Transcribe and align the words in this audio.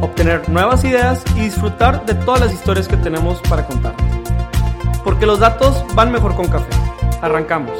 obtener 0.00 0.48
nuevas 0.48 0.84
ideas 0.84 1.24
y 1.36 1.40
disfrutar 1.40 2.04
de 2.06 2.14
todas 2.14 2.40
las 2.40 2.52
historias 2.52 2.88
que 2.88 2.96
tenemos 2.96 3.40
para 3.48 3.66
contar. 3.66 3.94
Porque 5.02 5.26
los 5.26 5.40
datos 5.40 5.84
van 5.94 6.10
mejor 6.10 6.34
con 6.34 6.46
café. 6.48 6.70
Arrancamos. 7.20 7.78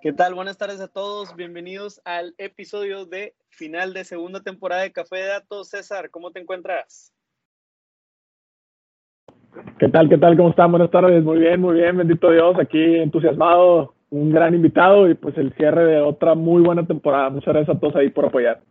¿Qué 0.00 0.12
tal? 0.12 0.34
Buenas 0.34 0.56
tardes 0.56 0.80
a 0.80 0.88
todos. 0.88 1.34
Bienvenidos 1.34 2.00
al 2.04 2.34
episodio 2.38 3.04
de 3.04 3.34
final 3.50 3.92
de 3.94 4.04
segunda 4.04 4.40
temporada 4.42 4.82
de 4.82 4.92
Café 4.92 5.16
de 5.16 5.26
Datos. 5.26 5.70
César, 5.70 6.10
¿cómo 6.10 6.30
te 6.30 6.40
encuentras? 6.40 7.12
¿Qué 9.78 9.88
tal? 9.88 10.08
¿Qué 10.08 10.16
tal? 10.16 10.36
¿Cómo 10.36 10.50
están? 10.50 10.70
Buenas 10.70 10.90
tardes. 10.90 11.22
Muy 11.24 11.40
bien, 11.40 11.60
muy 11.60 11.74
bien. 11.74 11.96
Bendito 11.96 12.30
Dios. 12.30 12.56
Aquí 12.60 12.78
entusiasmado 12.78 13.94
un 14.10 14.30
gran 14.30 14.54
invitado 14.54 15.08
y 15.08 15.14
pues 15.14 15.36
el 15.36 15.52
cierre 15.54 15.84
de 15.84 16.00
otra 16.00 16.34
muy 16.34 16.62
buena 16.62 16.86
temporada. 16.86 17.30
Muchas 17.30 17.54
gracias 17.54 17.76
a 17.76 17.80
todos 17.80 17.96
ahí 17.96 18.10
por 18.10 18.26
apoyar. 18.26 18.62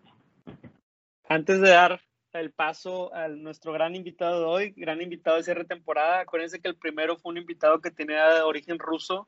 Antes 1.29 1.61
de 1.61 1.69
dar 1.69 2.01
el 2.33 2.51
paso 2.51 3.13
a 3.13 3.27
nuestro 3.27 3.73
gran 3.73 3.95
invitado 3.95 4.39
de 4.39 4.45
hoy, 4.45 4.73
gran 4.75 5.01
invitado 5.01 5.37
de 5.37 5.43
cierre 5.43 5.61
de 5.61 5.75
temporada, 5.75 6.21
acuérdense 6.21 6.59
que 6.59 6.67
el 6.67 6.75
primero 6.75 7.17
fue 7.17 7.31
un 7.31 7.37
invitado 7.37 7.81
que 7.81 7.91
tenía 7.91 8.33
de 8.33 8.41
origen 8.41 8.79
ruso 8.79 9.27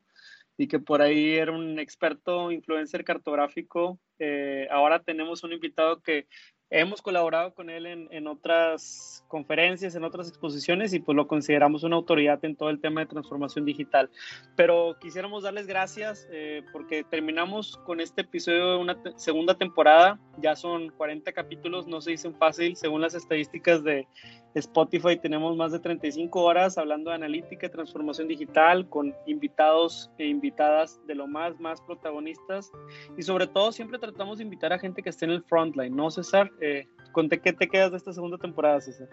y 0.58 0.68
que 0.68 0.80
por 0.80 1.02
ahí 1.02 1.36
era 1.36 1.52
un 1.52 1.80
experto 1.80 2.52
influencer 2.52 3.04
cartográfico. 3.04 4.00
Eh, 4.20 4.68
ahora 4.72 5.00
tenemos 5.00 5.44
un 5.44 5.54
invitado 5.54 6.02
que 6.02 6.28
hemos 6.70 7.02
colaborado 7.02 7.54
con 7.54 7.70
él 7.70 7.86
en, 7.86 8.08
en, 8.12 8.28
otras 8.28 9.26
conferencias, 9.28 9.96
en 9.96 10.04
otras 10.04 10.30
exposiciones 10.30 10.94
y 10.94 11.00
pues 11.00 11.16
lo 11.16 11.28
consideramos 11.28 11.84
una 11.84 11.96
autoridad 11.96 12.44
en 12.46 12.56
todo 12.56 12.70
el 12.70 12.80
tema 12.80 13.02
de 13.02 13.08
transformación 13.08 13.66
digital. 13.66 14.10
Pero 14.56 14.98
quisiéramos 15.00 15.44
darles 15.44 15.68
gracias 15.68 16.28
eh, 16.32 16.64
porque 16.72 17.04
terminamos 17.04 17.78
con 17.86 18.00
este 18.00 18.22
episodio 18.22 18.72
de 18.72 18.78
una 18.78 18.98
segunda 19.16 19.56
temporada. 19.56 20.20
Ya 20.42 20.56
son 20.56 20.90
40 20.90 21.32
capítulos, 21.32 21.88
no 21.88 22.02
se 22.02 22.12
dicen 22.12 22.36
fácil. 22.36 22.76
Según 22.76 23.02
las 23.02 23.16
estadísticas 23.16 23.84
de 23.84 24.08
Spotify 24.56 25.18
tenemos 25.18 25.56
más 25.56 25.72
de 25.72 25.80
35 25.80 26.42
horas 26.42 26.78
hablando 26.78 27.12
de 27.12 27.18
analítica 27.18 27.68
y 27.68 27.70
transformación 27.70 28.28
digital 28.28 28.90
con 28.90 29.14
invitados 29.28 30.10
e 30.18 30.26
invitadas 30.26 31.00
de 31.06 31.16
lo 31.16 31.28
más, 31.28 31.60
más 31.60 31.82
protagonistas. 31.82 32.72
Y 33.18 33.22
sobre 33.22 33.48
todo 33.48 33.72
siempre 33.72 34.00
tratamos 34.00 34.40
de 34.40 34.46
invitar 34.46 34.74
a 34.74 34.80
gente 34.80 35.04
que 35.04 35.10
esté 35.10 35.26
en 35.26 35.32
el 35.32 35.44
frontline, 35.44 35.96
¿no, 35.96 36.10
César? 36.10 36.52
Eh, 36.62 36.88
¿Con 37.12 37.30
qué 37.30 37.54
te 37.54 37.68
quedas 37.68 37.92
de 37.92 37.98
esta 37.98 38.14
segunda 38.14 38.38
temporada, 38.38 38.82
César? 38.82 39.10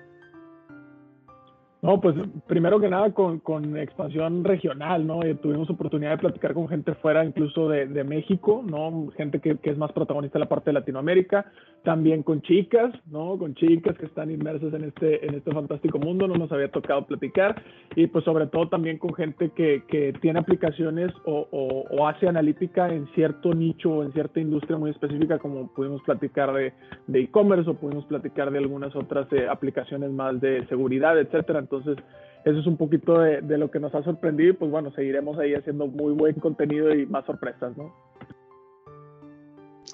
No, 1.82 2.00
pues 2.00 2.16
primero 2.46 2.80
que 2.80 2.88
nada 2.88 3.12
con, 3.12 3.38
con 3.40 3.76
expansión 3.76 4.44
regional, 4.44 5.06
¿no? 5.06 5.22
Eh, 5.22 5.34
tuvimos 5.34 5.68
oportunidad 5.68 6.12
de 6.12 6.18
platicar 6.18 6.54
con 6.54 6.68
gente 6.68 6.94
fuera 6.94 7.22
incluso 7.22 7.68
de, 7.68 7.86
de 7.86 8.02
México, 8.02 8.64
¿no? 8.66 9.08
Gente 9.14 9.40
que, 9.40 9.58
que, 9.58 9.70
es 9.70 9.76
más 9.76 9.92
protagonista 9.92 10.38
en 10.38 10.40
la 10.40 10.48
parte 10.48 10.70
de 10.70 10.74
Latinoamérica, 10.74 11.52
también 11.84 12.22
con 12.22 12.40
chicas, 12.40 12.94
¿no? 13.10 13.38
Con 13.38 13.54
chicas 13.54 13.96
que 13.98 14.06
están 14.06 14.30
inmersas 14.30 14.72
en 14.72 14.84
este, 14.84 15.26
en 15.26 15.34
este 15.34 15.52
fantástico 15.52 15.98
mundo, 15.98 16.26
no 16.26 16.34
nos 16.34 16.50
había 16.50 16.70
tocado 16.70 17.04
platicar, 17.04 17.62
y 17.94 18.06
pues 18.06 18.24
sobre 18.24 18.46
todo 18.46 18.68
también 18.68 18.96
con 18.96 19.12
gente 19.12 19.50
que, 19.50 19.82
que 19.86 20.14
tiene 20.22 20.38
aplicaciones 20.38 21.12
o, 21.26 21.46
o, 21.50 21.84
o, 21.90 22.08
hace 22.08 22.26
analítica 22.26 22.88
en 22.88 23.06
cierto 23.14 23.52
nicho 23.52 23.90
o 23.90 24.02
en 24.02 24.14
cierta 24.14 24.40
industria 24.40 24.78
muy 24.78 24.90
específica, 24.92 25.38
como 25.38 25.72
pudimos 25.74 26.00
platicar 26.02 26.54
de 26.54 27.20
e-commerce 27.20 27.68
o 27.68 27.74
pudimos 27.74 28.06
platicar 28.06 28.50
de 28.50 28.58
algunas 28.58 28.96
otras 28.96 29.30
eh, 29.32 29.46
aplicaciones 29.46 30.10
más 30.10 30.40
de 30.40 30.66
seguridad, 30.68 31.18
etcétera. 31.18 31.65
Entonces, 31.70 31.96
eso 32.44 32.60
es 32.60 32.66
un 32.66 32.76
poquito 32.76 33.18
de, 33.18 33.40
de, 33.42 33.58
lo 33.58 33.70
que 33.70 33.80
nos 33.80 33.94
ha 33.94 34.02
sorprendido 34.04 34.50
y 34.50 34.52
pues 34.52 34.70
bueno, 34.70 34.92
seguiremos 34.92 35.36
ahí 35.38 35.54
haciendo 35.54 35.88
muy 35.88 36.12
buen 36.12 36.34
contenido 36.34 36.94
y 36.94 37.04
más 37.06 37.26
sorpresas, 37.26 37.76
¿no? 37.76 37.92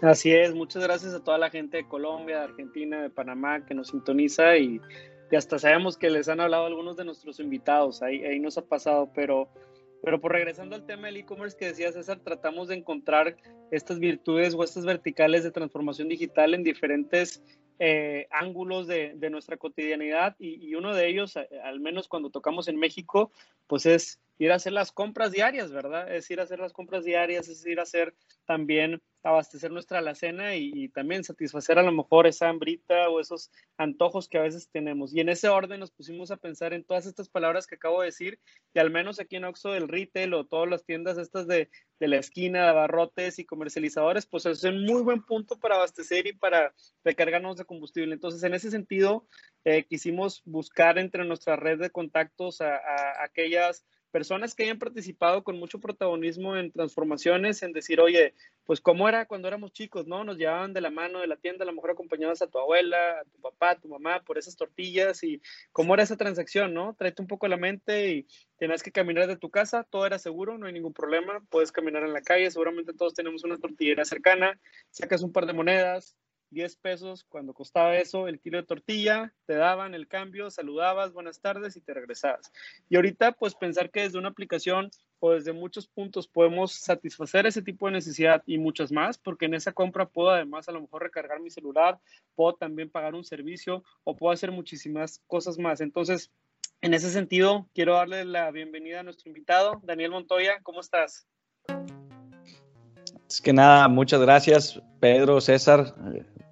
Así 0.03 0.33
es, 0.33 0.55
muchas 0.55 0.83
gracias 0.83 1.15
a 1.15 1.23
toda 1.23 1.39
la 1.39 1.49
gente 1.49 1.79
de 1.79 1.89
Colombia, 1.89 2.39
de 2.39 2.45
Argentina, 2.45 3.01
de 3.01 3.09
Panamá 3.09 3.65
que 3.65 3.75
nos 3.75 3.89
sintoniza 3.89 4.57
y, 4.57 4.81
y 5.31 5.37
hasta 5.37 5.59
sabemos 5.59 5.97
que 5.97 6.11
les 6.11 6.29
han 6.29 6.41
hablado 6.41 6.67
algunos 6.67 6.97
de 6.97 7.05
nuestros 7.05 7.41
invitados, 7.41 8.03
ahí, 8.03 8.23
ahí 8.25 8.39
nos 8.39 8.59
ha 8.59 8.63
pasado, 8.63 9.11
pero, 9.15 9.49
pero 10.03 10.21
por 10.21 10.33
regresando 10.33 10.77
al 10.77 10.85
tema 10.85 11.07
del 11.07 11.19
e-commerce 11.19 11.57
que 11.57 11.67
decía 11.67 11.91
César, 11.93 12.21
tratamos 12.23 12.69
de 12.69 12.75
encontrar 12.75 13.37
estas 13.71 13.99
virtudes 13.99 14.55
o 14.55 14.63
estas 14.63 14.85
verticales 14.85 15.43
de 15.43 15.53
transformación 15.53 16.09
digital 16.09 16.53
en 16.53 16.65
diferentes 16.65 17.43
eh, 17.79 18.27
ángulos 18.31 18.87
de, 18.87 19.15
de, 19.17 19.31
nuestra 19.31 19.57
cotidianidad 19.57 20.37
y, 20.39 20.69
y, 20.69 20.75
uno 20.75 20.95
de 20.95 21.09
ellos, 21.09 21.37
al 21.37 21.81
menos 21.81 22.09
cuando 22.09 22.31
tocamos 22.31 22.69
en 22.69 22.77
México, 22.77 23.33
pues 23.67 23.87
es 23.87 24.21
ir 24.39 24.53
a 24.53 24.57
hacer 24.57 24.73
las 24.73 24.93
compras 24.93 25.33
diarias, 25.33 25.73
¿verdad? 25.73 26.15
Es 26.15 26.31
ir 26.31 26.41
a 26.41 26.45
hacer 26.45 26.59
las 26.59 26.73
compras 26.73 27.05
diarias, 27.05 27.49
es 27.49 27.65
ir 27.67 27.81
a 27.81 27.85
hacer 27.85 28.15
también 28.45 29.01
abastecer 29.23 29.71
nuestra 29.71 29.99
alacena 29.99 30.57
y, 30.57 30.89
también 30.89 31.25
satisfacer 31.25 31.79
a 31.79 31.83
lo 31.83 31.93
mejor 31.93 32.27
esa 32.27 32.49
hambrita 32.49 33.09
o 33.09 33.21
esos 33.21 33.51
antojos 33.77 34.29
que 34.29 34.39
a 34.39 34.43
veces 34.43 34.69
tenemos. 34.71 35.15
Y 35.15 35.21
en 35.21 35.29
ese 35.29 35.49
orden 35.49 35.81
nos 35.81 35.91
pusimos 35.91 36.31
a 36.31 36.37
pensar 36.37 36.73
en 36.73 36.85
todas 36.85 37.07
estas 37.07 37.29
palabras 37.29 37.67
que 37.67 37.77
acabo 37.77 38.01
de 38.01 38.07
decir 38.07 38.39
y 38.75 38.79
al 38.79 38.91
menos 38.91 39.21
aquí 39.21 39.37
en 39.37 39.45
Oxxo 39.45 39.71
del 39.73 39.89
retail 39.89 40.35
o 40.35 40.45
todas 40.45 40.69
las 40.69 40.85
tiendas 40.85 41.19
estas 41.19 41.47
de, 41.47 41.71
de 42.01 42.09
la 42.09 42.17
esquina, 42.17 42.63
de 42.63 42.69
abarrotes 42.69 43.39
y 43.39 43.45
comercializadores, 43.45 44.27
pues 44.27 44.47
es 44.47 44.65
un 44.65 44.85
muy 44.85 45.03
buen 45.03 45.23
punto 45.23 45.59
para 45.59 45.77
abastecer 45.77 46.27
y 46.27 46.33
para 46.33 46.75
recargarnos 47.05 47.57
de 47.57 47.65
combustible. 47.65 48.15
Entonces, 48.15 48.43
en 48.43 48.55
ese 48.55 48.71
sentido, 48.71 49.27
eh, 49.65 49.85
quisimos 49.85 50.43
buscar 50.45 50.99
entre 50.99 51.25
nuestra 51.25 51.57
red 51.57 51.79
de 51.79 51.91
contactos 51.91 52.61
a 52.61 53.23
aquellas 53.23 53.85
personas 54.13 54.55
que 54.55 54.63
hayan 54.63 54.79
participado 54.79 55.43
con 55.43 55.59
mucho 55.59 55.81
protagonismo 55.81 56.57
en 56.57 56.71
transformaciones, 56.71 57.63
en 57.63 57.73
decir, 57.73 58.01
oye, 58.01 58.35
pues 58.65 58.81
cómo 58.81 59.09
era 59.09 59.27
cuando 59.27 59.49
éramos 59.49 59.73
chicos, 59.73 60.07
¿no? 60.07 60.23
Nos 60.23 60.37
llevaban 60.37 60.73
de 60.73 60.81
la 60.81 60.91
mano 60.91 61.21
de 61.21 61.27
la 61.27 61.37
tienda, 61.37 61.65
a 61.65 61.67
lo 61.67 61.73
mejor 61.73 61.91
acompañadas 61.91 62.43
a 62.43 62.47
tu 62.47 62.59
abuela, 62.59 63.21
a 63.21 63.25
tu 63.25 63.41
papá, 63.41 63.71
a 63.71 63.81
tu 63.81 63.89
mamá 63.89 64.23
por 64.23 64.39
esas 64.39 64.55
tortillas 64.55 65.25
y 65.25 65.43
cómo 65.73 65.95
era 65.95 66.05
esa 66.05 66.17
transacción, 66.17 66.73
¿no? 66.73 66.95
Tráete 66.95 67.23
un 67.23 67.29
poco 67.29 67.49
la 67.49 67.57
mente 67.57 68.11
y 68.13 68.27
tenías 68.59 68.83
que 68.83 68.93
caminar 68.93 69.27
de 69.27 69.37
tu 69.37 69.51
casa, 69.51 69.85
todo 69.91 70.07
era 70.07 70.19
seguro, 70.19 70.59
no 70.59 70.67
hay 70.67 70.73
ningún 70.73 70.93
problema, 70.93 71.43
puedes 71.51 71.73
caminar 71.73 72.05
en 72.05 72.13
la 72.13 72.21
calle, 72.21 72.51
seguramente 72.51 72.93
todos 72.93 73.15
tenemos 73.15 73.43
una 73.43 73.59
tortillera 73.59 74.05
cercana, 74.05 74.61
sacas 74.91 75.23
un 75.23 75.33
par 75.33 75.47
de 75.47 75.53
monedas, 75.55 76.17
10 76.53 76.77
pesos 76.77 77.25
cuando 77.25 77.55
costaba 77.55 77.97
eso 77.97 78.29
el 78.29 78.39
kilo 78.39 78.59
de 78.59 78.65
tortilla, 78.65 79.33
te 79.47 79.55
daban 79.55 79.95
el 79.95 80.07
cambio, 80.07 80.51
saludabas, 80.51 81.13
buenas 81.13 81.41
tardes 81.41 81.77
y 81.77 81.81
te 81.81 81.95
regresabas. 81.95 82.53
Y 82.89 82.97
ahorita 82.97 83.33
pues 83.33 83.55
pensar 83.55 83.91
que 83.91 84.03
desde 84.03 84.19
una 84.19 84.29
aplicación 84.29 84.91
o 85.19 85.33
desde 85.33 85.53
muchos 85.53 85.87
puntos 85.87 86.29
podemos 86.29 86.73
satisfacer 86.73 87.47
ese 87.47 87.63
tipo 87.63 87.87
de 87.87 87.93
necesidad 87.93 88.43
y 88.47 88.59
muchas 88.59 88.93
más, 88.93 89.19
porque 89.19 89.47
en 89.47 89.55
esa 89.55 89.73
compra 89.73 90.09
puedo 90.09 90.31
además 90.31 90.69
a 90.69 90.73
lo 90.73 90.83
mejor 90.83 91.03
recargar 91.03 91.41
mi 91.41 91.51
celular, 91.51 91.99
puedo 92.35 92.55
también 92.55 92.91
pagar 92.91 93.15
un 93.15 93.25
servicio 93.25 93.83
o 94.05 94.17
puedo 94.17 94.33
hacer 94.33 94.53
muchísimas 94.53 95.23
cosas 95.27 95.59
más. 95.59 95.81
Entonces, 95.81 96.31
en 96.83 96.95
ese 96.95 97.11
sentido, 97.11 97.69
quiero 97.75 97.95
darle 97.95 98.25
la 98.25 98.51
bienvenida 98.51 99.01
a 99.01 99.03
nuestro 99.05 99.29
invitado, 99.29 99.81
Daniel 99.85 100.11
Montoya, 100.11 100.61
¿cómo 100.63 100.81
estás? 100.81 101.27
Es 103.29 103.41
que 103.41 103.53
nada, 103.53 103.89
muchas 103.89 104.21
gracias, 104.21 104.83
Pedro, 105.01 105.41
César 105.41 105.95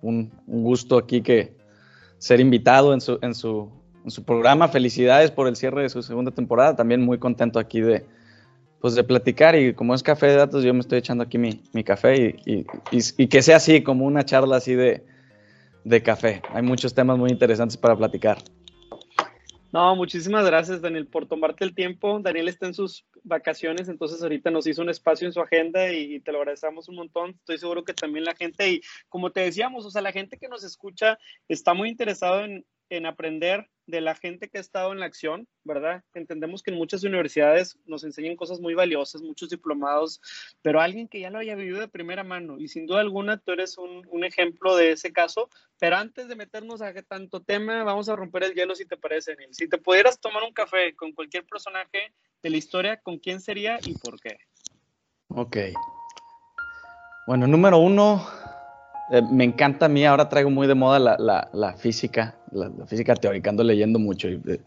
un, 0.03 0.31
gusto 0.47 0.99
aquí 0.99 1.23
que 1.23 1.55
ser 2.19 2.41
invitado 2.41 2.93
en 2.93 3.01
su, 3.01 3.19
en, 3.23 3.35
su, 3.35 3.71
en 4.05 4.11
su 4.11 4.25
programa. 4.25 4.69
Felicidades 4.69 5.31
por 5.31 5.49
el 5.49 5.57
cierre 5.57 5.83
de 5.83 5.89
su 5.89 6.03
segunda 6.03 6.31
temporada. 6.31 6.77
También 6.77 7.03
muy 7.03 7.19
contento 7.19 7.59
aquí 7.59 7.81
de, 7.81 8.05
pues 8.81 8.95
de 8.95 9.05
platicar 9.05 9.57
y 9.57 9.75
como 9.75 9.95
es 9.95 10.03
café 10.03 10.27
de 10.27 10.37
datos, 10.37 10.65
yo 10.65 10.73
me 10.75 10.81
estoy 10.81 10.99
echando 10.99 11.25
aquí 11.25 11.39
mi, 11.39 11.63
mi 11.73 11.85
café 11.85 12.37
y, 12.45 12.53
y, 12.53 12.67
y, 12.91 13.01
y, 13.17 13.27
que 13.29 13.43
sea 13.43 13.57
así, 13.57 13.83
como 13.83 14.07
una 14.07 14.25
charla 14.25 14.57
así 14.57 14.75
de, 14.75 15.05
de 15.85 16.03
café. 16.03 16.43
Hay 16.53 16.63
muchos 16.63 16.95
temas 16.95 17.19
muy 17.19 17.31
interesantes 17.31 17.77
para 17.77 17.97
platicar. 17.97 18.39
No, 19.73 19.95
muchísimas 19.95 20.45
gracias, 20.45 20.81
Daniel, 20.81 21.07
por 21.07 21.27
tomarte 21.27 21.65
el 21.65 21.77
tiempo. 21.77 22.19
Daniel 22.21 22.49
está 22.49 22.67
en 22.67 22.75
sus 22.75 23.07
vacaciones, 23.23 23.89
entonces 23.89 24.21
ahorita 24.21 24.51
nos 24.51 24.67
hizo 24.67 24.83
un 24.83 24.91
espacio 24.91 25.29
en 25.29 25.33
su 25.33 25.41
agenda 25.41 25.93
y, 25.93 26.19
te 26.21 26.33
lo 26.33 26.39
agradecemos 26.39 26.89
un 26.89 26.97
montón. 26.97 27.31
Estoy 27.31 27.59
seguro 27.59 27.85
que 27.85 27.95
también 27.95 28.25
la 28.25 28.35
gente, 28.35 28.69
y 28.69 28.81
como 29.09 29.31
te 29.31 29.41
decíamos, 29.41 29.87
o 29.87 29.91
sea, 29.91 30.03
la 30.03 30.11
gente 30.11 30.39
que 30.39 30.49
nos 30.49 30.65
escucha 30.65 31.19
está 31.47 31.73
muy 31.73 31.89
interesado 31.89 32.45
en, 32.45 32.65
en 32.91 33.07
aprender 33.07 33.71
de 33.87 34.01
la 34.01 34.15
gente 34.15 34.49
que 34.49 34.59
ha 34.59 34.61
estado 34.61 34.93
en 34.93 35.01
la 35.01 35.07
acción, 35.07 35.49
¿verdad? 35.65 36.05
Entendemos 36.15 36.63
que 36.63 36.71
en 36.71 36.77
muchas 36.77 37.03
universidades 37.03 37.79
nos 37.87 38.05
enseñan 38.05 38.37
cosas 38.37 38.61
muy 38.61 38.75
valiosas, 38.75 39.23
muchos 39.23 39.49
diplomados, 39.49 40.21
pero 40.63 40.81
alguien 40.81 41.09
que 41.09 41.21
ya 41.21 41.31
lo 41.31 41.39
haya 41.39 41.57
vivido 41.57 41.81
de 41.81 41.89
primera 41.89 42.23
mano, 42.23 42.59
y 42.59 42.69
sin 42.69 42.87
duda 42.87 43.01
alguna 43.01 43.39
tú 43.39 43.53
eres 43.53 43.79
un, 43.79 44.07
un 44.11 44.25
ejemplo 44.25 44.77
de 44.77 44.93
ese 44.93 45.13
caso, 45.13 45.49
pero 45.79 45.97
antes 45.97 46.29
de 46.29 46.37
meternos 46.37 46.83
a 46.83 46.93
tanto 47.03 47.43
tema, 47.43 47.83
vamos 47.85 48.09
a 48.09 48.17
romper 48.17 48.45
el 48.45 48.55
hielo 48.55 48.75
si 48.75 48.87
te 48.87 48.97
parece, 48.97 49.35
Neil. 49.37 49.55
Si 49.55 49.69
te 49.69 49.79
pudieras 49.79 50.21
tomar 50.21 50.43
un 50.43 50.53
café 50.53 50.95
con 50.95 51.13
cualquier 51.13 51.45
personaje 51.47 52.13
de 52.43 52.51
la 52.51 52.57
historia, 52.57 53.01
¿con 53.01 53.19
quién 53.19 53.41
sería 53.41 53.79
y 53.85 53.95
por 53.95 54.21
qué? 54.21 54.39
Ok. 55.29 55.57
Bueno, 57.27 57.47
número 57.47 57.79
uno, 57.79 58.27
eh, 59.11 59.23
me 59.31 59.45
encanta 59.45 59.87
a 59.87 59.89
mí, 59.89 60.05
ahora 60.05 60.29
traigo 60.29 60.51
muy 60.51 60.67
de 60.67 60.75
moda 60.75 60.99
la, 60.99 61.75
física, 61.77 62.39
la, 62.53 62.71
física 62.87 63.15
teórica, 63.15 63.51
ando 63.51 63.65
leyendo 63.65 63.99
mucho 63.99 64.29
y 64.29 64.41
eh, 64.47 64.61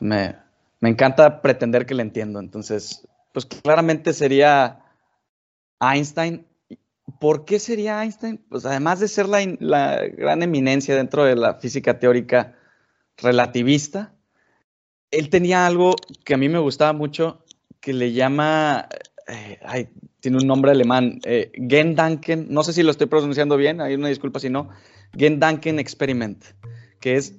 me, 0.00 0.36
encanta 0.82 1.40
pretender 1.40 1.86
que 1.86 1.94
la 1.94 2.02
entiendo. 2.02 2.40
Entonces, 2.40 3.06
pues 3.32 3.46
claramente 3.46 4.12
sería 4.12 4.84
Einstein. 5.80 6.46
¿Por 7.20 7.44
qué 7.44 7.58
sería 7.58 8.02
Einstein? 8.02 8.38
Pues 8.48 8.66
además 8.66 9.00
de 9.00 9.08
ser 9.08 9.28
la, 9.28 9.40
la 9.60 10.06
gran 10.06 10.42
eminencia 10.42 10.94
dentro 10.94 11.24
de 11.24 11.36
la 11.36 11.54
física 11.54 11.98
teórica 11.98 12.56
relativista, 13.16 14.14
él 15.10 15.30
tenía 15.30 15.66
algo 15.66 15.94
que 16.24 16.34
a 16.34 16.36
mí 16.36 16.48
me 16.48 16.58
gustaba 16.58 16.92
mucho, 16.92 17.44
que 17.80 17.92
le 17.92 18.12
llama 18.12 18.88
eh, 19.28 19.58
ay, 19.62 19.90
tiene 20.28 20.42
un 20.42 20.46
nombre 20.46 20.72
alemán, 20.72 21.20
eh, 21.24 21.50
Gendanken, 21.54 22.48
no 22.50 22.62
sé 22.62 22.74
si 22.74 22.82
lo 22.82 22.90
estoy 22.90 23.06
pronunciando 23.06 23.56
bien, 23.56 23.80
hay 23.80 23.94
una 23.94 24.08
disculpa 24.08 24.40
si 24.40 24.50
no, 24.50 24.68
Gendanken 25.16 25.78
Experiment, 25.78 26.44
que 27.00 27.16
es 27.16 27.34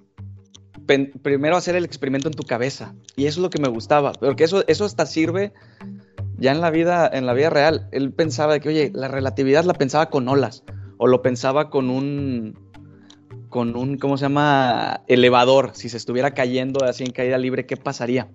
primero 1.22 1.56
hacer 1.56 1.76
el 1.76 1.86
experimento 1.86 2.30
en 2.30 2.34
tu 2.34 2.42
cabeza. 2.42 2.96
Y 3.16 3.28
eso 3.28 3.42
es 3.42 3.44
lo 3.44 3.52
que 3.52 3.62
me 3.62 3.68
gustaba, 3.68 4.14
porque 4.14 4.44
eso, 4.44 4.64
eso 4.68 4.86
hasta 4.86 5.06
sirve 5.06 5.54
ya 6.40 6.52
en 6.52 6.62
la 6.62 6.72
vida, 6.72 7.08
en 7.14 7.28
la 7.28 7.34
vida 7.34 7.52
real. 7.52 7.88
Él 7.92 8.12
pensaba 8.12 8.58
que, 8.60 8.70
oye, 8.70 8.92
la 8.92 9.08
relatividad 9.08 9.66
la 9.66 9.76
pensaba 9.76 10.10
con 10.10 10.28
olas, 10.28 10.64
o 10.98 11.06
lo 11.06 11.22
pensaba 11.22 11.70
con 11.70 11.92
un, 11.92 12.58
con 13.50 13.76
un, 13.76 14.00
¿cómo 14.00 14.18
se 14.18 14.24
llama? 14.24 15.02
Elevador. 15.08 15.74
Si 15.76 15.90
se 15.90 15.98
estuviera 15.98 16.34
cayendo 16.34 16.84
así 16.84 17.04
en 17.04 17.12
caída 17.12 17.38
libre, 17.38 17.68
¿qué 17.68 17.78
pasaría? 17.78 18.30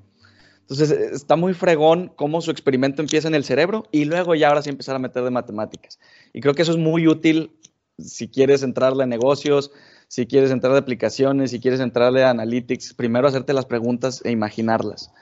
Entonces 0.64 0.90
está 0.90 1.36
muy 1.36 1.52
fregón 1.52 2.10
cómo 2.16 2.40
su 2.40 2.50
experimento 2.50 3.02
empieza 3.02 3.28
en 3.28 3.34
el 3.34 3.44
cerebro 3.44 3.84
y 3.92 4.06
luego 4.06 4.34
ya 4.34 4.48
ahora 4.48 4.62
sí 4.62 4.70
empezar 4.70 4.96
a 4.96 4.98
meter 4.98 5.22
de 5.22 5.30
matemáticas. 5.30 6.00
Y 6.32 6.40
creo 6.40 6.54
que 6.54 6.62
eso 6.62 6.72
es 6.72 6.78
muy 6.78 7.06
útil 7.06 7.52
si 7.98 8.28
quieres 8.28 8.62
entrarle 8.62 9.04
a 9.04 9.06
negocios, 9.06 9.70
si 10.08 10.26
quieres 10.26 10.50
entrar 10.50 10.72
de 10.72 10.78
aplicaciones, 10.78 11.50
si 11.50 11.60
quieres 11.60 11.80
entrarle 11.80 12.24
a 12.24 12.30
analytics, 12.30 12.94
primero 12.94 13.28
hacerte 13.28 13.52
las 13.52 13.66
preguntas 13.66 14.22
e 14.24 14.30
imaginarlas. 14.30 15.12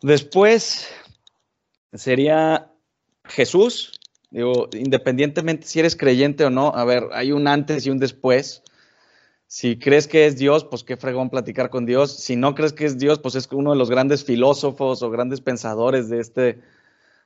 Después 0.00 0.88
sería 1.92 2.70
Jesús, 3.24 4.00
digo, 4.30 4.68
independientemente 4.72 5.66
si 5.66 5.78
eres 5.78 5.94
creyente 5.94 6.44
o 6.44 6.50
no, 6.50 6.68
a 6.74 6.84
ver, 6.84 7.04
hay 7.12 7.32
un 7.32 7.46
antes 7.46 7.86
y 7.86 7.90
un 7.90 7.98
después. 7.98 8.62
Si 9.54 9.78
crees 9.78 10.08
que 10.08 10.24
es 10.24 10.38
Dios, 10.38 10.64
pues 10.64 10.82
qué 10.82 10.96
fregón 10.96 11.28
platicar 11.28 11.68
con 11.68 11.84
Dios. 11.84 12.16
Si 12.16 12.36
no 12.36 12.54
crees 12.54 12.72
que 12.72 12.86
es 12.86 12.96
Dios, 12.96 13.18
pues 13.18 13.34
es 13.34 13.46
uno 13.52 13.72
de 13.72 13.76
los 13.76 13.90
grandes 13.90 14.24
filósofos 14.24 15.02
o 15.02 15.10
grandes 15.10 15.42
pensadores 15.42 16.08
de 16.08 16.20
este, 16.20 16.62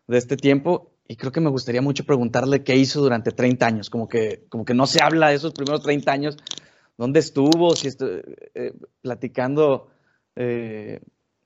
de 0.08 0.18
este 0.18 0.36
tiempo. 0.36 0.90
Y 1.06 1.14
creo 1.14 1.30
que 1.30 1.40
me 1.40 1.50
gustaría 1.50 1.82
mucho 1.82 2.04
preguntarle 2.04 2.64
qué 2.64 2.74
hizo 2.74 3.00
durante 3.00 3.30
30 3.30 3.64
años. 3.64 3.90
Como 3.90 4.08
que, 4.08 4.44
como 4.48 4.64
que 4.64 4.74
no 4.74 4.88
se 4.88 5.00
habla 5.00 5.28
de 5.28 5.36
esos 5.36 5.52
primeros 5.52 5.84
30 5.84 6.10
años. 6.10 6.36
¿Dónde 6.98 7.20
estuvo? 7.20 7.76
Si 7.76 7.86
estoy, 7.86 8.22
eh, 8.54 8.72
platicando 9.02 9.86
eh, 10.34 10.98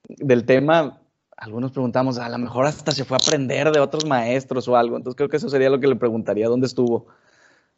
del 0.09 0.47
tema, 0.47 1.03
algunos 1.37 1.73
preguntamos, 1.73 2.17
a 2.17 2.31
lo 2.31 2.39
mejor 2.39 2.65
hasta 2.65 2.93
se 2.93 3.05
fue 3.05 3.19
a 3.19 3.21
aprender 3.23 3.71
de 3.71 3.81
otros 3.81 4.07
maestros 4.07 4.67
o 4.67 4.79
algo. 4.79 4.97
Entonces 4.97 5.19
creo 5.19 5.29
que 5.29 5.37
eso 5.37 5.51
sería 5.51 5.69
lo 5.69 5.79
que 5.79 5.89
le 5.89 5.97
preguntaría, 5.97 6.49
¿dónde 6.49 6.69
estuvo 6.69 7.09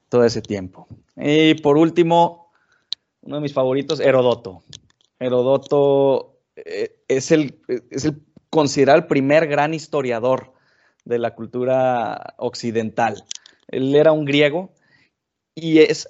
todo 0.08 0.24
ese 0.24 0.40
tiempo? 0.40 0.86
Y 1.16 1.54
por 1.54 1.76
último, 1.78 2.42
uno 3.22 3.36
de 3.36 3.42
mis 3.42 3.54
favoritos, 3.54 4.00
Herodoto. 4.00 4.62
Herodoto 5.18 6.40
eh, 6.56 7.02
es, 7.08 7.30
el, 7.30 7.60
es 7.90 8.04
el 8.04 8.22
considerado 8.50 8.98
el 8.98 9.06
primer 9.06 9.46
gran 9.46 9.74
historiador 9.74 10.52
de 11.04 11.18
la 11.18 11.34
cultura 11.34 12.34
occidental. 12.36 13.24
Él 13.68 13.94
era 13.94 14.12
un 14.12 14.24
griego 14.24 14.72
y 15.54 15.78
es 15.78 16.08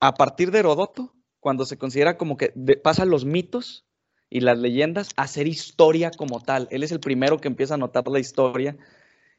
a 0.00 0.14
partir 0.14 0.50
de 0.50 0.60
Herodoto 0.60 1.14
cuando 1.40 1.64
se 1.64 1.78
considera 1.78 2.16
como 2.16 2.36
que 2.36 2.48
pasan 2.82 3.10
los 3.10 3.24
mitos 3.24 3.86
y 4.30 4.40
las 4.40 4.58
leyendas 4.58 5.10
a 5.16 5.26
ser 5.26 5.46
historia 5.46 6.10
como 6.10 6.40
tal. 6.40 6.68
Él 6.70 6.82
es 6.82 6.92
el 6.92 7.00
primero 7.00 7.38
que 7.38 7.48
empieza 7.48 7.74
a 7.74 7.78
notar 7.78 8.08
la 8.08 8.18
historia 8.18 8.76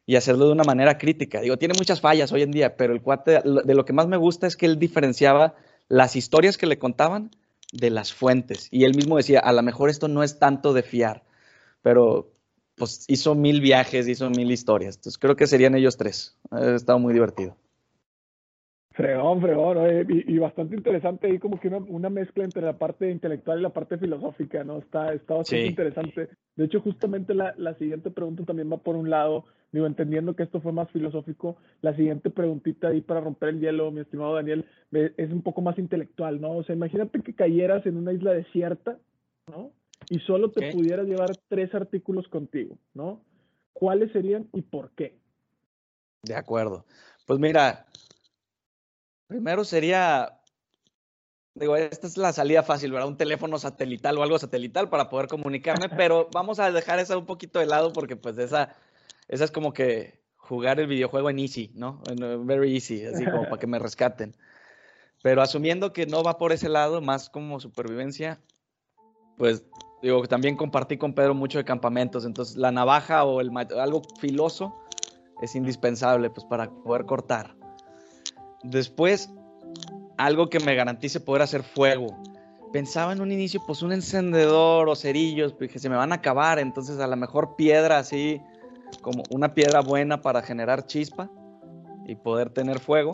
y 0.06 0.16
hacerlo 0.16 0.48
de 0.48 0.54
una 0.54 0.64
manera 0.64 0.98
crítica. 0.98 1.42
Digo, 1.42 1.58
tiene 1.58 1.76
muchas 1.78 2.02
fallas 2.02 2.32
hoy 2.32 2.42
en 2.42 2.52
día, 2.52 2.78
pero 2.78 2.94
el 2.94 3.02
cuate, 3.02 3.42
de 3.44 3.76
lo 3.76 3.86
que 3.86 3.94
más 3.94 4.08
me 4.08 4.18
gusta 4.18 4.48
es 4.48 4.56
que 4.56 4.66
él 4.66 4.80
diferenciaba 4.80 5.56
las 5.90 6.16
historias 6.16 6.58
que 6.58 6.68
le 6.68 6.80
contaban 6.80 7.32
de 7.74 7.90
las 7.90 8.14
fuentes. 8.14 8.68
Y 8.72 8.86
él 8.86 8.96
mismo 8.96 9.18
decía, 9.18 9.40
a 9.40 9.52
lo 9.52 9.62
mejor 9.62 9.90
esto 9.90 10.08
no 10.08 10.24
es 10.24 10.40
tanto 10.40 10.74
de 10.74 10.84
fiar, 10.84 11.26
pero 11.82 12.32
pues 12.76 13.04
hizo 13.08 13.36
mil 13.36 13.60
viajes, 13.60 14.08
hizo 14.08 14.30
mil 14.30 14.52
historias. 14.52 14.96
Entonces 14.96 15.18
creo 15.18 15.36
que 15.36 15.48
serían 15.48 15.76
ellos 15.76 15.98
tres. 15.98 16.38
Ha 16.52 16.76
estado 16.76 16.98
muy 17.00 17.14
divertido. 17.14 17.58
Fregón, 19.00 19.40
fregón, 19.40 19.78
y, 20.10 20.38
bastante 20.40 20.76
interesante 20.76 21.28
ahí 21.28 21.40
como 21.40 21.58
que 21.58 21.70
una, 21.70 22.10
mezcla 22.10 22.44
entre 22.44 22.62
la 22.62 22.78
parte 22.78 23.10
intelectual 23.10 23.60
y 23.60 23.62
la 23.62 23.70
parte 23.70 23.98
filosófica, 23.98 24.66
¿no? 24.66 24.80
Está, 24.80 25.14
está 25.14 25.36
bastante 25.36 25.68
interesante. 25.68 26.28
De 26.58 26.66
hecho, 26.66 26.82
justamente 26.82 27.34
la, 27.34 27.54
la 27.56 27.76
siguiente 27.76 28.12
pregunta 28.12 28.44
también 28.44 28.70
va 28.70 28.76
por 28.76 28.98
un 28.98 29.10
lado, 29.10 29.46
digo, 29.72 29.86
entendiendo 29.86 30.36
que 30.36 30.44
esto 30.44 30.60
fue 30.60 30.74
más 30.74 30.92
filosófico, 30.92 31.56
la 31.82 31.96
siguiente 31.96 32.30
preguntita 32.30 32.90
ahí 32.90 33.00
para 33.00 33.22
romper 33.22 33.50
el 33.50 33.62
hielo, 33.62 33.90
mi 33.90 34.02
estimado 34.02 34.36
Daniel, 34.36 34.66
es 34.92 35.32
un 35.32 35.44
poco 35.44 35.62
más 35.62 35.80
intelectual, 35.80 36.42
¿no? 36.42 36.58
O 36.58 36.64
sea, 36.66 36.76
imagínate 36.76 37.22
que 37.22 37.34
cayeras 37.34 37.86
en 37.86 37.96
una 37.96 38.12
isla 38.12 38.34
desierta, 38.34 38.98
¿no? 39.48 39.72
Y 40.10 40.20
solo 40.20 40.52
te 40.52 40.74
pudieras 40.74 41.08
llevar 41.08 41.30
tres 41.48 41.74
artículos 41.74 42.28
contigo, 42.28 42.78
¿no? 42.94 43.22
¿Cuáles 43.72 44.12
serían 44.12 44.50
y 44.52 44.62
por 44.62 44.92
qué? 44.92 45.16
De 46.24 46.36
acuerdo. 46.36 46.84
Pues 47.26 47.40
mira, 47.40 47.86
Primero 49.30 49.64
sería, 49.64 50.42
digo, 51.54 51.76
esta 51.76 52.08
es 52.08 52.18
la 52.18 52.34
salida 52.34 52.64
fácil, 52.64 52.92
¿verdad? 52.92 53.08
Un 53.08 53.16
teléfono 53.16 53.60
satelital 53.60 54.18
o 54.18 54.24
algo 54.24 54.40
satelital 54.40 54.90
para 54.90 55.08
poder 55.08 55.28
comunicarme, 55.28 55.88
pero 55.98 56.30
vamos 56.34 56.60
a 56.60 56.72
dejar 56.72 56.98
esa 56.98 57.16
un 57.16 57.28
poquito 57.28 57.60
de 57.60 57.68
lado 57.68 57.94
porque 57.94 58.16
pues 58.16 58.40
esa, 58.40 58.76
esa 59.28 59.44
es 59.44 59.52
como 59.52 59.72
que 59.72 60.20
jugar 60.36 60.80
el 60.80 60.88
videojuego 60.88 61.30
en 61.30 61.38
easy, 61.38 61.72
¿no? 61.76 62.02
En 62.10 62.48
very 62.48 62.74
easy, 62.74 63.06
así 63.06 63.24
como 63.24 63.44
para 63.44 63.60
que 63.60 63.68
me 63.68 63.78
rescaten. 63.78 64.36
Pero 65.22 65.44
asumiendo 65.44 65.94
que 65.94 66.08
no 66.08 66.24
va 66.24 66.40
por 66.40 66.52
ese 66.52 66.68
lado, 66.68 67.00
más 67.00 67.30
como 67.30 67.60
supervivencia, 67.60 68.42
pues 69.38 69.64
digo, 70.02 70.28
también 70.28 70.58
compartí 70.58 70.98
con 70.98 71.14
Pedro 71.14 71.36
mucho 71.36 71.60
de 71.60 71.66
campamentos, 71.66 72.26
entonces 72.26 72.56
la 72.56 72.72
navaja 72.72 73.26
o 73.26 73.42
el 73.42 73.52
algo 73.78 74.02
filoso 74.20 74.76
es 75.44 75.54
indispensable 75.54 76.32
pues 76.32 76.48
para 76.48 76.72
poder 76.72 77.06
cortar. 77.06 77.59
Después, 78.64 79.30
algo 80.18 80.50
que 80.50 80.60
me 80.60 80.76
garantice 80.76 81.20
poder 81.20 81.42
hacer 81.42 81.64
fuego. 81.64 82.08
Pensaba 82.74 83.14
en 83.14 83.22
un 83.22 83.32
inicio, 83.32 83.62
pues 83.66 83.82
un 83.82 83.94
encendedor 83.94 84.90
o 84.90 84.96
cerillos, 84.96 85.54
pues, 85.54 85.72
que 85.72 85.80
se 85.80 85.90
me 85.90 85.96
van 85.96 86.12
a 86.12 86.16
acabar, 86.16 86.60
entonces 86.60 87.00
a 87.00 87.08
lo 87.08 87.16
mejor 87.16 87.56
piedra 87.56 87.98
así, 87.98 88.42
como 89.02 89.24
una 89.32 89.54
piedra 89.54 89.82
buena 89.82 90.22
para 90.22 90.42
generar 90.42 90.86
chispa 90.86 91.30
y 92.06 92.16
poder 92.16 92.50
tener 92.50 92.80
fuego. 92.80 93.12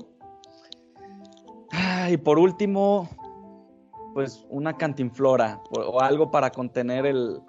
Ah, 1.71 2.09
y 2.09 2.17
por 2.17 2.39
último, 2.39 3.09
pues 4.13 4.45
una 4.49 4.77
cantinflora 4.77 5.61
o, 5.71 6.01
algo 6.01 6.31
para 6.31 6.49
contener 6.49 7.05
el, 7.05 7.39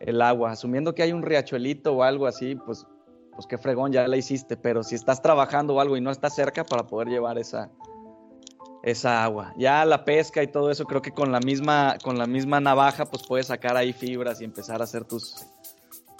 el, 0.00 0.20
agua. 0.20 0.50
Asumiendo 0.50 0.94
que 0.94 1.02
hay 1.02 1.12
un 1.12 1.22
riachuelito 1.22 1.94
o 1.94 2.02
algo 2.02 2.26
así, 2.26 2.56
pues 2.56 2.86
pues 3.34 3.46
qué 3.46 3.58
fregón, 3.58 3.92
ya 3.92 4.06
la 4.06 4.16
hiciste, 4.16 4.56
pero 4.56 4.82
si 4.82 4.94
estás 4.94 5.22
trabajando 5.22 5.74
o 5.74 5.80
algo 5.80 5.96
y 5.96 6.00
no 6.00 6.10
estás 6.10 6.34
cerca 6.34 6.64
para 6.64 6.86
poder 6.86 7.08
llevar 7.08 7.38
esa, 7.38 7.70
esa 8.82 9.24
agua. 9.24 9.54
Ya 9.56 9.84
la 9.84 10.04
pesca 10.04 10.42
y 10.42 10.48
todo 10.48 10.70
eso, 10.70 10.84
creo 10.84 11.02
que 11.02 11.12
con 11.12 11.32
la 11.32 11.40
misma, 11.40 11.96
con 12.02 12.18
la 12.18 12.26
misma 12.26 12.60
navaja, 12.60 13.06
pues 13.06 13.22
puedes 13.26 13.46
sacar 13.46 13.76
ahí 13.76 13.92
fibras 13.92 14.40
y 14.40 14.44
empezar 14.44 14.80
a 14.80 14.84
hacer 14.84 15.04
tus, 15.04 15.46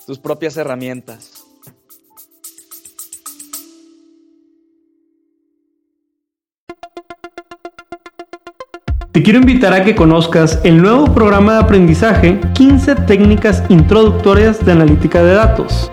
tus 0.07 0.19
propias 0.19 0.57
herramientas. 0.57 1.45
Te 9.13 9.23
quiero 9.23 9.39
invitar 9.41 9.75
a 9.75 9.85
que 9.85 9.95
conozcas 9.95 10.59
el 10.65 10.81
nuevo 10.81 11.13
programa 11.13 11.53
de 11.53 11.61
aprendizaje 11.61 12.41
15 12.55 12.95
técnicas 13.07 13.63
introductorias 13.69 14.65
de 14.65 14.73
analítica 14.73 15.23
de 15.23 15.35
datos 15.35 15.93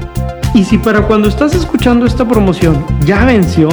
Y 0.53 0.65
si 0.65 0.77
para 0.77 1.07
cuando 1.07 1.29
estás 1.29 1.55
escuchando 1.55 2.05
esta 2.05 2.27
promoción 2.27 2.85
ya 3.05 3.23
venció, 3.25 3.69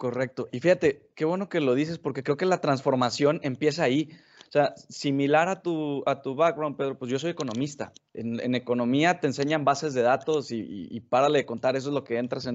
Correcto. 0.00 0.48
Y 0.50 0.60
fíjate, 0.60 1.10
qué 1.14 1.26
bueno 1.26 1.50
que 1.50 1.60
lo 1.60 1.74
dices 1.74 1.98
porque 1.98 2.22
creo 2.22 2.38
que 2.38 2.46
la 2.46 2.62
transformación 2.62 3.38
empieza 3.42 3.82
ahí. 3.82 4.08
O 4.48 4.50
sea, 4.50 4.74
similar 4.74 5.50
a 5.50 5.60
tu, 5.60 6.02
a 6.06 6.22
tu 6.22 6.34
background, 6.34 6.78
Pedro, 6.78 6.98
pues 6.98 7.10
yo 7.10 7.18
soy 7.18 7.32
economista. 7.32 7.92
En, 8.14 8.54
economía 8.54 9.20
te 9.20 9.26
enseñan 9.26 9.66
bases 9.66 9.92
de 9.92 10.00
datos 10.00 10.52
y, 10.52 10.88
y, 10.90 11.00
párale 11.00 11.40
de 11.40 11.44
contar, 11.44 11.76
eso 11.76 11.90
es 11.90 11.94
lo 11.94 12.02
que 12.02 12.16
entras 12.16 12.48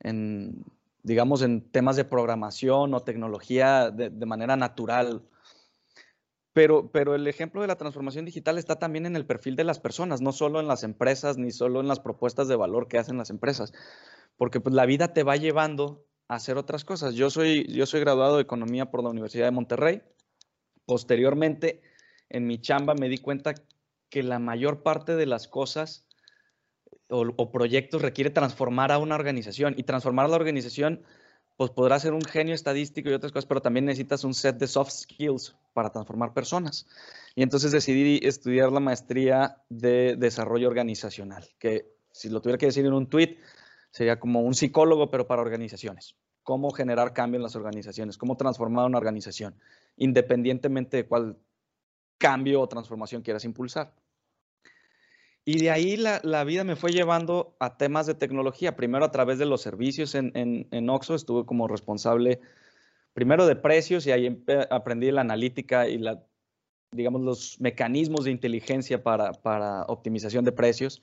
en, 0.00 0.64
digamos, 1.04 1.42
en 1.42 1.60
temas 1.70 1.94
de 1.94 2.04
programación 2.04 2.94
o 2.94 3.04
tecnología 3.04 3.92
de, 3.92 4.26
manera 4.26 4.56
natural. 4.56 5.22
Pero, 6.52 6.90
pero 6.90 7.14
el 7.14 7.28
ejemplo 7.28 7.60
de 7.60 7.68
la 7.68 7.76
transformación 7.76 8.24
digital 8.24 8.58
está 8.58 8.76
también 8.76 9.06
en 9.06 9.14
el 9.14 9.24
perfil 9.24 9.54
de 9.54 9.62
las 9.62 9.78
personas, 9.78 10.20
no 10.20 10.32
solo 10.32 10.58
en 10.58 10.66
las 10.66 10.82
empresas 10.82 11.38
ni 11.38 11.52
solo 11.52 11.78
en 11.78 11.86
las 11.86 12.00
propuestas 12.00 12.48
de 12.48 12.56
valor 12.56 12.88
que 12.88 12.98
hacen 12.98 13.18
las 13.18 13.30
empresas, 13.30 13.72
porque 14.36 14.58
pues 14.58 14.74
la 14.74 14.84
vida 14.84 15.12
te 15.12 15.22
va 15.22 15.36
llevando 15.36 16.04
hacer 16.28 16.56
otras 16.56 16.84
cosas. 16.84 17.14
Yo 17.14 17.30
soy, 17.30 17.66
yo 17.72 17.86
soy 17.86 18.00
graduado 18.00 18.36
de 18.36 18.42
Economía 18.42 18.90
por 18.90 19.02
la 19.02 19.10
Universidad 19.10 19.46
de 19.46 19.52
Monterrey. 19.52 20.02
Posteriormente, 20.84 21.82
en 22.28 22.46
mi 22.46 22.60
chamba 22.60 22.94
me 22.94 23.08
di 23.08 23.18
cuenta 23.18 23.54
que 24.08 24.22
la 24.22 24.38
mayor 24.38 24.82
parte 24.82 25.16
de 25.16 25.26
las 25.26 25.48
cosas 25.48 26.06
o, 27.08 27.50
proyectos 27.52 28.02
requiere 28.02 28.30
transformar 28.30 28.90
a 28.92 28.98
una 28.98 29.14
organización 29.14 29.74
y 29.76 29.84
transformar 29.84 30.26
a 30.26 30.28
la 30.28 30.36
organización 30.36 31.02
pues 31.56 31.70
podrá 31.70 31.98
ser 31.98 32.12
un 32.12 32.22
genio 32.22 32.54
estadístico 32.54 33.08
y 33.08 33.14
otras 33.14 33.32
cosas, 33.32 33.46
pero 33.46 33.62
también 33.62 33.86
necesitas 33.86 34.24
un 34.24 34.34
set 34.34 34.58
de 34.58 34.66
soft 34.66 34.90
skills 34.90 35.56
para 35.72 35.90
transformar 35.90 36.34
personas. 36.34 36.86
Y 37.34 37.42
entonces 37.42 37.72
decidí 37.72 38.20
estudiar 38.22 38.70
la 38.72 38.80
maestría 38.80 39.62
de 39.70 40.16
desarrollo 40.16 40.68
organizacional, 40.68 41.48
que 41.58 41.96
si 42.12 42.28
lo 42.28 42.42
tuviera 42.42 42.58
que 42.58 42.66
decir 42.66 42.84
en 42.84 42.92
un 42.92 43.08
tweet, 43.08 43.38
sería 43.96 44.20
como 44.20 44.42
un 44.42 44.54
psicólogo, 44.54 45.08
pero 45.10 45.26
para 45.26 45.40
organizaciones. 45.40 46.16
Cómo 46.42 46.70
generar 46.70 47.14
cambio 47.14 47.38
en 47.38 47.42
las 47.42 47.56
organizaciones, 47.56 48.18
cómo 48.18 48.36
transformar 48.36 48.84
una 48.84 48.98
organización, 48.98 49.54
independientemente 49.96 50.98
de 50.98 51.06
cuál 51.06 51.38
cambio 52.18 52.60
o 52.60 52.68
transformación 52.68 53.22
quieras 53.22 53.46
impulsar. 53.46 53.94
Y 55.46 55.60
de 55.60 55.70
ahí 55.70 55.96
la, 55.96 56.44
vida 56.44 56.62
me 56.62 56.76
fue 56.76 56.92
llevando 56.92 57.56
a 57.58 57.78
temas 57.78 58.04
de 58.06 58.12
tecnología. 58.12 58.76
Primero 58.76 59.06
a 59.06 59.10
través 59.10 59.38
de 59.38 59.46
los 59.46 59.62
servicios 59.62 60.14
en, 60.14 60.30
en, 60.34 60.90
Oxo, 60.90 61.14
estuve 61.14 61.46
como 61.46 61.66
responsable 61.66 62.40
primero 63.14 63.46
de 63.46 63.56
precios 63.56 64.06
y 64.06 64.12
ahí 64.12 64.44
aprendí 64.68 65.10
la 65.10 65.22
analítica 65.22 65.88
y 65.88 65.96
la, 65.96 66.22
digamos, 66.90 67.22
los 67.22 67.58
mecanismos 67.62 68.26
de 68.26 68.32
inteligencia 68.32 69.02
para, 69.02 69.32
para 69.32 69.84
optimización 69.84 70.44
de 70.44 70.52
precios. 70.52 71.00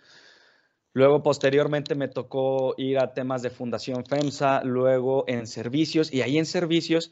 Luego, 0.94 1.24
posteriormente, 1.24 1.96
me 1.96 2.08
tocó 2.08 2.76
ir 2.78 3.00
a 3.00 3.14
temas 3.14 3.42
de 3.42 3.50
Fundación 3.50 4.06
FEMSA, 4.06 4.64
luego 4.64 5.26
en 5.28 5.48
servicios, 5.48 6.14
y 6.14 6.22
ahí 6.22 6.38
en 6.38 6.46
servicios, 6.46 7.12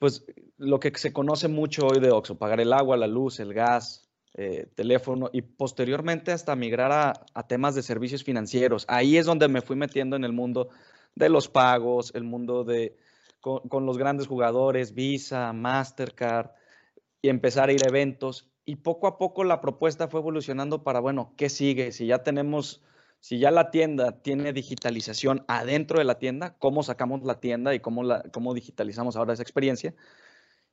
pues 0.00 0.24
lo 0.58 0.80
que 0.80 0.90
se 0.96 1.12
conoce 1.12 1.46
mucho 1.46 1.86
hoy 1.86 2.00
de 2.00 2.10
Oxo, 2.10 2.38
pagar 2.38 2.60
el 2.60 2.72
agua, 2.72 2.96
la 2.96 3.06
luz, 3.06 3.38
el 3.38 3.54
gas, 3.54 4.08
eh, 4.34 4.66
teléfono, 4.74 5.30
y 5.32 5.42
posteriormente 5.42 6.32
hasta 6.32 6.56
migrar 6.56 6.90
a, 7.34 7.46
temas 7.46 7.76
de 7.76 7.82
servicios 7.82 8.24
financieros. 8.24 8.84
Ahí 8.88 9.16
es 9.16 9.26
donde 9.26 9.46
me 9.46 9.62
fui 9.62 9.76
metiendo 9.76 10.16
en 10.16 10.24
el 10.24 10.32
mundo 10.32 10.70
de 11.14 11.28
los 11.28 11.48
pagos, 11.48 12.12
el 12.16 12.24
mundo 12.24 12.64
de, 12.64 12.96
con, 13.40 13.60
con 13.68 13.86
los 13.86 13.96
grandes 13.96 14.26
jugadores, 14.26 14.92
Visa, 14.92 15.52
Mastercard, 15.52 16.50
y 17.20 17.28
empezar 17.28 17.68
a 17.68 17.72
ir 17.72 17.84
a 17.84 17.90
eventos 17.90 18.51
y 18.64 18.76
poco 18.76 19.06
a 19.06 19.18
poco 19.18 19.44
la 19.44 19.60
propuesta 19.60 20.08
fue 20.08 20.20
evolucionando 20.20 20.82
para, 20.82 21.00
bueno, 21.00 21.34
¿qué 21.36 21.48
sigue? 21.48 21.92
Si 21.92 22.06
ya 22.06 22.22
tenemos, 22.22 22.82
si 23.20 23.38
ya 23.38 23.50
la 23.50 23.70
tienda 23.70 24.22
tiene 24.22 24.52
digitalización 24.52 25.44
adentro 25.48 25.98
de 25.98 26.04
la 26.04 26.18
tienda, 26.18 26.56
¿cómo 26.58 26.82
sacamos 26.82 27.22
la 27.24 27.40
tienda 27.40 27.74
y 27.74 27.80
cómo, 27.80 28.02
cómo 28.32 28.54
digitalizamos 28.54 29.16
ahora 29.16 29.32
esa 29.32 29.42
experiencia? 29.42 29.94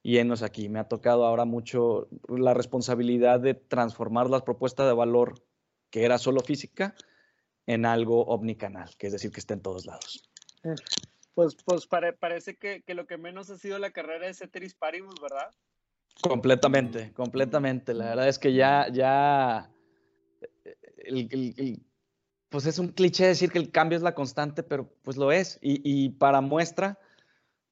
Y 0.01 0.17
enos 0.17 0.43
aquí, 0.43 0.69
me 0.69 0.79
ha 0.79 0.87
tocado 0.87 1.25
ahora 1.25 1.45
mucho 1.45 2.07
la 2.27 2.53
responsabilidad 2.53 3.39
de 3.39 3.53
transformar 3.53 4.29
la 4.29 4.43
propuesta 4.45 4.87
de 4.87 4.93
valor 4.93 5.41
que 5.89 6.05
era 6.05 6.17
solo 6.17 6.41
física 6.41 6.95
en 7.65 7.85
algo 7.85 8.25
omnicanal, 8.25 8.95
que 8.97 9.07
es 9.07 9.13
decir, 9.13 9.31
que 9.31 9.39
esté 9.39 9.55
en 9.55 9.61
todos 9.61 9.85
lados. 9.85 10.29
Pues, 11.33 11.55
pues 11.65 11.87
parece 11.87 12.55
que, 12.55 12.81
que, 12.83 12.93
lo 12.93 13.07
que 13.07 13.17
menos 13.17 13.49
ha 13.49 13.57
sido 13.57 13.79
la 13.79 13.91
carrera 13.91 14.27
de 14.27 14.33
Ceteris 14.33 14.73
Paribus, 14.73 15.19
¿verdad? 15.21 15.51
Completamente, 16.21 17.13
completamente. 17.13 17.93
La 17.93 18.05
verdad 18.05 18.27
es 18.27 18.39
que 18.39 18.53
ya, 18.53 18.87
ya, 18.91 19.71
pues 22.49 22.65
es 22.65 22.79
un 22.79 22.89
cliché 22.89 23.27
decir 23.27 23.51
que 23.51 23.59
el 23.59 23.71
cambio 23.71 23.95
es 23.95 24.03
la 24.03 24.15
constante, 24.15 24.63
pero 24.63 24.89
pues 25.03 25.17
lo 25.17 25.31
es. 25.31 25.59
Y, 25.61 26.09
para 26.09 26.41
muestra, 26.41 26.99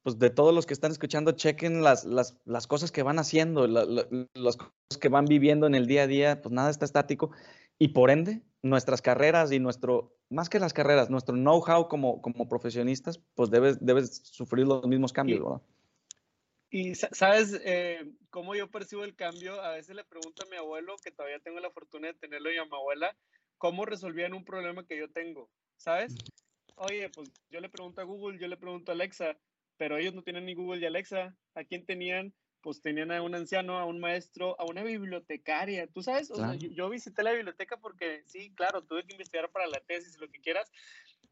pues 0.03 0.17
de 0.17 0.29
todos 0.29 0.53
los 0.53 0.65
que 0.65 0.74
están 0.74 0.91
escuchando, 0.91 1.34
chequen 1.34 1.84
las, 1.84 2.06
las, 2.06 2.38
las 2.46 2.67
cosas 2.67 2.91
que 2.91 3.03
van 3.03 3.20
haciendo, 3.20 3.67
las 3.67 4.58
cosas 4.58 4.98
que 5.00 5.10
van 5.10 5.25
viviendo 5.25 5.67
en 5.67 5.75
el 5.75 5.88
día 5.88 6.03
a 6.03 6.08
día, 6.08 6.41
pues 6.41 6.53
nada 6.53 6.70
está 6.70 6.86
estático. 6.86 7.32
Y 7.79 7.89
por 7.89 8.10
ende, 8.10 8.41
nuestras 8.62 9.01
carreras 9.01 9.51
y 9.51 9.60
nuestro, 9.60 10.15
más 10.29 10.50
que 10.50 10.60
las 10.60 10.74
carreras, 10.74 11.10
nuestro 11.10 11.36
know-how 11.36 11.88
como, 11.89 12.22
como 12.22 12.48
profesionistas, 12.48 13.20
pues 13.36 13.50
debes, 13.50 13.77
debes 13.86 14.22
sufrir 14.24 14.65
los 14.65 14.88
mismos 14.88 15.12
cambios, 15.12 15.41
¿verdad? 15.44 15.62
Y 16.69 16.95
sabes 16.95 17.59
eh, 17.63 18.05
cómo 18.29 18.55
yo 18.55 18.69
percibo 18.69 19.03
el 19.03 19.15
cambio. 19.15 19.62
A 19.62 19.71
veces 19.71 19.95
le 19.95 20.03
pregunto 20.03 20.43
a 20.43 20.50
mi 20.50 20.57
abuelo, 20.57 20.97
que 21.03 21.12
todavía 21.12 21.39
tengo 21.39 21.59
la 21.59 21.71
fortuna 21.71 22.07
de 22.07 22.13
tenerlo, 22.13 22.51
y 22.51 22.57
a 22.57 22.65
mi 22.65 22.75
abuela, 22.75 23.15
cómo 23.57 23.86
resolvían 23.86 24.33
un 24.33 24.43
problema 24.43 24.86
que 24.86 24.97
yo 24.97 25.09
tengo. 25.09 25.50
¿Sabes? 25.77 26.15
Oye, 26.75 27.09
pues 27.09 27.31
yo 27.50 27.59
le 27.59 27.69
pregunto 27.69 28.01
a 28.01 28.03
Google, 28.03 28.39
yo 28.39 28.47
le 28.47 28.57
pregunto 28.57 28.91
a 28.91 28.95
Alexa, 28.95 29.38
pero 29.77 29.97
ellos 29.97 30.13
no 30.13 30.24
tienen 30.24 30.45
ni 30.45 30.55
Google 30.55 30.79
ni 30.79 30.86
Alexa. 30.86 31.36
¿A 31.55 31.63
quién 31.63 31.86
tenían? 31.86 32.33
Pues 32.62 32.81
tenían 32.81 33.12
a 33.12 33.21
un 33.21 33.33
anciano, 33.33 33.79
a 33.79 33.86
un 33.86 34.00
maestro, 34.00 34.59
a 34.59 34.65
una 34.65 34.83
bibliotecaria. 34.83 35.88
¿Tú 35.88 36.01
sabes? 36.01 36.29
O 36.31 36.36
sea, 36.36 36.55
yo, 36.55 36.67
yo, 36.69 36.89
visité 36.89 37.24
la 37.24 37.31
biblioteca 37.31 37.77
porque, 37.77 38.24
sí, 38.25 38.53
claro, 38.55 38.83
tuve 38.83 39.05
que 39.05 39.13
investigar 39.13 39.50
para 39.51 39.67
la 39.67 39.79
tesis, 39.79 40.17
lo 40.19 40.29
que 40.29 40.41
quieras, 40.41 40.69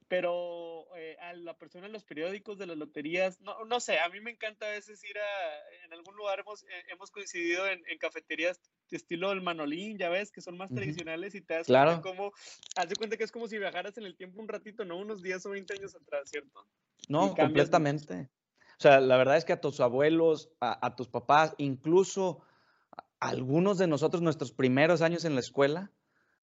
pero 0.08 0.86
eh, 0.96 1.18
a 1.20 1.34
la 1.34 1.58
persona 1.58 1.88
en 1.88 1.94
los 1.94 2.04
periódicos 2.04 2.58
de 2.58 2.68
las 2.68 2.78
loterías, 2.78 3.42
no, 3.42 3.66
no 3.66 3.80
sé, 3.80 4.00
a 4.00 4.10
mí 4.10 4.20
me 4.22 4.32
encanta 4.32 4.68
a 4.68 4.72
veces 4.72 5.04
ir 5.04 5.18
a, 5.18 5.86
en 5.86 5.94
algún 5.94 6.16
lugar 6.16 6.40
hemos, 6.40 6.64
eh, 6.64 6.84
hemos 6.90 7.10
coincidido 7.10 7.68
en, 7.68 7.82
en, 7.88 7.98
cafeterías 7.98 8.60
de 8.90 8.98
estilo 8.98 9.30
del 9.30 9.42
Manolín, 9.42 9.98
ya 9.98 10.10
ves, 10.10 10.32
que 10.32 10.42
son 10.42 10.58
más 10.58 10.70
tradicionales 10.72 11.34
y 11.34 11.42
te 11.42 11.56
das 11.56 11.68
cuenta 11.68 12.02
como, 12.02 12.32
haz 12.76 12.90
de 12.90 12.96
cuenta 12.96 13.18
que 13.18 13.24
es 13.24 13.32
como 13.32 13.48
si 13.48 13.58
viajaras 13.58 13.98
en 13.98 14.06
el 14.06 14.16
tiempo 14.16 14.40
un 14.40 14.48
ratito, 14.48 14.86
no 14.86 14.98
unos 14.98 15.24
10 15.24 15.48
o 15.48 15.50
20 15.50 15.74
años 15.74 15.96
atrás, 15.96 16.30
¿cierto? 16.30 16.68
No, 17.10 17.36
completamente. 17.36 18.30
O 18.78 18.82
sea, 18.82 19.00
la 19.00 19.18
verdad 19.18 19.38
es 19.38 19.46
que 19.46 19.54
a 19.54 19.62
tus 19.62 19.80
abuelos, 19.80 20.52
a, 20.60 20.86
a 20.86 20.96
tus 20.96 21.08
papás, 21.08 21.56
incluso 21.58 22.44
a 22.92 23.30
algunos 23.30 23.78
de 23.80 23.88
nosotros, 23.88 24.22
nuestros 24.22 24.52
primeros 24.52 25.02
años 25.02 25.26
en 25.26 25.34
la 25.34 25.40
escuela, 25.40 25.92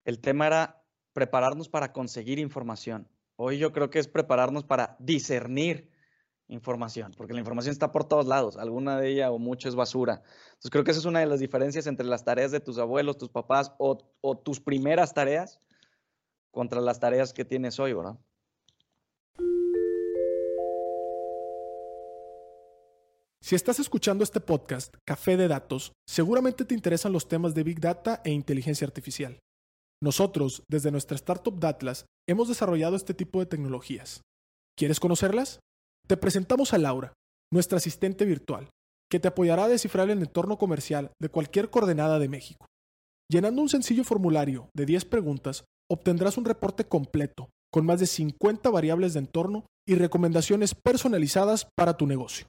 el 0.04 0.20
tema 0.20 0.48
era 0.48 0.84
prepararnos 1.14 1.70
para 1.70 1.94
conseguir 1.94 2.40
información. 2.40 3.08
Hoy 3.38 3.58
yo 3.58 3.74
creo 3.74 3.90
que 3.90 4.00
es 4.00 4.08
prepararnos 4.08 4.64
para 4.64 4.96
discernir 5.00 5.92
información, 6.48 7.12
porque 7.18 7.34
la 7.34 7.40
información 7.40 7.74
está 7.74 7.92
por 7.92 8.08
todos 8.08 8.28
lados, 8.28 8.56
alguna 8.56 9.00
de 9.00 9.10
ella 9.10 9.32
o 9.32 9.40
mucho 9.40 9.68
es 9.68 9.76
basura. 9.76 10.22
Entonces 10.48 10.72
creo 10.72 10.84
que 10.84 10.92
esa 10.92 11.00
es 11.00 11.06
una 11.06 11.20
de 11.20 11.26
las 11.26 11.40
diferencias 11.40 11.88
entre 11.88 12.06
las 12.06 12.24
tareas 12.24 12.52
de 12.52 12.60
tus 12.60 12.78
abuelos, 12.78 13.18
tus 13.18 13.30
papás 13.30 13.74
o, 13.78 13.98
tus 14.44 14.60
primeras 14.62 15.14
tareas 15.14 15.60
contra 16.52 16.80
las 16.80 17.00
tareas 17.00 17.34
que 17.34 17.44
tienes 17.44 17.80
hoy, 17.80 17.94
¿verdad? 17.94 18.18
Si 23.42 23.54
estás 23.54 23.80
escuchando 23.80 24.24
este 24.24 24.40
podcast, 24.40 24.96
Café 25.04 25.38
de 25.38 25.48
Datos, 25.48 25.92
seguramente 26.08 26.66
te 26.66 26.74
interesan 26.74 27.12
los 27.12 27.28
temas 27.28 27.54
de 27.54 27.64
Big 27.64 27.80
Data 27.80 28.22
e 28.24 28.32
inteligencia 28.32 28.88
artificial. 28.88 29.40
Nosotros, 30.06 30.62
desde 30.70 30.92
nuestra 30.92 31.16
startup 31.16 31.60
Datlas, 31.60 32.06
hemos 32.30 32.48
desarrollado 32.48 32.96
este 32.96 33.16
tipo 33.16 33.40
de 33.40 33.48
tecnologías. 33.48 34.22
¿Quieres 34.78 35.00
conocerlas? 35.00 35.62
Te 36.08 36.16
presentamos 36.16 36.74
a 36.74 36.78
Laura, 36.78 37.14
nuestra 37.52 37.80
asistente 37.80 38.24
virtual, 38.24 38.70
que 39.10 39.20
te 39.20 39.30
apoyará 39.30 39.64
a 39.64 39.68
descifrar 39.68 40.12
el 40.12 40.22
entorno 40.22 40.60
comercial 40.60 41.10
de 41.20 41.30
cualquier 41.30 41.72
coordenada 41.72 42.20
de 42.20 42.30
México. 42.30 42.68
Llenando 43.32 43.64
un 43.64 43.70
sencillo 43.70 44.04
formulario 44.04 44.70
de 44.76 44.86
10 44.86 45.06
preguntas, 45.06 45.66
obtendrás 45.92 46.38
un 46.38 46.46
reporte 46.46 46.86
completo, 46.86 47.50
con 47.74 47.88
más 47.88 48.00
de 48.00 48.06
50 48.06 48.70
variables 48.70 49.14
de 49.14 49.22
entorno 49.22 49.66
y 49.88 49.96
recomendaciones 49.96 50.76
personalizadas 50.76 51.68
para 51.76 51.98
tu 51.98 52.06
negocio. 52.06 52.46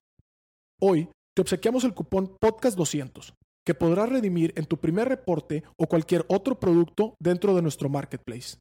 Hoy 0.79 1.09
te 1.35 1.41
obsequiamos 1.41 1.85
el 1.85 1.95
cupón 1.95 2.37
Podcast200, 2.37 3.33
que 3.67 3.75
podrás 3.75 4.09
redimir 4.09 4.55
en 4.57 4.65
tu 4.65 4.79
primer 4.79 5.09
reporte 5.09 5.65
o 5.77 5.89
cualquier 5.89 6.25
otro 6.29 6.61
producto 6.61 7.17
dentro 7.21 7.57
de 7.57 7.63
nuestro 7.63 7.89
marketplace. 7.89 8.59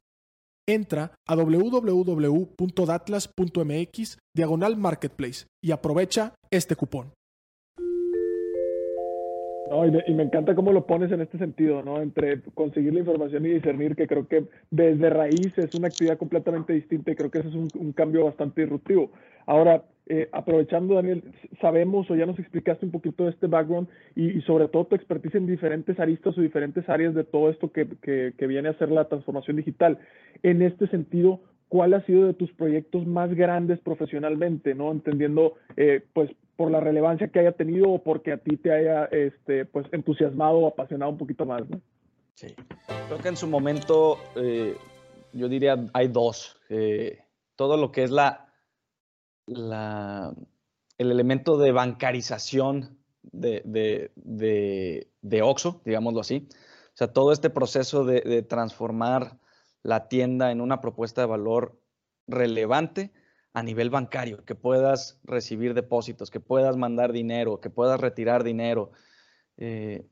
Entra 0.68 1.14
a 1.28 1.36
www.datlas.mx 1.36 4.18
diagonal 4.34 4.76
marketplace 4.76 5.46
y 5.62 5.70
aprovecha 5.70 6.34
este 6.50 6.74
cupón. 6.74 7.12
Y, 10.06 10.14
me, 10.14 10.22
encanta 10.22 10.54
cómo 10.54 10.72
lo 10.72 10.86
pones 10.86 11.12
en 11.12 11.20
este 11.20 11.38
sentido, 11.38 11.82
¿no? 11.82 12.00
Entre 12.00 12.40
conseguir 12.54 12.92
la 12.94 13.00
información 13.00 13.46
y 13.46 13.50
discernir, 13.50 13.96
que 13.96 14.06
creo 14.06 14.26
que 14.28 14.44
desde 14.70 15.10
raíz 15.10 15.56
es 15.56 15.74
una 15.74 15.88
actividad 15.88 16.18
completamente 16.18 16.72
distinta 16.72 17.10
y 17.10 17.16
creo 17.16 17.30
que 17.30 17.38
ese 17.40 17.48
es 17.48 17.54
un 17.54 17.92
cambio 17.92 18.24
bastante 18.24 18.62
disruptivo. 18.62 19.10
Ahora, 19.46 19.84
eh, 20.08 20.28
aprovechando, 20.30 20.94
Daniel, 20.94 21.24
sabemos 21.60 22.08
o 22.10 22.14
ya 22.14 22.26
nos 22.26 22.38
explicaste 22.38 22.86
un 22.86 22.92
poquito 22.92 23.24
de 23.24 23.30
este 23.30 23.48
background 23.48 23.88
y, 24.14 24.40
sobre 24.42 24.68
todo 24.68 24.84
tu 24.84 24.94
expertise 24.94 25.34
en 25.34 25.48
diferentes 25.48 25.98
aristas 25.98 26.38
o 26.38 26.40
diferentes 26.40 26.88
áreas 26.88 27.12
de 27.14 27.24
todo 27.24 27.50
esto 27.50 27.72
que, 27.72 27.88
que, 28.02 28.46
viene 28.46 28.68
a 28.68 28.78
ser 28.78 28.90
la 28.92 29.08
transformación 29.08 29.56
digital. 29.56 29.98
En 30.44 30.62
este 30.62 30.86
sentido, 30.88 31.40
¿cuál 31.68 31.94
ha 31.94 32.02
sido 32.02 32.26
de 32.26 32.34
tus 32.34 32.52
proyectos 32.52 33.04
más 33.04 33.34
grandes 33.34 33.80
profesionalmente, 33.80 34.76
no? 34.76 34.92
Entendiendo, 34.92 35.54
eh, 35.76 36.02
pues, 36.12 36.30
por 36.56 36.70
la 36.70 36.80
relevancia 36.80 37.28
que 37.28 37.38
haya 37.38 37.52
tenido 37.52 37.90
o 37.90 38.02
porque 38.02 38.32
a 38.32 38.38
ti 38.38 38.56
te 38.56 38.72
haya, 38.72 39.04
este, 39.06 39.64
pues, 39.66 39.86
entusiasmado 39.92 40.58
o 40.58 40.68
apasionado 40.68 41.12
un 41.12 41.18
poquito 41.18 41.44
más, 41.44 41.68
¿no? 41.68 41.80
Sí, 42.34 42.54
creo 43.08 43.18
que 43.18 43.28
en 43.28 43.36
su 43.36 43.46
momento, 43.46 44.18
eh, 44.36 44.76
yo 45.32 45.48
diría, 45.48 45.76
hay 45.92 46.08
dos. 46.08 46.60
todo 47.56 47.76
lo 47.76 47.92
que 47.92 48.04
es 48.04 48.10
la 48.10 48.46
la, 49.46 50.34
el 50.98 51.10
elemento 51.10 51.56
de 51.56 51.72
bancarización 51.72 52.98
de, 53.22 53.62
de, 53.64 55.10
de, 55.22 55.42
OXO, 55.42 55.80
digámoslo 55.84 56.20
así. 56.20 56.48
O 56.50 56.96
sea, 56.96 57.12
todo 57.12 57.32
este 57.32 57.50
proceso 57.50 58.04
de, 58.04 58.42
transformar 58.42 59.38
la 59.82 60.08
tienda 60.08 60.50
en 60.50 60.60
una 60.60 60.80
propuesta 60.80 61.22
de 61.22 61.26
valor 61.28 61.80
relevante 62.26 63.12
a 63.56 63.62
nivel 63.62 63.88
bancario, 63.88 64.44
que 64.44 64.54
puedas 64.54 65.18
recibir 65.24 65.72
depósitos, 65.72 66.30
que 66.30 66.40
puedas 66.40 66.76
mandar 66.76 67.10
dinero, 67.10 67.58
que 67.58 67.70
puedas 67.70 67.98
retirar 67.98 68.44
dinero. 68.44 68.90
Eh, 69.56 70.06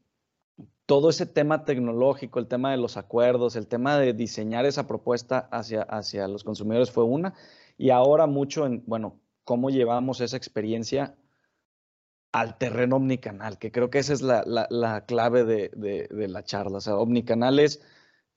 todo 0.87 1.11
ese 1.11 1.27
tema 1.27 1.67
tecnológico, 1.67 2.39
el 2.39 2.47
tema 2.47 2.71
de 2.71 2.79
los 2.79 2.97
acuerdos, 2.97 3.55
el 3.55 3.67
tema 3.67 3.99
de 3.99 4.15
diseñar 4.15 4.65
esa 4.65 4.87
propuesta 4.87 5.41
hacia, 5.53 5.83
hacia 5.83 6.27
los 6.27 6.43
consumidores 6.43 6.91
fue 6.91 7.05
una. 7.05 7.35
Y 7.77 7.91
ahora 7.91 8.27
mucho 8.27 8.65
en, 8.65 8.83
bueno, 8.87 9.21
cómo 9.45 9.69
llevamos 9.69 10.23
esa 10.23 10.39
experiencia 10.39 11.15
al 12.33 12.57
terreno 12.57 12.97
omnicanal, 12.97 13.59
que 13.59 13.71
creo 13.71 13.91
que 13.91 13.99
esa 13.99 14.15
es 14.15 14.23
la, 14.23 15.05
clave 15.07 15.45
de, 15.45 16.29
la 16.31 16.45
charla. 16.45 16.79
O 16.79 16.81
sea, 16.81 16.97
omnicanal 16.97 17.59
es 17.59 17.83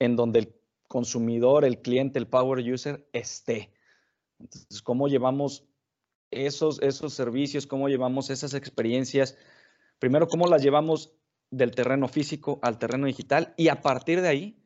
en 0.00 0.16
donde 0.16 0.40
el 0.40 0.54
consumidor, 0.86 1.64
el 1.64 1.80
cliente, 1.80 2.18
el 2.18 2.26
power 2.26 2.58
user 2.70 3.08
esté. 3.14 3.72
Entonces, 4.38 4.82
cómo 4.82 5.08
llevamos 5.08 5.64
esos, 6.30 6.80
esos 6.82 7.14
servicios, 7.14 7.66
cómo 7.66 7.88
llevamos 7.88 8.30
esas 8.30 8.54
experiencias, 8.54 9.36
primero, 9.98 10.28
cómo 10.28 10.46
las 10.46 10.62
llevamos 10.62 11.14
del 11.50 11.74
terreno 11.74 12.08
físico 12.08 12.58
al 12.62 12.78
terreno 12.78 13.06
digital 13.06 13.54
y 13.56 13.68
a 13.68 13.80
partir 13.80 14.20
de 14.20 14.28
ahí, 14.28 14.62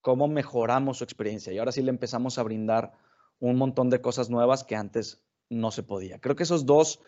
cómo 0.00 0.28
mejoramos 0.28 0.98
su 0.98 1.04
experiencia. 1.04 1.52
Y 1.52 1.58
ahora 1.58 1.72
sí 1.72 1.82
le 1.82 1.90
empezamos 1.90 2.38
a 2.38 2.42
brindar 2.42 2.92
un 3.38 3.56
montón 3.56 3.90
de 3.90 4.00
cosas 4.00 4.30
nuevas 4.30 4.64
que 4.64 4.76
antes 4.76 5.22
no 5.50 5.70
se 5.70 5.82
podía. 5.82 6.18
Creo 6.18 6.36
que 6.36 6.42
esos 6.42 6.66
dos 6.66 7.00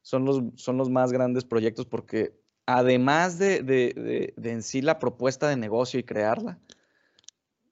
son 0.00 0.24
los, 0.24 0.42
son 0.56 0.76
los 0.76 0.90
más 0.90 1.12
grandes 1.12 1.44
proyectos 1.44 1.86
porque 1.86 2.40
además 2.66 3.38
de, 3.38 4.34
en 4.36 4.62
sí 4.62 4.82
la 4.82 4.98
propuesta 4.98 5.48
de 5.48 5.56
negocio 5.56 6.00
y 6.00 6.04
crearla, 6.04 6.58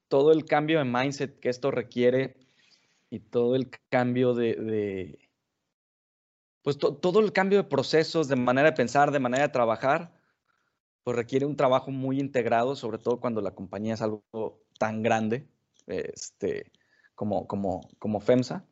todo 0.09 0.33
el 0.33 0.45
cambio 0.45 0.79
de 0.79 0.85
mindset 0.85 1.39
que 1.39 1.49
esto 1.49 1.71
requiere 1.71 2.37
y 3.11 3.21
todo 3.21 3.57
el 3.57 3.71
cambio 3.91 4.35
de, 4.35 5.29
pues 6.63 6.79
todo 6.79 7.21
el 7.21 7.33
cambio 7.33 7.59
de 7.59 7.69
procesos, 7.69 8.29
de 8.29 8.37
manera 8.37 8.71
de 8.71 8.77
pensar, 8.77 9.11
de 9.11 9.19
manera 9.19 9.43
de 9.45 9.53
trabajar, 9.53 10.15
pues 11.03 11.17
requiere 11.17 11.47
un 11.47 11.57
trabajo 11.57 11.91
muy 11.91 12.21
integrado, 12.21 12.77
sobre 12.77 12.99
todo 12.99 13.21
cuando 13.21 13.41
la 13.41 13.55
compañía 13.55 13.95
es 13.95 14.03
algo 14.03 14.63
tan 14.79 15.03
grande 15.03 15.49
este, 15.87 16.71
como, 17.15 17.47
como, 17.47 17.81
como 17.99 18.21
FEMSA. 18.21 18.65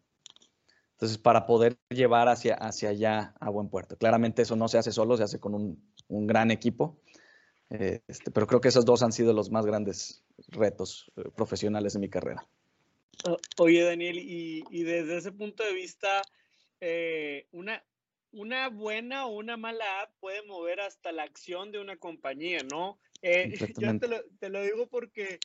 Entonces, 0.93 1.19
para 1.19 1.47
poder 1.47 1.79
llevar 1.91 2.29
hacia, 2.29 2.55
hacia 2.55 2.91
allá 2.91 3.35
a 3.41 3.51
buen 3.51 3.69
puerto. 3.69 3.97
Claramente 3.97 4.43
eso 4.43 4.57
no 4.57 4.69
se 4.69 4.79
hace 4.79 4.91
solo, 4.91 5.17
se 5.17 5.23
hace 5.23 5.39
con 5.39 5.55
un, 5.55 5.93
un 6.09 6.27
gran 6.27 6.51
equipo, 6.51 7.01
este, 7.71 8.31
pero 8.31 8.47
creo 8.47 8.61
que 8.61 8.69
esos 8.69 8.85
dos 8.85 9.03
han 9.03 9.13
sido 9.13 9.33
los 9.33 9.51
más 9.51 9.67
grandes 9.67 10.25
retos 10.49 11.13
eh, 11.17 11.25
profesionales 11.35 11.93
de 11.93 11.99
mi 11.99 12.09
carrera. 12.09 12.49
Oye, 13.57 13.83
Daniel, 13.83 14.19
y, 14.19 14.65
y 14.71 14.83
desde 14.85 15.17
ese 15.19 15.33
punto 15.33 15.65
de 15.65 15.75
vista, 15.75 16.23
eh, 16.81 17.47
una, 17.51 17.85
una 18.33 18.69
buena 18.69 19.27
o 19.27 19.37
una 19.37 19.57
mala 19.57 20.03
app 20.03 20.13
puede 20.21 20.43
mover 20.43 20.81
hasta 20.81 21.13
la 21.13 21.25
acción 21.25 21.73
de 21.73 21.81
una 21.81 21.97
compañía, 21.97 22.61
¿no? 22.71 22.99
yo 23.79 23.99
te 23.99 24.09
lo, 24.09 24.23
te 24.39 24.49
lo, 24.49 24.63
digo 24.63 24.87
porque 24.87 25.41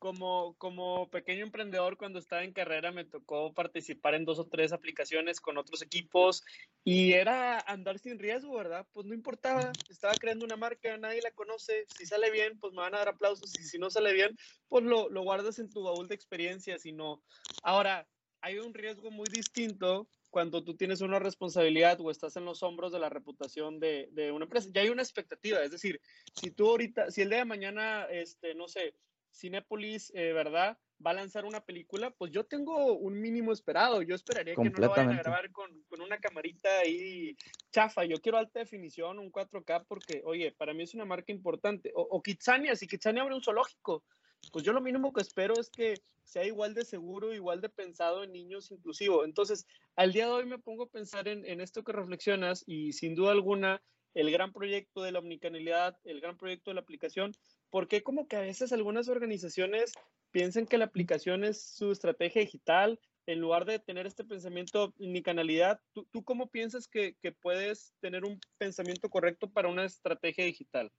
como, 0.00 0.56
como 0.56 1.10
pequeño 1.10 1.44
emprendedor, 1.44 1.98
cuando 1.98 2.18
estaba 2.18 2.42
en 2.42 2.54
carrera, 2.54 2.90
me 2.90 3.04
tocó 3.04 3.52
participar 3.52 4.14
en 4.14 4.24
dos 4.24 4.38
o 4.38 4.46
tres 4.46 4.72
aplicaciones 4.72 5.40
con 5.40 5.58
otros 5.58 5.82
equipos 5.82 6.42
y 6.82 7.12
era 7.12 7.60
andar 7.60 7.98
sin 7.98 8.18
riesgo, 8.18 8.56
¿verdad? 8.56 8.86
Pues 8.92 9.06
no 9.06 9.14
importaba, 9.14 9.70
estaba 9.90 10.14
creando 10.14 10.46
una 10.46 10.56
marca, 10.56 10.96
nadie 10.96 11.20
la 11.20 11.30
conoce, 11.32 11.84
si 11.96 12.06
sale 12.06 12.30
bien, 12.30 12.58
pues 12.58 12.72
me 12.72 12.80
van 12.80 12.94
a 12.94 12.98
dar 12.98 13.10
aplausos 13.10 13.56
y 13.60 13.62
si 13.62 13.78
no 13.78 13.90
sale 13.90 14.14
bien, 14.14 14.36
pues 14.68 14.84
lo, 14.84 15.10
lo 15.10 15.22
guardas 15.22 15.58
en 15.58 15.68
tu 15.68 15.82
baúl 15.82 16.08
de 16.08 16.14
experiencias 16.14 16.86
y 16.86 16.92
no. 16.92 17.22
Ahora, 17.62 18.08
hay 18.40 18.58
un 18.58 18.72
riesgo 18.72 19.10
muy 19.10 19.28
distinto 19.30 20.08
cuando 20.30 20.64
tú 20.64 20.76
tienes 20.76 21.02
una 21.02 21.18
responsabilidad 21.18 22.00
o 22.00 22.10
estás 22.10 22.36
en 22.36 22.46
los 22.46 22.62
hombros 22.62 22.90
de 22.90 23.00
la 23.00 23.10
reputación 23.10 23.80
de, 23.80 24.08
de, 24.12 24.32
una 24.32 24.46
empresa. 24.46 24.70
Ya 24.72 24.80
hay 24.80 24.88
una 24.88 25.02
expectativa, 25.02 25.62
es 25.62 25.72
decir, 25.72 26.00
si 26.40 26.52
tú 26.52 26.70
ahorita, 26.70 27.10
si 27.10 27.20
el 27.20 27.28
día 27.28 27.40
de 27.40 27.44
mañana, 27.44 28.04
este, 28.04 28.54
no 28.54 28.66
sé, 28.66 28.94
Cinepolis, 29.32 30.12
eh, 30.14 30.32
¿verdad? 30.32 30.78
Va 31.04 31.12
a 31.12 31.14
lanzar 31.14 31.44
una 31.44 31.60
película, 31.60 32.10
pues 32.10 32.30
yo 32.30 32.44
tengo 32.44 32.92
un 32.94 33.20
mínimo 33.20 33.52
esperado. 33.52 34.02
Yo 34.02 34.14
esperaría 34.14 34.54
que 34.54 34.70
no 34.70 34.78
lo 34.78 34.90
vayan 34.90 35.12
a 35.12 35.22
grabar 35.22 35.50
con, 35.50 35.70
una 35.98 36.18
camarita 36.18 36.68
ahí 36.80 37.36
chafa. 37.70 38.04
Yo 38.04 38.20
quiero 38.20 38.36
alta 38.36 38.58
definición, 38.58 39.18
un 39.18 39.32
4K, 39.32 39.86
porque, 39.88 40.22
oye, 40.24 40.52
para 40.52 40.74
mí 40.74 40.82
es 40.82 40.94
una 40.94 41.06
marca 41.06 41.32
importante. 41.32 41.90
O, 41.94 42.02
o 42.02 42.22
Kitsania, 42.22 42.76
si 42.76 42.86
Kitsania 42.86 43.22
abre 43.22 43.34
un 43.34 43.42
zoológico, 43.42 44.04
pues 44.52 44.64
yo 44.64 44.72
lo 44.72 44.80
mínimo 44.80 45.12
que 45.12 45.22
espero 45.22 45.54
es 45.58 45.70
que 45.70 45.94
sea 46.24 46.44
igual 46.44 46.74
de 46.74 46.84
seguro, 46.84 47.32
igual 47.32 47.60
de 47.60 47.68
pensado 47.68 48.22
en 48.22 48.32
niños 48.32 48.70
inclusivo. 48.70 49.24
Entonces, 49.24 49.66
al 49.96 50.12
día 50.12 50.26
de 50.26 50.32
hoy 50.32 50.46
me 50.46 50.58
pongo 50.58 50.84
a 50.84 50.90
pensar 50.90 51.28
en, 51.28 51.44
en 51.46 51.60
esto 51.60 51.82
que 51.82 51.92
reflexionas 51.92 52.62
y 52.66 52.92
sin 52.92 53.14
duda 53.14 53.32
alguna 53.32 53.82
el 54.14 54.30
gran 54.30 54.52
proyecto 54.52 55.02
de 55.02 55.12
la 55.12 55.20
omnicanalidad, 55.20 55.96
el 56.04 56.20
gran 56.20 56.36
proyecto 56.36 56.70
de 56.70 56.74
la 56.74 56.80
aplicación, 56.80 57.32
porque 57.70 58.02
como 58.02 58.26
que 58.28 58.36
a 58.36 58.40
veces 58.40 58.72
algunas 58.72 59.08
organizaciones 59.08 59.92
piensan 60.30 60.66
que 60.66 60.78
la 60.78 60.84
aplicación 60.84 61.44
es 61.44 61.62
su 61.62 61.90
estrategia 61.90 62.42
digital 62.42 63.00
en 63.26 63.40
lugar 63.40 63.64
de 63.64 63.78
tener 63.78 64.06
este 64.06 64.24
pensamiento 64.24 64.94
omnicanalidad? 64.98 65.80
¿Tú, 65.92 66.06
tú 66.10 66.24
cómo 66.24 66.48
piensas 66.48 66.88
que, 66.88 67.16
que, 67.22 67.32
puedes 67.32 67.94
tener 68.00 68.24
un 68.24 68.40
pensamiento 68.58 69.08
correcto 69.08 69.48
para 69.48 69.68
una 69.68 69.84
estrategia 69.84 70.44
digital? 70.44 70.90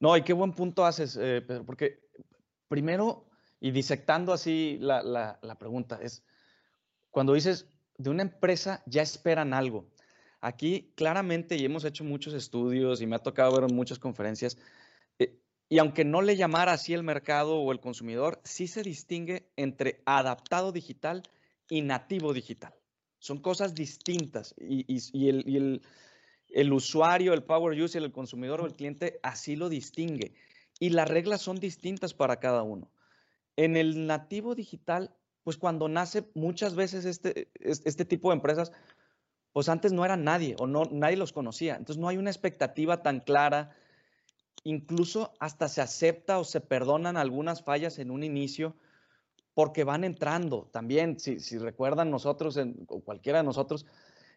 No, 0.00 0.16
y 0.16 0.22
qué 0.22 0.32
buen 0.32 0.52
punto 0.52 0.84
haces, 0.84 1.16
eh, 1.16 1.42
Pedro, 1.46 1.64
porque 1.64 2.00
primero 2.68 3.26
y 3.60 3.70
disectando 3.70 4.32
así 4.32 4.76
la, 4.80 5.02
la, 5.02 5.58
pregunta, 5.58 5.98
es 6.02 6.22
cuando 7.10 7.32
dices, 7.32 7.66
de 7.96 8.10
una 8.10 8.22
empresa 8.22 8.82
ya 8.84 9.00
esperan 9.00 9.54
algo. 9.54 9.88
Aquí 10.40 10.92
claramente, 10.96 11.56
y 11.56 11.64
hemos 11.64 11.86
hecho 11.86 12.04
muchos 12.04 12.34
estudios 12.34 13.00
y 13.00 13.06
me 13.06 13.16
ha 13.16 13.20
tocado 13.20 13.58
ver 13.58 13.72
muchas 13.72 13.98
conferencias, 13.98 14.58
y 15.74 15.80
aunque 15.80 16.04
no 16.04 16.22
le 16.22 16.36
llamara 16.36 16.70
así 16.70 16.94
el 16.94 17.02
mercado 17.02 17.56
o 17.56 17.72
el 17.72 17.80
consumidor, 17.80 18.40
sí 18.44 18.68
se 18.68 18.84
distingue 18.84 19.50
entre 19.56 20.04
adaptado 20.06 20.70
digital 20.70 21.24
y 21.68 21.82
nativo 21.82 22.32
digital. 22.32 22.72
Son 23.18 23.40
cosas 23.40 23.74
distintas 23.74 24.54
y, 24.56 24.84
el, 25.28 25.42
y 25.48 25.56
el, 25.56 25.82
el, 26.50 26.72
usuario, 26.72 27.34
el 27.34 27.42
power 27.42 27.76
user, 27.82 28.04
el 28.04 28.12
consumidor 28.12 28.60
o 28.60 28.66
el 28.66 28.76
cliente 28.76 29.18
así 29.24 29.56
lo 29.56 29.68
distingue. 29.68 30.36
Y 30.78 30.90
las 30.90 31.08
reglas 31.08 31.42
son 31.42 31.58
distintas 31.58 32.14
para 32.14 32.38
cada 32.38 32.62
uno. 32.62 32.88
En 33.56 33.76
el 33.76 34.06
nativo 34.06 34.54
digital, 34.54 35.12
pues 35.42 35.56
cuando 35.56 35.88
nace 35.88 36.22
muchas 36.34 36.76
veces 36.76 37.04
este, 37.04 37.48
este 37.58 38.04
tipo 38.04 38.30
de 38.30 38.36
empresas, 38.36 38.70
pues 39.52 39.68
antes 39.68 39.92
no 39.92 40.04
era 40.04 40.16
nadie 40.16 40.54
o 40.60 40.68
no, 40.68 40.84
nadie 40.92 41.16
los 41.16 41.32
conocía. 41.32 41.74
Entonces 41.74 42.00
no 42.00 42.06
hay 42.06 42.16
una 42.16 42.30
expectativa 42.30 43.02
tan 43.02 43.18
clara. 43.18 43.74
Incluso 44.64 45.34
hasta 45.38 45.68
se 45.68 45.80
acepta 45.80 46.38
o 46.38 46.44
se 46.44 46.60
perdonan 46.60 47.16
algunas 47.16 47.62
fallas 47.62 47.98
en 47.98 48.10
un 48.10 48.24
inicio 48.24 48.76
porque 49.54 49.84
van 49.84 50.04
entrando. 50.04 50.68
También, 50.72 51.20
si, 51.20 51.58
recuerdan 51.58 52.10
nosotros, 52.10 52.58
o 52.88 53.00
cualquiera 53.00 53.38
de 53.38 53.44
nosotros, 53.44 53.86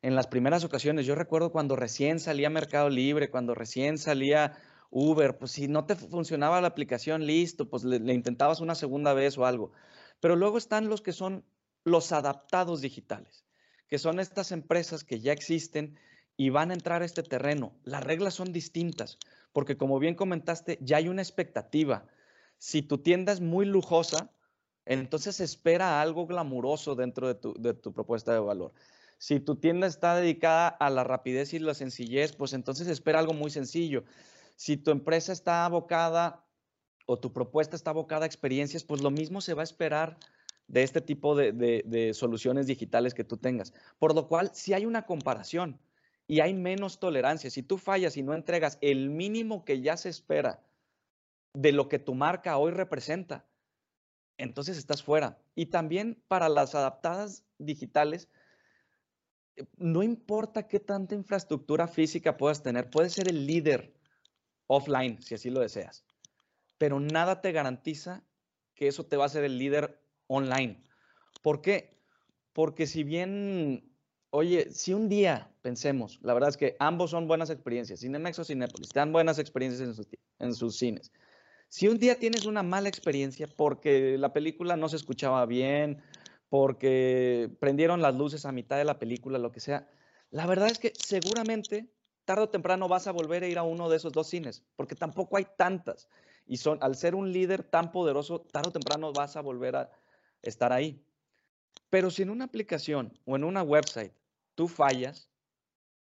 en 0.02 0.16
las 0.16 0.28
primeras 0.28 0.64
ocasiones, 0.64 1.06
yo 1.06 1.16
recuerdo 1.16 1.52
cuando 1.52 1.76
recién 1.76 2.20
salía 2.20 2.50
Mercado 2.50 2.90
Libre, 2.90 3.32
cuando 3.32 3.56
recién 3.56 3.98
salía 3.98 4.58
Uber, 4.90 5.38
pues 5.38 5.52
si 5.52 5.68
no 5.68 5.86
te 5.86 5.96
funcionaba 5.96 6.62
la 6.62 6.68
aplicación, 6.68 7.26
listo, 7.26 7.70
pues 7.70 7.84
le, 7.84 8.14
intentabas 8.14 8.62
una 8.62 8.76
segunda 8.76 9.14
vez 9.14 9.38
o 9.38 9.46
algo. 9.46 9.72
Pero 10.20 10.36
luego 10.36 10.58
están 10.58 10.88
los 10.88 11.02
que 11.02 11.14
son 11.14 11.44
los 11.84 12.12
adaptados 12.12 12.82
digitales, 12.82 13.46
que 13.88 13.98
son 13.98 14.20
estas 14.20 14.52
empresas 14.52 15.04
que 15.04 15.20
ya 15.20 15.32
existen 15.32 15.98
y 16.38 16.50
van 16.50 16.72
a 16.72 16.76
entrar 16.76 17.02
a 17.02 17.06
este 17.06 17.24
terreno. 17.24 17.74
Las 17.84 18.04
reglas 18.04 18.36
son 18.36 18.54
distintas, 18.54 19.18
porque 19.52 19.76
como 19.76 20.00
bien 20.00 20.16
comentaste, 20.16 20.78
ya 20.82 20.98
hay 20.98 21.10
una 21.10 21.24
expectativa. 21.24 22.06
Si 22.60 22.84
tu 22.84 23.00
tienda 23.00 23.34
es 23.34 23.42
muy 23.42 23.66
lujosa, 23.66 24.32
entonces 24.86 25.40
espera 25.40 26.02
algo 26.02 26.28
glamuroso 26.28 26.96
dentro 26.96 27.28
de 27.28 27.36
tu, 27.36 27.54
de 27.60 27.74
tu 27.74 27.92
propuesta 27.92 28.32
de 28.34 28.40
valor. 28.40 28.72
Si 29.18 29.40
tu 29.40 29.56
tienda 29.56 29.88
está 29.88 30.16
dedicada 30.16 30.68
a 30.68 30.90
la 30.90 31.04
rapidez 31.04 31.54
y 31.54 31.60
la 31.60 31.74
sencillez, 31.74 32.34
pues 32.34 32.54
entonces 32.54 32.88
espera 32.88 33.20
algo 33.20 33.34
muy 33.34 33.50
sencillo. 33.50 34.04
Si 34.56 34.78
tu 34.78 34.92
empresa 34.92 35.34
está 35.34 35.66
abocada 35.66 36.46
o 37.08 37.20
tu 37.20 37.34
propuesta 37.34 37.76
está 37.76 37.90
abocada 37.90 38.24
a 38.24 38.28
experiencias, 38.28 38.84
pues 38.84 39.02
lo 39.02 39.10
mismo 39.10 39.42
se 39.42 39.56
va 39.56 39.62
a 39.62 39.64
esperar 39.64 40.18
de 40.68 40.84
este 40.84 41.02
tipo 41.02 41.36
de, 41.36 42.12
soluciones 42.14 42.68
digitales 42.68 43.14
que 43.14 43.24
tú 43.24 43.38
tengas. 43.38 43.74
Por 43.98 44.14
lo 44.14 44.28
cual, 44.28 44.52
si 44.54 44.74
hay 44.74 44.86
una 44.86 45.06
comparación 45.06 45.80
y 46.28 46.42
hay 46.42 46.54
menos 46.54 47.00
tolerancia, 47.00 47.50
si 47.50 47.64
tú 47.64 47.78
fallas 47.78 48.18
y 48.18 48.24
no 48.24 48.34
entregas 48.34 48.78
el 48.82 49.10
mínimo 49.10 49.64
que 49.64 49.82
ya 49.82 49.96
se 49.96 50.10
espera 50.10 50.64
de 51.54 51.72
lo 51.72 51.88
que 51.88 52.00
tu 52.00 52.14
marca 52.14 52.58
hoy 52.58 52.72
representa, 52.72 53.46
entonces 54.38 54.78
estás 54.78 55.02
fuera. 55.02 55.40
Y 55.56 55.68
también 55.68 56.22
para 56.28 56.50
las 56.50 56.76
adaptadas 56.76 57.46
digitales, 57.58 58.30
no 59.78 60.04
importa 60.04 60.68
qué 60.68 60.80
tanta 60.80 61.16
infraestructura 61.16 61.88
física 61.88 62.38
puedas 62.38 62.62
tener, 62.62 62.90
puedes 62.90 63.14
ser 63.14 63.28
el 63.28 63.48
líder 63.48 63.96
offline, 64.68 65.22
si 65.22 65.36
así 65.36 65.50
lo 65.50 65.62
deseas. 65.62 66.06
Pero 66.78 67.00
nada 67.00 67.42
te 67.42 67.52
garantiza 67.52 68.24
que 68.76 68.88
eso 68.88 69.06
te 69.06 69.18
va 69.18 69.26
a 69.26 69.30
ser 69.30 69.44
el 69.44 69.58
líder 69.58 70.00
online. 70.28 70.84
¿Por 71.42 71.62
qué? 71.62 71.98
Porque 72.54 72.86
si 72.86 73.04
bien, 73.04 73.97
oye, 74.30 74.72
si 74.72 74.94
un 74.94 75.10
día 75.10 75.52
pensemos, 75.62 76.20
la 76.22 76.34
verdad 76.34 76.50
es 76.50 76.58
que 76.58 76.76
ambos 76.80 77.12
son 77.12 77.28
buenas 77.28 77.50
experiencias, 77.50 78.02
Cinemex 78.02 78.40
o 78.40 78.44
Cinepolis, 78.44 78.90
dan 78.90 79.12
buenas 79.12 79.40
experiencias 79.40 79.88
en 79.88 79.96
sus, 79.96 80.08
en 80.40 80.54
sus 80.54 80.78
cines. 80.78 81.12
Si 81.70 81.88
un 81.88 81.98
día 81.98 82.18
tienes 82.18 82.46
una 82.46 82.64
mala 82.64 82.88
experiencia 82.90 83.48
porque 83.48 84.18
la 84.18 84.32
película 84.32 84.78
no 84.78 84.88
se 84.90 84.96
escuchaba 84.96 85.46
bien, 85.46 86.02
porque 86.50 87.50
prendieron 87.60 88.02
las 88.02 88.16
luces 88.16 88.46
a 88.46 88.52
mitad 88.52 88.78
de 88.78 88.86
la 88.86 89.00
película, 89.00 89.38
lo 89.38 89.52
que 89.52 89.60
sea, 89.60 89.90
la 90.30 90.46
verdad 90.46 90.70
es 90.70 90.80
que 90.80 90.94
seguramente 90.98 91.90
tarde 92.26 92.44
o 92.44 92.50
temprano 92.50 92.88
vas 92.88 93.08
a 93.08 93.12
volver 93.12 93.44
a 93.44 93.48
ir 93.48 93.58
a 93.58 93.64
uno 93.64 93.90
de 93.90 93.98
esos 93.98 94.12
dos 94.12 94.28
cines, 94.28 94.64
porque 94.76 94.96
tampoco 94.96 95.38
hay 95.38 95.48
tantas. 95.58 96.10
Y 96.46 96.58
son, 96.58 96.78
al 96.82 96.96
ser 96.96 97.16
un 97.16 97.32
líder 97.32 97.64
tan 97.64 97.92
poderoso, 97.92 98.42
tarde 98.42 98.70
o 98.70 98.74
temprano 98.74 99.12
vas 99.14 99.36
a 99.36 99.42
volver 99.42 99.76
a 99.76 99.92
estar 100.42 100.72
ahí. 100.72 101.04
Pero 101.90 102.10
si 102.12 102.24
en 102.24 102.30
una 102.30 102.46
aplicación 102.46 103.18
o 103.26 103.36
en 103.36 103.44
una 103.44 103.64
website 103.64 104.14
tú 104.56 104.68
fallas, 104.68 105.30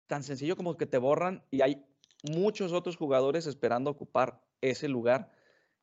tan 0.07 0.23
sencillo 0.23 0.55
como 0.55 0.77
que 0.77 0.85
te 0.85 0.97
borran 0.97 1.43
y 1.51 1.61
hay 1.61 1.85
muchos 2.23 2.73
otros 2.73 2.97
jugadores 2.97 3.47
esperando 3.47 3.89
ocupar 3.89 4.41
ese 4.61 4.87
lugar 4.87 5.31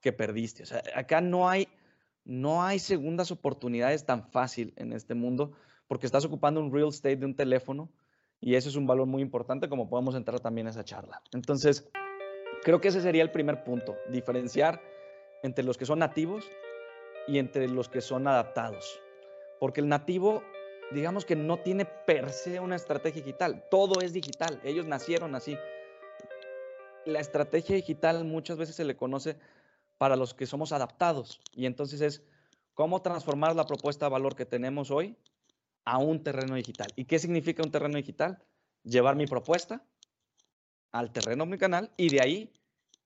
que 0.01 0.13
perdiste. 0.13 0.63
O 0.63 0.67
sea, 0.67 0.83
acá 0.95 1.21
no 1.21 1.49
hay, 1.49 1.69
no 2.25 2.63
hay 2.63 2.79
segundas 2.79 3.31
oportunidades 3.31 4.05
tan 4.05 4.31
fácil 4.31 4.73
en 4.77 4.93
este 4.93 5.15
mundo 5.15 5.53
porque 5.89 6.07
estás 6.07 6.25
ocupando 6.25 6.61
un 6.61 6.73
real 6.73 6.89
estate 6.89 7.17
de 7.17 7.27
un 7.27 7.35
teléfono 7.35 7.91
y 8.41 8.55
eso 8.55 8.69
es 8.69 8.77
un 8.77 8.87
valor 8.87 9.07
muy 9.07 9.23
importante 9.23 9.69
como 9.69 9.89
podemos 9.89 10.15
entrar 10.15 10.39
también 10.39 10.69
a 10.69 10.71
esa 10.71 10.85
charla. 10.85 11.23
Entonces, 11.33 11.91
creo 12.63 12.81
que 12.81 12.89
ese 12.89 13.01
sería 13.01 13.23
el 13.23 13.33
primer 13.33 13.65
punto, 13.65 13.97
diferenciar 14.11 14.81
entre 15.43 15.65
los 15.65 15.77
que 15.77 15.87
son 15.87 15.99
nativos 15.99 16.45
y 17.27 17.39
entre 17.39 17.69
los 17.69 17.89
que 17.89 18.01
son 18.01 18.29
adaptados. 18.29 19.01
Porque 19.59 19.81
el 19.81 19.89
nativo, 19.89 20.43
digamos 20.93 21.25
que 21.25 21.37
no 21.37 21.59
tiene 21.59 21.85
per 21.85 22.31
se 22.31 22.61
una 22.61 22.77
estrategia 22.77 23.23
digital, 23.23 23.65
todo 23.71 24.01
es 24.01 24.13
digital, 24.13 24.61
ellos 24.65 24.87
nacieron 24.87 25.35
así. 25.35 25.57
La 27.05 27.21
estrategia 27.21 27.77
digital 27.77 28.25
muchas 28.25 28.59
veces 28.59 28.77
se 28.77 28.85
le 28.85 28.97
conoce 28.97 29.39
para 29.97 30.17
los 30.17 30.35
que 30.35 30.47
somos 30.47 30.73
adaptados 30.73 31.41
y 31.53 31.67
entonces 31.67 32.01
es 32.01 32.23
cómo 32.75 33.03
transformar 33.03 33.57
la 33.57 33.67
propuesta 33.67 34.07
de 34.07 34.13
valor 34.13 34.37
que 34.37 34.47
tenemos 34.47 34.91
hoy 34.91 35.17
a 35.85 35.99
un 35.99 36.23
terreno 36.23 36.55
digital. 36.55 36.93
¿Y 36.97 37.07
qué 37.07 37.19
significa 37.19 37.63
un 37.63 37.71
terreno 37.71 37.97
digital? 37.97 38.39
Llevar 38.85 39.17
mi 39.17 39.27
propuesta 39.27 39.83
al 40.93 41.11
terreno 41.11 41.45
omnicanal 41.45 41.91
y 41.97 42.09
de 42.11 42.21
ahí 42.23 42.53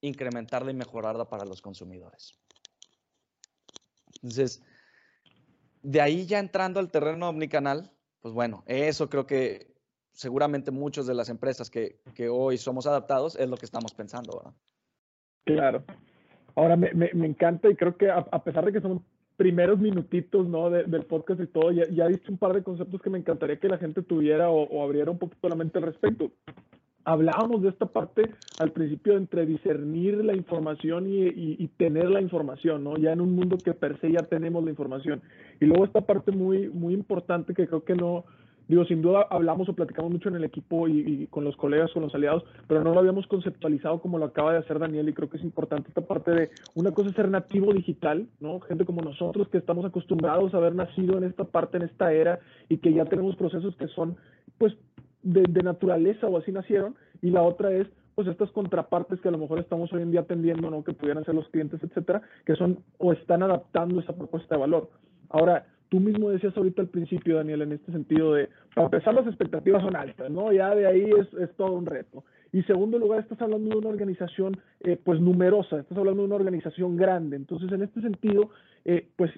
incrementarla 0.03 0.73
y 0.73 0.75
mejorarla 0.75 1.29
para 1.29 1.45
los 1.45 1.63
consumidores. 1.63 2.35
Entonces, 4.17 4.63
de 5.83 6.01
ahí 6.01 6.27
ya 6.27 6.39
entrando 6.39 6.81
al 6.81 6.91
terreno 6.91 7.29
omnicanal, 7.29 7.91
pues 8.21 8.35
bueno, 8.35 8.63
eso 8.67 9.09
creo 9.11 9.27
que 9.27 9.73
seguramente 10.13 10.71
muchas 10.71 11.07
de 11.07 11.15
las 11.15 11.29
empresas 11.29 11.71
que, 11.71 12.01
hoy 12.31 12.59
somos 12.59 12.87
adaptados 12.87 13.37
es 13.37 13.49
lo 13.49 13.57
que 13.57 13.67
estamos 13.67 13.93
pensando, 13.93 14.37
¿verdad? 14.37 14.55
Claro. 15.45 15.85
Ahora 16.55 16.77
me, 16.77 17.11
encanta 17.27 17.69
y 17.69 17.75
creo 17.75 17.97
que 17.97 18.11
a, 18.11 18.19
a, 18.19 18.45
pesar 18.45 18.65
de 18.65 18.73
que 18.73 18.81
somos 18.81 19.03
primeros 19.37 19.81
minutitos 19.81 20.47
¿no? 20.47 20.71
del 20.71 21.05
podcast 21.05 21.41
y 21.41 21.47
todo, 21.47 21.73
ya, 21.73 21.89
ya 21.91 22.07
diste 22.07 22.31
un 22.31 22.39
par 22.39 22.53
de 22.53 22.63
conceptos 22.63 23.01
que 23.03 23.11
me 23.11 23.19
encantaría 23.19 23.59
que 23.59 23.69
la 23.69 23.79
gente 23.79 24.03
tuviera 24.03 24.51
o, 24.51 24.85
abriera 24.85 25.11
un 25.11 25.19
poquito 25.19 25.49
la 25.49 25.57
mente 25.57 25.79
al 25.79 25.85
respecto. 25.85 26.31
Hablábamos 27.05 27.63
de 27.63 27.71
esta 27.71 27.87
parte 27.87 28.31
al 28.59 28.73
principio 28.73 29.17
entre 29.17 29.45
discernir 29.47 30.25
la 30.25 30.35
información 30.35 31.09
y, 31.09 31.27
y, 31.27 31.69
tener 31.77 32.09
la 32.11 32.21
información, 32.21 32.85
¿no? 32.85 32.97
Ya 32.97 33.13
en 33.13 33.21
un 33.21 33.35
mundo 33.35 33.57
que 33.59 33.75
per 33.75 33.99
se 34.01 34.13
ya 34.13 34.23
tenemos 34.23 34.63
la 34.63 34.71
información. 34.71 35.21
Y 35.61 35.65
luego 35.65 35.85
esta 35.85 36.03
parte 36.03 36.31
muy, 36.31 36.69
muy 36.69 36.95
importante 36.95 37.55
que 37.55 37.67
creo 37.67 37.85
que 37.85 37.95
no, 37.95 38.25
Digo, 38.69 38.85
sin 38.85 39.03
duda 39.03 39.27
hablamos 39.29 39.69
o 39.69 39.75
platicamos 39.75 40.13
mucho 40.13 40.29
en 40.29 40.37
el 40.37 40.45
equipo 40.45 40.89
y, 40.89 41.27
con 41.29 41.45
los 41.45 41.57
colegas, 41.57 41.91
con 41.93 42.03
los 42.03 42.15
aliados, 42.15 42.45
pero 42.69 42.83
no 42.83 42.95
lo 42.95 43.01
habíamos 43.01 43.27
conceptualizado 43.27 44.01
como 44.01 44.19
lo 44.19 44.27
acaba 44.27 44.53
de 44.53 44.61
hacer 44.61 44.79
Daniel 44.79 45.09
y 45.09 45.13
creo 45.13 45.29
que 45.29 45.37
es 45.37 45.45
importante 45.45 45.89
esta 45.89 46.01
parte 46.03 46.31
de 46.31 46.51
una 46.75 46.93
cosa 46.93 47.11
es 47.11 47.17
ser 47.17 47.29
nativo 47.29 47.73
digital, 47.75 48.29
¿no? 48.41 48.61
Gente 48.61 48.85
como 48.85 49.03
nosotros 49.03 49.49
que 49.49 49.59
estamos 49.59 49.85
acostumbrados 49.85 50.55
a 50.55 50.59
haber 50.59 50.75
nacido 50.75 51.19
en 51.19 51.25
esta 51.25 51.45
parte, 51.45 51.77
en 51.77 51.83
esta 51.83 52.13
era 52.13 52.41
y 52.69 52.79
que 52.79 52.93
ya 52.93 53.05
tenemos 53.05 53.37
procesos 53.37 53.77
que 53.77 53.89
son, 53.89 54.17
pues, 54.59 54.75
de, 55.23 55.63
naturaleza 55.63 56.27
o 56.27 56.39
así 56.39 56.53
nacieron 56.53 56.95
y 57.21 57.31
la 57.31 57.43
otra 57.43 57.71
es 57.73 57.87
pues 58.15 58.29
estas 58.29 58.51
contrapartes 58.51 59.21
que 59.21 59.29
a 59.29 59.33
lo 59.33 59.39
mejor 59.39 59.59
estamos 59.59 59.91
hoy 59.93 60.03
en 60.03 60.11
día 60.11 60.21
atendiendo, 60.21 60.71
¿no? 60.71 60.85
Que 60.85 60.93
pudieran 60.93 61.25
ser 61.25 61.35
los 61.35 61.49
clientes, 61.49 61.83
etcétera, 61.83 62.21
que 62.45 62.55
son 62.57 62.81
o 62.99 63.13
están 63.13 63.43
adaptando 63.43 64.01
esa 64.01 64.15
propuesta 64.15 64.55
de 64.55 64.61
valor. 64.61 64.91
Ahora, 65.31 65.65
Tú 65.93 66.01
mismo 66.01 66.31
decías 66.31 66.57
ahorita 66.57 66.81
al 66.81 66.89
principio, 66.89 67.37
Daniel, 67.37 67.61
en 67.61 67.73
este 67.73 67.93
sentido 67.93 68.33
de, 68.33 68.49
para 68.75 68.87
empezar, 68.87 69.13
las 69.13 69.27
expectativas 69.27 69.83
son 69.83 69.95
altas, 69.95 70.31
¿no? 70.31 70.51
Ya 70.51 70.75
de 70.75 70.87
ahí 70.87 71.03
es, 71.03 71.35
es 71.35 71.55
todo 71.55 71.73
un 71.73 71.85
reto. 71.85 72.25
Y 72.51 72.63
segundo 72.63 72.99
lugar, 72.99 73.21
estás 73.21 73.43
hablando 73.43 73.69
de 73.69 73.77
una 73.77 73.91
organización, 73.91 74.59
eh, 74.81 74.99
pues, 75.05 75.21
numerosa, 75.21 75.81
estás 75.81 75.99
hablando 75.99 76.23
de 76.23 76.29
una 76.29 76.37
organización 76.37 76.97
grande. 76.97 77.37
Entonces, 77.37 77.71
en 77.73 77.83
este 77.83 78.01
sentido, 78.01 78.49
eh, 78.87 79.07
pues, 79.17 79.33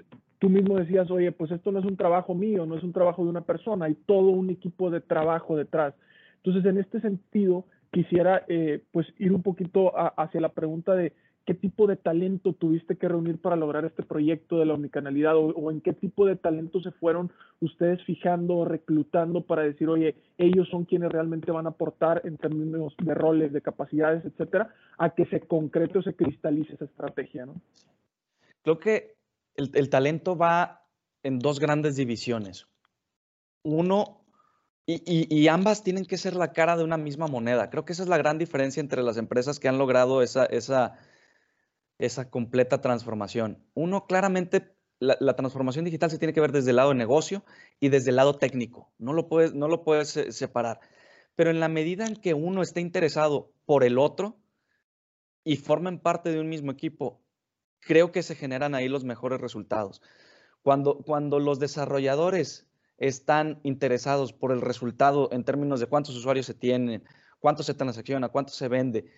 tú 0.44 0.50
mismo 0.50 0.76
decías, 0.76 1.10
oye, 1.10 1.32
pues 1.32 1.50
esto 1.52 1.72
no 1.72 1.78
es 1.78 1.86
un 1.86 1.96
trabajo 1.96 2.34
mío, 2.34 2.66
no 2.66 2.76
es 2.76 2.82
un 2.84 2.92
trabajo 2.92 3.24
de 3.24 3.30
una 3.30 3.40
persona, 3.40 3.86
hay 3.86 3.94
todo 3.94 4.28
un 4.28 4.50
equipo 4.50 4.90
de 4.90 5.00
trabajo 5.00 5.56
detrás. 5.56 5.94
Entonces, 6.36 6.66
en 6.66 6.76
este 6.76 7.00
sentido, 7.00 7.64
quisiera, 7.90 8.44
eh, 8.48 8.82
pues, 8.92 9.06
ir 9.18 9.32
un 9.32 9.42
poquito 9.42 9.94
hacia 9.96 10.42
la 10.42 10.50
pregunta 10.50 10.94
de 10.94 11.14
¿qué 11.46 11.54
tipo 11.54 11.86
de 11.86 11.96
talento 11.96 12.52
tuviste 12.52 12.96
que 12.96 13.08
reunir 13.08 13.40
para 13.40 13.56
lograr 13.56 13.86
este 13.86 14.02
proyecto 14.02 14.58
de 14.58 14.66
la 14.66 14.74
omnicanalidad? 14.74 15.34
O, 15.34 15.70
en 15.70 15.80
qué 15.80 15.94
tipo 15.94 16.26
de 16.26 16.36
talento 16.36 16.78
se 16.82 16.90
fueron 16.90 17.32
ustedes 17.60 18.04
fijando 18.04 18.56
o 18.56 18.64
reclutando 18.66 19.40
para 19.46 19.62
decir, 19.62 19.88
oye, 19.88 20.14
ellos 20.36 20.68
son 20.68 20.84
quienes 20.84 21.10
realmente 21.10 21.52
van 21.52 21.64
a 21.64 21.70
aportar 21.70 22.20
en 22.26 22.36
términos 22.36 22.94
de 23.02 23.14
roles, 23.14 23.50
de 23.50 23.62
capacidades, 23.62 24.26
etcétera, 24.26 24.74
a 24.98 25.14
que 25.14 25.24
se 25.24 25.40
concrete 25.40 26.00
o 26.00 26.02
se 26.02 26.14
cristalice 26.14 26.74
esa 26.74 26.84
estrategia, 26.84 27.46
¿no? 27.46 27.54
Creo 28.62 28.78
que 28.78 29.14
el 29.56 29.88
talento 29.90 30.36
va 30.36 30.84
en 31.24 31.38
dos 31.38 31.58
grandes 31.58 31.96
divisiones. 31.96 32.68
Uno, 33.62 34.24
y, 34.86 35.48
ambas 35.48 35.82
tienen 35.82 36.04
que 36.04 36.18
ser 36.18 36.36
la 36.36 36.52
cara 36.52 36.76
de 36.76 36.84
una 36.84 36.98
misma 36.98 37.26
moneda. 37.26 37.70
Creo 37.70 37.86
que 37.86 37.94
esa 37.94 38.02
es 38.02 38.08
la 38.08 38.18
gran 38.18 38.36
diferencia 38.36 38.80
entre 38.80 39.02
las 39.02 39.16
empresas 39.16 39.58
que 39.58 39.68
han 39.68 39.78
logrado 39.78 40.20
esa, 40.20 40.44
esa, 40.44 40.98
esa 41.98 42.30
completa 42.30 42.82
transformación. 42.82 43.64
Uno, 43.72 44.06
claramente, 44.06 44.76
la, 45.00 45.36
transformación 45.36 45.86
digital 45.86 46.10
se 46.10 46.18
tiene 46.18 46.34
que 46.34 46.42
ver 46.42 46.52
desde 46.52 46.70
el 46.70 46.76
lado 46.76 46.90
de 46.90 46.96
negocio 46.96 47.44
y 47.80 47.88
desde 47.88 48.10
el 48.10 48.16
lado 48.16 48.34
técnico. 48.34 48.92
No 48.98 49.14
lo 49.14 49.26
puedes, 49.28 49.54
no 49.54 49.68
lo 49.68 49.82
puedes 49.82 50.14
eh, 50.18 50.32
separar. 50.32 50.80
Pero 51.34 51.50
en 51.50 51.60
la 51.60 51.68
medida 51.68 52.06
en 52.06 52.16
que 52.16 52.34
uno 52.34 52.60
esté 52.60 52.82
interesado 52.82 53.54
por 53.64 53.84
el 53.84 53.98
otro 53.98 54.36
y 55.42 55.56
formen 55.56 55.98
parte 55.98 56.30
de 56.30 56.40
un 56.40 56.50
mismo 56.50 56.70
equipo, 56.70 57.23
creo 57.84 58.12
que 58.12 58.22
se 58.22 58.34
generan 58.34 58.74
ahí 58.74 58.88
los 58.88 59.04
mejores 59.04 59.40
resultados. 59.40 60.02
Cuando, 60.62 60.98
cuando 60.98 61.38
los 61.38 61.58
desarrolladores 61.58 62.66
están 62.98 63.60
interesados 63.62 64.32
por 64.32 64.52
el 64.52 64.60
resultado 64.60 65.28
en 65.32 65.44
términos 65.44 65.80
de 65.80 65.86
cuántos 65.86 66.16
usuarios 66.16 66.46
se 66.46 66.54
tienen, 66.54 67.04
cuánto 67.40 67.62
se 67.62 67.74
transacciona, 67.74 68.28
cuánto 68.28 68.52
se 68.52 68.68
vende, 68.68 69.10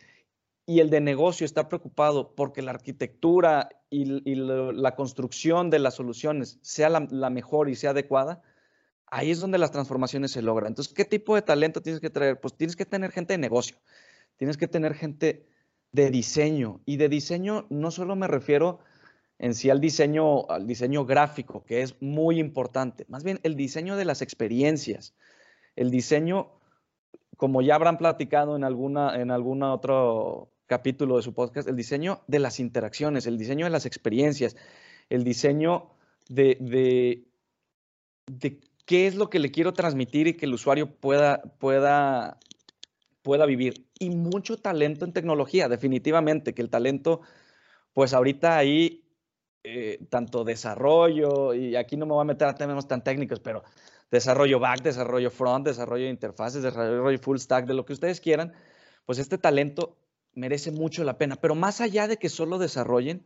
y 0.66 0.81
el 0.81 0.90
de 0.90 1.00
negocio 1.00 1.44
está 1.44 1.68
preocupado 1.68 2.35
porque 2.35 2.61
la 2.61 2.72
arquitectura 2.72 3.68
y, 3.88 4.05
la 4.35 4.96
construcción 4.96 5.70
de 5.70 5.79
las 5.79 5.94
soluciones 5.94 6.59
sea 6.61 6.88
la, 6.88 7.31
mejor 7.31 7.68
y 7.68 7.76
sea 7.76 7.90
adecuada, 7.90 8.42
ahí 9.07 9.31
es 9.31 9.38
donde 9.38 9.59
las 9.59 9.70
transformaciones 9.70 10.33
se 10.33 10.42
logran. 10.42 10.72
Entonces, 10.72 10.92
¿qué 10.92 11.05
tipo 11.05 11.37
de 11.37 11.42
talento 11.42 11.81
tienes 11.83 12.00
que 12.00 12.11
traer? 12.11 12.40
Pues 12.40 12.55
tienes 12.57 12.74
que 12.74 12.85
tener 12.85 13.12
gente 13.12 13.35
de 13.35 13.38
negocio, 13.38 13.76
tienes 14.37 14.57
que 14.57 14.66
tener 14.66 14.94
gente 14.94 15.46
de 15.96 16.11
diseño. 16.11 16.80
Y 16.85 16.98
de 16.98 17.09
diseño 17.09 17.66
no 17.70 17.90
solo 17.90 18.14
me 18.14 18.28
refiero 18.28 18.78
en 19.38 19.54
sí 19.54 19.70
al 19.70 19.80
diseño, 19.80 20.48
al 20.48 20.66
diseño 20.66 21.06
gráfico, 21.06 21.64
que 21.64 21.82
es 21.82 22.00
muy 22.00 22.38
importante. 22.38 23.06
Más 23.09 23.24
bien 23.24 23.40
el 23.42 23.56
diseño 23.56 23.96
de 23.96 24.04
las 24.04 24.22
experiencias, 24.22 25.14
el 25.74 25.90
diseño, 25.90 26.52
como 27.37 27.62
ya 27.62 27.74
habrán 27.74 27.96
platicado 27.96 28.56
en 28.56 28.64
alguna, 28.64 29.16
en 29.20 29.30
alguna 29.30 29.72
otro 29.72 30.52
capítulo 30.66 31.16
de 31.16 31.22
su 31.22 31.32
podcast, 31.32 31.66
el 31.66 31.76
diseño 31.76 32.22
de 32.26 32.40
las 32.40 32.61
interacciones, 32.61 33.26
el 33.26 33.38
diseño 33.38 33.64
de 33.64 33.70
las 33.70 33.87
experiencias, 33.87 34.54
el 35.09 35.24
diseño 35.24 35.90
de, 36.28 36.59
de, 36.61 37.24
de 38.26 38.61
qué 38.85 39.06
es 39.06 39.14
lo 39.14 39.30
que 39.30 39.38
le 39.38 39.50
quiero 39.50 39.72
transmitir 39.72 40.26
y 40.26 40.35
que 40.35 40.44
el 40.44 40.54
usuario 40.54 40.94
pueda, 40.94 41.42
pueda, 41.59 42.38
pueda 43.22 43.46
vivir. 43.46 43.86
Y 43.98 44.11
mucho 44.11 44.59
talento 44.59 45.04
en 45.04 45.12
tecnología, 45.12 45.68
definitivamente, 45.68 46.54
que 46.54 46.62
el 46.62 46.70
talento, 46.70 47.22
pues 47.92 48.12
ahorita 48.12 48.56
ahí 48.56 49.04
eh, 49.64 50.06
tanto 50.11 50.44
desarrollo, 50.44 51.54
y 51.54 51.76
aquí 51.76 51.96
no 51.96 52.06
me 52.06 52.12
voy 52.12 52.22
a 52.22 52.24
meter 52.24 52.46
a 52.48 52.54
temas 52.54 52.87
tan 52.87 53.02
técnicos, 53.02 53.40
pero 53.40 53.64
desarrollo 54.11 54.61
back, 54.61 54.82
desarrollo 54.82 55.30
front, 55.30 55.66
desarrollo 55.66 56.04
de 56.04 56.11
interfaces, 56.11 56.62
desarrollo 56.62 57.18
full 57.18 57.38
stack, 57.38 57.66
de 57.66 57.74
lo 57.74 57.85
que 57.85 57.92
ustedes 57.92 58.20
quieran, 58.20 58.52
pues 59.06 59.18
este 59.18 59.38
talento 59.38 59.96
merece 60.35 60.70
mucho 60.70 61.02
la 61.04 61.18
pena. 61.18 61.37
Pero 61.37 61.54
más 61.54 61.80
allá 61.80 62.06
de 62.06 62.18
que 62.18 62.28
solo 62.28 62.59
desarrollen, 62.59 63.24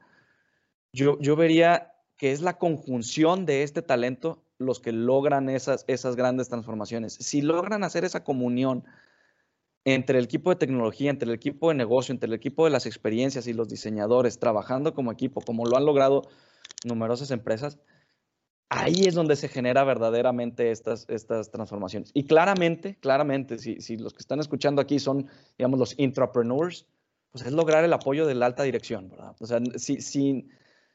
yo, 0.92 1.18
yo 1.20 1.37
vería 1.37 1.92
que 2.16 2.33
es 2.33 2.40
la 2.40 2.59
conjunción 2.59 3.46
de 3.46 3.62
este 3.62 3.83
talento 3.83 4.42
los 4.59 4.80
que 4.80 4.92
logran 4.92 5.48
esas, 5.48 5.85
esas 5.88 6.16
grandes 6.16 6.48
transformaciones. 6.48 7.14
Si 7.14 7.40
logran 7.40 7.83
hacer 7.83 8.04
esa 8.04 8.24
comunión 8.24 8.85
entre 9.85 10.19
el 10.19 10.25
equipo 10.25 10.51
de 10.51 10.57
tecnología, 10.57 11.11
entre 11.11 11.29
el 11.29 11.35
equipo 11.35 11.69
de 11.69 11.75
negocio, 11.75 12.12
entre 12.12 12.29
el 12.29 12.35
equipo 12.35 12.64
de 12.64 12.71
las 12.71 12.87
experiencias 12.87 13.47
y 13.47 13.53
los 13.53 13.69
diseñadores, 13.69 14.38
trabajando 14.38 14.95
como 14.95 15.12
equipo, 15.12 15.40
como 15.40 15.64
lo 15.64 15.77
han 15.77 15.87
logrado 15.87 16.23
numerosas 16.85 17.31
empresas, 17.31 17.79
ahí 18.69 19.05
es 19.07 19.14
donde 19.14 19.37
se 19.37 19.49
genera 19.49 19.85
verdaderamente 19.85 20.71
estas, 20.71 21.07
estas 21.09 21.51
transformaciones. 21.51 22.11
Y 22.14 22.25
claramente, 22.25 22.97
claramente, 23.01 23.59
si, 23.59 23.81
si 23.81 23.97
los 23.97 24.12
que 24.12 24.21
están 24.21 24.40
escuchando 24.40 24.81
aquí 24.81 24.99
son, 24.99 25.29
digamos, 25.59 25.79
los 25.79 25.99
intrapreneurs, 25.99 26.87
pues 27.33 27.47
es 27.47 27.53
lograr 27.53 27.85
el 27.85 27.93
apoyo 27.93 28.27
de 28.27 28.35
la 28.35 28.47
alta 28.47 28.62
dirección, 28.62 29.09
¿verdad? 29.09 29.35
O 29.40 29.47
sea, 29.47 29.61
si, 29.77 30.01
sin, 30.01 30.51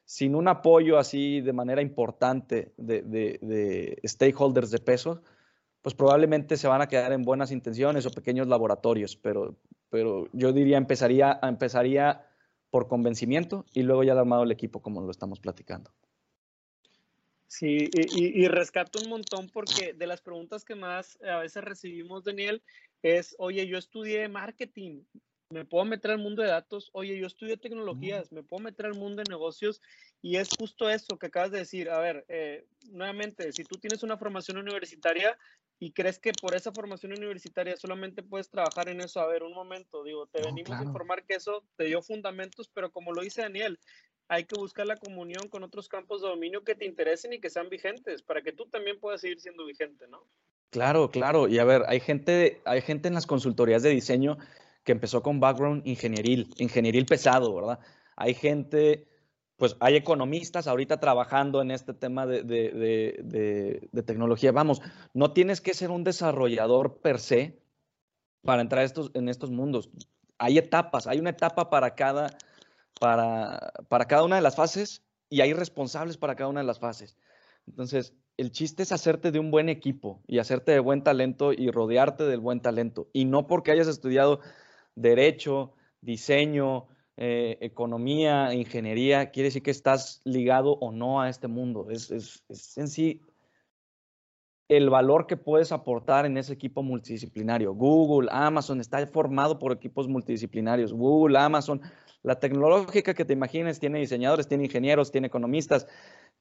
sin 0.05 0.35
un 0.35 0.47
apoyo 0.47 0.97
así 0.97 1.41
de 1.41 1.53
manera 1.53 1.81
importante 1.81 2.73
de, 2.77 3.01
de, 3.01 3.39
de 3.41 3.99
stakeholders 4.05 4.71
de 4.71 4.79
peso, 4.79 5.21
pues 5.85 5.93
probablemente 5.93 6.57
se 6.57 6.67
van 6.67 6.81
a 6.81 6.87
quedar 6.87 7.11
en 7.11 7.21
buenas 7.21 7.51
intenciones 7.51 8.07
o 8.07 8.09
pequeños 8.09 8.47
laboratorios, 8.47 9.15
pero, 9.15 9.55
pero 9.91 10.27
yo 10.33 10.51
diría 10.51 10.77
empezaría, 10.77 11.39
empezaría 11.43 12.25
por 12.71 12.87
convencimiento 12.87 13.67
y 13.71 13.83
luego 13.83 14.03
ya 14.03 14.13
armado 14.13 14.41
el 14.41 14.51
equipo 14.51 14.81
como 14.81 15.01
lo 15.01 15.11
estamos 15.11 15.39
platicando. 15.39 15.91
Sí, 17.45 17.87
y, 17.93 18.43
y, 18.43 18.47
rescato 18.47 18.97
un 18.99 19.11
montón 19.11 19.47
porque 19.53 19.93
de 19.93 20.07
las 20.07 20.21
preguntas 20.21 20.65
que 20.65 20.73
más 20.73 21.21
a 21.21 21.37
veces 21.37 21.63
recibimos, 21.63 22.23
Daniel, 22.23 22.63
es, 23.03 23.35
oye, 23.37 23.67
yo 23.67 23.77
estudié 23.77 24.27
marketing, 24.27 25.03
me 25.49 25.65
puedo 25.65 25.85
meter 25.85 26.11
al 26.11 26.17
mundo 26.17 26.41
de 26.41 26.49
datos, 26.49 26.89
oye, 26.93 27.17
yo 27.17 27.27
estudio 27.27 27.57
tecnologías, 27.57 28.31
me 28.31 28.43
puedo 28.43 28.63
meter 28.63 28.87
al 28.87 28.95
mundo 28.95 29.21
de 29.23 29.29
negocios 29.29 29.81
y 30.21 30.37
es 30.37 30.49
justo 30.57 30.89
eso 30.89 31.17
que 31.17 31.27
acabas 31.27 31.51
de 31.51 31.59
decir. 31.59 31.89
A 31.89 31.99
ver, 31.99 32.25
eh, 32.29 32.65
nuevamente, 32.91 33.51
si 33.51 33.63
tú 33.63 33.77
tienes 33.77 34.03
una 34.03 34.17
formación 34.17 34.57
universitaria 34.57 35.37
y 35.79 35.91
crees 35.91 36.19
que 36.19 36.31
por 36.33 36.55
esa 36.55 36.71
formación 36.71 37.11
universitaria 37.11 37.77
solamente 37.77 38.23
puedes 38.23 38.49
trabajar 38.49 38.89
en 38.89 39.01
eso, 39.01 39.19
a 39.19 39.27
ver, 39.27 39.43
un 39.43 39.53
momento, 39.53 40.03
digo, 40.03 40.25
te 40.27 40.41
venimos 40.41 40.71
a 40.71 40.83
informar 40.83 41.25
que 41.25 41.35
eso 41.35 41.63
te 41.75 41.85
dio 41.85 42.01
fundamentos, 42.01 42.69
pero 42.73 42.91
como 42.91 43.13
lo 43.13 43.21
dice 43.21 43.41
Daniel, 43.41 43.79
hay 44.27 44.45
que 44.45 44.59
buscar 44.59 44.87
la 44.87 44.97
comunión 44.97 45.47
con 45.49 45.63
otros 45.63 45.87
campos 45.87 46.21
de 46.21 46.29
dominio 46.29 46.63
que 46.63 46.73
te 46.73 46.85
interesen 46.85 47.33
y 47.33 47.39
que 47.39 47.51
sean 47.51 47.69
vigentes 47.69 48.23
para 48.23 48.41
que 48.41 48.51
tú 48.51 48.65
también 48.65 48.99
puedas 48.99 49.21
seguir 49.21 49.39
siendo 49.39 49.65
vigente, 49.65 50.07
¿no? 50.07 50.25
Claro, 50.71 51.11
claro. 51.11 51.47
Y 51.47 51.59
a 51.59 51.63
ver, 51.63 51.83
hay 51.87 51.99
gente, 51.99 52.61
hay 52.65 52.81
gente 52.81 53.07
en 53.07 53.13
las 53.13 53.27
consultorías 53.27 53.83
de 53.83 53.91
diseño 53.91 54.37
que 54.85 54.91
empezó 54.91 55.21
con 55.21 55.39
background 55.39 55.85
ingenieril, 55.85 56.53
ingenieril 56.57 57.05
pesado, 57.05 57.53
¿verdad? 57.53 57.79
Hay 58.15 58.35
gente, 58.35 59.09
pues 59.57 59.75
hay 59.79 59.95
economistas 59.95 60.67
ahorita 60.67 60.99
trabajando 60.99 61.61
en 61.61 61.71
este 61.71 61.93
tema 61.93 62.25
de, 62.27 63.89
tecnología. 64.05 64.51
Vamos, 64.51 64.81
no 65.13 65.33
tienes 65.33 65.59
que 65.59 65.73
ser 65.73 65.89
un 65.89 66.03
desarrollador 66.03 67.01
per 67.01 67.19
se 67.19 67.59
para 68.43 68.61
entrar 68.61 68.83
estos, 68.83 69.09
en 69.15 69.27
estos 69.27 69.49
mundos. 69.49 69.89
Hay 70.37 70.59
etapas, 70.59 71.07
hay 71.07 71.19
una 71.19 71.31
etapa 71.31 71.69
para 71.71 71.95
cada, 71.95 72.37
para, 72.99 73.73
para 73.89 74.05
cada 74.05 74.23
una 74.23 74.35
de 74.35 74.43
las 74.43 74.55
fases 74.55 75.03
y 75.29 75.41
hay 75.41 75.53
responsables 75.53 76.17
para 76.17 76.35
cada 76.35 76.49
una 76.49 76.59
de 76.59 76.67
las 76.67 76.79
fases. 76.79 77.17
Entonces, 77.65 78.13
el 78.37 78.51
chiste 78.51 78.83
es 78.83 78.91
hacerte 78.91 79.31
de 79.31 79.39
un 79.39 79.49
buen 79.49 79.69
equipo 79.69 80.21
y 80.27 80.37
hacerte 80.37 80.73
de 80.73 80.79
buen 80.79 81.03
talento 81.03 81.53
y 81.53 81.71
rodearte 81.71 82.25
del 82.25 82.39
buen 82.39 82.61
talento. 82.61 83.09
Y 83.13 83.25
no 83.25 83.47
porque 83.47 83.71
hayas 83.71 83.87
estudiado 83.87 84.41
derecho, 84.95 85.73
diseño, 86.01 86.87
eh, 87.17 87.57
economía, 87.61 88.53
ingeniería, 88.53 89.31
quiere 89.31 89.47
decir 89.47 89.63
que 89.63 89.71
estás 89.71 90.21
ligado 90.25 90.73
o 90.73 90.91
no 90.91 91.21
a 91.21 91.29
este 91.29 91.47
mundo. 91.47 91.87
Es, 91.89 92.43
en 92.75 92.87
sí 92.89 93.21
el 94.67 94.89
valor 94.89 95.27
que 95.27 95.37
puedes 95.37 95.71
aportar 95.71 96.25
en 96.25 96.37
ese 96.37 96.51
equipo 96.51 96.83
multidisciplinario. 96.83 97.73
Google, 97.73 98.27
Amazon, 98.31 98.81
está 98.81 99.05
formado 99.07 99.59
por 99.59 99.71
equipos 99.71 100.07
multidisciplinarios. 100.07 100.91
Google, 100.91 101.37
Amazon, 101.37 101.81
la 102.23 102.39
tecnológica 102.39 103.13
que 103.13 103.25
te 103.25 103.33
imagines 103.33 103.79
tiene 103.79 103.99
diseñadores, 103.99 104.47
tiene 104.47 104.65
ingenieros, 104.65 105.11
tiene 105.11 105.27
economistas, 105.27 105.87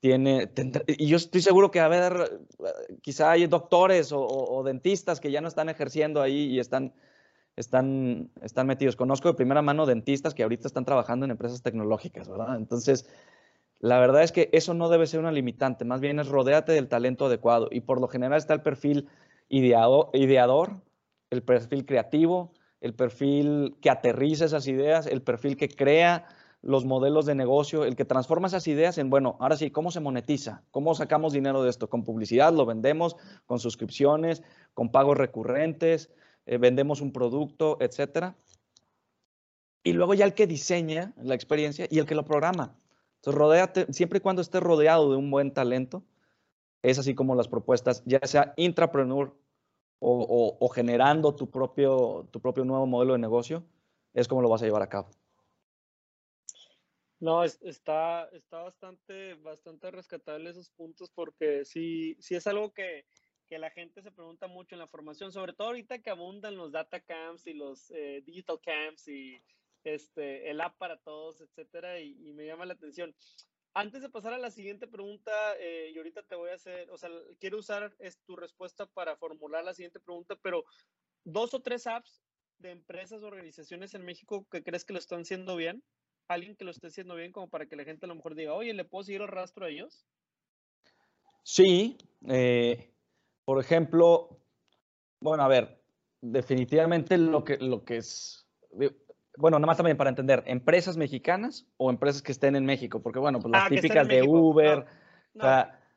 tiene, 0.00 0.50
y 0.86 1.06
yo 1.06 1.18
estoy 1.18 1.42
seguro 1.42 1.70
que 1.70 1.80
a 1.80 1.88
ver, 1.88 2.40
quizá 3.00 3.30
hay 3.30 3.46
doctores 3.46 4.10
o 4.12 4.62
dentistas 4.64 5.20
que 5.20 5.30
ya 5.30 5.40
no 5.40 5.48
están 5.48 5.68
ejerciendo 5.68 6.20
ahí 6.20 6.46
y 6.46 6.58
están 6.58 6.94
están, 7.56 8.30
están 8.42 8.66
metidos. 8.66 8.96
Conozco 8.96 9.28
de 9.28 9.34
primera 9.34 9.62
mano 9.62 9.86
dentistas 9.86 10.34
que 10.34 10.42
ahorita 10.42 10.66
están 10.66 10.84
trabajando 10.84 11.24
en 11.24 11.30
empresas 11.30 11.62
tecnológicas, 11.62 12.28
¿verdad? 12.28 12.56
Entonces, 12.56 13.08
la 13.80 13.98
verdad 13.98 14.22
es 14.22 14.32
que 14.32 14.48
eso 14.52 14.74
no 14.74 14.88
debe 14.88 15.06
ser 15.06 15.20
una 15.20 15.32
limitante, 15.32 15.84
más 15.84 16.00
bien 16.00 16.18
es 16.18 16.28
rodeate 16.28 16.72
del 16.72 16.88
talento 16.88 17.26
adecuado 17.26 17.68
y 17.70 17.80
por 17.80 18.00
lo 18.00 18.08
general 18.08 18.38
está 18.38 18.54
el 18.54 18.62
perfil 18.62 19.08
ideador, 19.48 20.10
ideador 20.14 20.80
el 21.34 21.42
perfil 21.42 21.84
creativo, 21.84 22.52
el 22.80 22.94
perfil 22.94 23.76
que 23.80 23.90
aterriza 23.90 24.46
esas 24.46 24.66
ideas, 24.66 25.06
el 25.06 25.22
perfil 25.22 25.56
que 25.56 25.68
crea 25.68 26.26
los 26.62 26.86
modelos 26.86 27.26
de 27.26 27.34
negocio, 27.34 27.84
el 27.84 27.94
que 27.94 28.06
transforma 28.06 28.46
esas 28.46 28.66
ideas 28.68 28.96
en, 28.96 29.10
bueno, 29.10 29.36
ahora 29.38 29.56
sí, 29.56 29.70
¿cómo 29.70 29.90
se 29.90 30.00
monetiza? 30.00 30.62
¿Cómo 30.70 30.94
sacamos 30.94 31.34
dinero 31.34 31.62
de 31.62 31.68
esto? 31.68 31.90
Con 31.90 32.04
publicidad, 32.04 32.54
lo 32.54 32.64
vendemos, 32.64 33.16
con 33.44 33.58
suscripciones, 33.58 34.42
con 34.72 34.90
pagos 34.90 35.18
recurrentes, 35.18 36.10
eh, 36.46 36.58
vendemos 36.58 37.00
un 37.00 37.12
producto, 37.12 37.78
etcétera. 37.80 38.36
y 39.82 39.92
luego 39.92 40.14
ya 40.14 40.24
el 40.24 40.34
que 40.34 40.46
diseña 40.46 41.12
la 41.16 41.34
experiencia 41.34 41.86
y 41.90 41.98
el 41.98 42.06
que 42.06 42.14
lo 42.14 42.24
programa. 42.24 42.74
Entonces, 43.16 43.38
rodéate, 43.38 43.92
siempre 43.92 44.18
y 44.18 44.20
cuando 44.20 44.42
estés 44.42 44.62
rodeado 44.62 45.10
de 45.10 45.16
un 45.16 45.30
buen 45.30 45.52
talento, 45.52 46.02
es 46.82 46.98
así 46.98 47.14
como 47.14 47.34
las 47.34 47.48
propuestas, 47.48 48.02
ya 48.04 48.20
sea 48.26 48.52
intrapreneur 48.56 49.34
o, 49.98 50.68
generando 50.68 51.34
tu 51.34 51.50
propio, 51.50 52.28
tu 52.30 52.40
propio 52.40 52.64
nuevo 52.64 52.86
modelo 52.86 53.14
de 53.14 53.18
negocio, 53.18 53.64
es 54.12 54.28
como 54.28 54.42
lo 54.42 54.50
vas 54.50 54.60
a 54.60 54.66
llevar 54.66 54.82
a 54.82 54.88
cabo. 54.90 55.08
No, 57.20 57.42
está, 57.42 58.28
está 58.32 58.62
bastante, 58.64 59.34
bastante 59.36 59.90
rescatable 59.90 60.50
esos 60.50 60.68
puntos 60.68 61.10
porque 61.10 61.64
sí, 61.64 62.16
sí 62.20 62.34
es 62.34 62.46
algo 62.46 62.74
que, 62.74 63.06
que 63.54 63.58
la 63.60 63.70
gente 63.70 64.02
se 64.02 64.10
pregunta 64.10 64.48
mucho 64.48 64.74
en 64.74 64.80
la 64.80 64.88
formación, 64.88 65.30
sobre 65.30 65.52
todo 65.52 65.68
ahorita 65.68 66.00
que 66.00 66.10
abundan 66.10 66.56
los 66.56 66.72
data 66.72 66.98
camps 66.98 67.46
y 67.46 67.54
los 67.54 67.88
eh, 67.92 68.20
digital 68.26 68.58
camps 68.60 69.06
y 69.06 69.40
este, 69.84 70.50
el 70.50 70.60
app 70.60 70.76
para 70.76 70.96
todos, 70.96 71.40
etcétera, 71.40 72.00
y, 72.00 72.16
me 72.32 72.46
llama 72.46 72.66
la 72.66 72.74
atención. 72.74 73.14
Antes 73.72 74.02
de 74.02 74.08
pasar 74.08 74.32
a 74.32 74.38
la 74.38 74.50
siguiente 74.50 74.88
pregunta, 74.88 75.30
eh, 75.60 75.92
y 75.94 75.98
ahorita 75.98 76.24
te 76.24 76.34
voy 76.34 76.50
a 76.50 76.54
hacer, 76.54 76.90
o 76.90 76.98
sea, 76.98 77.10
quiero 77.38 77.58
usar 77.58 77.94
es 78.00 78.18
tu 78.24 78.34
respuesta 78.34 78.86
para 78.86 79.16
formular 79.16 79.62
la 79.62 79.72
siguiente 79.72 80.00
pregunta, 80.00 80.34
pero 80.42 80.64
dos 81.22 81.54
o 81.54 81.62
tres 81.62 81.86
apps 81.86 82.24
de 82.58 82.72
empresas 82.72 83.22
o 83.22 83.28
organizaciones 83.28 83.94
en 83.94 84.04
México 84.04 84.48
que 84.50 84.64
crees 84.64 84.84
que 84.84 84.94
lo 84.94 84.98
están 84.98 85.20
haciendo 85.20 85.54
bien, 85.54 85.84
alguien 86.26 86.56
que 86.56 86.64
lo 86.64 86.72
esté 86.72 86.88
haciendo 86.88 87.14
bien, 87.14 87.30
como 87.30 87.48
para 87.48 87.66
que 87.66 87.76
la 87.76 87.84
gente 87.84 88.06
a 88.06 88.08
lo 88.08 88.16
mejor 88.16 88.34
diga, 88.34 88.52
oye, 88.52 88.74
¿le 88.74 88.84
puedo 88.84 89.04
seguir 89.04 89.20
el 89.20 89.28
rastro 89.28 89.64
a 89.64 89.68
ellos? 89.68 90.04
Sí, 91.44 91.98
eh, 92.26 92.93
por 93.44 93.60
ejemplo, 93.60 94.40
bueno, 95.20 95.42
a 95.42 95.48
ver, 95.48 95.82
definitivamente 96.20 97.18
lo 97.18 97.44
que, 97.44 97.58
lo 97.58 97.84
que 97.84 97.98
es, 97.98 98.46
bueno, 99.36 99.58
nada 99.58 99.66
más 99.66 99.76
también 99.76 99.96
para 99.96 100.10
entender, 100.10 100.42
empresas 100.46 100.96
mexicanas 100.96 101.66
o 101.76 101.90
empresas 101.90 102.22
que 102.22 102.32
estén 102.32 102.56
en 102.56 102.64
México, 102.64 103.02
porque 103.02 103.18
bueno, 103.18 103.40
pues 103.40 103.52
las 103.52 103.66
ah, 103.66 103.68
típicas 103.68 104.08
de 104.08 104.22
Uber, 104.22 104.86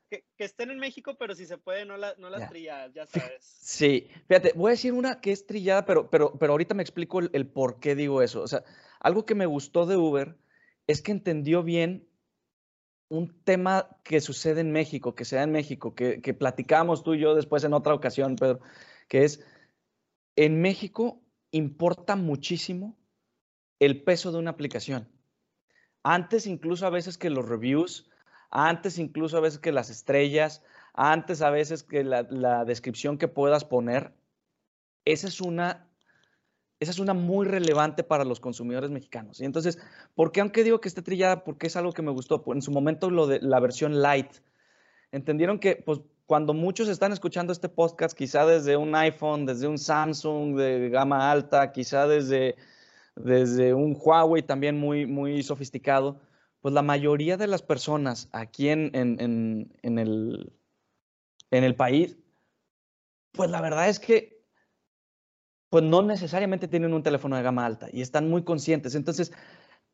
que, 0.10 0.24
estén 0.38 0.72
en 0.72 0.80
México, 0.80 1.16
pero 1.20 1.36
si 1.36 1.46
se 1.46 1.58
puede, 1.58 1.86
no, 1.86 1.98
no 1.98 2.30
las 2.30 2.50
trilladas, 2.50 2.94
ya 2.94 3.06
sabes. 3.06 3.44
Sí, 3.44 4.08
fíjate, 4.28 4.54
voy 4.56 4.70
a 4.70 4.72
decir 4.72 4.94
una 4.94 5.20
que 5.20 5.32
es 5.32 5.46
trillada, 5.46 5.86
pero, 5.86 6.10
pero, 6.10 6.38
pero 6.38 6.54
ahorita 6.54 6.74
me 6.74 6.84
explico 6.84 7.20
el, 7.20 7.30
el 7.34 7.48
por 7.48 7.80
qué 7.80 7.96
digo 7.96 8.22
eso. 8.22 8.42
O 8.42 8.48
sea, 8.48 8.64
algo 9.00 9.26
que 9.26 9.36
me 9.36 9.46
gustó 9.46 9.86
de 9.86 9.98
Uber 9.98 10.38
es 10.88 11.02
que 11.02 11.12
entendió 11.12 11.64
bien 11.64 12.07
un 13.10 13.42
tema 13.44 13.88
que 14.04 14.20
sucede 14.22 14.62
en 14.62 14.72
México, 14.72 15.16
que 15.16 15.26
se 15.26 15.38
da 15.38 15.44
en 15.44 15.52
México, 15.52 15.96
que, 15.96 16.22
que 16.22 16.34
platicamos 16.34 17.04
tú 17.04 17.14
y 17.14 17.20
yo 17.20 17.36
después 17.36 17.64
en 17.64 17.74
otra 17.74 17.94
ocasión, 17.94 18.36
Pedro, 18.36 18.60
que 19.08 19.24
es, 19.24 19.46
en 20.36 20.62
México 20.62 21.22
importa 21.52 22.16
muchísimo 22.16 22.98
el 23.80 24.04
peso 24.04 24.32
de 24.32 24.40
una 24.40 24.52
aplicación. 24.52 25.10
Antes 26.04 26.48
incluso 26.48 26.86
a 26.86 26.90
veces 26.90 27.18
que 27.18 27.30
los 27.30 27.48
reviews, 27.48 28.10
antes 28.50 28.98
incluso 28.98 29.38
a 29.38 29.42
veces 29.42 29.60
que 29.60 29.72
las 29.72 29.90
estrellas, 29.90 30.64
antes 30.94 31.42
a 31.42 31.50
veces 31.50 31.84
que 31.84 32.04
la, 32.04 32.24
la 32.30 32.66
descripción 32.66 33.18
que 33.18 33.28
puedas 33.28 33.66
poner, 33.66 34.14
esa 35.06 35.28
es 35.28 35.42
una 35.42 35.90
esa 36.80 36.92
es 36.92 37.00
una 37.00 37.14
muy 37.14 37.48
relevante 37.48 38.04
para 38.04 38.24
los 38.24 38.40
consumidores 38.40 38.92
mexicanos. 38.92 39.42
Y 39.42 39.46
entonces, 39.46 39.80
¿por 40.14 40.32
qué 40.32 40.42
aunque 40.42 40.64
digo 40.64 40.80
que 40.80 40.88
esté 40.88 41.02
trillada? 41.02 41.44
Porque 41.44 41.68
es 41.68 41.76
algo 41.76 41.92
que 41.92 42.04
me 42.04 42.12
gustó. 42.12 42.44
En 42.54 42.62
su 42.62 42.72
momento 42.72 43.10
lo 43.10 43.26
de 43.26 43.40
la 43.42 43.60
versión 43.60 44.02
light. 44.02 44.32
Entendieron 45.12 45.60
que 45.60 45.78
pues, 45.78 46.02
cuando 46.28 46.54
muchos 46.54 46.88
están 46.90 47.14
escuchando 47.14 47.52
este 47.52 47.70
podcast, 47.70 48.16
quizá 48.16 48.46
desde 48.46 48.78
un 48.78 48.94
iPhone, 48.94 49.46
desde 49.46 49.68
un 49.68 49.80
Samsung 49.80 50.56
de 50.56 50.90
gama 50.90 51.32
alta, 51.32 51.72
quizá 51.72 52.06
desde, 52.08 52.56
desde 53.16 53.74
un 53.74 53.98
Huawei 54.00 54.44
también 54.44 54.78
muy, 54.78 55.08
muy 55.08 55.42
sofisticado, 55.42 56.20
pues 56.62 56.74
la 56.74 56.82
mayoría 56.84 57.38
de 57.38 57.48
las 57.48 57.64
personas 57.64 58.30
aquí 58.34 58.70
en, 58.70 58.92
en, 58.94 59.72
en, 59.82 60.00
el, 60.00 60.54
en 61.50 61.64
el 61.64 61.76
país, 61.76 62.18
pues 63.32 63.50
la 63.50 63.62
verdad 63.62 63.90
es 63.90 64.00
que 64.00 64.37
pues 65.78 65.86
no 65.86 66.02
necesariamente 66.02 66.68
tienen 66.68 66.92
un 66.92 67.04
teléfono 67.04 67.36
de 67.36 67.44
gama 67.44 67.64
alta 67.64 67.88
y 67.94 68.02
están 68.02 68.28
muy 68.32 68.44
conscientes. 68.44 68.96
Entonces, 68.96 69.32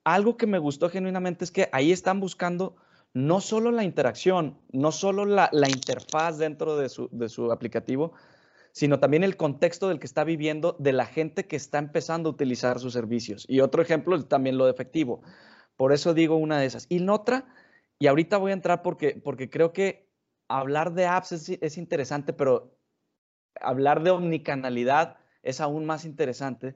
algo 0.06 0.38
que 0.38 0.48
me 0.48 0.58
gustó 0.58 0.89
genuinamente 0.89 1.43
es 1.43 1.52
que 1.52 1.67
ahí 1.74 1.91
están 1.91 2.22
buscando 2.22 2.78
no 3.13 3.41
solo 3.41 3.69
la 3.69 3.84
interacción, 3.84 4.58
no 4.72 4.93
solo 4.93 5.26
la, 5.26 5.50
interfaz 5.67 6.38
dentro 6.38 6.78
de 6.78 6.88
su, 6.88 7.10
de 7.12 7.28
su, 7.28 7.52
aplicativo, 7.52 8.13
sino 8.72 9.02
también 9.02 9.26
el 9.26 9.36
contexto 9.36 9.89
del 9.89 10.00
que 10.00 10.06
está 10.06 10.24
viviendo 10.24 10.78
de 10.80 10.93
la 10.93 11.06
gente 11.06 11.48
que 11.48 11.58
está 11.58 11.80
empezando 11.80 12.30
a 12.30 12.32
utilizar 12.32 12.80
sus 12.80 12.93
servicios. 12.93 13.46
Y 13.50 13.60
otro 13.60 13.82
ejemplo 13.82 14.15
es 14.15 14.26
también 14.30 14.58
lo 14.58 14.63
de 14.63 14.72
efectivo. 14.72 15.22
Por 15.76 15.91
eso 15.91 16.13
digo 16.13 16.38
una 16.38 16.60
de 16.60 16.65
esas. 16.65 16.86
Y 16.88 17.00
en 17.00 17.10
otra, 17.10 17.54
y 18.00 18.08
ahorita 18.08 18.38
voy 18.38 18.52
a 18.52 18.54
entrar 18.54 18.84
porque, 18.84 19.19
porque 19.22 19.50
creo 19.50 19.74
que 19.74 20.10
hablar 20.48 20.93
de 20.93 21.08
apps 21.08 21.34
es, 21.34 21.50
es 21.50 21.78
interesante, 21.78 22.32
pero 22.32 22.74
hablar 23.60 24.02
de 24.02 24.12
omnicanalidad 24.12 25.17
es 25.43 25.62
aún 25.62 25.86
más 25.86 26.06
interesante. 26.06 26.75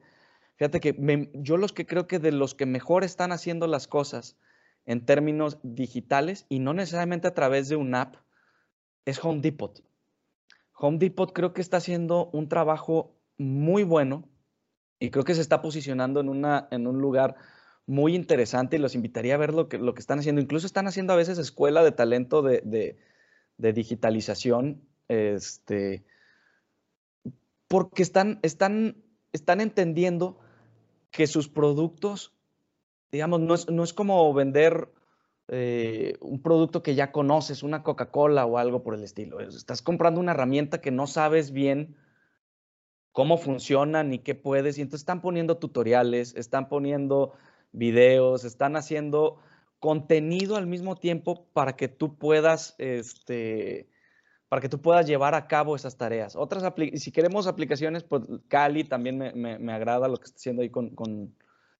Fíjate 0.57 0.79
que 0.79 1.29
yo 1.33 1.57
los 1.57 1.73
que 1.73 1.85
creo 1.85 2.07
que 2.07 2.19
de 2.19 2.31
los 2.31 2.55
que 2.55 2.65
mejor 2.65 3.03
están 3.03 3.31
haciendo 3.31 3.67
las 3.67 3.87
cosas 3.87 4.37
en 4.85 5.05
términos 5.05 5.59
digitales 5.63 6.45
y 6.49 6.59
no 6.59 6.73
necesariamente 6.73 7.27
a 7.27 7.33
través 7.33 7.69
de 7.69 7.75
una 7.75 8.01
app 8.01 8.15
es 9.05 9.23
Home 9.23 9.41
Depot. 9.41 9.83
Home 10.73 10.97
Depot 10.97 11.31
creo 11.33 11.53
que 11.53 11.61
está 11.61 11.77
haciendo 11.77 12.29
un 12.33 12.49
trabajo 12.49 13.15
muy 13.37 13.83
bueno 13.83 14.27
y 14.99 15.09
creo 15.11 15.23
que 15.23 15.35
se 15.35 15.41
está 15.41 15.61
posicionando 15.61 16.19
en, 16.19 16.29
una, 16.29 16.67
en 16.71 16.87
un 16.87 16.99
lugar 16.99 17.35
muy 17.85 18.15
interesante 18.15 18.75
y 18.75 18.79
los 18.79 18.95
invitaría 18.95 19.35
a 19.35 19.37
ver 19.37 19.53
lo 19.53 19.69
que, 19.69 19.77
lo 19.77 19.93
que 19.93 20.01
están 20.01 20.19
haciendo. 20.19 20.41
Incluso 20.41 20.65
están 20.65 20.87
haciendo 20.87 21.13
a 21.13 21.17
veces 21.17 21.37
escuela 21.37 21.83
de 21.83 21.91
talento 21.91 22.41
de, 22.41 22.61
de, 22.65 22.97
de 23.57 23.73
digitalización. 23.73 24.81
Este, 25.07 26.03
porque 27.67 28.03
están, 28.03 28.39
están, 28.43 28.97
están 29.33 29.61
entendiendo 29.61 30.39
que 31.11 31.27
sus 31.27 31.49
productos, 31.49 32.33
digamos, 33.11 33.39
no 33.41 33.53
es, 33.53 33.69
no 33.69 33.83
es 33.83 33.93
como 33.93 34.33
vender 34.33 34.91
eh, 35.49 36.17
un 36.19 36.41
producto 36.41 36.83
que 36.83 36.95
ya 36.95 37.11
conoces, 37.11 37.63
una 37.63 37.83
Coca-Cola 37.83 38.45
o 38.45 38.57
algo 38.57 38.83
por 38.83 38.93
el 38.93 39.03
estilo. 39.03 39.39
Estás 39.39 39.81
comprando 39.81 40.19
una 40.19 40.33
herramienta 40.33 40.81
que 40.81 40.91
no 40.91 41.07
sabes 41.07 41.51
bien 41.51 41.95
cómo 43.11 43.37
funciona 43.37 44.03
ni 44.03 44.19
qué 44.19 44.35
puedes, 44.35 44.77
y 44.77 44.81
entonces 44.81 45.01
están 45.01 45.21
poniendo 45.21 45.57
tutoriales, 45.57 46.35
están 46.35 46.69
poniendo 46.69 47.33
videos, 47.71 48.43
están 48.43 48.75
haciendo 48.75 49.39
contenido 49.79 50.55
al 50.55 50.67
mismo 50.67 50.95
tiempo 50.95 51.47
para 51.53 51.75
que 51.75 51.87
tú 51.87 52.17
puedas, 52.17 52.75
este, 52.77 53.89
para 54.49 54.61
que 54.61 54.69
tú 54.69 54.81
puedas 54.81 55.05
llevar 55.05 55.35
a 55.35 55.47
cabo 55.47 55.75
esas 55.75 55.97
tareas. 55.97 56.35
Otras 56.35 56.63
si 56.95 57.11
queremos 57.11 57.47
aplicaciones, 57.47 58.03
pues 58.03 58.23
Cali 58.47 58.83
también 58.83 59.17
me, 59.17 59.73
agrada 59.73 60.07
lo 60.07 60.17
que 60.17 60.25
está 60.25 60.37
haciendo 60.37 60.61
ahí 60.61 60.69
con, 60.69 61.35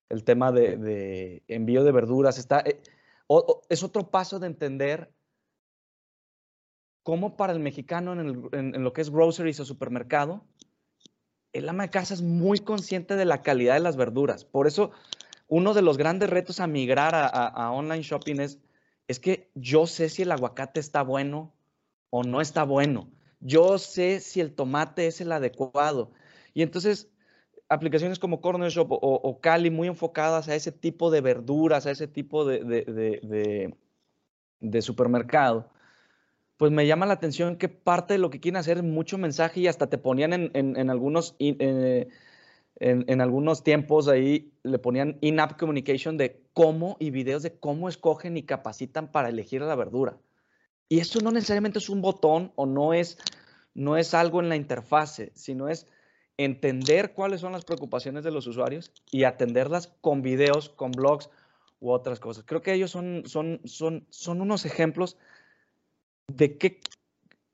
el 0.10 0.24
tema 0.24 0.52
de, 0.52 1.44
envío 1.48 1.84
de 1.84 1.92
verduras. 1.92 2.38
Está, 2.38 2.60
eh, 2.60 2.82
es 3.70 3.84
otro 3.84 4.10
paso 4.10 4.40
de 4.40 4.48
entender 4.48 5.12
cómo 7.04 7.38
para 7.38 7.54
el 7.54 7.60
mexicano 7.60 8.14
en, 8.54 8.84
lo 8.84 8.94
que 8.94 9.02
es 9.02 9.10
groceries 9.10 9.62
o 9.62 9.66
supermercado, 9.66 10.44
el 11.54 11.70
ama 11.70 11.84
de 11.84 11.90
casa 11.90 12.14
es 12.14 12.22
muy 12.22 12.60
consciente 12.60 13.16
de 13.16 13.24
la 13.24 13.42
calidad 13.42 13.76
de 13.76 13.80
las 13.80 13.96
verduras. 13.96 14.44
Por 14.44 14.68
eso, 14.68 14.92
uno 15.48 15.74
de 15.74 15.82
los 15.82 15.98
grandes 15.98 16.30
retos 16.30 16.60
a 16.60 16.68
migrar 16.68 17.16
a, 17.16 17.28
a 17.28 17.72
online 17.72 18.04
shopping 18.04 18.42
es, 18.42 18.60
es 19.08 19.22
que 19.22 19.50
yo 19.56 19.88
sé 19.88 20.10
si 20.10 20.24
el 20.24 20.34
aguacate 20.34 20.82
está 20.82 21.02
bueno, 21.02 21.54
o 22.10 22.24
no 22.24 22.42
está 22.42 22.64
bueno. 22.64 23.10
Yo 23.40 23.78
sé 23.78 24.20
si 24.20 24.42
el 24.42 24.54
tomate 24.54 25.08
es 25.08 25.22
el 25.22 25.32
adecuado. 25.32 26.12
Y 26.54 26.64
entonces, 26.64 27.10
aplicaciones 27.70 28.20
como 28.20 28.42
Corner 28.42 28.72
Shop 28.72 28.88
o, 28.90 29.40
Cali 29.42 29.70
muy 29.70 29.88
enfocadas 29.88 30.48
a 30.50 30.56
ese 30.56 30.72
tipo 30.72 31.12
de 31.12 31.22
verduras, 31.22 31.86
a 31.86 31.92
ese 31.92 32.08
tipo 32.08 32.46
de, 32.46 32.64
de, 34.60 34.82
supermercado, 34.82 35.70
pues 36.58 36.72
me 36.72 36.88
llama 36.88 37.06
la 37.06 37.14
atención 37.14 37.58
que 37.58 37.70
parte 37.70 38.16
de 38.16 38.20
lo 38.20 38.30
que 38.30 38.40
quieren 38.40 38.58
hacer 38.58 38.78
es 38.78 38.84
mucho 38.84 39.18
mensaje 39.18 39.60
y 39.62 39.68
hasta 39.68 39.90
te 39.90 39.98
ponían 39.98 40.52
en, 40.54 40.90
algunos... 40.90 41.36
Eh, 41.40 42.08
en, 42.80 43.22
algunos 43.22 43.64
tiempos 43.64 44.08
ahí 44.08 44.54
le 44.62 44.78
ponían 44.78 45.18
in-app 45.22 45.58
communication 45.58 46.16
de 46.16 46.44
cómo 46.54 46.96
y 47.00 47.10
videos 47.10 47.42
de 47.42 47.58
cómo 47.58 47.90
escogen 47.90 48.38
y 48.38 48.44
capacitan 48.44 49.12
para 49.12 49.30
elegir 49.30 49.62
la 49.62 49.76
verdura. 49.76 50.18
Y 50.90 51.00
eso 51.00 51.20
no 51.20 51.32
necesariamente 51.32 51.80
es 51.80 51.90
un 51.90 52.02
botón 52.02 52.52
o 52.56 52.66
no 52.66 52.94
es, 52.94 53.18
no 53.74 53.98
es 53.98 54.14
algo 54.14 54.40
en 54.40 54.50
la 54.50 54.56
interfase, 54.56 55.32
sino 55.36 55.68
es 55.68 55.88
entender 56.38 57.14
cuáles 57.14 57.42
son 57.42 57.52
las 57.52 57.66
preocupaciones 57.66 58.24
de 58.24 58.32
los 58.32 58.48
usuarios 58.48 58.92
y 59.12 59.24
atenderlas 59.24 59.88
con 60.02 60.22
videos, 60.22 60.70
con 60.70 60.92
blogs 60.92 61.30
u 61.80 61.92
otras 61.92 62.20
cosas. 62.20 62.44
Creo 62.46 62.62
que 62.62 62.74
ellos 62.74 62.92
son, 62.92 63.24
son, 63.26 63.62
son, 63.66 64.06
son 64.10 64.42
unos 64.42 64.66
ejemplos 64.66 65.18
de 66.28 66.58
que, 66.58 66.80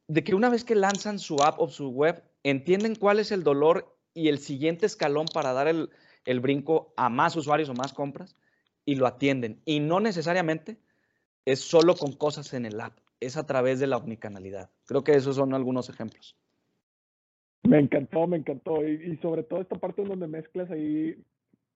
de 0.08 0.24
que 0.24 0.36
una 0.36 0.50
vez 0.50 0.64
que 0.64 0.76
lanzan 0.76 1.20
su 1.20 1.42
app 1.42 1.60
o 1.60 1.70
su 1.70 1.90
web, 1.90 2.24
entienden 2.44 2.96
cuál 2.96 3.20
es 3.20 3.32
el 3.32 3.44
dolor 3.44 3.98
y 4.14 4.28
el 4.28 4.40
siguiente 4.40 4.86
escalón 4.86 5.26
para 5.34 5.54
dar 5.54 5.68
el, 5.68 5.90
el 6.26 6.40
brinco 6.40 6.94
a 6.98 7.10
más 7.10 7.36
usuarios 7.36 7.70
o 7.70 7.74
más 7.74 7.94
compras 7.94 8.36
y 8.86 8.96
lo 8.96 9.08
atienden. 9.08 9.62
Y 9.66 9.80
no 9.80 10.00
necesariamente 10.00 10.78
es 11.46 11.62
solo 11.62 11.96
con 11.96 12.14
cosas 12.14 12.54
en 12.54 12.66
el 12.66 12.80
app, 12.80 12.98
es 13.26 13.38
a 13.38 13.46
través 13.46 13.80
de 13.80 13.88
la 13.88 13.98
omnicanalidad. 13.98 14.70
Creo 14.86 15.04
que 15.04 15.14
esos 15.14 15.36
son 15.36 15.54
algunos 15.54 15.90
ejemplos. 15.90 16.38
Me 17.64 17.80
encantó, 17.80 18.28
me 18.28 18.38
encantó. 18.38 18.88
Y, 18.88 19.18
sobre 19.18 19.44
todo 19.44 19.62
esta 19.62 19.78
parte 19.78 20.02
en 20.02 20.10
donde 20.10 20.28
mezclas 20.28 20.70
ahí 20.70 21.16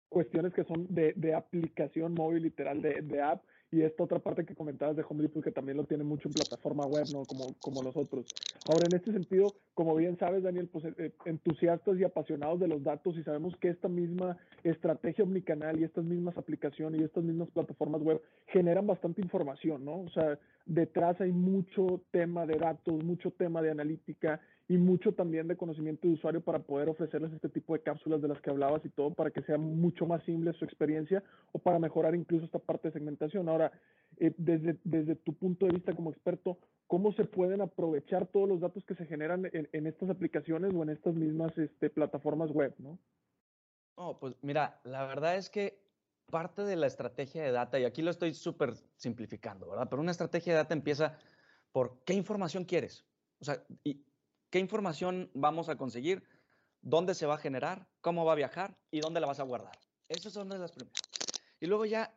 cuestiones 0.09 0.53
que 0.53 0.63
son 0.65 0.87
de, 0.89 1.13
de 1.15 1.33
aplicación 1.33 2.13
móvil, 2.13 2.43
literal, 2.43 2.81
de, 2.81 3.01
de 3.01 3.21
app, 3.21 3.43
y 3.71 3.81
esta 3.81 4.03
otra 4.03 4.19
parte 4.19 4.45
que 4.45 4.55
comentabas 4.55 4.95
de 4.95 5.03
Home 5.07 5.23
Depot 5.23 5.43
que 5.43 5.51
también 5.51 5.77
lo 5.77 5.83
tiene 5.83 6.03
mucho 6.03 6.29
en 6.29 6.33
plataforma 6.33 6.85
web, 6.85 7.05
¿no? 7.11 7.25
Como, 7.25 7.53
como 7.59 7.83
los 7.83 7.95
otros. 7.97 8.25
Ahora, 8.67 8.85
en 8.89 8.95
este 8.95 9.11
sentido, 9.11 9.53
como 9.73 9.95
bien 9.95 10.17
sabes, 10.17 10.43
Daniel, 10.43 10.69
pues 10.71 10.85
eh, 10.85 11.11
entusiastas 11.25 11.99
y 11.99 12.03
apasionados 12.03 12.59
de 12.59 12.67
los 12.67 12.83
datos 12.83 13.17
y 13.17 13.23
sabemos 13.23 13.55
que 13.57 13.69
esta 13.69 13.89
misma 13.89 14.37
estrategia 14.63 15.23
omnicanal 15.23 15.79
y 15.79 15.83
estas 15.83 16.05
mismas 16.05 16.37
aplicaciones 16.37 17.01
y 17.01 17.03
estas 17.03 17.23
mismas 17.23 17.49
plataformas 17.49 18.01
web 18.01 18.21
generan 18.47 18.87
bastante 18.87 19.21
información, 19.21 19.83
¿no? 19.83 20.01
O 20.01 20.09
sea, 20.09 20.39
detrás 20.65 21.19
hay 21.19 21.31
mucho 21.31 22.01
tema 22.11 22.45
de 22.45 22.57
datos, 22.57 23.03
mucho 23.03 23.31
tema 23.31 23.61
de 23.61 23.71
analítica 23.71 24.39
y 24.69 24.77
mucho 24.77 25.13
también 25.13 25.47
de 25.47 25.55
conocimiento 25.55 26.07
de 26.07 26.15
usuario 26.15 26.41
para 26.41 26.59
poder 26.59 26.89
ofrecerles 26.89 27.31
este 27.31 27.49
tipo 27.49 27.73
de 27.73 27.81
cápsulas 27.81 28.21
de 28.21 28.27
las 28.27 28.41
que 28.41 28.49
hablabas 28.49 28.83
y 28.83 28.89
todo 28.89 29.13
para 29.13 29.31
que 29.31 29.41
sea 29.43 29.57
mucho 29.57 30.05
más 30.05 30.21
simple 30.23 30.53
su 30.53 30.65
experiencia 30.65 31.23
o 31.53 31.59
para 31.59 31.79
mejorar 31.79 32.15
incluso 32.15 32.45
esta 32.45 32.59
parte 32.59 32.89
de 32.89 32.93
segmentación. 32.93 33.47
Ahora, 33.47 33.71
eh, 34.17 34.33
desde, 34.37 34.77
desde 34.83 35.15
tu 35.15 35.33
punto 35.33 35.65
de 35.65 35.73
vista 35.73 35.93
como 35.93 36.11
experto, 36.11 36.57
¿cómo 36.87 37.13
se 37.13 37.23
pueden 37.23 37.61
aprovechar 37.61 38.27
todos 38.27 38.49
los 38.49 38.59
datos 38.59 38.83
que 38.85 38.95
se 38.95 39.05
generan 39.05 39.49
en, 39.53 39.87
estas 39.87 40.09
aplicaciones 40.09 40.73
o 40.73 40.83
en 40.83 40.89
estas 40.89 41.15
mismas 41.15 41.57
este, 41.57 41.89
plataformas 41.89 42.51
web, 42.51 42.73
no? 42.79 42.99
Oh, 43.95 44.19
pues 44.19 44.35
mira, 44.41 44.79
la 44.83 45.05
verdad 45.05 45.37
es 45.37 45.49
que 45.49 45.79
parte 46.29 46.63
de 46.63 46.75
la 46.75 46.87
estrategia 46.87 47.41
de 47.41 47.51
data, 47.51 47.79
y 47.79 47.85
aquí 47.85 48.01
lo 48.01 48.11
estoy 48.11 48.33
súper 48.33 48.73
simplificando, 48.97 49.69
¿verdad? 49.69 49.87
Pero 49.89 50.01
una 50.01 50.11
estrategia 50.11 50.53
de 50.53 50.57
data 50.57 50.73
empieza 50.73 51.17
por 51.71 52.03
qué 52.03 52.13
información 52.13 52.65
quieres. 52.65 53.05
O 53.39 53.45
sea, 53.45 53.63
qué 54.49 54.59
información 54.59 55.29
vamos 55.33 55.69
a 55.69 55.75
conseguir, 55.75 56.23
dónde 56.81 57.13
se 57.13 57.25
va 57.25 57.35
a 57.35 57.39
generar, 57.39 57.87
cómo 58.01 58.25
va 58.25 58.33
a 58.33 58.35
viajar 58.35 58.77
y 58.91 58.99
dónde 58.99 59.19
la 59.19 59.27
vas 59.27 59.39
a 59.39 59.43
guardar. 59.43 59.77
Esas 60.07 60.33
son 60.33 60.49
las 60.49 60.71
primeras. 60.71 61.01
Y 61.59 61.65
luego 61.65 61.85
ya, 61.85 62.13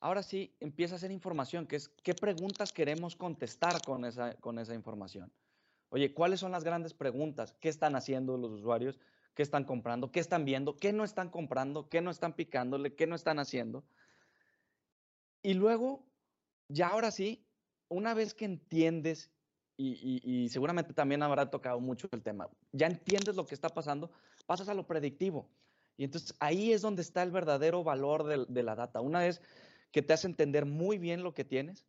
ahora 0.00 0.22
sí, 0.22 0.54
empieza 0.60 0.94
a 0.94 0.96
hacer 0.96 1.10
información, 1.10 1.66
que 1.66 1.76
es 1.76 1.88
qué 2.02 2.14
preguntas 2.14 2.72
queremos 2.72 3.16
contestar 3.16 3.82
con 3.82 4.04
esa, 4.04 4.34
con 4.34 4.58
esa 4.58 4.74
información. 4.74 5.32
Oye, 5.90 6.12
¿cuáles 6.12 6.40
son 6.40 6.52
las 6.52 6.64
grandes 6.64 6.94
preguntas? 6.94 7.54
¿Qué 7.60 7.68
están 7.68 7.96
haciendo 7.96 8.36
los 8.36 8.52
usuarios? 8.52 8.98
¿Qué 9.34 9.42
están 9.42 9.64
comprando? 9.64 10.10
¿Qué 10.10 10.20
están 10.20 10.44
viendo? 10.44 10.76
¿Qué 10.76 10.92
no 10.92 11.04
están 11.04 11.30
comprando? 11.30 11.88
¿Qué 11.88 12.00
no 12.00 12.10
están 12.10 12.34
picándole? 12.34 12.94
¿Qué 12.94 13.06
no 13.06 13.14
están 13.14 13.38
haciendo? 13.38 13.84
Y 15.42 15.54
luego, 15.54 16.04
ya 16.68 16.88
ahora 16.88 17.10
sí, 17.10 17.46
una 17.88 18.14
vez 18.14 18.34
que 18.34 18.44
entiendes 18.44 19.30
y, 19.80 20.48
seguramente 20.50 20.92
también 20.92 21.22
habrá 21.22 21.50
tocado 21.50 21.80
mucho 21.80 22.08
el 22.10 22.22
tema. 22.22 22.48
Ya 22.72 22.88
entiendes 22.88 23.36
lo 23.36 23.46
que 23.46 23.54
está 23.54 23.68
pasando, 23.68 24.10
pasas 24.44 24.68
a 24.68 24.74
lo 24.74 24.86
predictivo. 24.86 25.48
Y 25.96 26.04
entonces 26.04 26.34
ahí 26.40 26.72
es 26.72 26.82
donde 26.82 27.02
está 27.02 27.22
el 27.22 27.30
verdadero 27.30 27.84
valor 27.84 28.24
de, 28.24 28.62
la 28.62 28.74
data. 28.74 29.00
Una 29.00 29.20
vez 29.20 29.40
que 29.92 30.02
te 30.02 30.12
hace 30.12 30.26
entender 30.26 30.66
muy 30.66 30.98
bien 30.98 31.22
lo 31.22 31.32
que 31.32 31.44
tienes, 31.44 31.86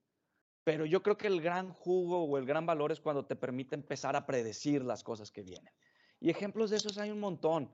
pero 0.64 0.86
yo 0.86 1.02
creo 1.02 1.18
que 1.18 1.28
el 1.28 1.42
gran 1.42 1.74
jugo 1.74 2.24
o 2.24 2.38
el 2.38 2.46
gran 2.46 2.66
valor 2.66 2.92
es 2.92 3.00
cuando 3.00 3.26
te 3.26 3.36
permite 3.36 3.76
empezar 3.76 4.16
a 4.16 4.26
predecir 4.26 4.84
las 4.84 5.04
cosas 5.04 5.32
que 5.32 5.42
vienen. 5.42 5.74
Y 6.20 6.30
ejemplos 6.30 6.70
de 6.70 6.78
esos 6.78 6.98
hay 6.98 7.10
un 7.12 7.20
montón, 7.20 7.72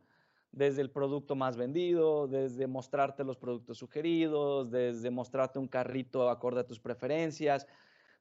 desde 0.52 0.82
el 0.82 0.90
producto 0.90 1.36
más 1.36 1.58
vendido, 1.58 2.28
desde 2.28 2.68
mostrarte 2.68 3.26
los 3.26 3.36
productos 3.36 3.78
sugeridos, 3.78 4.72
desde 4.72 5.12
mostrarte 5.12 5.60
un 5.60 5.68
carrito 5.68 6.30
acorde 6.30 6.62
a 6.62 6.68
tus 6.68 6.80
preferencias, 6.80 7.68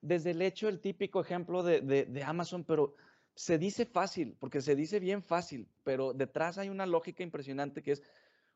desde 0.04 0.32
el 0.32 0.42
hecho, 0.42 0.68
el 0.68 0.80
típico 0.80 1.20
ejemplo 1.20 1.62
de, 1.62 2.22
Amazon, 2.26 2.62
pero 2.62 2.94
se 3.34 3.56
dice 3.56 3.86
fácil, 3.86 4.36
porque 4.38 4.60
se 4.60 4.76
dice 4.76 5.00
bien 5.00 5.22
fácil, 5.22 5.66
pero 5.82 6.12
detrás 6.12 6.58
hay 6.58 6.68
una 6.68 6.84
lógica 6.84 7.22
impresionante 7.22 7.82
que 7.82 7.92
es 7.92 8.02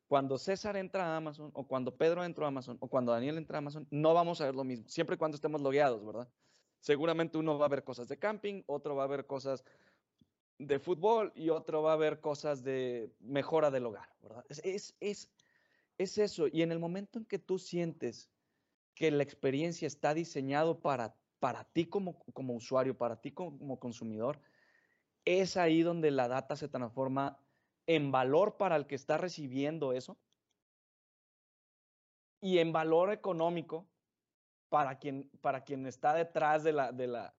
cuando 0.07 0.37
César 0.37 0.77
entra 0.77 1.07
a 1.07 1.17
Amazon, 1.17 1.51
o 1.55 1.67
cuando 1.67 1.97
Pedro 1.97 2.23
entra 2.23 2.45
a 2.45 2.49
Amazon, 2.49 2.77
o 2.81 2.89
cuando 2.89 3.13
Daniel 3.13 3.39
entra 3.39 3.57
a 3.57 3.61
Amazon, 3.61 3.87
no 3.91 4.13
vamos 4.13 4.41
a 4.41 4.45
ver 4.45 4.55
lo 4.55 4.63
mismo, 4.63 4.87
siempre 4.89 5.15
y 5.15 5.19
cuando 5.19 5.37
estemos 5.37 5.63
logueados, 5.63 6.05
¿verdad? 6.05 6.29
Seguramente 6.81 7.39
uno 7.39 7.59
va 7.59 7.67
a 7.67 7.71
ver 7.71 7.83
cosas 7.83 8.09
de 8.09 8.19
camping, 8.19 8.63
otro 8.67 8.95
va 8.95 9.05
a 9.05 9.09
ver 9.09 9.27
cosas 9.27 9.65
de 10.59 10.79
fútbol 10.79 11.33
y 11.35 11.49
otro 11.49 11.83
va 11.83 11.95
a 11.95 11.97
ver 11.97 12.21
cosas 12.21 12.63
de 12.63 13.11
mejora 13.21 13.71
del 13.71 13.87
hogar, 13.87 14.09
¿verdad? 14.21 14.45
Es, 14.51 14.95
es, 15.01 15.31
es 15.97 16.19
eso. 16.19 16.47
Y 16.47 16.61
en 16.61 16.73
el 16.73 16.79
momento 16.79 17.19
en 17.19 17.25
que 17.25 17.39
tú 17.39 17.59
sientes 17.59 18.31
que 18.95 19.11
la 19.11 19.23
experiencia 19.23 19.87
está 19.87 20.13
diseñado 20.13 20.81
para 20.81 21.17
para 21.41 21.65
ti 21.65 21.87
como, 21.87 22.19
como 22.33 22.55
usuario, 22.55 22.97
para 22.97 23.21
ti 23.21 23.33
como 23.33 23.79
consumidor, 23.79 24.41
es 25.25 25.57
ahí 25.57 25.83
donde 25.83 26.11
la 26.11 26.29
data 26.29 26.57
se 26.57 26.69
transforma 26.69 27.39
en 27.87 28.11
valor 28.11 28.57
para 28.57 28.77
el 28.77 28.87
que 28.87 28.95
está 28.95 29.17
recibiendo 29.17 29.93
eso 29.93 30.19
y 32.41 32.59
en 32.59 32.73
valor 32.73 33.13
económico 33.13 33.87
para 34.69 34.99
quien, 34.99 35.31
para 35.41 35.65
quien 35.65 35.87
está 35.87 36.15
detrás 36.15 36.63
de 36.63 36.73
la, 36.73 36.93
de 36.93 37.07
la, 37.07 37.35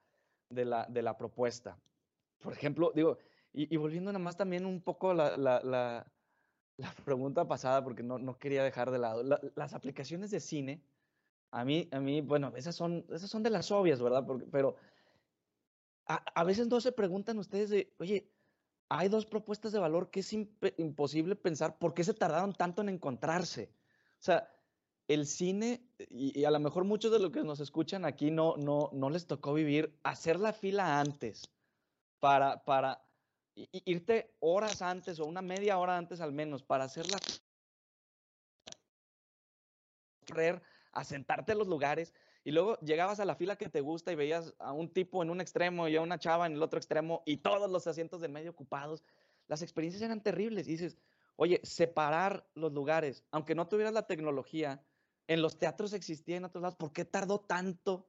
de 0.50 0.66
la, 0.66 0.86
de 0.88 1.02
la 1.02 1.18
propuesta. 1.18 1.80
Por 2.40 2.54
ejemplo, 2.54 2.92
digo, 2.94 3.18
y, 3.52 3.76
volviendo 3.78 4.12
nada 4.12 4.24
más 4.24 4.38
también 4.38 4.66
un 4.66 4.82
poco 4.82 5.14
la, 5.14 5.36
la, 5.36 5.62
la, 5.64 6.06
pregunta 7.04 7.48
pasada, 7.48 7.84
porque 7.84 8.04
no, 8.04 8.20
no, 8.20 8.38
quería 8.38 8.64
dejar 8.64 8.92
de 8.92 9.00
lado, 9.00 9.24
las 9.56 9.74
aplicaciones 9.74 10.32
de 10.32 10.40
cine 10.40 10.84
a 11.52 11.66
mí, 11.66 11.88
a 11.92 12.00
mí, 12.00 12.22
bueno, 12.22 12.54
esas 12.56 12.76
son, 12.76 13.06
esas 13.12 13.30
son 13.30 13.44
de 13.44 13.50
las 13.50 13.72
obvias, 13.72 14.02
¿verdad? 14.02 14.26
pero 14.52 14.76
a, 16.06 16.44
veces 16.44 16.68
no 16.68 16.82
se 16.82 16.92
preguntan 16.92 17.38
ustedes 17.38 17.70
de, 17.70 17.94
oye, 18.00 18.32
hay 18.90 19.10
dos 19.10 19.28
propuestas 19.28 19.72
de 19.72 19.80
valor 19.80 20.10
que 20.10 20.22
es 20.22 20.34
imposible 20.34 21.36
pensar 21.36 21.78
por 21.78 21.94
qué 21.94 22.04
se 22.04 22.16
tardaron 22.16 22.54
tanto 22.54 22.82
en 22.82 22.90
encontrarse. 22.90 23.72
O 24.20 24.22
sea, 24.22 24.52
el 25.08 25.28
cine, 25.28 25.88
y, 26.10 26.44
a 26.46 26.52
lo 26.52 26.60
mejor 26.60 26.84
muchos 26.84 27.12
de 27.12 27.20
los 27.20 27.32
que 27.32 27.44
nos 27.44 27.60
escuchan 27.60 28.06
aquí 28.06 28.32
no, 28.32 28.56
no, 28.58 28.90
no 28.92 29.12
les 29.12 29.28
tocó 29.28 29.54
vivir, 29.54 30.00
hacer 30.04 30.40
la 30.40 30.52
fila 30.52 31.00
antes 31.00 31.52
para, 32.20 32.64
para 32.64 33.04
irte 33.86 34.34
horas 34.40 34.82
antes 34.82 35.20
o 35.20 35.26
una 35.26 35.42
media 35.42 35.78
hora 35.78 35.98
antes 35.98 36.22
al 36.22 36.32
menos 36.32 36.64
para 36.64 36.86
hacer 36.86 37.06
la 37.12 37.20
a 40.92 41.04
en 41.10 41.58
los 41.58 41.68
lugares 41.68 42.14
y 42.44 42.52
luego 42.52 42.80
llegabas 42.80 43.20
a 43.20 43.26
la 43.26 43.36
fila 43.36 43.56
que 43.56 43.70
te 43.70 43.82
gusta 43.82 44.12
y 44.12 44.16
veías 44.16 44.54
a 44.60 44.72
un 44.74 44.92
tipo 44.92 45.22
en 45.22 45.30
un 45.30 45.42
extremo 45.42 45.88
y 45.88 45.96
a 45.96 46.02
una 46.02 46.18
chava 46.18 46.46
en 46.46 46.54
el 46.54 46.64
otro 46.64 46.80
extremo 46.80 47.22
y 47.26 47.38
todos 47.38 47.70
los 47.70 47.86
asientos 47.88 48.22
del 48.22 48.32
medio 48.32 48.52
ocupados. 48.52 49.04
Las 49.48 49.62
experiencias 49.62 50.02
eran 50.02 50.24
terribles 50.24 50.68
dices, 50.72 50.98
oye, 51.36 51.60
separar 51.64 52.48
los 52.56 52.74
lugares, 52.74 53.24
aunque 53.32 53.56
no 53.56 53.68
tuvieras 53.68 53.94
la 53.94 54.08
tecnología, 54.08 54.84
en 55.28 55.42
los 55.42 55.58
teatros 55.58 55.94
existía 55.94 56.38
en 56.38 56.46
otros 56.46 56.62
lados, 56.62 56.76
¿por 56.76 56.92
qué 56.92 57.06
tardó 57.06 57.40
tanto 57.40 58.08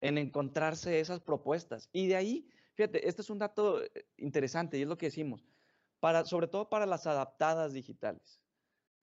en 0.00 0.18
encontrarse 0.18 0.98
esas 0.98 1.20
propuestas? 1.20 1.90
Y 1.92 2.06
de 2.06 2.16
ahí, 2.16 2.48
fíjate, 2.74 3.06
este 3.06 3.22
es 3.22 3.30
un 3.30 3.38
dato 3.38 3.82
eh, 3.82 3.90
interesante 4.16 4.78
y 4.78 4.82
es 4.82 4.88
lo 4.88 4.96
que 4.96 5.06
decimos, 5.06 5.46
para, 6.00 6.24
sobre 6.24 6.48
todo 6.48 6.68
para 6.70 6.86
las 6.86 7.06
adaptadas 7.06 7.74
digitales. 7.74 8.40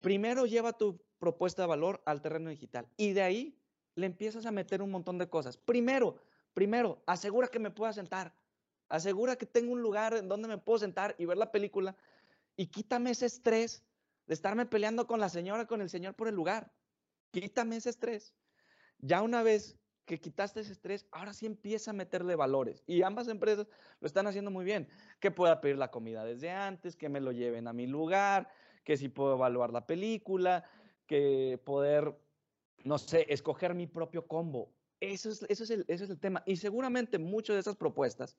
Primero 0.01 0.45
lleva 0.45 0.73
tu 0.73 1.01
propuesta 1.19 1.63
de 1.63 1.67
valor 1.67 2.01
al 2.05 2.21
terreno 2.21 2.49
digital. 2.49 2.87
Y 2.97 3.13
de 3.13 3.21
ahí 3.21 3.57
le 3.95 4.05
empiezas 4.05 4.45
a 4.45 4.51
meter 4.51 4.81
un 4.81 4.91
montón 4.91 5.17
de 5.17 5.29
cosas. 5.29 5.57
Primero, 5.57 6.17
primero, 6.53 7.01
asegura 7.05 7.47
que 7.47 7.59
me 7.59 7.71
pueda 7.71 7.93
sentar. 7.93 8.35
Asegura 8.89 9.35
que 9.35 9.45
tengo 9.45 9.73
un 9.73 9.81
lugar 9.81 10.13
en 10.13 10.27
donde 10.27 10.47
me 10.47 10.57
puedo 10.57 10.79
sentar 10.79 11.15
y 11.17 11.25
ver 11.25 11.37
la 11.37 11.51
película. 11.51 11.95
Y 12.55 12.67
quítame 12.67 13.11
ese 13.11 13.25
estrés 13.25 13.83
de 14.27 14.33
estarme 14.33 14.65
peleando 14.65 15.07
con 15.07 15.19
la 15.19 15.29
señora, 15.29 15.65
con 15.65 15.81
el 15.81 15.89
señor 15.89 16.13
por 16.13 16.27
el 16.27 16.35
lugar. 16.35 16.71
Quítame 17.31 17.77
ese 17.77 17.89
estrés. 17.89 18.33
Ya 18.99 19.21
una 19.21 19.43
vez 19.43 19.77
que 20.05 20.19
quitaste 20.19 20.59
ese 20.59 20.71
estrés, 20.71 21.07
ahora 21.11 21.33
sí 21.33 21.45
empieza 21.45 21.91
a 21.91 21.93
meterle 21.93 22.35
valores. 22.35 22.83
Y 22.85 23.01
ambas 23.01 23.27
empresas 23.27 23.67
lo 23.99 24.07
están 24.07 24.27
haciendo 24.27 24.51
muy 24.51 24.63
bien. 24.63 24.87
Que 25.19 25.31
pueda 25.31 25.61
pedir 25.61 25.77
la 25.77 25.89
comida 25.89 26.23
desde 26.23 26.51
antes, 26.51 26.95
que 26.95 27.09
me 27.09 27.19
lo 27.19 27.31
lleven 27.31 27.67
a 27.67 27.73
mi 27.73 27.87
lugar, 27.87 28.49
que 28.85 28.95
si 28.95 29.09
puedo 29.09 29.33
evaluar 29.33 29.73
la 29.73 29.85
película, 29.85 30.63
que 31.07 31.59
poder, 31.65 32.17
no 32.85 32.97
sé, 32.97 33.25
escoger 33.27 33.73
mi 33.73 33.87
propio 33.87 34.27
combo. 34.27 34.71
Eso 35.01 35.29
es, 35.29 35.43
eso 35.49 35.63
es, 35.65 35.71
el, 35.71 35.85
es 35.89 36.01
el 36.01 36.19
tema. 36.19 36.43
Y 36.45 36.55
seguramente 36.55 37.17
muchas 37.17 37.55
de 37.55 37.59
esas 37.59 37.75
propuestas, 37.75 38.37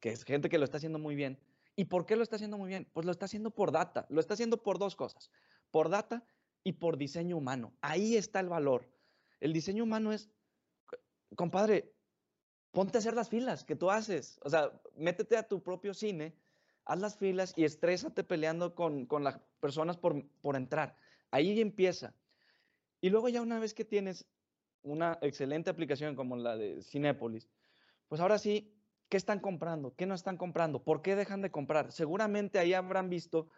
que 0.00 0.10
es 0.10 0.24
gente 0.24 0.50
que 0.50 0.58
lo 0.58 0.64
está 0.64 0.76
haciendo 0.76 0.98
muy 0.98 1.14
bien, 1.14 1.38
¿y 1.76 1.86
por 1.86 2.04
qué 2.04 2.16
lo 2.16 2.22
está 2.22 2.36
haciendo 2.36 2.58
muy 2.58 2.68
bien? 2.68 2.90
Pues 2.92 3.06
lo 3.06 3.12
está 3.12 3.24
haciendo 3.24 3.52
por 3.52 3.72
data, 3.72 4.04
lo 4.10 4.20
está 4.20 4.34
haciendo 4.34 4.62
por 4.62 4.78
dos 4.78 4.96
cosas, 4.96 5.30
por 5.70 5.88
data 5.88 6.24
y 6.64 6.72
por 6.72 6.98
diseño 6.98 7.36
humano. 7.36 7.72
Ahí 7.80 8.16
está 8.16 8.40
el 8.40 8.48
valor. 8.48 8.90
El 9.40 9.52
diseño 9.52 9.84
humano 9.84 10.12
es, 10.12 10.28
compadre, 11.36 11.94
ponte 12.72 12.98
a 12.98 13.00
hacer 13.00 13.14
las 13.14 13.28
filas 13.28 13.64
que 13.64 13.76
tú 13.76 13.90
haces. 13.90 14.40
O 14.42 14.50
sea, 14.50 14.72
métete 14.96 15.36
a 15.36 15.46
tu 15.46 15.62
propio 15.62 15.94
cine 15.94 16.36
haz 16.88 16.98
las 16.98 17.16
filas 17.16 17.52
y 17.54 17.64
estrésate 17.64 18.24
peleando 18.24 18.74
con, 18.74 19.06
con 19.06 19.22
las 19.22 19.38
personas 19.58 19.96
por, 19.96 20.24
por 20.40 20.56
entrar. 20.56 20.96
Ahí 21.30 21.60
empieza. 21.60 22.14
Y 23.00 23.10
luego 23.10 23.28
ya 23.28 23.42
una 23.42 23.58
vez 23.58 23.74
que 23.74 23.84
tienes 23.84 24.26
una 24.82 25.18
excelente 25.22 25.70
aplicación 25.70 26.16
como 26.16 26.36
la 26.36 26.56
de 26.56 26.82
Cinepolis, 26.82 27.48
pues 28.08 28.20
ahora 28.20 28.38
sí, 28.38 28.74
¿qué 29.08 29.16
están 29.16 29.40
comprando? 29.40 29.94
¿Qué 29.94 30.06
no 30.06 30.14
están 30.14 30.36
comprando? 30.36 30.82
¿Por 30.82 31.02
qué 31.02 31.16
dejan 31.16 31.42
de 31.42 31.50
comprar? 31.50 31.92
Seguramente 31.92 32.58
ahí 32.58 32.74
habrán 32.74 33.10
visto 33.10 33.48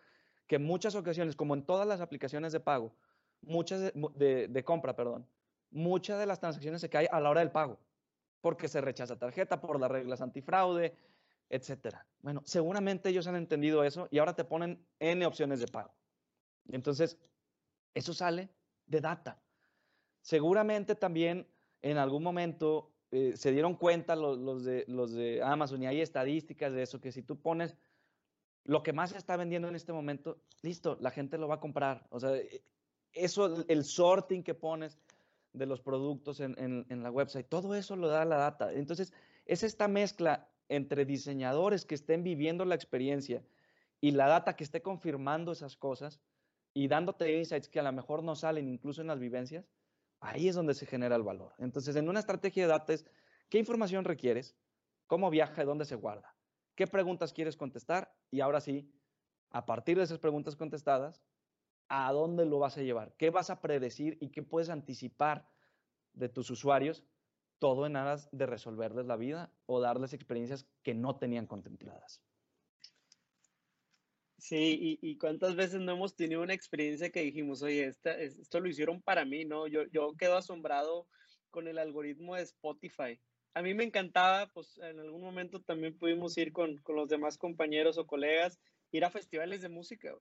que 0.47 0.57
en 0.57 0.65
muchas 0.65 0.95
ocasiones, 0.95 1.37
como 1.37 1.55
en 1.55 1.65
todas 1.65 1.87
las 1.87 2.01
aplicaciones 2.01 2.53
de 2.53 2.61
pago, 2.61 2.93
muchas 3.41 3.81
de, 3.81 4.49
de, 4.49 4.65
compra, 4.65 4.97
perdón, 4.97 5.27
muchas 5.71 6.19
de 6.19 6.27
las 6.27 6.41
transacciones 6.41 6.81
se 6.81 6.91
caen 6.91 7.09
a 7.13 7.21
la 7.21 7.31
hora 7.31 7.41
del 7.41 7.53
pago, 7.53 7.79
porque 8.41 8.69
se 8.69 8.81
rechaza 8.81 9.17
tarjeta, 9.17 9.61
por 9.61 9.79
las 9.79 9.91
reglas 9.91 10.21
antifraude, 10.21 10.95
etcétera. 11.51 12.07
Bueno, 12.23 12.43
seguramente 12.47 13.11
ellos 13.11 13.27
han 13.27 13.37
entendido 13.37 13.85
eso 13.85 14.09
y 14.11 14.19
ahora 14.19 14.35
te 14.35 14.45
ponen 14.45 14.87
N 15.01 15.27
opciones 15.27 15.61
de 15.61 15.67
pago. 15.67 15.93
Entonces, 16.69 17.19
eso 17.93 18.15
sale 18.15 18.49
de 18.87 19.01
data. 19.01 19.43
Seguramente 20.23 20.95
también 20.95 21.47
en 21.83 21.99
algún 21.99 22.23
momento 22.23 22.93
eh, 23.11 23.33
se 23.37 23.51
dieron 23.51 23.75
cuenta 23.75 24.15
los, 24.15 24.65
de, 24.65 24.85
los 24.87 25.13
de 25.13 25.43
Amazon 25.43 25.83
y 25.83 25.87
hay 25.87 26.01
estadísticas 26.01 26.73
de 26.73 26.83
eso, 26.83 27.01
que 27.01 27.11
si 27.11 27.23
tú 27.23 27.41
pones 27.41 27.77
lo 28.65 28.83
que 28.83 28.93
más 28.93 29.11
se 29.11 29.19
está 29.19 29.37
vendiendo 29.37 29.69
en 29.69 29.75
este 29.75 29.93
momento, 29.93 30.41
listo, 30.63 30.97
la 31.01 31.11
gente 31.11 31.39
lo 31.39 31.49
va 31.49 31.57
a 31.57 31.61
comprar. 31.61 32.07
O 32.11 32.21
sea, 32.21 32.33
eso, 33.13 33.65
el 33.67 33.85
sorting 33.85 34.43
que 34.45 34.55
pones 34.55 35.01
de 35.53 35.67
los 35.67 35.81
productos 35.81 36.39
en, 36.39 36.55
en 36.89 37.03
la 37.03 37.11
website, 37.11 37.49
todo 37.49 37.75
eso 37.75 37.97
lo 37.97 38.07
da 38.07 38.25
la 38.25 38.37
data. 38.37 38.73
Entonces, 38.73 39.13
es 39.47 39.65
esta 39.65 39.89
mezcla 39.89 40.49
entre 40.71 41.05
diseñadores 41.05 41.85
que 41.85 41.97
estén 41.97 42.23
viviendo 42.23 42.65
la 42.65 42.77
experiencia 42.77 43.45
y 44.01 44.13
la 44.13 44.29
data 44.29 44.57
que 44.57 44.65
esté 44.65 44.81
confirmando 44.81 45.53
esas 45.53 45.77
cosas 45.77 46.21
y 46.73 46.89
dándote 46.89 47.37
insights 47.37 47.69
que 47.69 47.81
a 47.81 47.83
lo 47.83 47.93
mejor 47.93 48.23
no 48.23 48.37
salen 48.37 48.69
incluso 48.69 49.01
en 49.03 49.09
las 49.09 49.19
vivencias, 49.19 49.69
ahí 50.21 50.49
es 50.49 50.55
donde 50.55 50.75
se 50.75 50.87
genera 50.87 51.17
el 51.17 51.25
valor. 51.25 51.53
Entonces, 51.59 51.97
en 51.97 52.09
una 52.09 52.21
estrategia 52.21 52.63
de 52.63 52.69
data 52.69 52.93
es, 52.93 53.05
¿qué 53.49 53.59
información 53.59 54.05
requieres? 54.05 54.57
¿Cómo 55.09 55.29
viaja? 55.29 55.65
¿Dónde 55.65 55.85
se 55.85 55.97
guarda? 55.97 56.37
¿Qué 56.77 56.87
preguntas 56.87 57.33
quieres 57.33 57.57
contestar? 57.57 58.15
Y 58.31 58.41
ahora 58.41 58.61
sí, 58.61 58.89
a 59.51 59.67
partir 59.67 59.99
de 59.99 60.05
esas 60.05 60.21
preguntas 60.21 60.55
contestadas, 60.55 61.21
¿a 61.89 62.13
dónde 62.13 62.47
lo 62.47 62.61
vas 62.61 62.79
a 62.79 62.83
llevar? 62.83 63.13
¿Qué 63.17 63.31
vas 63.31 63.51
a 63.51 63.61
predecir 63.61 64.17
y 64.21 64.29
qué 64.29 64.45
puedes 64.45 64.71
anticipar 64.71 65.49
de 66.13 66.29
tus 66.29 66.49
usuarios 66.51 67.05
todo 67.61 67.87
en 67.87 67.95
aras 67.95 68.29
de 68.33 68.47
resolverles 68.47 69.07
la 69.07 69.17
vida 69.17 69.53
o 69.67 69.81
darles 69.81 70.13
experiencias 70.13 70.67
que 70.83 70.95
no 70.95 71.17
tenían 71.17 71.47
contempladas. 71.47 72.21
Sí, 74.39 74.99
y, 75.03 75.19
cuántas 75.19 75.55
veces 75.55 75.81
no 75.81 75.93
hemos 75.93 76.17
tenido 76.17 76.43
una 76.43 76.55
experiencia 76.55 77.11
que 77.11 77.21
dijimos, 77.21 77.63
oye, 77.63 77.87
esto 77.87 78.59
lo 78.59 78.69
hicieron 78.69 79.03
para 79.03 79.27
mí, 79.27 79.45
¿no? 79.45 79.67
Yo, 79.67 79.85
yo 79.93 80.17
quedo 80.17 80.39
asombrado 80.39 81.07
con 81.51 81.69
el 81.69 81.79
algoritmo 81.79 82.35
de 82.35 82.43
Spotify. 82.43 83.21
A 83.53 83.61
mí 83.61 83.75
me 83.75 83.85
encantaba, 83.85 84.47
pues 84.47 84.79
en 84.79 84.99
algún 84.99 85.21
momento 85.21 85.61
también 85.61 85.97
pudimos 85.97 86.39
ir 86.39 86.53
con, 86.53 86.79
con 86.79 86.97
los 86.97 87.09
demás 87.09 87.37
compañeros 87.37 87.99
o 87.99 88.07
colegas, 88.07 88.59
ir 88.93 89.05
a 89.05 89.11
festivales 89.11 89.61
de 89.61 89.69
música 89.69 90.17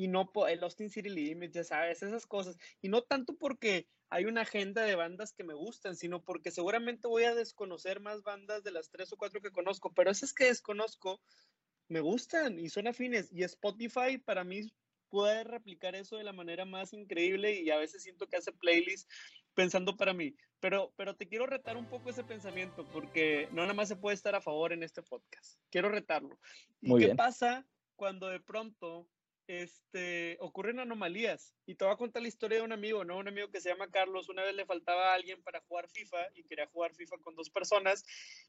y 0.00 0.08
no 0.08 0.30
el 0.48 0.64
Austin 0.64 0.88
City 0.88 1.10
Limits, 1.10 1.54
ya 1.54 1.62
sabes, 1.62 2.02
esas 2.02 2.26
cosas. 2.26 2.56
Y 2.80 2.88
no 2.88 3.02
tanto 3.02 3.36
porque 3.36 3.86
hay 4.10 4.24
una 4.24 4.42
agenda 4.42 4.82
de 4.82 4.96
bandas 4.96 5.32
que 5.32 5.44
me 5.44 5.54
gustan, 5.54 5.96
sino 5.96 6.22
porque 6.22 6.50
seguramente 6.50 7.06
voy 7.06 7.24
a 7.24 7.34
desconocer 7.34 8.00
más 8.00 8.22
bandas 8.22 8.64
de 8.64 8.72
las 8.72 8.90
tres 8.90 9.12
o 9.12 9.16
cuatro 9.16 9.40
que 9.40 9.52
conozco, 9.52 9.94
pero 9.94 10.10
esas 10.10 10.32
que 10.32 10.46
desconozco 10.46 11.22
me 11.88 12.00
gustan 12.00 12.58
y 12.58 12.68
son 12.68 12.88
afines. 12.88 13.32
Y 13.32 13.44
Spotify 13.44 14.18
para 14.18 14.42
mí 14.42 14.68
puede 15.08 15.44
replicar 15.44 15.94
eso 15.94 16.16
de 16.16 16.24
la 16.24 16.32
manera 16.32 16.64
más 16.64 16.92
increíble 16.92 17.60
y 17.60 17.70
a 17.70 17.76
veces 17.76 18.02
siento 18.02 18.26
que 18.26 18.36
hace 18.36 18.52
playlist 18.52 19.08
pensando 19.54 19.96
para 19.96 20.12
mí. 20.12 20.34
Pero, 20.58 20.92
pero 20.96 21.14
te 21.14 21.28
quiero 21.28 21.46
retar 21.46 21.76
un 21.76 21.86
poco 21.86 22.10
ese 22.10 22.24
pensamiento 22.24 22.86
porque 22.92 23.48
no 23.52 23.62
nada 23.62 23.74
más 23.74 23.88
se 23.88 23.96
puede 23.96 24.14
estar 24.14 24.34
a 24.34 24.40
favor 24.40 24.72
en 24.72 24.82
este 24.82 25.02
podcast. 25.02 25.58
Quiero 25.70 25.88
retarlo. 25.88 26.38
¿Y 26.80 26.98
qué 26.98 27.14
pasa 27.14 27.64
cuando 27.94 28.28
de 28.28 28.40
pronto 28.40 29.08
este, 29.50 30.36
ocurren 30.38 30.78
anomalías. 30.78 31.54
Y 31.66 31.74
te 31.74 31.84
voy 31.84 31.92
a 31.92 31.96
contar 31.96 32.22
la 32.22 32.28
historia 32.28 32.58
de 32.58 32.64
un 32.64 32.72
amigo, 32.72 33.04
¿no? 33.04 33.18
Un 33.18 33.26
amigo 33.26 33.50
que 33.50 33.60
se 33.60 33.68
llama 33.68 33.90
Carlos, 33.90 34.28
una 34.28 34.44
vez 34.44 34.54
le 34.54 34.64
faltaba 34.64 35.10
a 35.10 35.14
alguien 35.14 35.42
para 35.42 35.60
jugar 35.62 35.88
FIFA 35.88 36.28
y 36.36 36.44
quería 36.44 36.68
jugar 36.68 36.94
FIFA 36.94 37.16
con 37.18 37.34
dos 37.34 37.50
personas 37.50 38.04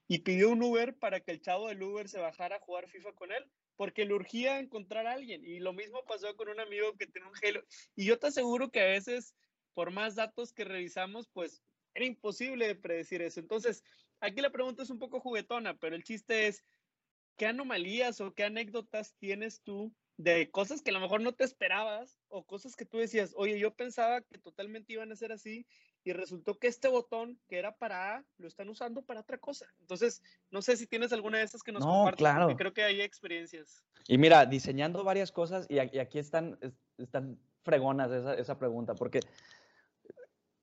y 0.07 0.19
pidió 0.19 0.51
un 0.51 0.61
Uber 0.61 0.95
para 0.95 1.19
que 1.19 1.31
el 1.31 1.41
chavo 1.41 1.69
del 1.69 1.81
Uber 1.81 2.07
se 2.07 2.19
bajara 2.19 2.57
a 2.57 2.59
jugar 2.59 2.87
FIFA 2.87 3.13
con 3.13 3.31
él, 3.31 3.49
porque 3.77 4.05
le 4.05 4.13
urgía 4.13 4.59
encontrar 4.59 5.07
a 5.07 5.13
alguien. 5.13 5.43
Y 5.43 5.59
lo 5.59 5.73
mismo 5.73 6.05
pasó 6.05 6.35
con 6.35 6.49
un 6.49 6.59
amigo 6.59 6.95
que 6.95 7.07
tiene 7.07 7.27
un 7.27 7.33
Halo. 7.41 7.65
Y 7.95 8.05
yo 8.05 8.19
te 8.19 8.27
aseguro 8.27 8.69
que 8.69 8.81
a 8.81 8.85
veces, 8.85 9.35
por 9.73 9.89
más 9.89 10.13
datos 10.13 10.53
que 10.53 10.65
revisamos, 10.65 11.27
pues 11.29 11.63
era 11.95 12.05
imposible 12.05 12.75
predecir 12.75 13.23
eso. 13.23 13.39
Entonces, 13.39 13.83
aquí 14.19 14.39
la 14.39 14.51
pregunta 14.51 14.83
es 14.83 14.91
un 14.91 14.99
poco 14.99 15.19
juguetona, 15.19 15.79
pero 15.79 15.95
el 15.95 16.03
chiste 16.03 16.45
es, 16.45 16.63
¿qué 17.37 17.47
anomalías 17.47 18.21
o 18.21 18.35
qué 18.35 18.43
anécdotas 18.43 19.15
tienes 19.17 19.63
tú 19.63 19.91
de 20.23 20.51
cosas 20.51 20.81
que 20.81 20.91
a 20.91 20.93
lo 20.93 20.99
mejor 20.99 21.21
no 21.21 21.33
te 21.33 21.43
esperabas 21.43 22.19
o 22.27 22.43
cosas 22.43 22.75
que 22.75 22.85
tú 22.85 22.97
decías, 22.97 23.33
oye, 23.35 23.57
yo 23.57 23.73
pensaba 23.73 24.21
que 24.21 24.37
totalmente 24.37 24.93
iban 24.93 25.11
a 25.11 25.15
ser 25.15 25.31
así 25.31 25.65
y 26.03 26.13
resultó 26.13 26.57
que 26.57 26.67
este 26.67 26.87
botón 26.87 27.39
que 27.47 27.57
era 27.57 27.75
para 27.75 28.17
A 28.17 28.25
lo 28.37 28.47
están 28.47 28.69
usando 28.69 29.01
para 29.01 29.21
otra 29.21 29.37
cosa. 29.37 29.65
Entonces, 29.79 30.21
no 30.49 30.61
sé 30.61 30.77
si 30.77 30.87
tienes 30.87 31.11
alguna 31.13 31.39
de 31.39 31.43
estas 31.43 31.63
que 31.63 31.71
nos 31.71 31.85
no, 31.85 32.11
claro. 32.15 32.55
creo 32.55 32.73
que 32.73 32.83
hay 32.83 33.01
experiencias. 33.01 33.83
Y 34.07 34.17
mira, 34.17 34.45
diseñando 34.45 35.03
varias 35.03 35.31
cosas 35.31 35.65
y 35.69 35.79
aquí 35.79 36.19
están, 36.19 36.59
están 36.97 37.39
fregonas 37.63 38.11
esa, 38.11 38.33
esa 38.35 38.59
pregunta, 38.59 38.95
porque 38.95 39.21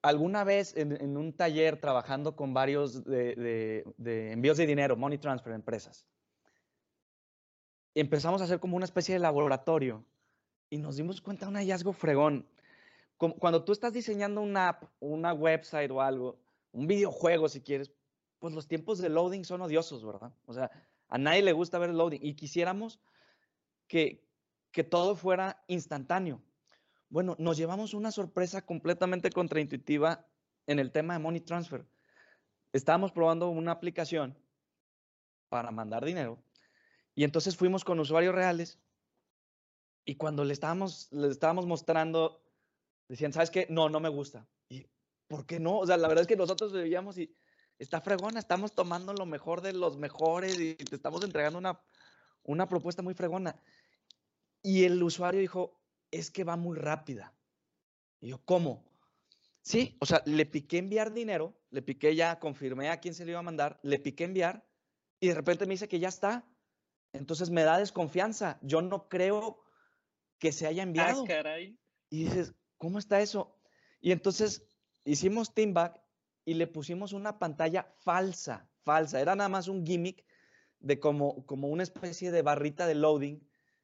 alguna 0.03 0.45
vez 0.45 0.77
en, 0.77 1.17
un 1.17 1.33
taller 1.33 1.81
trabajando 1.81 2.37
con 2.37 2.55
varios 2.55 3.05
de, 3.05 3.85
de 3.97 4.33
envíos 4.33 4.57
de 4.57 4.67
dinero, 4.67 4.97
money 4.97 5.19
transfer, 5.19 5.53
empresas, 5.53 6.07
empezamos 7.95 8.41
a 8.41 8.45
hacer 8.45 8.61
como 8.61 8.77
una 8.77 8.85
especie 8.85 9.15
de 9.15 9.21
laboratorio 9.21 10.05
y 10.71 10.79
nos 10.79 10.97
dimos 10.97 11.21
cuenta 11.21 11.47
de 11.47 11.51
un 11.51 11.57
hallazgo 11.57 11.93
fregón. 11.93 12.47
Cuando 13.17 13.65
tú 13.65 13.73
estás 13.73 13.93
diseñando 13.93 14.41
una 14.41 14.69
app, 14.69 14.85
una 15.01 15.33
website 15.33 15.91
o 15.91 16.01
algo, 16.01 16.39
un 16.73 16.87
videojuego 16.87 17.49
si 17.49 17.61
quieres, 17.61 17.91
pues 18.39 18.55
los 18.55 18.69
tiempos 18.69 18.99
de 18.99 19.09
loading 19.09 19.45
son 19.45 19.63
odiosos, 19.63 20.05
¿verdad? 20.05 20.33
O 20.47 20.53
sea, 20.53 20.71
a 21.09 21.19
nadie 21.19 21.43
le 21.43 21.53
gusta 21.53 21.79
ver 21.79 21.91
el 21.91 21.99
loading 21.99 22.21
y 22.23 22.35
quisiéramos 22.35 23.01
que, 23.89 24.25
que 24.71 24.85
todo 24.85 25.17
fuera 25.17 25.65
instantáneo. 25.67 26.41
Bueno, 27.09 27.35
nos 27.39 27.57
llevamos 27.57 27.95
una 27.95 28.13
sorpresa 28.13 28.65
completamente 28.65 29.31
contraintuitiva 29.31 30.27
en 30.67 30.79
el 30.79 30.93
tema 30.93 31.15
de 31.15 31.21
Money 31.21 31.41
Transfer. 31.41 31.87
Estábamos 32.73 33.11
probando 33.11 33.49
una 33.49 33.73
aplicación 33.73 34.39
para 35.49 35.71
mandar 35.71 36.05
dinero 36.05 36.39
y 37.19 37.25
entonces 37.25 37.57
fuimos 37.57 37.83
con 37.83 37.99
usuarios 37.99 38.33
reales 38.33 38.79
y 40.05 40.15
cuando 40.15 40.45
le 40.45 40.53
estábamos, 40.53 41.09
le 41.11 41.27
estábamos 41.27 41.67
mostrando, 41.67 42.41
decían, 43.09 43.33
¿sabes 43.33 43.51
qué? 43.51 43.67
No, 43.69 43.89
no 43.89 43.99
me 43.99 44.09
gusta. 44.09 44.47
¿Y 44.69 44.87
por 45.27 45.45
qué 45.45 45.59
no? 45.59 45.81
O 45.81 45.87
sea, 45.89 45.97
la 45.97 46.07
verdad 46.07 46.23
es 46.23 46.29
que 46.29 46.37
nosotros 46.37 46.73
veíamos 46.73 47.19
y 47.19 47.35
está 47.77 48.01
fregona, 48.01 48.39
estamos 48.39 48.73
tomando 48.73 49.13
lo 49.15 49.27
mejor 49.27 49.63
de 49.63 49.73
los 49.73 49.97
mejores 49.97 50.61
y 50.61 50.77
te 50.77 50.95
estamos 50.95 51.25
entregando 51.25 51.59
una, 51.59 51.81
una 52.45 52.69
propuesta 52.69 53.03
muy 53.03 53.15
fregona. 53.15 53.61
Y 54.63 54.85
el 54.85 55.03
usuario 55.03 55.41
dijo, 55.41 55.77
es 56.13 56.31
que 56.31 56.45
va 56.45 56.55
muy 56.55 56.79
rápida. 56.79 57.35
Y 58.21 58.29
yo, 58.29 58.41
¿cómo? 58.45 58.85
Sí, 59.63 59.97
o 59.99 60.07
sea, 60.07 60.23
le 60.25 60.47
piqué 60.47 60.79
enviar 60.79 61.13
dinero, 61.13 61.53
le 61.71 61.83
piqué 61.83 62.15
ya, 62.15 62.39
confirmé 62.39 62.91
a 62.91 63.01
quién 63.01 63.13
se 63.13 63.25
le 63.25 63.33
iba 63.33 63.41
a 63.41 63.43
mandar, 63.43 63.81
le 63.83 63.99
piqué 63.99 64.23
enviar 64.23 64.65
y 65.19 65.27
de 65.27 65.35
repente 65.35 65.67
me 65.67 65.75
dice 65.75 65.89
que 65.89 65.99
ya 65.99 66.11
está. 66.11 66.49
Entonces 67.13 67.51
me 67.51 67.63
da 67.63 67.79
desconfianza. 67.79 68.59
Yo 68.63 68.83
no 68.83 69.09
creo 69.09 69.63
que 70.39 70.53
se 70.53 70.67
haya 70.67 70.83
enviado. 70.83 71.25
Ah, 71.29 71.59
y 72.11 72.25
dices, 72.25 72.55
¿cómo 72.77 72.99
está 72.99 73.21
eso? 73.21 73.57
Y 74.01 74.13
entonces 74.13 74.67
hicimos 75.05 75.55
Teamback 75.55 76.01
y 76.45 76.55
le 76.55 76.67
pusimos 76.67 77.13
una 77.13 77.39
pantalla 77.39 77.93
falsa, 77.99 78.71
falsa. 78.83 79.21
Era 79.21 79.35
nada 79.35 79.49
más 79.49 79.69
un 79.69 79.85
gimmick 79.85 80.25
de 80.81 81.01
como, 81.01 81.45
como 81.45 81.69
una 81.69 81.83
especie 81.83 82.31
de 82.31 82.43
barrita 82.43 82.87
de 82.87 82.95
loading 82.95 83.41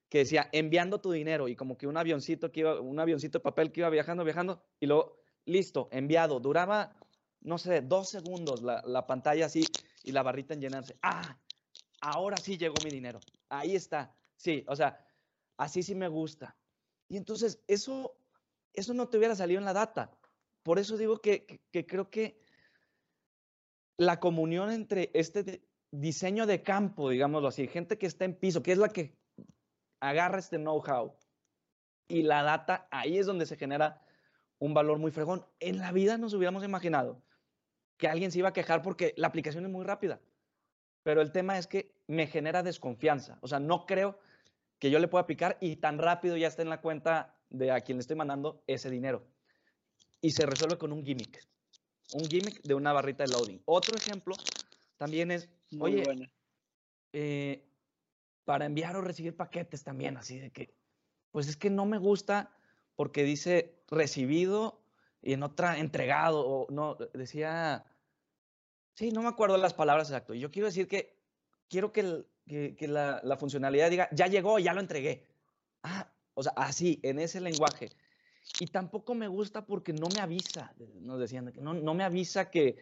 que 0.08 0.18
decía 0.18 0.48
enviando 0.52 1.00
tu 1.00 1.10
dinero 1.10 1.48
y 1.48 1.56
como 1.56 1.76
que 1.76 1.86
un 1.86 1.96
avioncito 1.96 2.52
que 2.52 2.60
iba, 2.60 2.80
un 2.80 3.00
avioncito 3.00 3.38
de 3.38 3.42
papel 3.42 3.72
que 3.72 3.80
iba 3.80 3.90
viajando, 3.90 4.24
viajando 4.24 4.62
y 4.78 4.86
luego 4.86 5.18
listo, 5.44 5.88
enviado. 5.90 6.40
Duraba, 6.40 6.96
no 7.40 7.58
sé, 7.58 7.80
dos 7.80 8.10
segundos 8.10 8.62
la, 8.62 8.82
la 8.86 9.06
pantalla 9.06 9.46
así 9.46 9.64
y 10.04 10.12
la 10.12 10.22
barrita 10.22 10.54
en 10.54 10.60
llenarse. 10.60 10.96
Ah, 11.02 11.36
ahora 12.04 12.36
sí 12.36 12.58
llegó 12.58 12.74
mi 12.84 12.90
dinero. 12.90 13.20
Ahí 13.48 13.74
está. 13.74 14.14
Sí, 14.36 14.64
o 14.68 14.76
sea, 14.76 15.04
así 15.56 15.82
sí 15.82 15.94
me 15.94 16.08
gusta. 16.08 16.56
Y 17.08 17.16
entonces 17.16 17.62
eso, 17.66 18.16
eso 18.72 18.94
no 18.94 19.08
te 19.08 19.16
hubiera 19.18 19.34
salido 19.34 19.58
en 19.58 19.64
la 19.64 19.72
data. 19.72 20.10
Por 20.62 20.78
eso 20.78 20.96
digo 20.96 21.20
que, 21.20 21.60
creo 21.70 22.10
que 22.10 22.42
la 23.96 24.20
comunión 24.20 24.70
entre 24.70 25.10
este 25.14 25.62
diseño 25.90 26.46
de 26.46 26.62
campo, 26.62 27.10
digámoslo 27.10 27.48
así, 27.48 27.68
gente 27.68 27.98
que 27.98 28.06
está 28.06 28.24
en 28.24 28.34
piso, 28.34 28.62
que 28.62 28.72
es 28.72 28.78
la 28.78 28.88
que 28.88 29.16
agarra 30.00 30.38
este 30.38 30.58
know-how 30.58 31.16
y 32.08 32.22
la 32.22 32.42
data, 32.42 32.88
ahí 32.90 33.18
es 33.18 33.26
donde 33.26 33.46
se 33.46 33.56
genera 33.56 34.02
un 34.58 34.74
valor 34.74 34.98
muy 34.98 35.10
fregón. 35.10 35.46
En 35.60 35.78
la 35.78 35.92
vida 35.92 36.18
nos 36.18 36.34
hubiéramos 36.34 36.64
imaginado 36.64 37.22
que 37.96 38.08
alguien 38.08 38.30
se 38.30 38.40
iba 38.40 38.48
a 38.48 38.52
quejar 38.52 38.82
porque 38.82 39.14
la 39.16 39.28
aplicación 39.28 39.64
es 39.64 39.70
muy 39.70 39.84
rápida. 39.84 40.20
Pero 41.04 41.20
el 41.20 41.30
tema 41.30 41.58
es 41.58 41.66
que 41.66 41.93
me 42.06 42.26
genera 42.26 42.62
desconfianza. 42.62 43.38
O 43.40 43.48
sea, 43.48 43.60
no 43.60 43.86
creo 43.86 44.18
que 44.78 44.90
yo 44.90 44.98
le 44.98 45.08
pueda 45.08 45.22
aplicar 45.22 45.56
y 45.60 45.76
tan 45.76 45.98
rápido 45.98 46.36
ya 46.36 46.48
esté 46.48 46.62
en 46.62 46.68
la 46.68 46.80
cuenta 46.80 47.34
de 47.50 47.70
a 47.70 47.80
quien 47.80 47.98
le 47.98 48.00
estoy 48.00 48.16
mandando 48.16 48.62
ese 48.66 48.90
dinero. 48.90 49.26
Y 50.20 50.30
se 50.32 50.46
resuelve 50.46 50.78
con 50.78 50.92
un 50.92 51.04
gimmick. 51.04 51.40
Un 52.12 52.24
gimmick 52.28 52.62
de 52.62 52.74
una 52.74 52.92
barrita 52.92 53.24
de 53.24 53.30
loading. 53.30 53.62
Otro 53.64 53.96
ejemplo 53.96 54.34
también 54.96 55.30
es, 55.30 55.48
oye, 55.78 56.04
eh, 57.12 57.66
para 58.44 58.66
enviar 58.66 58.96
o 58.96 59.00
recibir 59.00 59.36
paquetes 59.36 59.84
también, 59.84 60.16
así 60.16 60.38
de 60.38 60.50
que, 60.50 60.74
pues 61.30 61.48
es 61.48 61.56
que 61.56 61.70
no 61.70 61.86
me 61.86 61.98
gusta 61.98 62.52
porque 62.94 63.24
dice 63.24 63.82
recibido 63.88 64.82
y 65.22 65.32
en 65.32 65.42
otra 65.42 65.78
entregado, 65.78 66.46
o 66.46 66.66
no, 66.70 66.96
decía, 67.14 67.84
sí, 68.94 69.10
no 69.10 69.22
me 69.22 69.28
acuerdo 69.28 69.56
las 69.56 69.74
palabras 69.74 70.08
exactas. 70.08 70.36
Yo 70.36 70.50
quiero 70.50 70.66
decir 70.66 70.86
que 70.86 71.13
quiero 71.68 71.92
que, 71.92 72.24
que, 72.46 72.88
la, 72.88 73.20
la, 73.22 73.36
funcionalidad 73.36 73.90
diga, 73.90 74.08
ya 74.12 74.26
llegó, 74.26 74.58
ya 74.58 74.74
lo 74.74 74.80
entregué. 74.80 75.26
Ah, 75.82 76.10
o 76.34 76.42
sea, 76.42 76.52
así, 76.56 77.00
en 77.02 77.18
ese 77.18 77.40
lenguaje. 77.40 77.90
Y 78.60 78.66
tampoco 78.66 79.14
me 79.14 79.28
gusta 79.28 79.64
porque 79.64 79.92
no 79.92 80.08
me 80.14 80.20
avisa, 80.20 80.74
nos 81.00 81.18
decían, 81.18 81.52
no, 81.60 81.74
no 81.74 81.94
me 81.94 82.04
avisa 82.04 82.50
que 82.50 82.76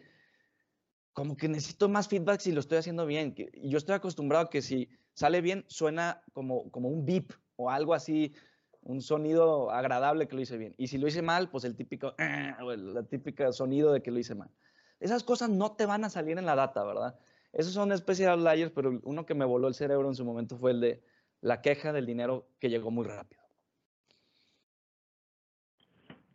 como 1.13 1.37
que 1.37 1.47
necesito 1.47 1.87
más 1.87 2.07
feedback 2.07 2.41
si 2.41 2.51
lo 2.51 2.59
estoy 2.59 2.79
haciendo 2.79 3.05
bien. 3.05 3.35
Y 3.37 3.69
yo 3.69 3.77
estoy 3.77 3.95
acostumbrado 3.95 4.45
a 4.45 4.49
que 4.49 4.61
si 4.61 4.89
sale 5.13 5.41
bien, 5.41 5.63
suena 5.67 6.21
como, 6.33 6.69
como 6.71 6.89
un 6.89 7.05
beep 7.05 7.33
o 7.55 7.69
algo 7.69 7.93
así, 7.93 8.33
un 8.81 9.01
sonido 9.01 9.71
agradable 9.71 10.27
que 10.27 10.35
lo 10.35 10.41
hice 10.41 10.57
bien. 10.57 10.73
Y 10.77 10.87
si 10.87 10.97
lo 10.97 11.07
hice 11.07 11.21
mal, 11.21 11.49
pues 11.49 11.63
el 11.63 11.75
típico, 11.75 12.15
eh, 12.17 12.53
o 12.61 12.71
el, 12.71 13.07
típico 13.07 13.51
sonido 13.53 13.93
de 13.93 14.01
que 14.01 14.11
lo 14.11 14.19
hice 14.19 14.35
mal. 14.35 14.49
Esas 14.99 15.23
cosas 15.23 15.49
no 15.49 15.73
te 15.73 15.85
van 15.85 16.03
a 16.03 16.09
salir 16.09 16.37
en 16.37 16.45
la 16.45 16.55
data, 16.55 16.83
¿verdad? 16.83 17.17
Esos 17.53 17.73
son 17.73 17.91
especie 17.91 18.25
de 18.25 18.31
outliers, 18.31 18.71
pero 18.71 18.99
uno 19.03 19.25
que 19.25 19.35
me 19.35 19.45
voló 19.45 19.67
el 19.67 19.75
cerebro 19.75 20.07
en 20.07 20.15
su 20.15 20.25
momento 20.25 20.57
fue 20.57 20.71
el 20.71 20.81
de 20.81 21.03
la 21.41 21.61
queja 21.61 21.93
del 21.93 22.05
dinero 22.05 22.47
que 22.59 22.69
llegó 22.69 22.89
muy 22.89 23.05
rápido. 23.05 23.43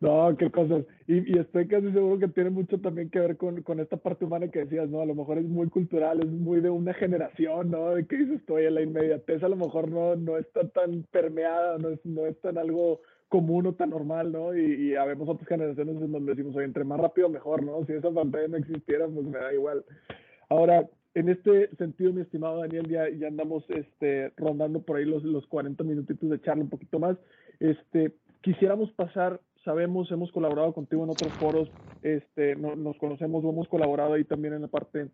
No, 0.01 0.33
qué 0.37 0.49
cosas. 0.49 0.85
Y, 1.07 1.35
y, 1.35 1.39
estoy 1.39 1.67
casi 1.67 1.91
seguro 1.91 2.19
que 2.19 2.29
tiene 2.29 2.51
mucho 2.51 2.79
también 2.79 3.09
que 3.09 3.19
ver 3.19 3.35
con, 3.35 3.63
con, 3.63 3.81
esta 3.81 3.97
parte 3.97 4.23
humana 4.23 4.47
que 4.47 4.59
decías, 4.59 4.89
¿no? 4.89 5.01
A 5.01 5.05
lo 5.05 5.13
mejor 5.13 5.39
es 5.39 5.45
muy 5.45 5.67
cultural, 5.67 6.21
es 6.21 6.29
muy 6.29 6.61
de 6.61 6.69
una 6.69 6.93
generación, 6.93 7.69
¿no? 7.69 7.89
De 7.89 8.07
que 8.07 8.15
dices, 8.15 8.39
estoy 8.39 8.65
en 8.65 8.75
la 8.75 8.81
inmediatez 8.81 9.43
a 9.43 9.49
lo 9.49 9.57
mejor 9.57 9.89
no, 9.89 10.15
no 10.15 10.37
está 10.37 10.69
tan 10.69 11.03
permeada, 11.11 11.77
no 11.79 11.89
es, 11.89 11.99
no 12.05 12.25
es 12.27 12.39
tan 12.39 12.57
algo 12.57 13.01
común 13.27 13.67
o 13.67 13.73
tan 13.73 13.89
normal, 13.89 14.31
¿no? 14.31 14.55
Y, 14.55 14.89
y 14.89 14.95
habemos 14.95 15.27
otras 15.27 15.49
generaciones 15.49 16.01
en 16.01 16.11
donde 16.13 16.31
decimos, 16.31 16.55
oye, 16.55 16.65
entre 16.65 16.85
más 16.85 16.99
rápido 16.99 17.27
mejor, 17.27 17.61
¿no? 17.63 17.83
Si 17.85 17.91
esa 17.91 18.09
pantalla 18.09 18.47
no 18.47 18.57
existiera, 18.57 19.05
pues 19.05 19.25
me 19.25 19.37
da 19.37 19.53
igual. 19.53 19.83
Ahora, 20.47 20.87
en 21.19 21.29
este 21.29 21.75
sentido, 21.75 22.13
mi 22.13 22.21
estimado 22.21 22.59
Daniel, 22.61 22.87
ya, 22.87 23.27
andamos 23.27 23.63
este, 23.69 24.31
rondando 24.37 24.81
por 24.81 24.97
ahí 24.97 25.05
los, 25.05 25.23
los 25.23 25.45
40 25.47 25.83
minutitos 25.83 26.29
de 26.29 26.41
charla, 26.41 26.63
un 26.63 26.69
poquito 26.69 26.97
más. 26.97 27.17
Este, 27.59 28.13
quisiéramos 28.41 28.91
pasar 28.91 29.41
sabemos, 29.65 30.09
hemos 30.11 30.31
colaborado 30.31 30.73
contigo 30.73 31.03
en 31.03 31.09
otros 31.09 31.33
foros, 31.33 31.69
este, 32.01 32.55
nos 32.55 32.97
conocemos, 32.97 33.43
hemos 33.43 33.67
colaborado 33.67 34.13
ahí 34.13 34.23
también 34.23 34.53
en 34.53 34.61
la 34.61 34.67
parte 34.69 35.09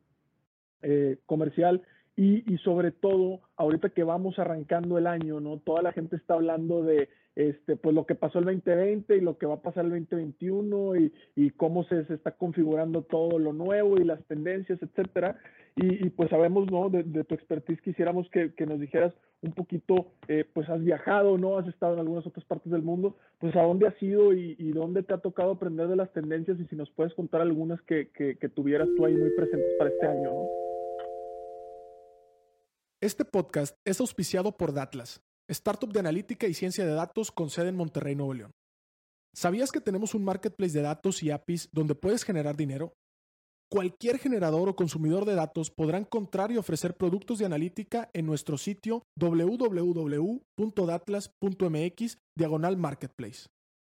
eh, 0.84 1.18
comercial 1.26 1.82
y, 2.16 2.54
y, 2.54 2.58
sobre 2.60 2.92
todo, 2.92 3.42
ahorita 3.58 3.90
que 3.90 4.04
vamos 4.04 4.38
arrancando 4.38 4.98
el 5.00 5.08
año, 5.08 5.40
¿no? 5.40 5.58
Toda 5.58 5.82
la 5.82 5.92
gente 5.92 6.16
está 6.16 6.36
hablando 6.36 6.84
de, 6.84 7.10
este, 7.36 7.76
pues 7.76 7.94
lo 7.94 8.06
que 8.06 8.16
pasó 8.16 8.40
el 8.40 8.46
2020 8.46 9.18
y 9.18 9.22
lo 9.22 9.38
que 9.38 9.46
va 9.46 9.56
a 9.56 9.62
pasar 9.62 9.86
el 9.86 9.92
2021 9.92 10.96
y, 10.96 11.52
cómo 11.58 11.84
se, 11.86 12.02
está 12.14 12.32
configurando 12.32 13.04
todo 13.04 13.40
lo 13.40 13.54
nuevo 13.54 13.98
y 13.98 14.04
las 14.04 14.24
tendencias, 14.26 14.82
etcétera. 14.82 15.38
Y, 15.76 16.10
pues 16.12 16.30
sabemos, 16.30 16.72
¿no? 16.72 16.90
De, 16.90 17.04
tu 17.26 17.36
expertise 17.36 17.82
quisiéramos 17.82 18.30
que, 18.30 18.54
nos 18.66 18.80
dijeras 18.80 19.14
un 19.42 19.52
poquito, 19.52 20.08
eh, 20.28 20.46
pues 20.54 20.70
has 20.70 20.82
viajado, 20.82 21.38
¿no? 21.38 21.58
Has 21.58 21.68
estado 21.68 21.94
en 21.94 22.00
algunas 22.00 22.26
otras 22.26 22.46
partes 22.46 22.72
del 22.72 22.82
mundo, 22.82 23.18
pues 23.40 23.56
a 23.56 23.62
dónde 23.62 23.88
has 23.88 24.02
ido 24.02 24.34
y, 24.34 24.72
dónde 24.72 25.04
te 25.04 25.14
ha 25.14 25.18
tocado 25.18 25.52
aprender 25.52 25.88
de 25.88 25.96
las 25.98 26.12
tendencias 26.14 26.60
y 26.60 26.66
si 26.68 26.76
nos 26.76 26.90
puedes 26.92 27.14
contar 27.14 27.42
algunas 27.42 27.82
que, 27.82 28.10
que, 28.12 28.38
que 28.38 28.50
tuvieras 28.50 28.88
tú 28.96 29.06
ahí 29.06 29.14
muy 29.14 29.30
presentes 29.32 29.74
para 29.78 29.90
este 29.90 30.08
año, 30.08 30.34
¿no? 30.34 30.66
Este 33.02 33.26
podcast 33.26 33.78
es 33.86 34.00
auspiciado 34.00 34.58
por 34.58 34.74
Datlas, 34.74 35.22
startup 35.50 35.92
de 35.92 36.00
analítica 36.00 36.48
y 36.48 36.54
ciencia 36.54 36.86
de 36.86 36.94
datos 36.94 37.32
con 37.32 37.50
sede 37.50 37.70
en 37.70 37.76
Monterrey, 37.76 38.16
Nuevo 38.16 38.34
León. 38.34 38.52
¿Sabías 39.36 39.72
que 39.72 39.82
tenemos 39.82 40.16
un 40.16 40.24
marketplace 40.24 40.74
de 40.74 40.82
datos 40.82 41.22
y 41.22 41.32
APIs 41.32 41.70
donde 41.74 41.96
puedes 41.96 42.24
generar 42.24 42.56
dinero? 42.56 42.94
Cualquier 43.70 44.20
generador 44.20 44.70
o 44.70 44.76
consumidor 44.76 45.26
de 45.26 45.36
datos 45.36 45.72
podrá 45.72 45.98
encontrar 45.98 46.52
y 46.52 46.58
ofrecer 46.58 46.96
productos 46.96 47.40
de 47.40 47.46
analítica 47.46 48.10
en 48.14 48.26
nuestro 48.26 48.58
sitio 48.58 49.04
www.datlas.mx 49.20 52.18
diagonal 52.38 52.78
marketplace. 52.78 53.48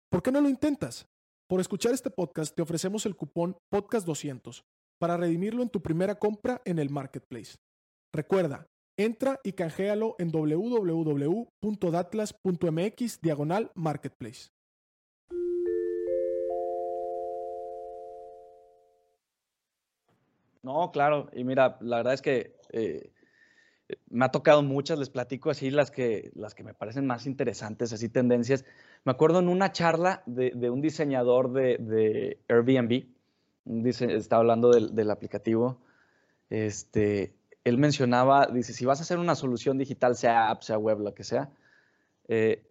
¿Por 0.10 0.24
qué 0.24 0.32
no 0.32 0.40
lo 0.40 0.50
intentas? 0.50 1.08
Por 1.50 1.60
escuchar 1.60 1.94
este 1.94 2.12
podcast 2.12 2.56
te 2.56 2.62
ofrecemos 2.62 3.06
el 3.06 3.16
cupón 3.16 3.58
podcast200 3.74 4.62
para 5.00 5.18
redimirlo 5.18 5.64
en 5.64 5.70
tu 5.70 5.82
primera 5.82 6.16
compra 6.16 6.62
en 6.64 6.80
el 6.80 6.90
marketplace. 6.90 7.58
Recuerda, 8.14 8.68
Entra 8.98 9.42
y 9.44 9.52
canjealo 9.52 10.16
en 10.20 10.32
www.datlas.mx 10.32 13.22
diagonal 13.22 13.72
marketplace. 13.76 14.52
No, 20.64 20.92
claro, 20.92 21.30
y 21.34 21.44
mira, 21.44 21.78
la 21.82 21.98
verdad 21.98 22.14
es 22.14 22.22
que 22.22 22.56
eh, 22.72 23.12
me 24.10 24.24
ha 24.26 24.32
tocado 24.32 24.64
muchas, 24.64 24.98
les 24.98 25.10
platico 25.10 25.50
así 25.50 25.70
las 25.70 25.92
que, 25.92 26.32
las 26.34 26.56
que 26.56 26.64
me 26.64 26.74
parecen 26.74 27.06
más 27.06 27.26
interesantes, 27.28 27.92
así 27.92 28.08
tendencias. 28.10 28.64
Me 29.04 29.12
acuerdo 29.12 29.40
en 29.40 29.50
una 29.50 29.74
charla 29.74 30.24
de, 30.26 30.70
un 30.70 30.82
diseñador 30.82 31.52
de, 31.52 32.40
Airbnb, 32.48 33.08
dice, 33.66 34.16
estaba 34.16 34.40
hablando 34.40 34.72
del, 34.72 34.96
del 34.96 35.12
aplicativo, 35.12 35.82
este, 36.50 37.36
él 37.66 37.78
mencionaba, 37.78 38.48
dice, 38.48 38.74
si 38.74 38.86
vas 38.86 39.00
a 39.00 39.02
hacer 39.04 39.18
una 39.18 39.36
solución 39.36 39.78
digital, 39.78 40.16
sea 40.16 40.50
app, 40.50 40.62
sea 40.62 40.78
web, 40.78 41.00
lo 41.00 41.14
que 41.14 41.24
sea, 41.24 41.52
eh, 42.28 42.64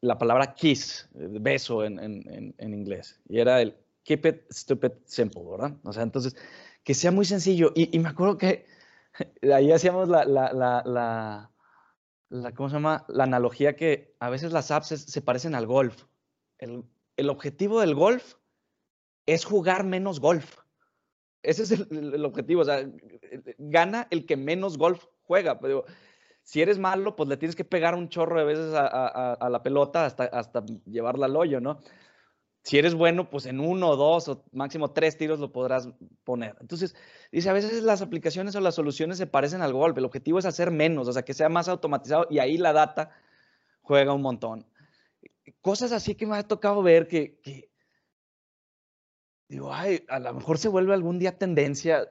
la 0.00 0.18
palabra 0.18 0.54
kiss, 0.54 1.08
beso 1.14 1.84
en, 1.84 1.98
en, 1.98 2.74
inglés, 2.74 3.20
y 3.26 3.38
era 3.38 3.62
el 3.62 3.74
keep 4.02 4.26
it 4.26 4.42
stupid 4.50 4.92
simple, 5.06 5.42
¿verdad? 5.50 5.76
O 5.82 5.92
sea, 5.92 6.02
entonces, 6.02 6.36
que 6.82 6.92
sea 6.92 7.10
muy 7.10 7.24
sencillo. 7.24 7.72
Y, 7.74 7.98
me 7.98 8.10
acuerdo 8.10 8.36
que 8.36 8.66
ahí 9.54 9.72
hacíamos 9.72 10.08
la, 10.08 10.26
la, 10.26 10.52
la, 10.52 11.50
la, 12.28 12.52
¿cómo 12.52 12.68
se 12.68 12.74
llama? 12.74 13.06
La 13.08 13.24
analogía 13.24 13.76
que 13.76 14.14
a 14.20 14.28
veces 14.28 14.52
las 14.52 14.70
apps 14.70 14.88
se 14.88 15.22
parecen 15.22 15.54
al 15.54 15.66
golf. 15.66 16.04
El, 16.58 16.84
el 17.16 17.30
objetivo 17.30 17.80
del 17.80 17.94
golf 17.94 18.34
es 19.24 19.46
jugar 19.46 19.84
menos 19.84 20.20
golf. 20.20 20.63
Ese 21.44 21.62
es 21.62 21.72
el, 21.72 22.24
objetivo, 22.24 22.62
o 22.62 22.64
sea, 22.64 22.88
gana 23.58 24.08
el 24.10 24.24
que 24.24 24.36
menos 24.36 24.78
golf 24.78 25.04
juega. 25.24 25.60
Pero 25.60 25.84
si 26.42 26.62
eres 26.62 26.78
malo, 26.78 27.16
pues 27.16 27.28
le 27.28 27.36
tienes 27.36 27.54
que 27.54 27.64
pegar 27.64 27.94
un 27.94 28.08
chorro 28.08 28.38
de 28.38 28.46
veces 28.46 28.74
a, 28.74 29.34
a, 29.34 29.50
la 29.50 29.62
pelota 29.62 30.06
hasta, 30.06 30.24
hasta 30.24 30.64
llevarla 30.86 31.26
al 31.26 31.36
hoyo, 31.36 31.60
¿no? 31.60 31.80
Si 32.62 32.78
eres 32.78 32.94
bueno, 32.94 33.28
pues 33.28 33.44
en 33.44 33.60
uno, 33.60 33.94
dos 33.94 34.26
o 34.28 34.42
máximo 34.52 34.90
tres 34.92 35.18
tiros 35.18 35.38
lo 35.38 35.52
podrás 35.52 35.90
poner. 36.24 36.56
Entonces, 36.60 36.96
dice, 37.30 37.50
a 37.50 37.52
veces 37.52 37.82
las 37.82 38.00
aplicaciones 38.00 38.56
o 38.56 38.60
las 38.60 38.74
soluciones 38.74 39.18
se 39.18 39.26
parecen 39.26 39.60
al 39.60 39.74
golf. 39.74 39.98
El 39.98 40.06
objetivo 40.06 40.38
es 40.38 40.46
hacer 40.46 40.70
menos, 40.70 41.06
o 41.08 41.12
sea, 41.12 41.24
que 41.24 41.34
sea 41.34 41.50
más 41.50 41.68
automatizado 41.68 42.26
y 42.30 42.38
ahí 42.38 42.56
la 42.56 42.72
data 42.72 43.10
juega 43.82 44.14
un 44.14 44.22
montón. 44.22 44.66
Cosas 45.60 45.92
así 45.92 46.14
que 46.14 46.26
me 46.26 46.36
ha 46.36 46.42
tocado 46.42 46.82
ver 46.82 47.06
que 47.06 47.38
digo, 49.48 49.72
ay, 49.72 50.04
a 50.08 50.18
lo 50.18 50.34
mejor 50.34 50.58
se 50.58 50.68
vuelve 50.68 50.94
algún 50.94 51.18
día 51.18 51.38
tendencia. 51.38 52.08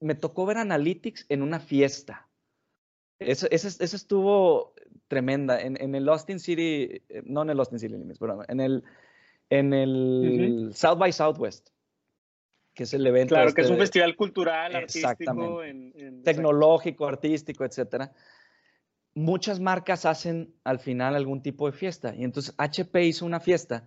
Me 0.00 0.14
tocó 0.14 0.46
ver 0.46 0.58
Analytics 0.58 1.26
en 1.28 1.42
una 1.42 1.60
fiesta. 1.60 2.28
Eso, 3.18 3.46
eso, 3.50 3.68
eso 3.68 3.96
estuvo 3.96 4.74
tremenda. 5.08 5.60
En, 5.60 5.80
en, 5.80 5.94
el 5.94 6.08
Austin 6.08 6.40
City, 6.40 7.02
eh, 7.08 7.22
no 7.24 7.42
en 7.42 7.50
el 7.50 7.58
Austin 7.58 7.78
City 7.78 7.92
Limits, 7.92 8.18
pero 8.18 8.42
en 8.48 8.60
el, 8.60 8.82
en 9.50 9.72
el 9.72 9.90
uh 9.90 10.68
-huh. 10.68 10.72
South 10.72 10.98
by 10.98 11.12
Southwest, 11.12 11.68
que 12.74 12.82
es 12.84 12.94
el 12.94 13.06
evento. 13.06 13.34
Claro, 13.34 13.48
este 13.48 13.60
que 13.60 13.64
es 13.66 13.70
un 13.70 13.76
de, 13.76 13.82
festival 13.82 14.16
cultural, 14.16 14.74
artístico, 14.74 15.62
en, 15.62 15.92
en, 15.96 16.22
tecnológico, 16.22 17.06
artístico, 17.06 17.64
etcétera. 17.64 18.12
Muchas 19.14 19.60
marcas 19.60 20.06
hacen 20.06 20.54
al 20.64 20.78
final 20.78 21.14
algún 21.14 21.42
tipo 21.42 21.66
de 21.66 21.76
fiesta. 21.76 22.14
Y 22.16 22.24
entonces 22.24 22.54
HP 22.56 23.04
hizo 23.04 23.26
una 23.26 23.40
fiesta 23.40 23.86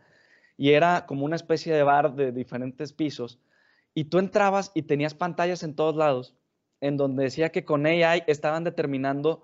y 0.57 0.71
era 0.71 1.05
como 1.05 1.25
una 1.25 1.35
especie 1.35 1.73
de 1.73 1.83
bar 1.83 2.15
de 2.15 2.31
diferentes 2.31 2.93
pisos 2.93 3.39
y 3.93 4.05
tú 4.05 4.19
entrabas 4.19 4.71
y 4.73 4.83
tenías 4.83 5.13
pantallas 5.13 5.63
en 5.63 5.75
todos 5.75 5.95
lados 5.95 6.35
en 6.81 6.97
donde 6.97 7.23
decía 7.23 7.51
que 7.51 7.65
con 7.65 7.85
AI 7.85 8.23
estaban 8.27 8.63
determinando 8.63 9.43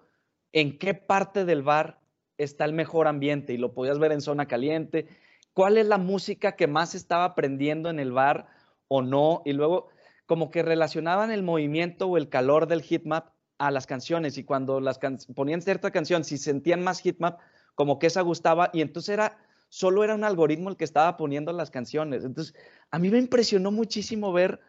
en 0.52 0.78
qué 0.78 0.94
parte 0.94 1.46
del 1.46 1.64
bar 1.64 2.00
está 2.38 2.66
el 2.66 2.74
mejor 2.74 3.08
ambiente 3.08 3.54
y 3.54 3.58
lo 3.58 3.74
podías 3.74 4.00
ver 4.00 4.12
en 4.12 4.22
zona 4.22 4.48
caliente. 4.48 5.08
¿Cuál 5.54 5.78
es 5.78 5.88
la 5.88 5.98
música 5.98 6.56
que 6.56 6.68
más 6.68 6.96
estaba 6.96 7.26
aprendiendo 7.26 7.90
en 7.90 8.00
el 8.00 8.12
bar 8.12 8.48
o 8.88 9.02
no? 9.02 9.42
Y 9.46 9.54
luego 9.54 9.90
como 10.26 10.52
que 10.52 10.64
relacionaban 10.64 11.32
el 11.32 11.44
movimiento 11.44 12.08
o 12.08 12.18
el 12.18 12.30
calor 12.30 12.68
del 12.68 12.82
hitmap 12.82 13.30
a 13.58 13.72
las 13.72 13.86
canciones 13.86 14.38
y 14.38 14.44
cuando 14.44 14.80
las 14.80 15.00
ponían 15.36 15.62
cierta 15.62 15.92
canción, 15.92 16.24
si 16.24 16.38
sentían 16.38 16.84
más 16.84 17.00
hitmap, 17.00 17.40
como 17.76 18.00
que 18.00 18.08
esa 18.08 18.22
gustaba 18.22 18.70
y 18.74 18.82
entonces 18.82 19.14
era 19.14 19.38
solo 19.72 20.04
era 20.04 20.16
un 20.16 20.26
algoritmo 20.26 20.70
el 20.70 20.76
que 20.76 20.84
estaba 20.84 21.16
poniendo 21.16 21.54
las 21.54 21.72
canciones. 21.72 22.26
Entonces, 22.26 22.54
a 22.92 23.00
mí 23.00 23.10
me 23.10 23.18
impresionó 23.18 23.72
muchísimo 23.72 24.34
ver 24.34 24.60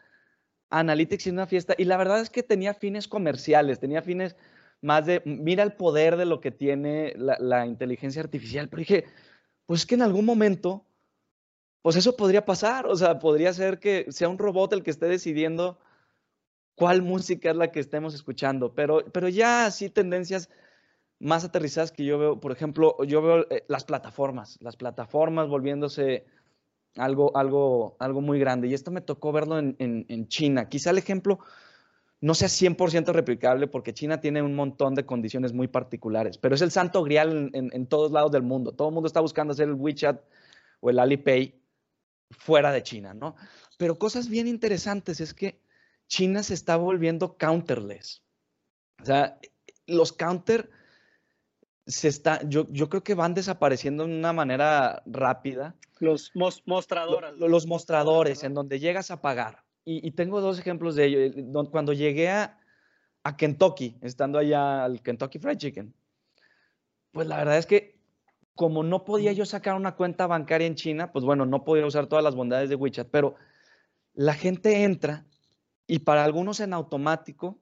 Analytics 0.69 1.27
en 1.27 1.33
una 1.33 1.45
fiesta 1.45 1.75
y 1.77 1.83
la 1.83 1.97
verdad 1.97 2.21
es 2.21 2.29
que 2.29 2.41
tenía 2.41 2.73
fines 2.73 3.09
comerciales, 3.09 3.81
tenía 3.81 4.01
fines 4.01 4.37
más 4.79 5.05
de, 5.05 5.21
mira 5.25 5.61
el 5.63 5.73
poder 5.73 6.15
de 6.15 6.23
lo 6.23 6.39
que 6.39 6.51
tiene 6.51 7.13
la, 7.17 7.65
inteligencia 7.65 8.21
artificial, 8.21 8.69
pero 8.69 8.79
dije, 8.79 9.05
pues 9.65 9.81
es 9.81 9.85
que 9.85 9.95
en 9.95 10.03
algún 10.03 10.23
momento, 10.23 10.85
pues 11.81 11.97
eso 11.97 12.15
podría 12.15 12.45
pasar, 12.45 12.87
o 12.87 12.95
sea, 12.95 13.19
podría 13.19 13.51
ser 13.51 13.79
que 13.79 14.05
sea 14.09 14.29
un 14.29 14.37
robot 14.37 14.71
el 14.71 14.83
que 14.83 14.91
esté 14.91 15.07
decidiendo 15.07 15.79
cuál 16.75 17.01
música 17.01 17.51
es 17.51 17.57
la 17.57 17.71
que 17.73 17.81
estemos 17.81 18.15
escuchando, 18.15 18.73
pero, 18.73 19.03
pero 19.11 19.27
ya 19.27 19.65
así 19.65 19.89
tendencias 19.89 20.49
más 21.23 21.45
aterrizadas 21.45 21.93
que 21.93 22.03
yo 22.03 22.19
veo, 22.19 22.39
por 22.41 22.51
ejemplo, 22.51 23.01
yo 23.05 23.21
veo 23.21 23.47
eh, 23.49 23.63
las 23.69 23.85
plataformas, 23.85 24.57
las 24.61 24.75
plataformas 24.75 25.47
volviéndose 25.47 26.25
algo, 26.97 27.35
algo, 27.37 27.95
algo 27.99 28.19
muy 28.19 28.39
grande. 28.39 28.67
Y 28.67 28.73
esto 28.73 28.91
me 28.91 28.99
tocó 28.99 29.31
verlo 29.31 29.57
en, 29.57 29.75
en, 29.79 30.27
China. 30.27 30.67
Quizá 30.67 30.89
el 30.89 30.97
ejemplo 30.97 31.39
no 32.19 32.33
sea 32.35 32.49
100% 32.49 33.13
replicable 33.13 33.67
porque 33.67 33.93
China 33.93 34.19
tiene 34.19 34.41
un 34.41 34.53
montón 34.53 34.95
de 34.95 35.05
condiciones 35.05 35.53
muy 35.53 35.69
particulares, 35.69 36.37
pero 36.37 36.55
es 36.55 36.61
el 36.61 36.71
santo 36.71 37.03
grial 37.03 37.51
en, 37.53 37.69
en, 37.71 37.87
todos 37.87 38.11
lados 38.11 38.31
del 38.31 38.43
mundo. 38.43 38.73
Todo 38.73 38.89
el 38.89 38.93
mundo 38.93 39.07
está 39.07 39.21
buscando 39.21 39.53
hacer 39.53 39.69
el 39.69 39.75
WeChat 39.75 40.21
o 40.81 40.89
el 40.89 40.99
Alipay 40.99 41.57
fuera 42.31 42.73
de 42.73 42.83
China, 42.83 43.13
¿no? 43.13 43.35
Pero 43.77 43.97
cosas 43.97 44.27
bien 44.27 44.47
interesantes 44.47 45.21
es 45.21 45.33
que 45.33 45.61
China 46.07 46.43
se 46.43 46.53
está 46.53 46.75
volviendo 46.75 47.37
counterless. 47.37 48.21
O 49.01 49.05
sea, 49.05 49.39
los 49.87 50.11
counter 50.11 50.69
se 51.85 52.07
está, 52.07 52.41
yo, 52.47 52.67
yo 52.69 52.89
creo 52.89 53.03
que 53.03 53.13
van 53.13 53.33
desapareciendo 53.33 54.05
de 54.05 54.15
una 54.15 54.33
manera 54.33 55.03
rápida. 55.05 55.75
Los 55.99 56.31
mostradores. 56.65 57.37
Los, 57.37 57.67
mostradores, 57.67 58.43
en 58.43 58.53
donde 58.53 58.79
llegas 58.79 59.11
a 59.11 59.21
pagar. 59.21 59.63
Y, 59.85 60.11
tengo 60.11 60.39
dos 60.39 60.59
ejemplos 60.59 60.95
de 60.95 61.05
ello. 61.05 61.19
Eh, 61.19 61.67
cuando 61.69 61.91
llegué 61.91 62.29
a, 62.29 62.57
a, 63.23 63.35
Kentucky, 63.35 63.97
estando 64.01 64.39
allá 64.39 64.85
al 64.85 65.01
Kentucky 65.01 65.39
Fried 65.39 65.57
Chicken, 65.57 65.93
pues 67.11 67.27
la 67.27 67.37
verdad 67.37 67.57
es 67.57 67.65
que 67.65 67.99
como 68.55 68.83
no 68.83 69.03
podía 69.03 69.33
yo 69.33 69.45
sacar 69.45 69.75
una 69.75 69.95
cuenta 69.95 70.25
bancaria 70.25 70.67
en 70.67 70.75
China, 70.75 71.11
pues 71.11 71.25
bueno, 71.25 71.45
no 71.45 71.65
podía 71.65 71.85
usar 71.85 72.07
todas 72.07 72.23
las 72.23 72.35
bondades 72.35 72.69
de 72.69 72.75
WeChat, 72.75 73.09
pero 73.09 73.35
la 74.13 74.35
gente 74.35 74.83
entra 74.83 75.25
y 75.85 75.99
para 75.99 76.23
algunos 76.23 76.59
en 76.59 76.73
automático 76.73 77.59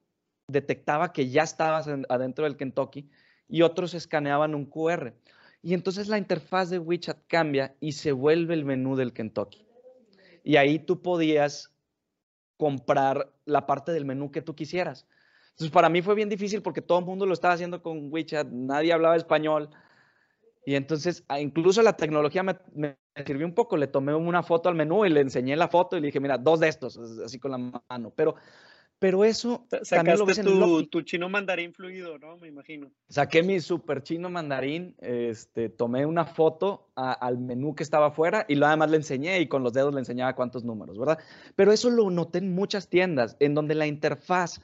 detectaba 0.47 1.11
que 1.11 1.29
ya 1.29 1.43
estabas 1.43 1.87
adentro 2.09 2.43
del 2.43 2.57
Kentucky 2.57 3.09
y 3.51 3.61
otros 3.61 3.93
escaneaban 3.93 4.55
un 4.55 4.65
QR. 4.65 5.13
Y 5.61 5.73
entonces 5.75 6.07
la 6.07 6.17
interfaz 6.17 6.69
de 6.69 6.79
WeChat 6.79 7.19
cambia 7.27 7.75
y 7.79 7.91
se 7.91 8.13
vuelve 8.13 8.53
el 8.55 8.65
menú 8.65 8.95
del 8.95 9.13
Kentucky. 9.13 9.67
Y 10.43 10.55
ahí 10.55 10.79
tú 10.79 11.01
podías 11.01 11.71
comprar 12.57 13.31
la 13.45 13.67
parte 13.67 13.91
del 13.91 14.05
menú 14.05 14.31
que 14.31 14.41
tú 14.41 14.55
quisieras. 14.55 15.05
Entonces 15.51 15.69
para 15.69 15.89
mí 15.89 16.01
fue 16.01 16.15
bien 16.15 16.29
difícil 16.29 16.61
porque 16.61 16.81
todo 16.81 16.99
el 16.99 17.05
mundo 17.05 17.25
lo 17.25 17.33
estaba 17.33 17.53
haciendo 17.53 17.83
con 17.83 18.11
WeChat, 18.11 18.47
nadie 18.47 18.93
hablaba 18.93 19.17
español. 19.17 19.69
Y 20.65 20.75
entonces 20.75 21.25
incluso 21.39 21.81
la 21.81 21.97
tecnología 21.97 22.43
me, 22.43 22.57
me, 22.73 22.97
sirvió 23.25 23.45
un 23.45 23.53
poco. 23.53 23.75
Le 23.75 23.87
tomé 23.87 24.15
una 24.15 24.43
foto 24.43 24.69
al 24.69 24.75
menú 24.75 25.05
y 25.05 25.09
le 25.09 25.19
enseñé 25.19 25.57
la 25.57 25.67
foto 25.67 25.97
y 25.97 25.99
le 25.99 26.07
dije, 26.07 26.21
mira, 26.21 26.37
dos 26.37 26.61
de 26.61 26.69
estos, 26.69 26.97
así 26.97 27.37
con 27.37 27.51
la 27.51 27.57
mano. 27.89 28.13
Pero 28.15 28.35
pero 29.01 29.25
eso 29.25 29.65
también 29.89 30.19
lo 30.19 30.27
ves 30.27 30.37
en 30.37 30.45
tu, 30.45 30.85
tu 30.85 31.01
chino 31.01 31.27
mandarín 31.27 31.73
fluido, 31.73 32.19
¿no? 32.19 32.37
Me 32.37 32.49
imagino. 32.49 32.91
Saqué 33.09 33.41
mi 33.41 33.59
super 33.59 34.03
chino 34.03 34.29
mandarín, 34.29 34.95
este, 34.99 35.69
tomé 35.69 36.05
una 36.05 36.23
foto 36.23 36.91
al 36.93 37.39
menú 37.39 37.73
que 37.73 37.81
estaba 37.81 38.09
afuera 38.09 38.45
y 38.47 38.53
lo 38.53 38.67
además 38.67 38.91
le 38.91 38.97
enseñé 38.97 39.39
y 39.39 39.47
con 39.47 39.63
los 39.63 39.73
dedos 39.73 39.91
le 39.91 40.01
enseñaba 40.01 40.35
cuántos 40.35 40.63
números, 40.63 40.99
¿verdad? 40.99 41.17
Pero 41.55 41.71
eso 41.71 41.89
lo 41.89 42.11
noté 42.11 42.37
en 42.37 42.53
muchas 42.53 42.89
tiendas, 42.89 43.37
en 43.39 43.55
donde 43.55 43.73
la 43.73 43.87
interfaz 43.87 44.61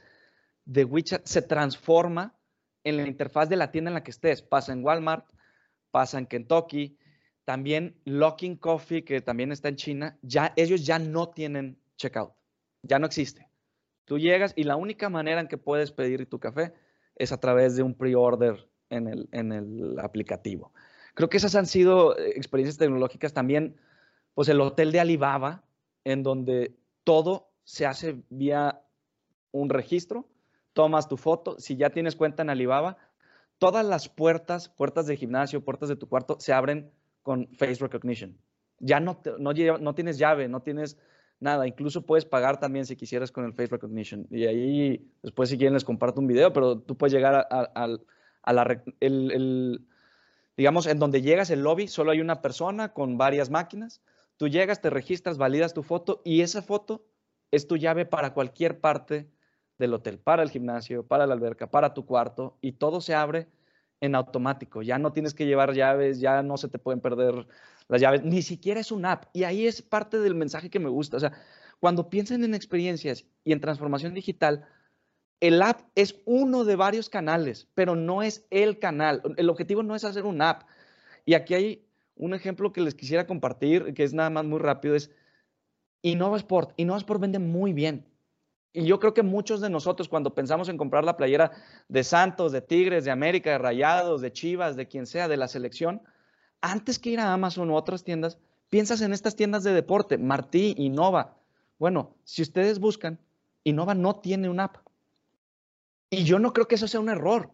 de 0.64 0.84
WeChat 0.84 1.26
se 1.26 1.42
transforma 1.42 2.38
en 2.84 2.96
la 2.96 3.08
interfaz 3.08 3.48
de 3.48 3.56
la 3.56 3.72
tienda 3.72 3.90
en 3.90 3.94
la 3.94 4.04
que 4.04 4.12
estés. 4.12 4.40
Pasa 4.40 4.72
en 4.72 4.84
Walmart, 4.84 5.26
pasa 5.90 6.16
en 6.16 6.26
Kentucky, 6.26 6.96
también 7.44 8.00
Locking 8.04 8.54
Coffee, 8.54 9.04
que 9.04 9.20
también 9.20 9.50
está 9.50 9.68
en 9.68 9.74
China, 9.74 10.16
ya 10.22 10.52
ellos 10.54 10.86
ya 10.86 11.00
no 11.00 11.30
tienen 11.30 11.76
checkout, 11.96 12.34
ya 12.82 13.00
no 13.00 13.06
existe. 13.06 13.47
Tú 14.08 14.18
llegas 14.18 14.54
y 14.56 14.64
la 14.64 14.76
única 14.76 15.10
manera 15.10 15.42
en 15.42 15.48
que 15.48 15.58
puedes 15.58 15.92
pedir 15.92 16.26
tu 16.30 16.40
café 16.40 16.72
es 17.14 17.30
a 17.30 17.40
través 17.40 17.76
de 17.76 17.82
un 17.82 17.94
pre-order 17.94 18.66
en 18.88 19.06
el, 19.06 19.28
en 19.32 19.52
el 19.52 19.98
aplicativo. 20.00 20.72
Creo 21.12 21.28
que 21.28 21.36
esas 21.36 21.54
han 21.54 21.66
sido 21.66 22.18
eh, 22.18 22.30
experiencias 22.34 22.78
tecnológicas 22.78 23.34
también, 23.34 23.76
pues 24.32 24.48
el 24.48 24.62
hotel 24.62 24.92
de 24.92 25.00
Alibaba, 25.00 25.62
en 26.04 26.22
donde 26.22 26.74
todo 27.04 27.50
se 27.64 27.84
hace 27.84 28.22
vía 28.30 28.80
un 29.52 29.68
registro, 29.68 30.26
tomas 30.72 31.06
tu 31.06 31.18
foto, 31.18 31.58
si 31.58 31.76
ya 31.76 31.90
tienes 31.90 32.16
cuenta 32.16 32.42
en 32.42 32.48
Alibaba, 32.48 32.96
todas 33.58 33.84
las 33.84 34.08
puertas, 34.08 34.70
puertas 34.70 35.06
de 35.06 35.18
gimnasio, 35.18 35.62
puertas 35.62 35.90
de 35.90 35.96
tu 35.96 36.08
cuarto, 36.08 36.40
se 36.40 36.54
abren 36.54 36.90
con 37.22 37.46
face 37.56 37.74
recognition. 37.74 38.38
Ya 38.78 39.00
no, 39.00 39.20
no, 39.38 39.52
no 39.52 39.94
tienes 39.94 40.16
llave, 40.16 40.48
no 40.48 40.62
tienes 40.62 40.96
nada. 41.40 41.66
Incluso 41.66 42.04
puedes 42.04 42.24
pagar 42.24 42.60
también 42.60 42.86
si 42.86 42.96
quisieras 42.96 43.32
con 43.32 43.44
el 43.44 43.52
Face 43.52 43.68
Recognition. 43.68 44.26
Y 44.30 44.46
ahí, 44.46 45.10
después 45.22 45.48
si 45.48 45.58
quieren 45.58 45.74
les 45.74 45.84
comparto 45.84 46.20
un 46.20 46.26
video, 46.26 46.52
pero 46.52 46.78
tú 46.78 46.96
puedes 46.96 47.12
llegar 47.12 47.46
a, 47.50 48.52
la, 48.52 48.82
el, 49.00 49.86
digamos, 50.56 50.86
en 50.86 50.98
donde 50.98 51.22
llegas 51.22 51.50
el 51.50 51.62
lobby, 51.62 51.88
solo 51.88 52.10
hay 52.10 52.20
una 52.20 52.42
persona 52.42 52.92
con 52.92 53.18
varias 53.18 53.50
máquinas. 53.50 54.02
Tú 54.36 54.48
llegas, 54.48 54.80
te 54.80 54.90
registras, 54.90 55.38
validas 55.38 55.74
tu 55.74 55.82
foto 55.82 56.22
y 56.24 56.42
esa 56.42 56.62
foto 56.62 57.04
es 57.50 57.66
tu 57.66 57.76
llave 57.76 58.06
para 58.06 58.34
cualquier 58.34 58.80
parte 58.80 59.28
del 59.78 59.94
hotel, 59.94 60.18
para 60.18 60.42
el 60.42 60.50
gimnasio, 60.50 61.06
para 61.06 61.26
la 61.26 61.34
alberca, 61.34 61.70
para 61.70 61.94
tu 61.94 62.04
cuarto 62.04 62.56
y 62.60 62.72
todo 62.72 63.00
se 63.00 63.14
abre 63.14 63.48
en 64.00 64.14
automático. 64.14 64.82
Ya 64.82 64.98
no 64.98 65.12
tienes 65.12 65.34
que 65.34 65.46
llevar 65.46 65.74
llaves, 65.74 66.20
ya 66.20 66.42
no 66.42 66.56
se 66.56 66.68
te 66.68 66.78
pueden 66.78 67.00
perder 67.00 67.46
las 67.88 68.00
llaves, 68.00 68.22
ni 68.22 68.42
siquiera 68.42 68.80
es 68.80 68.92
una 68.92 69.12
app. 69.12 69.24
Y 69.32 69.44
ahí 69.44 69.66
es 69.66 69.82
parte 69.82 70.18
del 70.18 70.34
mensaje 70.34 70.70
que 70.70 70.78
me 70.78 70.88
gusta. 70.88 71.16
O 71.16 71.20
sea, 71.20 71.32
cuando 71.80 72.10
piensen 72.10 72.44
en 72.44 72.54
experiencias 72.54 73.24
y 73.44 73.52
en 73.52 73.60
transformación 73.60 74.14
digital, 74.14 74.66
el 75.40 75.62
app 75.62 75.80
es 75.94 76.16
uno 76.24 76.64
de 76.64 76.76
varios 76.76 77.08
canales, 77.08 77.68
pero 77.74 77.94
no 77.96 78.22
es 78.22 78.46
el 78.50 78.78
canal. 78.78 79.22
El 79.36 79.48
objetivo 79.50 79.82
no 79.82 79.94
es 79.94 80.04
hacer 80.04 80.26
una 80.26 80.50
app. 80.50 80.68
Y 81.24 81.34
aquí 81.34 81.54
hay 81.54 81.88
un 82.16 82.34
ejemplo 82.34 82.72
que 82.72 82.80
les 82.80 82.94
quisiera 82.94 83.26
compartir, 83.26 83.94
que 83.94 84.02
es 84.02 84.12
nada 84.12 84.30
más 84.30 84.44
muy 84.44 84.58
rápido, 84.58 84.94
es 84.94 85.10
Innova 86.02 86.36
Sport. 86.36 86.72
Innova 86.76 86.98
Sport 86.98 87.20
vende 87.20 87.38
muy 87.38 87.72
bien. 87.72 88.06
Y 88.72 88.84
yo 88.84 89.00
creo 89.00 89.14
que 89.14 89.22
muchos 89.22 89.60
de 89.60 89.70
nosotros 89.70 90.08
cuando 90.08 90.34
pensamos 90.34 90.68
en 90.68 90.76
comprar 90.76 91.04
la 91.04 91.16
playera 91.16 91.52
de 91.88 92.04
Santos, 92.04 92.52
de 92.52 92.60
Tigres, 92.60 93.04
de 93.04 93.10
América, 93.10 93.50
de 93.50 93.58
Rayados, 93.58 94.20
de 94.20 94.32
Chivas, 94.32 94.76
de 94.76 94.88
quien 94.88 95.06
sea, 95.06 95.26
de 95.28 95.36
la 95.36 95.48
selección, 95.48 96.02
antes 96.60 96.98
que 96.98 97.10
ir 97.10 97.20
a 97.20 97.32
Amazon 97.32 97.70
u 97.70 97.74
otras 97.74 98.04
tiendas, 98.04 98.38
piensas 98.68 99.00
en 99.00 99.12
estas 99.12 99.36
tiendas 99.36 99.64
de 99.64 99.72
deporte, 99.72 100.18
Martí, 100.18 100.74
Innova. 100.76 101.36
Bueno, 101.78 102.16
si 102.24 102.42
ustedes 102.42 102.78
buscan, 102.78 103.18
Innova 103.64 103.94
no 103.94 104.16
tiene 104.20 104.48
una 104.48 104.64
app. 104.64 104.76
Y 106.10 106.24
yo 106.24 106.38
no 106.38 106.52
creo 106.52 106.68
que 106.68 106.76
eso 106.76 106.88
sea 106.88 107.00
un 107.00 107.08
error. 107.08 107.52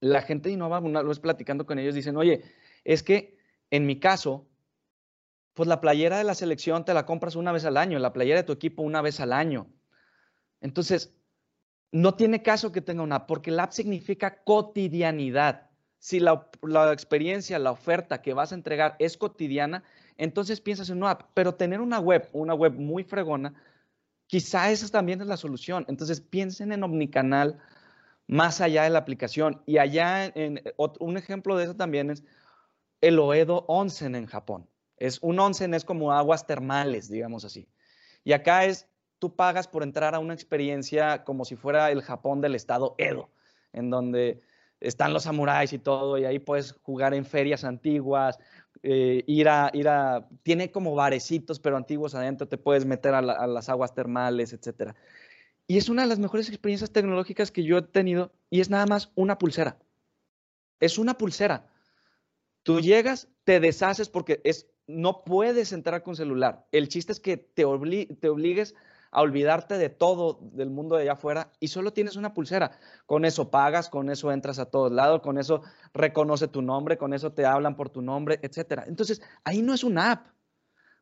La 0.00 0.22
gente 0.22 0.48
de 0.48 0.54
Innova, 0.54 0.78
una 0.78 1.02
vez 1.02 1.20
platicando 1.20 1.66
con 1.66 1.78
ellos, 1.78 1.94
dicen, 1.94 2.16
oye, 2.16 2.44
es 2.84 3.02
que 3.02 3.38
en 3.70 3.86
mi 3.86 3.98
caso, 3.98 4.46
pues 5.54 5.68
la 5.68 5.80
playera 5.80 6.18
de 6.18 6.24
la 6.24 6.34
selección 6.34 6.84
te 6.84 6.94
la 6.94 7.06
compras 7.06 7.36
una 7.36 7.52
vez 7.52 7.64
al 7.64 7.76
año, 7.76 7.98
la 7.98 8.12
playera 8.12 8.40
de 8.40 8.46
tu 8.46 8.52
equipo 8.52 8.82
una 8.82 9.02
vez 9.02 9.20
al 9.20 9.32
año. 9.32 9.68
Entonces, 10.60 11.14
no 11.92 12.14
tiene 12.14 12.42
caso 12.42 12.72
que 12.72 12.80
tenga 12.80 13.02
una 13.02 13.16
app, 13.16 13.28
porque 13.28 13.50
la 13.50 13.64
app 13.64 13.72
significa 13.72 14.42
cotidianidad 14.44 15.65
si 16.06 16.20
la, 16.20 16.46
experiencia, 16.92 17.58
la 17.58 17.72
oferta 17.72 18.22
que 18.22 18.32
vas 18.32 18.52
a 18.52 18.54
entregar 18.54 18.94
es 19.00 19.16
cotidiana, 19.16 19.82
entonces 20.16 20.60
piensas 20.60 20.88
en 20.88 20.98
una 20.98 21.10
app, 21.10 21.22
pero 21.34 21.56
tener 21.56 21.80
una 21.80 21.98
web, 21.98 22.28
una 22.32 22.54
web 22.54 22.74
muy 22.74 23.02
fregona, 23.02 23.54
quizá 24.28 24.70
esa 24.70 24.88
también 24.88 25.20
es 25.20 25.26
la 25.26 25.36
solución. 25.36 25.84
Entonces 25.88 26.20
piensen 26.20 26.70
en 26.70 26.84
omnicanal 26.84 27.58
más 28.28 28.60
allá 28.60 28.84
de 28.84 28.90
la 28.90 29.00
aplicación. 29.00 29.60
Y 29.66 29.78
allá, 29.78 30.26
en, 30.26 30.62
un 31.00 31.16
ejemplo 31.16 31.56
de 31.56 31.64
eso 31.64 31.74
también 31.74 32.12
es 32.12 32.22
el 33.00 33.18
Oedo 33.18 33.64
Onsen 33.66 34.14
en 34.14 34.26
Japón. 34.26 34.68
Es, 34.98 35.18
un 35.22 35.40
onsen 35.40 35.74
es 35.74 35.84
como 35.84 36.12
aguas 36.12 36.46
termales, 36.46 37.08
digamos 37.08 37.44
así. 37.44 37.68
Y 38.22 38.32
acá 38.32 38.64
es, 38.64 38.86
tú 39.18 39.34
pagas 39.34 39.66
por 39.66 39.82
entrar 39.82 40.14
a 40.14 40.20
una 40.20 40.34
experiencia 40.34 41.24
como 41.24 41.44
si 41.44 41.56
fuera 41.56 41.90
el 41.90 42.02
Japón 42.02 42.40
del 42.42 42.54
estado 42.54 42.94
Edo, 42.96 43.28
en 43.72 43.90
donde 43.90 44.40
están 44.80 45.12
los 45.12 45.24
samuráis 45.24 45.72
y 45.72 45.78
todo, 45.78 46.18
y 46.18 46.24
ahí 46.24 46.38
puedes 46.38 46.72
jugar 46.82 47.14
en 47.14 47.24
ferias 47.24 47.64
antiguas, 47.64 48.38
eh, 48.82 49.24
ir, 49.26 49.48
a, 49.48 49.70
ir 49.72 49.88
a, 49.88 50.28
tiene 50.42 50.70
como 50.70 50.94
barecitos, 50.94 51.58
pero 51.58 51.76
antiguos 51.76 52.14
adentro, 52.14 52.46
te 52.46 52.58
puedes 52.58 52.84
meter 52.84 53.14
a, 53.14 53.22
las 53.22 53.68
aguas 53.68 53.94
termales, 53.94 54.52
etc. 54.52 54.94
Y 55.66 55.78
es 55.78 55.88
una 55.88 56.02
de 56.02 56.08
las 56.08 56.18
mejores 56.18 56.48
experiencias 56.48 56.92
tecnológicas 56.92 57.50
que 57.50 57.64
yo 57.64 57.78
he 57.78 57.82
tenido, 57.82 58.32
y 58.50 58.60
es 58.60 58.70
nada 58.70 58.86
más 58.86 59.10
una 59.14 59.38
pulsera. 59.38 59.78
Es 60.78 60.98
una 60.98 61.18
pulsera. 61.18 61.66
Tú 62.62 62.80
llegas, 62.80 63.28
te 63.44 63.60
deshaces 63.60 64.08
porque 64.08 64.40
es, 64.44 64.68
no 64.86 65.24
puedes 65.24 65.72
entrar 65.72 66.02
con 66.02 66.14
celular. 66.14 66.66
El 66.70 66.88
chiste 66.88 67.12
es 67.12 67.20
que 67.20 67.36
te, 67.36 67.64
obli 67.64 68.06
te 68.06 68.28
obligues 68.28 68.74
a 69.10 69.22
olvidarte 69.22 69.78
de 69.78 69.88
todo 69.88 70.38
del 70.52 70.70
mundo 70.70 70.96
de 70.96 71.02
allá 71.02 71.12
afuera 71.12 71.52
y 71.60 71.68
solo 71.68 71.92
tienes 71.92 72.16
una 72.16 72.34
pulsera. 72.34 72.78
Con 73.06 73.24
eso 73.24 73.50
pagas, 73.50 73.88
con 73.88 74.10
eso 74.10 74.32
entras 74.32 74.58
a 74.58 74.66
todos 74.66 74.92
lados, 74.92 75.20
con 75.22 75.38
eso 75.38 75.62
reconoce 75.94 76.48
tu 76.48 76.62
nombre, 76.62 76.98
con 76.98 77.14
eso 77.14 77.32
te 77.32 77.46
hablan 77.46 77.76
por 77.76 77.90
tu 77.90 78.02
nombre, 78.02 78.38
etc. 78.42 78.82
Entonces, 78.86 79.22
ahí 79.44 79.62
no 79.62 79.74
es 79.74 79.84
una 79.84 80.12
app. 80.12 80.26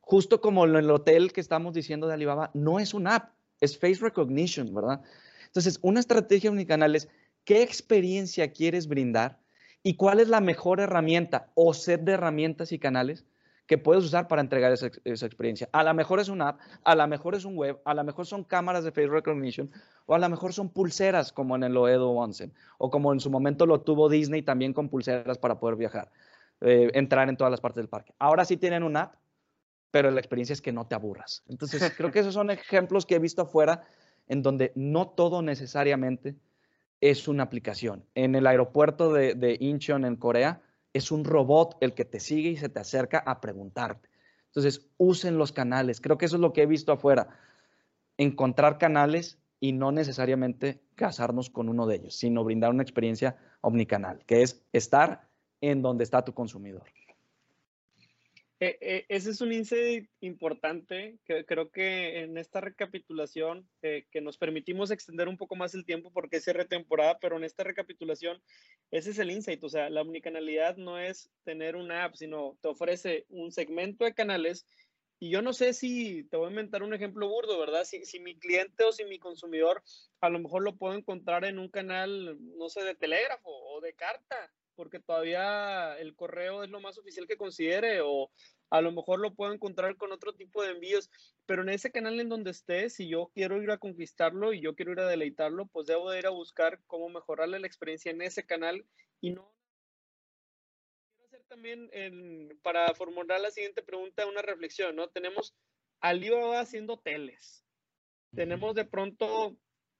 Justo 0.00 0.40
como 0.40 0.64
en 0.66 0.76
el 0.76 0.90
hotel 0.90 1.32
que 1.32 1.40
estamos 1.40 1.74
diciendo 1.74 2.06
de 2.06 2.14
Alibaba, 2.14 2.50
no 2.54 2.78
es 2.78 2.92
una 2.92 3.16
app, 3.16 3.32
es 3.60 3.78
face 3.78 4.00
recognition, 4.00 4.74
¿verdad? 4.74 5.02
Entonces, 5.46 5.78
una 5.82 6.00
estrategia 6.00 6.50
unicanal 6.50 6.94
es 6.94 7.08
qué 7.44 7.62
experiencia 7.62 8.52
quieres 8.52 8.86
brindar 8.86 9.40
y 9.82 9.96
cuál 9.96 10.20
es 10.20 10.28
la 10.28 10.40
mejor 10.40 10.80
herramienta 10.80 11.50
o 11.54 11.74
set 11.74 12.02
de 12.02 12.12
herramientas 12.12 12.72
y 12.72 12.78
canales 12.78 13.24
que 13.66 13.78
puedes 13.78 14.04
usar 14.04 14.28
para 14.28 14.42
entregar 14.42 14.72
esa, 14.72 14.86
experiencia. 15.26 15.68
A 15.72 15.82
lo 15.82 15.94
mejor 15.94 16.20
es 16.20 16.28
una 16.28 16.50
app, 16.50 16.60
a 16.84 16.94
lo 16.94 17.06
mejor 17.08 17.34
es 17.34 17.44
un 17.44 17.56
web, 17.56 17.80
a 17.84 17.94
lo 17.94 18.04
mejor 18.04 18.26
son 18.26 18.44
cámaras 18.44 18.84
de 18.84 18.92
face 18.92 19.06
recognition, 19.06 19.70
o 20.06 20.14
a 20.14 20.18
lo 20.18 20.28
mejor 20.28 20.52
son 20.52 20.68
pulseras 20.68 21.32
como 21.32 21.56
en 21.56 21.62
el 21.62 21.76
Oedo 21.76 22.10
Onsen, 22.10 22.52
o 22.78 22.90
como 22.90 23.12
en 23.12 23.20
su 23.20 23.30
momento 23.30 23.64
lo 23.64 23.80
tuvo 23.80 24.08
Disney 24.08 24.42
también 24.42 24.74
con 24.74 24.88
pulseras 24.88 25.38
para 25.38 25.58
poder 25.58 25.76
viajar, 25.76 26.10
eh, 26.60 26.90
entrar 26.92 27.28
en 27.28 27.36
todas 27.36 27.50
las 27.50 27.60
partes 27.60 27.76
del 27.76 27.88
parque. 27.88 28.12
Ahora 28.18 28.44
sí 28.44 28.58
tienen 28.58 28.82
una 28.82 29.00
app, 29.02 29.14
pero 29.90 30.10
la 30.10 30.20
experiencia 30.20 30.52
es 30.52 30.60
que 30.60 30.72
no 30.72 30.86
te 30.86 30.94
aburras. 30.94 31.42
Entonces, 31.48 31.80
creo 31.96 32.10
que 32.10 32.18
esos 32.18 32.34
son 32.34 32.50
ejemplos 32.50 33.06
que 33.06 33.14
he 33.14 33.18
visto 33.18 33.42
afuera 33.42 33.84
en 34.28 34.42
donde 34.42 34.72
no 34.74 35.08
todo 35.08 35.40
necesariamente 35.40 36.36
es 37.00 37.28
una 37.28 37.44
aplicación. 37.44 38.04
En 38.14 38.34
el 38.34 38.46
aeropuerto 38.46 39.12
de, 39.12 39.34
de 39.34 39.56
Incheon 39.60 40.04
en 40.04 40.16
Corea, 40.16 40.62
es 40.94 41.12
un 41.12 41.24
robot 41.24 41.76
el 41.80 41.92
que 41.92 42.06
te 42.06 42.20
sigue 42.20 42.50
y 42.50 42.56
se 42.56 42.70
te 42.70 42.80
acerca 42.80 43.18
a 43.18 43.40
preguntarte. 43.40 44.08
Entonces, 44.46 44.88
usen 44.96 45.36
los 45.36 45.52
canales. 45.52 46.00
Creo 46.00 46.16
que 46.16 46.26
eso 46.26 46.36
es 46.36 46.40
lo 46.40 46.52
que 46.52 46.62
he 46.62 46.66
visto 46.66 46.92
afuera. 46.92 47.28
Encontrar 48.16 48.78
canales 48.78 49.38
y 49.58 49.72
no 49.72 49.92
necesariamente 49.92 50.80
casarnos 50.94 51.50
con 51.50 51.68
uno 51.68 51.86
de 51.86 51.96
ellos, 51.96 52.14
sino 52.14 52.44
brindar 52.44 52.70
una 52.70 52.82
experiencia 52.82 53.36
omnicanal, 53.60 54.24
que 54.26 54.42
es 54.42 54.62
estar 54.72 55.28
en 55.60 55.82
donde 55.82 56.04
está 56.04 56.24
tu 56.24 56.32
consumidor. 56.32 56.84
Eh, 58.60 58.78
eh, 58.80 59.06
ese 59.08 59.30
es 59.30 59.40
un 59.40 59.52
insight 59.52 60.08
importante 60.20 61.18
que 61.24 61.44
creo 61.44 61.70
que 61.70 62.20
en 62.20 62.38
esta 62.38 62.60
recapitulación 62.60 63.68
eh, 63.82 64.06
que 64.12 64.20
nos 64.20 64.38
permitimos 64.38 64.92
extender 64.92 65.26
un 65.28 65.36
poco 65.36 65.56
más 65.56 65.74
el 65.74 65.84
tiempo 65.84 66.12
porque 66.12 66.36
es 66.36 66.46
retemporada, 66.46 67.18
pero 67.18 67.36
en 67.36 67.42
esta 67.42 67.64
recapitulación 67.64 68.40
ese 68.92 69.10
es 69.10 69.18
el 69.18 69.32
insight, 69.32 69.62
o 69.64 69.68
sea, 69.68 69.90
la 69.90 70.02
omnicanalidad 70.02 70.76
no 70.76 71.00
es 71.00 71.30
tener 71.42 71.74
una 71.74 72.04
app, 72.04 72.14
sino 72.14 72.56
te 72.62 72.68
ofrece 72.68 73.26
un 73.28 73.50
segmento 73.50 74.04
de 74.04 74.14
canales 74.14 74.66
y 75.18 75.30
yo 75.30 75.42
no 75.42 75.52
sé 75.52 75.72
si 75.72 76.22
te 76.24 76.36
voy 76.36 76.46
a 76.46 76.50
inventar 76.50 76.84
un 76.84 76.94
ejemplo 76.94 77.28
burdo, 77.28 77.58
¿verdad? 77.58 77.84
Si, 77.84 78.04
si 78.04 78.20
mi 78.20 78.38
cliente 78.38 78.84
o 78.84 78.92
si 78.92 79.04
mi 79.04 79.18
consumidor 79.18 79.82
a 80.20 80.28
lo 80.28 80.38
mejor 80.38 80.62
lo 80.62 80.76
puedo 80.76 80.94
encontrar 80.94 81.44
en 81.44 81.58
un 81.58 81.70
canal, 81.70 82.38
no 82.56 82.68
sé, 82.68 82.84
de 82.84 82.94
telégrafo 82.94 83.50
o 83.50 83.80
de 83.80 83.94
carta 83.94 84.52
porque 84.74 85.00
todavía 85.00 85.96
el 85.98 86.14
correo 86.14 86.64
es 86.64 86.70
lo 86.70 86.80
más 86.80 86.98
oficial 86.98 87.26
que 87.26 87.36
considere 87.36 88.00
o 88.02 88.30
a 88.70 88.80
lo 88.80 88.92
mejor 88.92 89.20
lo 89.20 89.34
puedo 89.34 89.52
encontrar 89.52 89.96
con 89.96 90.12
otro 90.12 90.34
tipo 90.34 90.62
de 90.62 90.70
envíos, 90.70 91.10
pero 91.46 91.62
en 91.62 91.68
ese 91.68 91.92
canal 91.92 92.18
en 92.18 92.28
donde 92.28 92.50
esté, 92.50 92.90
si 92.90 93.08
yo 93.08 93.30
quiero 93.34 93.62
ir 93.62 93.70
a 93.70 93.78
conquistarlo 93.78 94.52
y 94.52 94.60
yo 94.60 94.74
quiero 94.74 94.92
ir 94.92 95.00
a 95.00 95.08
deleitarlo, 95.08 95.66
pues 95.66 95.86
debo 95.86 96.10
de 96.10 96.18
ir 96.18 96.26
a 96.26 96.30
buscar 96.30 96.80
cómo 96.86 97.08
mejorarle 97.08 97.60
la 97.60 97.66
experiencia 97.66 98.10
en 98.10 98.22
ese 98.22 98.44
canal 98.44 98.84
y 99.20 99.30
no 99.30 99.54
quiero 101.06 101.24
hacer 101.26 101.44
también 101.44 101.90
para 102.62 102.92
formular 102.94 103.40
la 103.40 103.50
siguiente 103.50 103.82
pregunta 103.82 104.26
una 104.26 104.42
reflexión, 104.42 104.96
¿no? 104.96 105.08
Tenemos 105.08 105.54
Alibaba 106.00 106.60
haciendo 106.60 106.98
teles. 106.98 107.64
Tenemos 108.34 108.74
de 108.74 108.84
pronto 108.84 109.56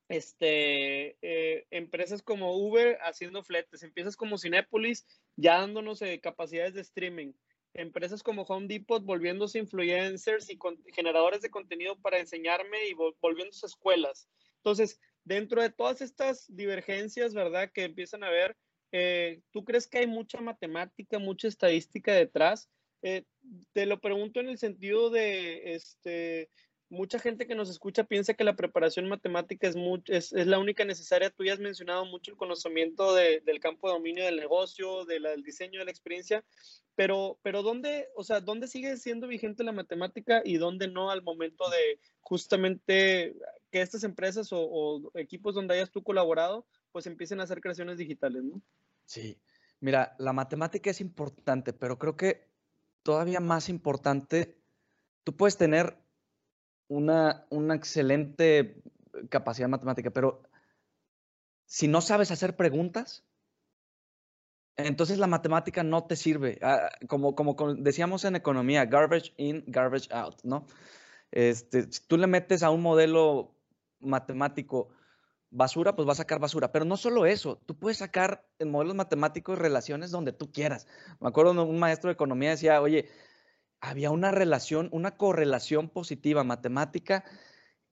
este, 0.07 1.17
eh, 1.21 1.65
empresas 1.71 2.21
como 2.21 2.55
Uber 2.55 2.97
haciendo 3.01 3.43
fletes, 3.43 3.83
empiezas 3.83 4.15
como 4.15 4.37
Cinepolis 4.37 5.05
ya 5.35 5.59
dándonos 5.59 6.01
eh, 6.01 6.19
capacidades 6.21 6.73
de 6.75 6.81
streaming, 6.81 7.33
empresas 7.73 8.21
como 8.21 8.43
Home 8.43 8.67
Depot 8.67 9.03
volviéndose 9.03 9.59
influencers 9.59 10.49
y 10.49 10.59
generadores 10.93 11.41
de 11.41 11.49
contenido 11.49 11.99
para 11.99 12.19
enseñarme 12.19 12.87
y 12.87 12.93
volviéndose 12.93 13.65
escuelas. 13.65 14.29
Entonces, 14.57 14.99
dentro 15.23 15.61
de 15.61 15.71
todas 15.71 16.01
estas 16.01 16.45
divergencias, 16.55 17.33
¿verdad? 17.33 17.71
Que 17.73 17.83
empiezan 17.83 18.23
a 18.23 18.29
ver, 18.29 18.55
eh, 18.91 19.41
¿tú 19.51 19.65
crees 19.65 19.87
que 19.87 19.99
hay 19.99 20.07
mucha 20.07 20.39
matemática, 20.39 21.19
mucha 21.19 21.47
estadística 21.47 22.13
detrás? 22.13 22.69
te 23.73 23.85
lo 23.85 24.01
pregunto 24.01 24.39
en 24.39 24.49
el 24.49 24.57
sentido 24.57 25.11
de, 25.11 25.75
este, 25.75 26.49
mucha 26.95 27.19
gente 27.19 27.45
que 27.45 27.55
nos 27.55 27.69
escucha 27.69 28.05
piensa 28.05 28.33
que 28.33 28.43
la 28.43 28.55
preparación 28.55 29.07
matemática 29.07 29.67
es, 29.67 29.75
es, 30.07 30.33
es, 30.33 30.47
la 30.47 30.57
única 30.57 30.85
necesaria. 30.85 31.29
Tú 31.29 31.43
ya 31.43 31.53
has 31.53 31.59
mencionado 31.59 32.05
mucho 32.05 32.31
el 32.31 32.37
conocimiento 32.37 33.13
del 33.13 33.59
campo 33.59 33.87
de 33.87 33.93
dominio 33.93 34.25
del 34.25 34.37
negocio, 34.37 35.05
del 35.05 35.43
diseño 35.43 35.79
de 35.79 35.85
la 35.85 35.91
experiencia, 35.91 36.43
pero, 36.95 37.37
pero 37.43 37.61
¿dónde, 37.61 38.07
o 38.15 38.23
sea, 38.23 38.41
¿dónde 38.41 38.67
sigue 38.67 38.97
siendo 38.97 39.27
vigente 39.27 39.63
la 39.63 39.71
matemática 39.71 40.41
y 40.43 40.57
dónde 40.57 40.87
no 40.87 41.11
al 41.11 41.21
momento 41.21 41.69
de 41.69 41.99
justamente 42.21 43.35
que 43.69 43.81
estas 43.81 44.03
empresas 44.03 44.51
o, 44.53 44.61
o 44.61 45.11
equipos 45.19 45.53
donde 45.53 45.75
hayas 45.75 45.91
tú 45.91 46.01
colaborado, 46.01 46.65
pues 46.91 47.05
empiecen 47.07 47.39
a 47.39 47.43
hacer 47.43 47.61
creaciones 47.61 47.97
digitales, 47.97 48.43
¿no? 48.43 48.61
Sí, 49.05 49.37
mira, 49.81 50.15
la 50.17 50.33
matemática 50.33 50.89
es 50.89 51.01
importante, 51.01 51.73
pero 51.73 51.99
creo 51.99 52.15
que 52.15 52.49
todavía 53.03 53.39
más 53.39 53.69
importante, 53.69 54.57
tú 55.23 55.35
puedes 55.35 55.57
tener 55.57 56.04
una, 56.87 57.45
una 57.49 57.75
excelente 57.75 58.81
capacidad 59.29 59.67
matemática, 59.67 60.11
pero 60.11 60.43
si 61.65 61.87
no 61.87 62.01
sabes 62.01 62.31
hacer 62.31 62.55
preguntas, 62.55 63.23
entonces 64.77 65.17
la 65.17 65.27
matemática 65.27 65.83
no 65.83 66.05
te 66.05 66.15
sirve. 66.15 66.59
Ah, 66.61 66.89
como, 67.07 67.35
como 67.35 67.55
decíamos 67.75 68.25
en 68.25 68.35
economía, 68.35 68.85
garbage 68.85 69.33
in, 69.37 69.63
garbage 69.67 70.11
out, 70.11 70.35
¿no? 70.43 70.65
Este, 71.31 71.91
si 71.91 72.05
tú 72.07 72.17
le 72.17 72.27
metes 72.27 72.63
a 72.63 72.69
un 72.69 72.81
modelo 72.81 73.55
matemático 73.99 74.89
basura, 75.49 75.95
pues 75.95 76.07
va 76.07 76.11
a 76.11 76.15
sacar 76.15 76.39
basura. 76.39 76.71
Pero 76.71 76.85
no 76.85 76.97
solo 76.97 77.25
eso, 77.25 77.61
tú 77.65 77.77
puedes 77.77 77.97
sacar 77.97 78.45
en 78.59 78.69
modelos 78.71 78.95
matemáticos 78.95 79.57
relaciones 79.57 80.11
donde 80.11 80.33
tú 80.33 80.51
quieras. 80.51 80.87
Me 81.19 81.29
acuerdo 81.29 81.51
un 81.63 81.79
maestro 81.79 82.09
de 82.09 82.13
economía 82.13 82.51
decía, 82.51 82.81
oye, 82.81 83.09
había 83.81 84.11
una 84.11 84.31
relación, 84.31 84.89
una 84.91 85.17
correlación 85.17 85.89
positiva 85.89 86.43
matemática 86.43 87.23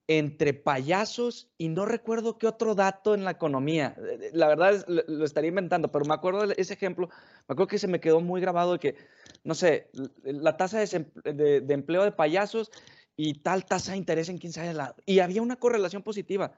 entre 0.06 0.52
payasos 0.52 1.48
y 1.56 1.68
no 1.68 1.86
recuerdo 1.86 2.36
qué 2.36 2.46
otro 2.46 2.74
dato 2.74 3.14
en 3.14 3.24
la 3.24 3.30
economía. 3.30 3.96
La 4.32 4.48
verdad 4.48 4.84
lo 4.86 5.24
estaría 5.24 5.48
inventando, 5.48 5.90
pero 5.90 6.04
me 6.04 6.14
acuerdo 6.14 6.46
de 6.46 6.54
ese 6.58 6.74
ejemplo, 6.74 7.08
me 7.08 7.52
acuerdo 7.54 7.68
que 7.68 7.78
se 7.78 7.88
me 7.88 8.00
quedó 8.00 8.20
muy 8.20 8.40
grabado 8.40 8.74
de 8.74 8.78
que, 8.80 8.96
no 9.44 9.54
sé, 9.54 9.90
la 10.22 10.56
tasa 10.56 10.78
de, 10.78 11.64
empleo 11.68 12.04
de 12.04 12.12
payasos 12.12 12.70
y 13.16 13.34
tal 13.40 13.64
tasa 13.64 13.92
de 13.92 13.98
interés 13.98 14.28
en 14.28 14.38
quién 14.38 14.52
sabe 14.52 14.74
lado. 14.74 14.96
Y 15.06 15.20
había 15.20 15.40
una 15.40 15.56
correlación 15.56 16.02
positiva. 16.02 16.52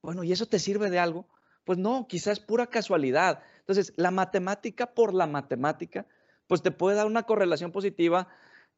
Bueno, 0.00 0.22
¿y 0.22 0.32
eso 0.32 0.46
te 0.46 0.60
sirve 0.60 0.88
de 0.88 1.00
algo? 1.00 1.26
Pues 1.64 1.78
no, 1.78 2.06
quizás 2.06 2.38
es 2.38 2.40
pura 2.40 2.68
casualidad. 2.68 3.42
Entonces, 3.60 3.92
la 3.96 4.10
matemática 4.10 4.94
por 4.94 5.12
la 5.12 5.26
matemática, 5.26 6.06
pues 6.46 6.62
te 6.62 6.70
puede 6.70 6.96
dar 6.96 7.06
una 7.06 7.24
correlación 7.24 7.72
positiva 7.72 8.28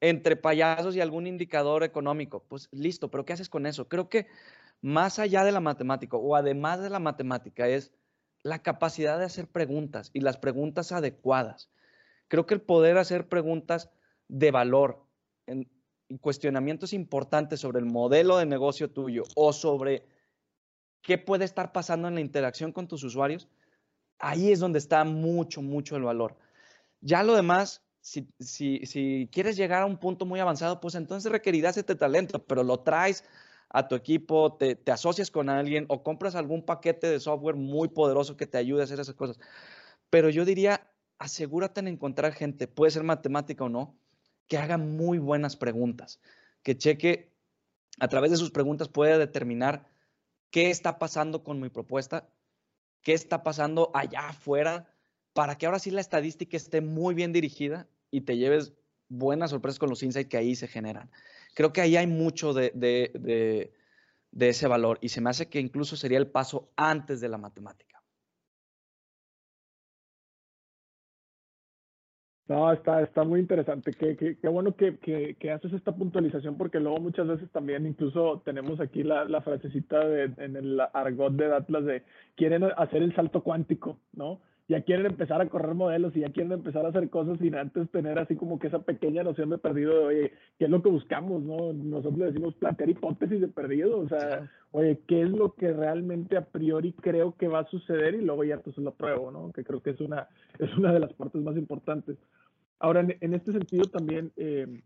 entre 0.01 0.37
payasos 0.37 0.97
y 0.97 1.01
algún 1.01 1.27
indicador 1.27 1.85
económico. 1.85 2.45
Pues 2.49 2.69
listo, 2.73 3.11
pero 3.11 3.25
¿qué 3.25 3.33
haces 3.33 3.49
con 3.49 3.67
eso? 3.67 3.89
Creo 3.89 4.09
que 4.09 4.27
más 4.81 5.19
allá 5.19 5.45
de 5.45 5.53
la 5.53 5.61
matemática 5.61 6.17
o 6.17 6.37
además 6.37 6.81
de 6.81 6.91
la 6.91 6.99
matemática 6.99 7.69
es 7.69 7.93
la 8.43 8.61
capacidad 8.61 9.19
de 9.19 9.25
hacer 9.25 9.49
preguntas 9.49 10.11
y 10.13 10.21
las 10.21 10.37
preguntas 10.37 10.93
adecuadas. 10.93 11.71
Creo 12.29 12.47
que 12.47 12.55
el 12.55 12.61
poder 12.61 12.99
hacer 12.99 13.29
preguntas 13.29 13.91
de 14.29 14.51
valor 14.51 15.05
en, 15.47 15.71
cuestionamientos 16.21 16.93
importantes 16.93 17.61
sobre 17.61 17.81
el 17.81 17.87
modelo 17.87 18.37
de 18.37 18.47
negocio 18.47 18.91
tuyo 18.91 19.25
o 19.35 19.53
sobre 19.53 20.07
qué 21.01 21.19
puede 21.19 21.45
estar 21.45 21.73
pasando 21.73 22.07
en 22.07 22.15
la 22.15 22.21
interacción 22.21 22.73
con 22.73 22.87
tus 22.87 23.03
usuarios, 23.03 23.49
ahí 24.19 24.53
es 24.53 24.61
donde 24.61 24.79
está 24.79 25.03
mucho, 25.05 25.61
mucho 25.61 25.97
el 25.97 26.03
valor. 26.03 26.37
Ya 27.01 27.23
lo 27.23 27.35
demás, 27.35 27.84
si, 28.05 28.29
si, 28.39 29.29
quieres 29.33 29.57
llegar 29.57 29.83
a 29.83 29.87
un 29.87 29.97
punto 29.97 30.27
muy 30.27 30.39
avanzado, 30.39 30.79
pues 30.79 30.95
entonces 30.95 31.33
requerirás 31.33 31.79
este 31.79 31.95
talento, 31.95 32.45
pero 32.45 32.63
lo 32.63 32.81
traes 32.81 33.25
a 33.71 33.89
tu 33.89 33.95
equipo, 33.95 34.57
te, 34.57 34.79
asocias 34.93 35.31
con 35.31 35.49
alguien 35.49 35.87
o 35.89 36.03
compras 36.03 36.35
algún 36.35 36.67
paquete 36.67 37.07
de 37.07 37.19
software 37.19 37.57
muy 37.57 37.89
poderoso 37.89 38.37
que 38.37 38.47
te 38.47 38.59
ayude 38.59 38.83
a 38.83 38.85
hacer 38.85 39.01
esas 39.01 39.15
cosas. 39.15 39.39
pero 40.11 40.29
yo 40.31 40.45
diría, 40.45 40.87
asegúrate 41.19 41.81
en 41.81 41.89
encontrar 41.89 42.35
gente, 42.35 42.69
puede 42.69 42.91
ser 42.93 43.05
matemática 43.05 43.65
o 43.65 43.71
no, 43.71 43.97
que 44.49 44.59
haga 44.59 44.77
muy 44.79 45.19
buenas 45.19 45.57
preguntas, 45.57 46.21
que 46.63 46.77
cheque 46.77 47.33
a 48.01 48.09
través 48.09 48.31
de 48.31 48.37
sus 48.37 48.51
preguntas 48.51 48.89
puede 48.89 49.19
determinar 49.19 49.89
qué 50.51 50.71
está 50.71 50.99
pasando 50.99 51.43
con 51.43 51.59
mi 51.61 51.71
propuesta, 51.71 52.29
qué 53.03 53.15
está 53.15 53.43
pasando 53.43 53.91
allá 53.95 54.29
afuera, 54.29 54.89
para 55.33 55.57
que 55.57 55.67
ahora 55.67 55.79
sí 55.79 55.91
la 55.91 56.03
estadística 56.03 56.57
esté 56.57 56.81
muy 56.83 57.15
bien 57.15 57.33
dirigida 57.33 57.89
y 58.15 58.21
te 58.21 58.37
lleves 58.37 58.73
buenas 59.09 59.51
sorpresas 59.51 59.81
con 59.81 59.91
los 59.91 60.03
insights 60.05 60.31
que 60.31 60.37
ahí 60.37 60.55
se 60.55 60.69
generan. 60.69 61.11
Creo 61.55 61.73
que 61.73 61.81
ahí 61.81 61.97
hay 61.97 62.07
mucho 62.07 62.55
de, 62.55 62.71
de, 62.75 64.49
ese 64.49 64.69
valor 64.69 64.99
y 65.01 65.09
se 65.09 65.21
me 65.21 65.31
hace 65.31 65.49
que 65.49 65.59
incluso 65.59 65.97
sería 65.97 66.19
el 66.19 66.29
paso 66.29 66.71
antes 66.77 67.21
de 67.21 67.29
la 67.29 67.39
matemática. 67.39 68.01
No, 72.47 72.73
está, 72.73 73.03
está 73.03 73.25
muy 73.25 73.41
interesante. 73.41 73.93
Qué, 73.93 74.17
qué, 74.17 74.49
bueno 74.49 74.77
que, 74.77 74.99
que, 74.99 75.51
haces 75.51 75.73
esta 75.73 75.93
puntualización 75.93 76.57
porque 76.57 76.79
luego 76.79 77.01
muchas 77.01 77.27
veces 77.27 77.51
también 77.51 77.87
incluso 77.87 78.43
tenemos 78.45 78.79
aquí 78.81 79.03
la, 79.03 79.25
la 79.25 79.41
frasecita 79.41 80.07
de, 80.07 80.31
en 80.37 80.55
el 80.55 80.81
argot 80.93 81.33
de 81.33 81.53
Atlas 81.53 81.85
de 81.85 82.03
quieren 82.37 82.65
hacer 82.77 83.03
el 83.03 83.15
salto 83.17 83.43
cuántico, 83.43 83.99
¿no? 84.13 84.41
Ya 84.69 84.83
quieren 84.83 85.07
empezar 85.07 85.41
a 85.41 85.49
correr 85.49 85.75
modelos 85.75 86.17
y 86.17 86.21
ya 86.21 86.31
quieren 86.31 86.53
empezar 86.53 86.87
a 86.87 86.89
hacer 86.89 87.11
cosas 87.11 87.39
sin 87.39 87.55
antes 87.55 87.91
tener 87.91 88.19
así 88.19 88.35
como 88.37 88.59
que 88.59 88.69
esa 88.69 88.81
pequeña 88.81 89.23
noción 89.23 89.51
de 89.51 89.59
perdido 89.59 89.93
de, 89.93 90.05
oye, 90.05 90.33
¿qué 90.59 90.65
es 90.65 90.71
lo 90.71 90.83
que 90.83 90.89
buscamos? 90.89 91.43
no 91.43 91.73
Nosotros 91.73 92.19
le 92.19 92.27
decimos 92.27 92.55
plantear 92.55 92.89
hipótesis 92.89 93.41
de 93.41 93.49
perdido, 93.49 93.99
o 93.99 94.09
sea, 94.09 94.51
oye, 94.73 95.01
¿qué 95.07 95.23
es 95.23 95.31
lo 95.31 95.55
que 95.55 95.73
realmente 95.73 96.37
a 96.37 96.45
priori 96.47 96.93
creo 96.93 97.35
que 97.37 97.49
va 97.49 97.61
a 97.61 97.69
suceder? 97.69 98.15
Y 98.15 98.23
luego 98.23 98.45
ya 98.45 98.55
entonces 98.55 98.83
lo 98.83 98.95
pruebo, 98.95 99.31
¿no? 99.31 99.53
Que 99.53 99.65
creo 99.65 99.83
que 99.83 99.91
es 99.91 100.01
una, 100.01 100.29
es 100.59 100.75
una 100.77 100.93
de 100.93 101.01
las 101.01 101.13
partes 101.13 101.43
más 101.43 101.57
importantes. 101.57 102.17
Ahora, 102.79 103.01
en, 103.01 103.17
en 103.21 103.35
este 103.35 103.53
sentido 103.53 103.85
también... 103.85 104.33
Eh, 104.37 104.81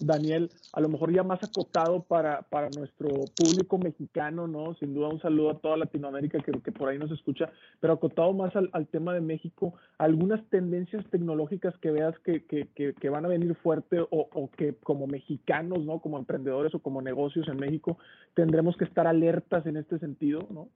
Daniel, 0.00 0.50
a 0.72 0.80
lo 0.80 0.88
mejor 0.88 1.12
ya 1.12 1.22
más 1.22 1.42
acotado 1.42 2.02
para, 2.02 2.42
para 2.42 2.70
nuestro 2.70 3.08
público 3.36 3.78
mexicano, 3.78 4.46
¿no? 4.46 4.74
Sin 4.74 4.94
duda 4.94 5.08
un 5.08 5.20
saludo 5.20 5.50
a 5.50 5.58
toda 5.58 5.76
Latinoamérica 5.76 6.40
que, 6.40 6.52
que 6.52 6.72
por 6.72 6.88
ahí 6.88 6.98
nos 6.98 7.10
escucha, 7.10 7.50
pero 7.80 7.92
acotado 7.92 8.32
más 8.32 8.54
al, 8.56 8.86
tema 8.88 9.14
de 9.14 9.20
México, 9.20 9.74
algunas 9.98 10.44
tendencias 10.48 11.04
tecnológicas 11.10 11.76
que 11.78 11.90
veas 11.90 12.18
que, 12.20 12.44
que, 12.44 12.68
que 12.74 13.08
van 13.08 13.24
a 13.24 13.28
venir 13.28 13.54
fuerte 13.56 14.00
o, 14.00 14.08
o, 14.10 14.50
que 14.50 14.74
como 14.82 15.06
mexicanos, 15.06 15.84
¿no? 15.84 16.00
Como 16.00 16.18
emprendedores 16.18 16.74
o 16.74 16.80
como 16.80 17.02
negocios 17.02 17.46
en 17.48 17.58
México, 17.58 17.98
tendremos 18.34 18.76
que 18.76 18.84
estar 18.84 19.06
alertas 19.06 19.66
en 19.66 19.76
este 19.76 19.98
sentido, 19.98 20.46
¿no? 20.50 20.68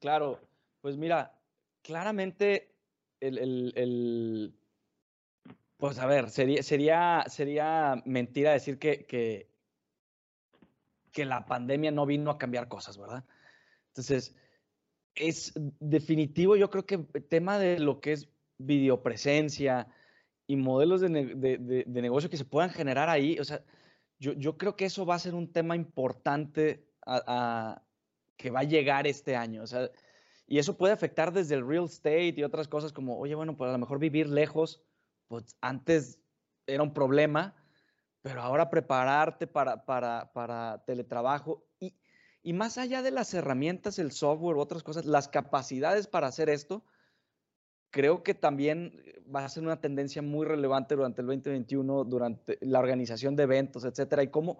Claro, 0.00 0.38
pues 0.80 0.96
mira, 0.96 1.32
claramente 1.82 2.70
el, 3.20 3.38
el 3.38 4.54
pues 5.76 5.98
a 5.98 6.06
ver, 6.06 6.30
sería, 6.30 6.62
sería, 6.62 7.24
sería 7.28 8.02
mentira 8.04 8.52
decir 8.52 8.78
que, 8.78 9.06
que, 9.06 9.48
la 11.24 11.46
pandemia 11.46 11.90
no 11.90 12.04
vino 12.04 12.30
a 12.30 12.36
cambiar 12.36 12.68
cosas, 12.68 12.98
¿verdad? 12.98 13.24
Entonces, 13.88 14.34
es 15.14 15.54
definitivo, 15.80 16.56
yo 16.56 16.68
creo 16.68 16.84
que 16.84 17.06
el 17.14 17.24
tema 17.24 17.58
de 17.58 17.78
lo 17.78 18.00
que 18.00 18.12
es 18.12 18.28
videopresencia 18.58 19.88
y 20.46 20.56
modelos 20.56 21.00
de, 21.00 21.08
negocio 21.86 22.28
que 22.28 22.36
se 22.36 22.44
puedan 22.44 22.68
generar 22.68 23.08
ahí, 23.08 23.38
o 23.38 23.44
sea, 23.44 23.64
yo, 24.18 24.58
creo 24.58 24.76
que 24.76 24.84
eso 24.84 25.06
va 25.06 25.14
a 25.14 25.18
ser 25.18 25.34
un 25.34 25.50
tema 25.50 25.74
importante 25.74 26.86
que 28.36 28.50
va 28.50 28.60
a 28.60 28.64
llegar 28.64 29.06
este 29.06 29.36
año, 29.36 29.62
o 29.62 29.66
sea, 29.66 29.90
y 30.46 30.58
eso 30.58 30.76
puede 30.76 30.92
afectar 30.92 31.32
desde 31.32 31.54
el 31.54 31.66
real 31.66 31.84
estate 31.84 32.34
y 32.36 32.44
otras 32.44 32.68
cosas 32.68 32.92
como, 32.92 33.18
oye, 33.18 33.34
bueno, 33.34 33.56
pues 33.56 33.68
a 33.70 33.72
lo 33.72 33.78
mejor 33.78 33.98
vivir 33.98 34.28
lejos 34.28 34.82
pues 35.28 35.56
antes 35.60 36.20
era 36.66 36.82
un 36.82 36.92
problema, 36.92 37.54
pero 38.22 38.42
ahora 38.42 38.70
prepararte 38.70 39.46
para, 39.46 39.84
para, 39.84 40.82
teletrabajo 40.86 41.64
y, 41.78 41.94
y, 42.42 42.52
más 42.52 42.78
allá 42.78 43.02
de 43.02 43.10
las 43.10 43.32
herramientas, 43.34 43.98
el 43.98 44.12
software, 44.12 44.56
otras 44.56 44.82
cosas, 44.82 45.06
las 45.06 45.28
capacidades 45.28 46.06
para 46.06 46.26
hacer 46.26 46.48
esto, 46.48 46.84
creo 47.90 48.22
que 48.22 48.34
también 48.34 49.00
va 49.34 49.44
a 49.44 49.48
ser 49.48 49.62
una 49.62 49.80
tendencia 49.80 50.22
muy 50.22 50.46
relevante 50.46 50.94
durante 50.96 51.20
el 51.20 51.28
2021, 51.28 52.04
durante 52.04 52.58
la 52.60 52.78
organización 52.78 53.36
de 53.36 53.44
eventos, 53.44 53.84
etcétera, 53.84 54.22
y 54.22 54.28
cómo, 54.28 54.58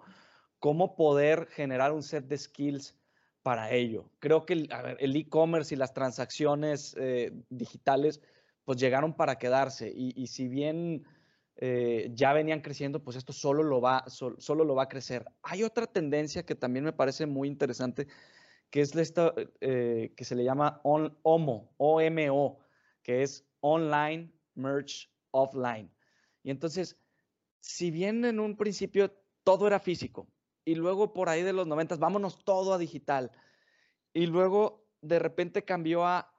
cómo 0.59 0.95
poder 0.95 1.47
generar 1.47 1.91
un 1.91 2.03
set 2.03 2.25
de 2.27 2.37
skills 2.37 2.95
para 3.43 3.71
ello. 3.71 4.09
Creo 4.19 4.45
que 4.45 4.53
el 4.53 5.15
e-commerce 5.15 5.73
y 5.73 5.77
las 5.77 5.93
transacciones 5.93 6.95
eh, 6.97 7.31
digitales 7.49 8.21
pues 8.67 8.77
llegaron 8.77 9.13
para 9.13 9.37
quedarse. 9.37 9.89
Y, 9.95 10.27
si 10.27 10.49
bien 10.49 11.05
eh, 11.55 12.11
ya 12.13 12.33
venían 12.33 12.59
creciendo, 12.59 13.01
pues 13.01 13.15
esto 13.15 13.31
solo 13.31 13.63
lo, 13.63 13.79
va, 13.79 14.03
solo 14.09 14.65
lo 14.65 14.75
va 14.75 14.83
a 14.83 14.89
crecer. 14.89 15.25
Hay 15.41 15.63
otra 15.63 15.87
tendencia 15.87 16.45
que 16.45 16.53
también 16.53 16.83
me 16.83 16.91
parece 16.91 17.25
muy 17.27 17.47
interesante, 17.47 18.09
que 18.69 18.81
es 18.81 18.93
esta 18.93 19.33
eh, 19.61 20.11
que 20.17 20.25
se 20.25 20.35
le 20.35 20.43
llama 20.43 20.81
on, 20.83 21.17
OMO, 21.23 21.71
OMO, 21.77 22.59
que 23.03 23.23
es 23.23 23.47
Online 23.61 24.33
Merge 24.55 25.07
Offline. 25.31 25.89
Y 26.43 26.51
entonces, 26.51 26.99
si 27.61 27.89
bien 27.89 28.25
en 28.25 28.37
un 28.37 28.57
principio 28.57 29.13
todo 29.45 29.65
era 29.65 29.79
físico, 29.79 30.27
y 30.65 30.75
luego 30.75 31.13
por 31.13 31.29
ahí 31.29 31.41
de 31.41 31.53
los 31.53 31.67
90, 31.67 31.95
vámonos 31.95 32.43
todo 32.43 32.73
a 32.73 32.77
digital, 32.77 33.31
y 34.11 34.25
luego 34.25 34.85
de 34.99 35.19
repente 35.19 35.63
cambió 35.63 36.05
a 36.05 36.36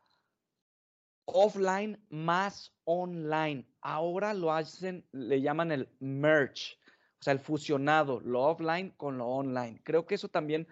offline 1.33 1.99
más 2.09 2.73
online. 2.85 3.67
Ahora 3.81 4.35
lo 4.35 4.53
hacen, 4.53 5.05
le 5.13 5.41
llaman 5.41 5.73
el 5.73 5.89
merge, 6.01 6.77
o 7.21 7.23
sea, 7.23 7.33
el 7.33 7.39
fusionado, 7.39 8.21
lo 8.21 8.43
offline 8.43 8.91
con 8.97 9.19
lo 9.19 9.27
online. 9.27 9.81
Creo 9.85 10.07
que 10.07 10.15
eso 10.15 10.29
también 10.29 10.67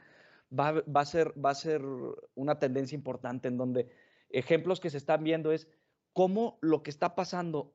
va, 0.53 0.83
a, 0.95 1.05
ser, 1.05 1.33
va 1.43 1.51
a 1.51 1.55
ser 1.55 1.83
una 2.35 2.59
tendencia 2.59 2.97
importante 2.97 3.49
en 3.49 3.57
donde 3.57 3.91
ejemplos 4.31 4.81
que 4.81 4.91
se 4.91 4.97
están 4.97 5.25
viendo 5.25 5.53
es 5.53 5.69
cómo 6.13 6.59
lo 6.63 6.83
que 6.83 6.91
está 6.91 7.15
pasando 7.15 7.75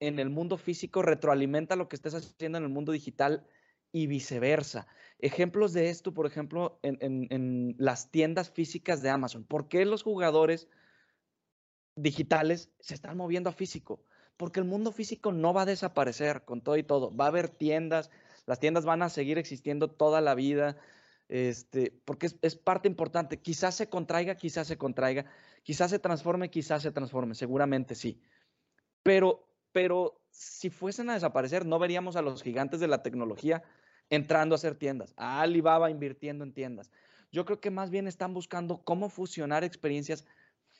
en 0.00 0.18
el 0.18 0.30
mundo 0.30 0.56
físico 0.56 1.02
retroalimenta 1.02 1.76
lo 1.76 1.88
que 1.88 1.96
estés 1.96 2.14
haciendo 2.14 2.58
en 2.58 2.64
el 2.64 2.70
mundo 2.70 2.92
digital 2.92 3.46
y 3.92 4.06
viceversa. 4.06 4.86
Ejemplos 5.18 5.72
de 5.72 5.88
esto, 5.88 6.14
por 6.14 6.26
ejemplo, 6.26 6.78
en, 6.82 6.98
en 7.00 7.74
las 7.78 8.10
tiendas 8.10 8.50
físicas 8.50 9.02
de 9.02 9.10
Amazon. 9.10 9.44
¿Por 9.44 9.68
qué 9.68 9.84
los 9.84 10.02
jugadores 10.02 10.68
digitales 12.02 12.70
se 12.80 12.94
están 12.94 13.16
moviendo 13.16 13.50
a 13.50 13.52
físico, 13.52 14.02
porque 14.36 14.60
el 14.60 14.66
mundo 14.66 14.92
físico 14.92 15.32
no 15.32 15.52
va 15.52 15.62
a 15.62 15.66
desaparecer 15.66 16.44
con 16.44 16.60
todo 16.60 16.76
y 16.76 16.82
todo. 16.82 17.14
Va 17.14 17.26
a 17.26 17.28
haber 17.28 17.48
tiendas, 17.48 18.10
las 18.46 18.60
tiendas 18.60 18.84
van 18.84 19.02
a 19.02 19.08
seguir 19.08 19.38
existiendo 19.38 19.88
toda 19.88 20.20
la 20.20 20.34
vida, 20.34 20.76
este, 21.28 21.92
porque 22.04 22.30
es, 22.40 22.56
parte 22.56 22.88
importante. 22.88 23.40
Quizás 23.40 23.74
se 23.74 23.88
contraiga, 23.88 24.36
quizás 24.36 24.66
se 24.66 24.78
contraiga, 24.78 25.26
quizás 25.62 25.90
se 25.90 25.98
transforme, 25.98 26.50
quizás 26.50 26.82
se 26.82 26.92
transforme, 26.92 27.34
seguramente 27.34 27.94
sí. 27.94 28.20
Pero, 29.02 29.48
pero 29.72 30.20
si 30.30 30.70
fuesen 30.70 31.10
a 31.10 31.14
desaparecer, 31.14 31.66
no 31.66 31.78
veríamos 31.78 32.16
a 32.16 32.22
los 32.22 32.42
gigantes 32.42 32.80
de 32.80 32.88
la 32.88 33.02
tecnología 33.02 33.62
entrando 34.10 34.54
a 34.54 34.56
hacer 34.56 34.76
tiendas, 34.76 35.12
a 35.16 35.42
Alibaba 35.42 35.90
invirtiendo 35.90 36.44
en 36.44 36.54
tiendas. 36.54 36.90
Yo 37.30 37.44
creo 37.44 37.60
que 37.60 37.70
más 37.70 37.90
bien 37.90 38.06
están 38.06 38.32
buscando 38.32 38.82
cómo 38.84 39.10
fusionar 39.10 39.64
experiencias 39.64 40.24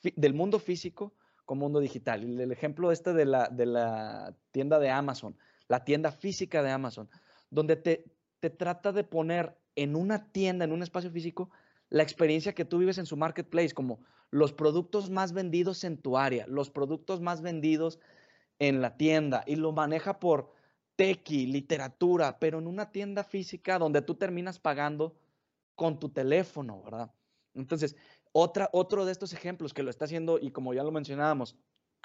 del 0.01 0.33
mundo 0.33 0.59
físico 0.59 1.13
con 1.45 1.57
mundo 1.57 1.79
digital. 1.79 2.39
El 2.39 2.51
ejemplo 2.51 2.91
este 2.91 3.13
de 3.13 3.25
la, 3.25 3.49
de 3.49 3.65
la 3.65 4.35
tienda 4.51 4.79
de 4.79 4.89
Amazon, 4.89 5.35
la 5.67 5.83
tienda 5.83 6.11
física 6.11 6.61
de 6.61 6.71
Amazon, 6.71 7.09
donde 7.49 7.75
te, 7.75 8.05
te 8.39 8.49
trata 8.49 8.91
de 8.91 9.03
poner 9.03 9.57
en 9.75 9.95
una 9.95 10.31
tienda, 10.31 10.65
en 10.65 10.71
un 10.71 10.83
espacio 10.83 11.09
físico, 11.09 11.49
la 11.89 12.03
experiencia 12.03 12.53
que 12.53 12.65
tú 12.65 12.77
vives 12.77 12.97
en 12.97 13.05
su 13.05 13.17
marketplace, 13.17 13.73
como 13.73 13.99
los 14.29 14.53
productos 14.53 15.09
más 15.09 15.33
vendidos 15.33 15.83
en 15.83 15.97
tu 15.97 16.17
área, 16.17 16.45
los 16.47 16.69
productos 16.69 17.19
más 17.21 17.41
vendidos 17.41 17.99
en 18.59 18.81
la 18.81 18.97
tienda, 18.97 19.43
y 19.47 19.55
lo 19.55 19.71
maneja 19.71 20.19
por 20.19 20.51
tequi, 20.95 21.47
literatura, 21.47 22.39
pero 22.39 22.59
en 22.59 22.67
una 22.67 22.91
tienda 22.91 23.23
física 23.23 23.79
donde 23.79 24.01
tú 24.01 24.15
terminas 24.15 24.59
pagando 24.59 25.15
con 25.75 25.97
tu 25.97 26.09
teléfono, 26.09 26.83
¿verdad? 26.83 27.11
Entonces, 27.53 27.95
otra, 28.31 28.69
otro 28.73 29.05
de 29.05 29.11
estos 29.11 29.33
ejemplos 29.33 29.73
que 29.73 29.83
lo 29.83 29.89
está 29.89 30.05
haciendo, 30.05 30.39
y 30.39 30.51
como 30.51 30.73
ya 30.73 30.83
lo 30.83 30.91
mencionábamos, 30.91 31.55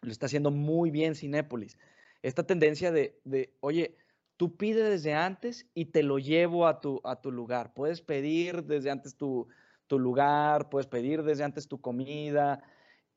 lo 0.02 0.10
está 0.10 0.26
haciendo 0.26 0.50
muy 0.50 0.90
bien 0.90 1.14
Cinépolis. 1.14 1.78
Esta 2.22 2.46
tendencia 2.46 2.90
de, 2.90 3.20
de, 3.24 3.54
oye, 3.60 3.96
tú 4.36 4.56
pides 4.56 4.88
desde 4.88 5.14
antes 5.14 5.66
y 5.74 5.86
te 5.86 6.02
lo 6.02 6.18
llevo 6.18 6.66
a 6.66 6.80
tu, 6.80 7.00
a 7.04 7.20
tu 7.20 7.30
lugar. 7.30 7.74
Puedes 7.74 8.00
pedir 8.00 8.64
desde 8.64 8.90
antes 8.90 9.16
tu, 9.16 9.48
tu 9.86 9.98
lugar, 9.98 10.68
puedes 10.70 10.86
pedir 10.86 11.22
desde 11.22 11.44
antes 11.44 11.68
tu 11.68 11.80
comida, 11.80 12.62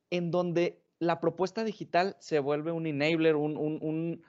en 0.10 0.32
donde 0.32 0.84
la 1.00 1.20
propuesta 1.20 1.64
digital 1.64 2.16
se 2.20 2.40
vuelve 2.40 2.72
un 2.72 2.86
enabler, 2.86 3.36
un, 3.36 3.56
un, 3.58 3.80
un, 3.82 4.24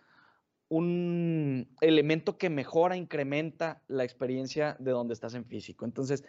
un 0.69 1.77
elemento 1.81 2.39
que 2.39 2.51
mejora, 2.51 2.97
incrementa 2.97 3.83
la 3.89 4.05
experiencia 4.05 4.77
de 4.79 4.91
donde 4.91 5.15
estás 5.15 5.35
en 5.35 5.45
físico. 5.45 5.85
Entonces, 5.85 6.25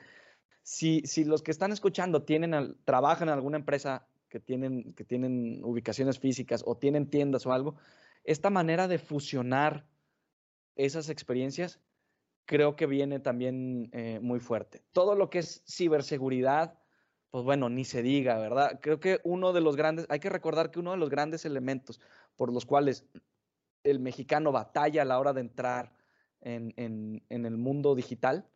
si, 0.64 1.02
los 1.26 1.42
que 1.42 1.52
están 1.52 1.72
escuchando 1.72 2.24
tienen 2.24 2.78
trabajan 2.86 3.30
en 3.30 3.34
alguna 3.34 3.58
empresa 3.58 4.08
que 4.30 4.40
tienen, 4.40 4.94
que 4.94 5.04
tienen 5.04 5.64
ubicaciones 5.64 6.20
físicas 6.20 6.64
o 6.66 6.78
tienen 6.78 7.10
tiendas 7.10 7.46
o 7.46 7.54
algo, 7.54 7.76
esta 8.24 8.50
manera 8.50 8.88
de 8.88 9.00
fusionar 9.00 9.88
esas 10.76 11.10
experiencias 11.10 11.80
creo 12.46 12.76
que 12.76 12.88
viene 12.88 13.20
también 13.20 13.90
eh, 13.94 14.20
muy 14.22 14.40
fuerte. 14.40 14.82
Todo 14.92 15.16
lo 15.16 15.30
que 15.30 15.40
es 15.40 15.64
ciberseguridad, 15.68 16.80
pues 17.30 17.44
bueno, 17.44 17.70
ni 17.70 17.86
se 17.86 18.02
diga, 18.02 18.40
¿verdad? 18.40 18.80
Creo 18.82 19.00
que 19.00 19.20
uno 19.24 19.54
de 19.54 19.62
los 19.62 19.76
grandes, 19.76 20.08
hay 20.10 20.20
que 20.20 20.30
recordar 20.30 20.72
que 20.72 20.80
uno 20.80 20.92
de 20.92 20.98
los 20.98 21.10
grandes 21.10 21.46
elementos 21.46 22.00
por 22.36 22.52
los 22.52 22.66
cuales 22.66 23.06
el 23.84 24.00
mexicano 24.00 24.52
batalla 24.52 25.04
a 25.04 25.06
la 25.06 25.20
hora 25.20 25.34
de 25.34 25.42
entrar 25.42 25.94
en, 26.42 26.74
en 26.76 27.46
el 27.46 27.58
mundo 27.58 27.94
digital, 27.94 28.48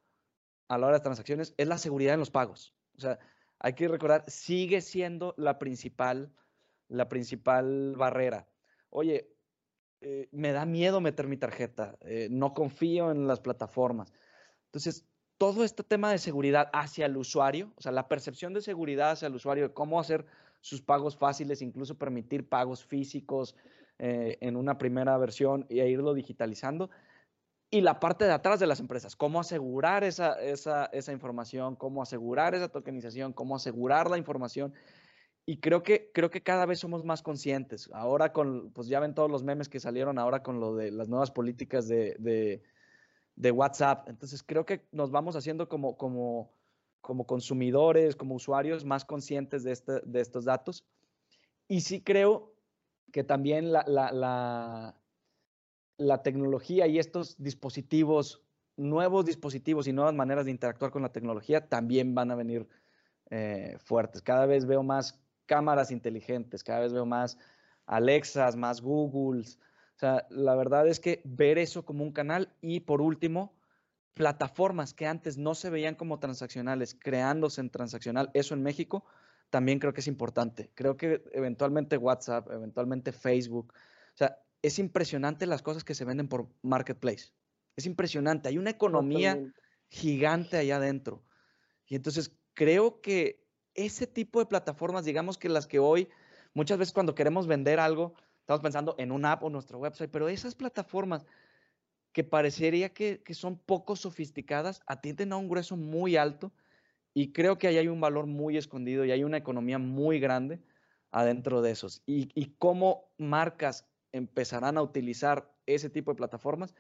a 0.74 0.78
la 0.78 0.88
hora 0.88 0.98
de 0.98 1.04
transacciones, 1.04 1.54
es 1.58 1.68
la 1.68 1.78
seguridad 1.78 2.14
en 2.14 2.20
los 2.20 2.32
pagos. 2.32 2.74
O 2.98 3.02
sea, 3.02 3.20
hay 3.60 3.74
que 3.74 3.88
recordar, 3.88 4.24
sigue 4.28 4.82
siendo 4.82 5.34
la 5.38 5.60
principal, 5.60 6.32
la 6.90 7.10
principal 7.10 7.96
barrera. 7.96 8.48
Oye, 8.90 9.34
eh, 10.02 10.28
me 10.32 10.52
da 10.52 10.66
miedo 10.66 11.00
meter 11.00 11.28
mi 11.28 11.38
tarjeta, 11.38 11.98
eh, 12.02 12.28
no 12.30 12.54
confío 12.54 13.12
en 13.12 13.26
las 13.26 13.40
plataformas. 13.40 14.12
Entonces, 14.66 15.06
todo 15.38 15.64
este 15.64 15.84
tema 15.84 16.12
de 16.12 16.18
seguridad 16.18 16.70
hacia 16.74 17.06
el 17.06 17.18
usuario, 17.18 17.72
o 17.76 17.82
sea, 17.82 17.92
la 17.92 18.08
percepción 18.08 18.54
de 18.54 18.62
seguridad 18.62 19.12
hacia 19.12 19.28
el 19.28 19.36
usuario, 19.36 19.70
de 19.70 19.74
cómo 19.74 20.00
hacer 20.00 20.26
sus 20.60 20.82
pagos 20.82 21.18
fáciles, 21.18 21.62
incluso 21.62 21.98
permitir 21.98 22.48
pagos 22.48 22.86
físicos 22.86 23.56
eh, 24.00 24.38
en 24.42 24.56
una 24.56 24.78
primera 24.78 25.18
versión 25.18 25.66
y 25.70 25.82
irlo 25.82 26.14
digitalizando. 26.14 26.90
Y 27.74 27.82
la 27.82 28.00
parte 28.00 28.26
de 28.26 28.32
atrás 28.32 28.60
de 28.60 28.68
las 28.68 28.80
empresas, 28.80 29.16
cómo 29.16 29.40
asegurar 29.40 30.04
esa, 30.04 30.40
esa, 30.40 30.86
esa 30.94 31.12
información, 31.12 31.76
cómo 31.76 32.04
asegurar 32.04 32.54
esa 32.54 32.70
tokenización, 32.70 33.34
cómo 33.34 33.56
asegurar 33.56 34.12
la 34.12 34.20
información 34.20 34.76
y 35.48 35.58
creo 35.58 35.82
que, 35.82 36.12
creo 36.14 36.30
que 36.30 36.44
cada 36.44 36.68
vez 36.68 36.78
somos 36.78 37.04
más 37.04 37.24
conscientes. 37.24 37.90
Ahora 37.92 38.32
con, 38.32 38.70
pues 38.74 38.90
ya 38.90 39.00
ven 39.00 39.16
todos 39.16 39.32
los 39.32 39.42
memes 39.42 39.70
que 39.70 39.80
salieron 39.80 40.20
ahora 40.20 40.44
con 40.44 40.60
lo 40.60 40.76
de 40.76 40.92
las 40.92 41.10
nuevas 41.10 41.32
políticas 41.32 41.88
de, 41.88 42.16
de, 42.20 42.62
de 43.38 43.50
WhatsApp. 43.50 44.08
Entonces 44.08 44.44
creo 44.44 44.68
que 44.68 44.86
nos 44.92 45.10
vamos 45.10 45.36
haciendo 45.36 45.68
como, 45.68 45.98
como, 45.98 46.52
como 47.02 47.26
consumidores, 47.26 48.16
como 48.16 48.36
usuarios 48.36 48.86
más 48.86 49.04
conscientes 49.04 49.64
de, 49.64 49.72
este, 49.72 50.00
de 50.06 50.22
estos 50.22 50.46
datos. 50.46 50.86
Y 51.68 51.82
sí 51.82 52.02
creo 52.02 52.54
que 53.12 53.24
también 53.24 53.74
la, 53.74 53.84
la, 53.88 54.12
la, 54.12 54.96
la 56.08 56.24
tecnología 56.24 56.88
y 56.88 57.00
estos 57.00 57.42
dispositivos, 57.42 58.42
nuevos 58.78 59.26
dispositivos 59.26 59.88
y 59.88 59.94
nuevas 59.94 60.14
maneras 60.14 60.46
de 60.46 60.52
interactuar 60.52 60.92
con 60.92 61.02
la 61.02 61.12
tecnología 61.12 61.68
también 61.68 62.14
van 62.16 62.32
a 62.32 62.36
venir 62.36 62.68
eh, 63.30 63.78
fuertes. 63.80 64.22
Cada 64.22 64.46
vez 64.46 64.66
veo 64.66 64.84
más 64.84 65.20
cámaras 65.46 65.92
inteligentes, 65.92 66.64
cada 66.64 66.82
vez 66.82 66.94
veo 66.94 67.06
más 67.06 67.38
Alexas, 67.86 68.56
más 68.56 68.82
Googles. 68.82 69.60
O 69.96 70.00
sea, 70.00 70.26
la 70.30 70.56
verdad 70.56 70.88
es 70.88 71.00
que 71.00 71.22
ver 71.24 71.58
eso 71.58 71.86
como 71.86 72.04
un 72.04 72.12
canal 72.12 72.54
y 72.62 72.82
por 72.82 73.02
último, 73.02 73.54
plataformas 74.14 74.94
que 74.94 75.08
antes 75.08 75.38
no 75.38 75.56
se 75.56 75.70
veían 75.70 75.96
como 75.96 76.20
transaccionales, 76.20 76.96
creándose 77.00 77.62
en 77.62 77.70
transaccional, 77.70 78.30
eso 78.34 78.54
en 78.54 78.64
México 78.64 79.06
también 79.50 79.80
creo 79.80 79.94
que 79.94 80.02
es 80.02 80.08
importante. 80.08 80.72
Creo 80.74 80.98
que 80.98 81.24
eventualmente 81.32 81.98
WhatsApp, 81.98 82.50
eventualmente 82.52 83.12
Facebook, 83.12 83.74
o 83.76 84.18
sea, 84.18 84.40
es 84.64 84.80
impresionante 84.80 85.46
las 85.46 85.62
cosas 85.62 85.84
que 85.84 85.94
se 85.94 86.06
venden 86.06 86.28
por 86.28 86.48
marketplace. 86.64 87.32
Es 87.76 87.86
impresionante, 87.86 88.50
hay 88.50 88.58
una 88.58 88.72
economía 88.72 89.40
gigante 89.90 90.58
allá 90.58 90.78
adentro. 90.78 91.24
Y 91.88 91.96
entonces 91.96 92.32
creo 92.56 93.02
que 93.02 93.46
ese 93.76 94.08
tipo 94.08 94.40
de 94.40 94.46
plataformas, 94.46 95.06
digamos 95.06 95.38
que 95.38 95.50
las 95.50 95.68
que 95.68 95.80
hoy, 95.80 96.10
muchas 96.54 96.78
veces 96.78 96.94
cuando 96.94 97.14
queremos 97.14 97.46
vender 97.46 97.80
algo, 97.80 98.14
estamos 98.40 98.62
pensando 98.62 98.96
en 98.98 99.12
una 99.12 99.34
app 99.34 99.44
o 99.44 99.50
nuestro 99.50 99.80
website, 99.80 100.12
pero 100.12 100.30
esas 100.30 100.56
plataformas 100.56 101.26
que 102.14 102.24
parecería 102.24 102.90
que, 102.94 103.22
son 103.32 103.58
poco 103.58 103.96
sofisticadas, 103.96 104.82
atienden 104.86 105.34
a 105.34 105.38
un 105.38 105.50
grueso 105.50 105.76
muy 105.76 106.16
alto 106.16 106.54
y 107.14 107.34
creo 107.34 107.58
que 107.58 107.68
ahí 107.68 107.78
hay 107.78 107.88
un 107.88 108.00
valor 108.00 108.28
muy 108.28 108.56
escondido 108.56 109.04
y 109.04 109.12
hay 109.12 109.24
una 109.24 109.38
economía 109.38 109.80
muy 109.80 110.20
grande 110.20 110.62
adentro 111.12 111.62
de 111.62 111.72
esos. 111.72 112.02
Y, 112.06 112.54
cómo 112.60 113.12
marcas 113.18 113.88
empezarán 114.14 114.78
a 114.78 114.82
utilizar 114.82 115.52
ese 115.66 115.90
tipo 115.90 116.12
de 116.12 116.18
plataformas, 116.18 116.74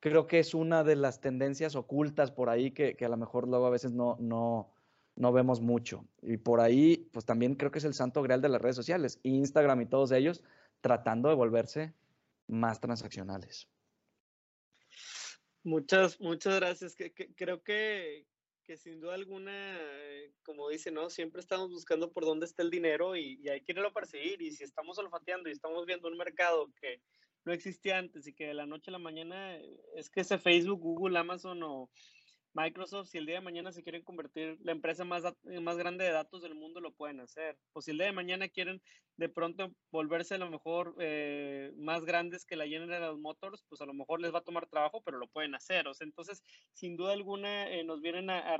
creo 0.00 0.26
que 0.26 0.40
es 0.40 0.54
una 0.54 0.82
de 0.82 0.96
las 0.96 1.20
tendencias 1.20 1.76
ocultas 1.76 2.32
por 2.32 2.50
ahí 2.50 2.72
que, 2.72 2.96
que 2.96 3.04
a 3.04 3.08
lo 3.08 3.16
mejor 3.16 3.46
luego 3.46 3.66
a 3.66 3.70
veces 3.70 3.92
no, 3.92 4.16
no, 4.18 4.72
no 5.14 5.32
vemos 5.32 5.60
mucho. 5.60 6.04
Y 6.22 6.36
por 6.36 6.60
ahí, 6.60 7.08
pues 7.12 7.24
también 7.24 7.54
creo 7.54 7.70
que 7.70 7.78
es 7.78 7.84
el 7.84 7.94
santo 7.94 8.22
grial 8.22 8.40
de 8.40 8.48
las 8.48 8.62
redes 8.62 8.76
sociales, 8.76 9.20
Instagram 9.22 9.82
y 9.82 9.86
todos 9.86 10.12
ellos 10.12 10.42
tratando 10.80 11.28
de 11.28 11.34
volverse 11.34 11.92
más 12.46 12.80
transaccionales. 12.80 13.68
Muchas, 15.64 16.20
muchas 16.20 16.56
gracias. 16.56 16.96
creo 17.36 17.62
que, 17.62 18.26
sin 18.76 19.00
duda 19.00 19.14
alguna, 19.14 19.78
como 20.42 20.68
dice, 20.68 20.90
¿no? 20.90 21.10
Siempre 21.10 21.40
estamos 21.40 21.70
buscando 21.70 22.12
por 22.12 22.24
dónde 22.24 22.46
está 22.46 22.62
el 22.62 22.70
dinero 22.70 23.16
y, 23.16 23.40
y 23.42 23.48
hay 23.48 23.60
que 23.62 23.72
irlo 23.72 23.88
a 23.88 23.92
perseguir. 23.92 24.42
Y 24.42 24.50
si 24.52 24.64
estamos 24.64 24.98
olfateando 24.98 25.48
y 25.48 25.52
estamos 25.52 25.86
viendo 25.86 26.08
un 26.08 26.16
mercado 26.16 26.70
que 26.80 27.00
no 27.44 27.52
existía 27.52 27.98
antes 27.98 28.26
y 28.26 28.34
que 28.34 28.46
de 28.46 28.54
la 28.54 28.66
noche 28.66 28.90
a 28.90 28.92
la 28.92 28.98
mañana 28.98 29.58
es 29.96 30.10
que 30.10 30.20
ese 30.20 30.38
Facebook, 30.38 30.80
Google, 30.80 31.18
Amazon 31.18 31.62
o 31.62 31.90
Microsoft, 32.54 33.08
si 33.08 33.18
el 33.18 33.26
día 33.26 33.36
de 33.36 33.40
mañana 33.42 33.72
se 33.72 33.82
quieren 33.82 34.02
convertir 34.02 34.58
la 34.62 34.72
empresa 34.72 35.04
más, 35.04 35.22
más 35.62 35.76
grande 35.76 36.04
de 36.04 36.12
datos 36.12 36.42
del 36.42 36.54
mundo, 36.54 36.80
lo 36.80 36.94
pueden 36.94 37.20
hacer. 37.20 37.58
O 37.72 37.82
si 37.82 37.90
el 37.92 37.98
día 37.98 38.06
de 38.06 38.12
mañana 38.12 38.48
quieren 38.48 38.82
de 39.16 39.28
pronto 39.28 39.74
volverse 39.90 40.34
a 40.34 40.38
lo 40.38 40.50
mejor 40.50 40.94
eh, 41.00 41.72
más 41.76 42.04
grandes 42.04 42.44
que 42.44 42.56
la 42.56 42.66
General 42.66 43.18
Motors, 43.18 43.64
pues 43.68 43.80
a 43.80 43.86
lo 43.86 43.94
mejor 43.94 44.20
les 44.20 44.32
va 44.32 44.38
a 44.38 44.44
tomar 44.44 44.68
trabajo, 44.68 45.02
pero 45.02 45.18
lo 45.18 45.28
pueden 45.28 45.54
hacer. 45.54 45.88
O 45.88 45.94
sea, 45.94 46.06
entonces, 46.06 46.42
sin 46.72 46.96
duda 46.96 47.12
alguna, 47.12 47.70
eh, 47.70 47.84
nos 47.84 48.00
vienen 48.00 48.30
a, 48.30 48.54
a 48.54 48.56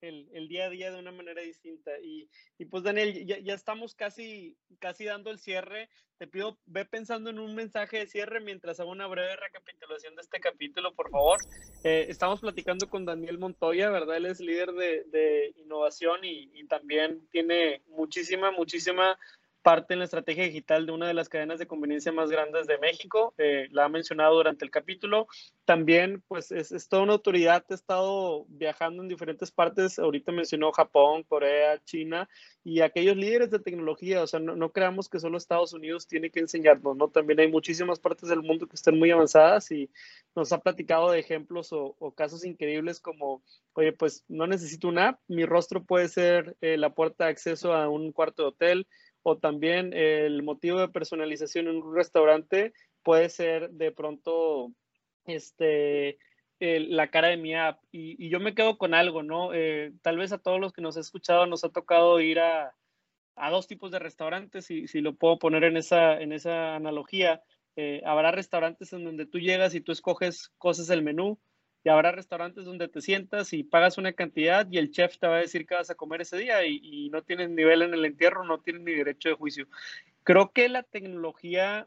el, 0.00 0.28
el, 0.32 0.48
día 0.48 0.66
a 0.66 0.70
día 0.70 0.90
de 0.90 0.98
una 0.98 1.12
manera 1.12 1.42
distinta. 1.42 1.92
Y, 2.02 2.28
pues 2.70 2.82
Daniel, 2.82 3.26
ya, 3.26 3.54
estamos 3.54 3.94
casi, 3.94 4.56
casi 4.78 5.04
dando 5.04 5.30
el 5.30 5.38
cierre. 5.38 5.88
Te 6.18 6.26
pido, 6.26 6.58
ve 6.66 6.84
pensando 6.84 7.30
en 7.30 7.38
un 7.38 7.54
mensaje 7.54 7.98
de 7.98 8.06
cierre 8.06 8.40
mientras 8.40 8.80
hago 8.80 8.90
una 8.90 9.06
breve 9.06 9.36
recapitulación 9.36 10.14
de 10.16 10.22
este 10.22 10.40
capítulo, 10.40 10.94
por 10.94 11.10
favor. 11.10 11.38
Eh, 11.84 12.06
estamos 12.08 12.40
platicando 12.40 12.88
con 12.88 13.04
Daniel 13.04 13.38
Montoya, 13.38 13.90
¿verdad? 13.90 14.16
Él 14.16 14.26
es 14.26 14.40
líder 14.40 14.72
de, 14.72 15.04
de 15.04 15.52
innovación 15.56 16.20
y 16.22 16.64
también 16.68 17.26
tiene 17.30 17.82
muchísima, 17.88 18.50
muchísima 18.50 19.18
parte 19.66 19.94
en 19.94 19.98
la 19.98 20.04
estrategia 20.04 20.44
digital 20.44 20.86
de 20.86 20.92
una 20.92 21.08
de 21.08 21.14
las 21.14 21.28
cadenas 21.28 21.58
de 21.58 21.66
conveniencia 21.66 22.12
más 22.12 22.30
grandes 22.30 22.68
de 22.68 22.78
México. 22.78 23.34
Eh, 23.36 23.66
la 23.72 23.86
ha 23.86 23.88
mencionado 23.88 24.36
durante 24.36 24.64
el 24.64 24.70
capítulo. 24.70 25.26
También, 25.64 26.22
pues, 26.28 26.52
es, 26.52 26.70
es, 26.70 26.88
toda 26.88 27.02
una 27.02 27.14
autoridad. 27.14 27.64
Ha 27.68 27.74
estado 27.74 28.44
viajando 28.48 29.02
en 29.02 29.08
diferentes 29.08 29.50
partes. 29.50 29.98
Ahorita 29.98 30.30
mencionó 30.30 30.70
Japón, 30.70 31.24
Corea, 31.24 31.82
China 31.82 32.28
y 32.62 32.80
aquellos 32.80 33.16
líderes 33.16 33.50
de 33.50 33.58
tecnología. 33.58 34.22
O 34.22 34.28
sea, 34.28 34.38
no, 34.38 34.70
creamos 34.70 35.08
que 35.08 35.18
solo 35.18 35.36
Estados 35.36 35.72
Unidos 35.72 36.06
tiene 36.06 36.30
que 36.30 36.38
enseñarnos, 36.38 36.96
¿no? 36.96 37.08
También 37.08 37.40
hay 37.40 37.50
muchísimas 37.50 37.98
partes 37.98 38.28
del 38.28 38.42
mundo 38.42 38.68
que 38.68 38.76
están 38.76 38.96
muy 38.96 39.10
avanzadas 39.10 39.72
y 39.72 39.90
nos 40.36 40.52
ha 40.52 40.60
platicado 40.60 41.10
de 41.10 41.18
ejemplos 41.18 41.72
o, 41.72 41.96
o 41.98 42.12
casos 42.12 42.44
increíbles 42.44 43.00
como, 43.00 43.42
oye, 43.72 43.92
pues 43.92 44.24
no 44.28 44.46
necesito 44.46 44.86
una 44.86 45.08
app. 45.08 45.20
Mi 45.26 45.44
rostro 45.44 45.82
puede 45.82 46.06
ser 46.06 46.56
eh, 46.60 46.76
la 46.76 46.94
puerta 46.94 47.24
de 47.24 47.30
acceso 47.30 47.72
a 47.72 47.88
un 47.88 48.12
cuarto 48.12 48.42
de 48.42 48.48
hotel 48.50 48.86
o 49.28 49.38
también 49.38 49.92
el 49.92 50.44
motivo 50.44 50.78
de 50.78 50.88
personalización 50.88 51.66
en 51.66 51.82
un 51.82 51.96
restaurante 51.96 52.72
puede 53.02 53.28
ser 53.28 53.70
de 53.70 53.90
pronto 53.90 54.70
este, 55.24 56.18
la 56.60 57.10
cara 57.10 57.26
de 57.26 57.36
mi 57.36 57.52
app. 57.52 57.80
Y, 57.90 58.28
yo 58.28 58.38
me 58.38 58.54
quedo 58.54 58.78
con 58.78 58.94
algo, 58.94 59.24
¿no? 59.24 59.52
Eh, 59.52 59.92
tal 60.02 60.16
vez 60.16 60.30
a 60.30 60.38
todos 60.38 60.60
los 60.60 60.72
que 60.72 60.80
nos 60.80 60.96
ha 60.96 61.00
escuchado 61.00 61.44
nos 61.46 61.64
ha 61.64 61.70
tocado 61.70 62.20
ir 62.20 62.38
a, 62.38 62.72
a 63.34 63.50
dos 63.50 63.66
tipos 63.66 63.90
de 63.90 63.98
restaurantes, 63.98 64.70
y 64.70 64.86
si 64.86 65.00
lo 65.00 65.16
puedo 65.16 65.40
poner 65.40 65.64
en 65.64 65.76
esa, 65.76 66.20
en 66.20 66.32
esa 66.32 66.76
analogía. 66.76 67.42
Eh, 67.74 68.02
habrá 68.06 68.30
restaurantes 68.30 68.92
en 68.92 69.04
donde 69.04 69.26
tú 69.26 69.40
llegas 69.40 69.74
y 69.74 69.80
tú 69.80 69.90
escoges 69.90 70.52
cosas 70.56 70.86
del 70.86 71.02
menú 71.02 71.40
y 71.86 71.88
habrá 71.88 72.10
restaurantes 72.10 72.64
donde 72.64 72.88
te 72.88 73.00
sientas 73.00 73.52
y 73.52 73.62
pagas 73.62 73.96
una 73.96 74.12
cantidad 74.12 74.66
y 74.68 74.78
el 74.78 74.90
chef 74.90 75.18
te 75.18 75.28
va 75.28 75.36
a 75.36 75.40
decir 75.40 75.68
que 75.68 75.76
vas 75.76 75.88
a 75.88 75.94
comer 75.94 76.20
ese 76.20 76.36
día 76.36 76.66
y, 76.66 76.80
y 76.82 77.10
no 77.10 77.22
tienes 77.22 77.48
nivel 77.48 77.80
en 77.82 77.94
el 77.94 78.04
entierro, 78.04 78.42
no 78.42 78.58
tienes 78.58 78.82
ni 78.82 78.90
derecho 78.90 79.28
de 79.28 79.36
juicio. 79.36 79.68
Creo 80.24 80.50
que 80.50 80.68
la 80.68 80.82
tecnología 80.82 81.86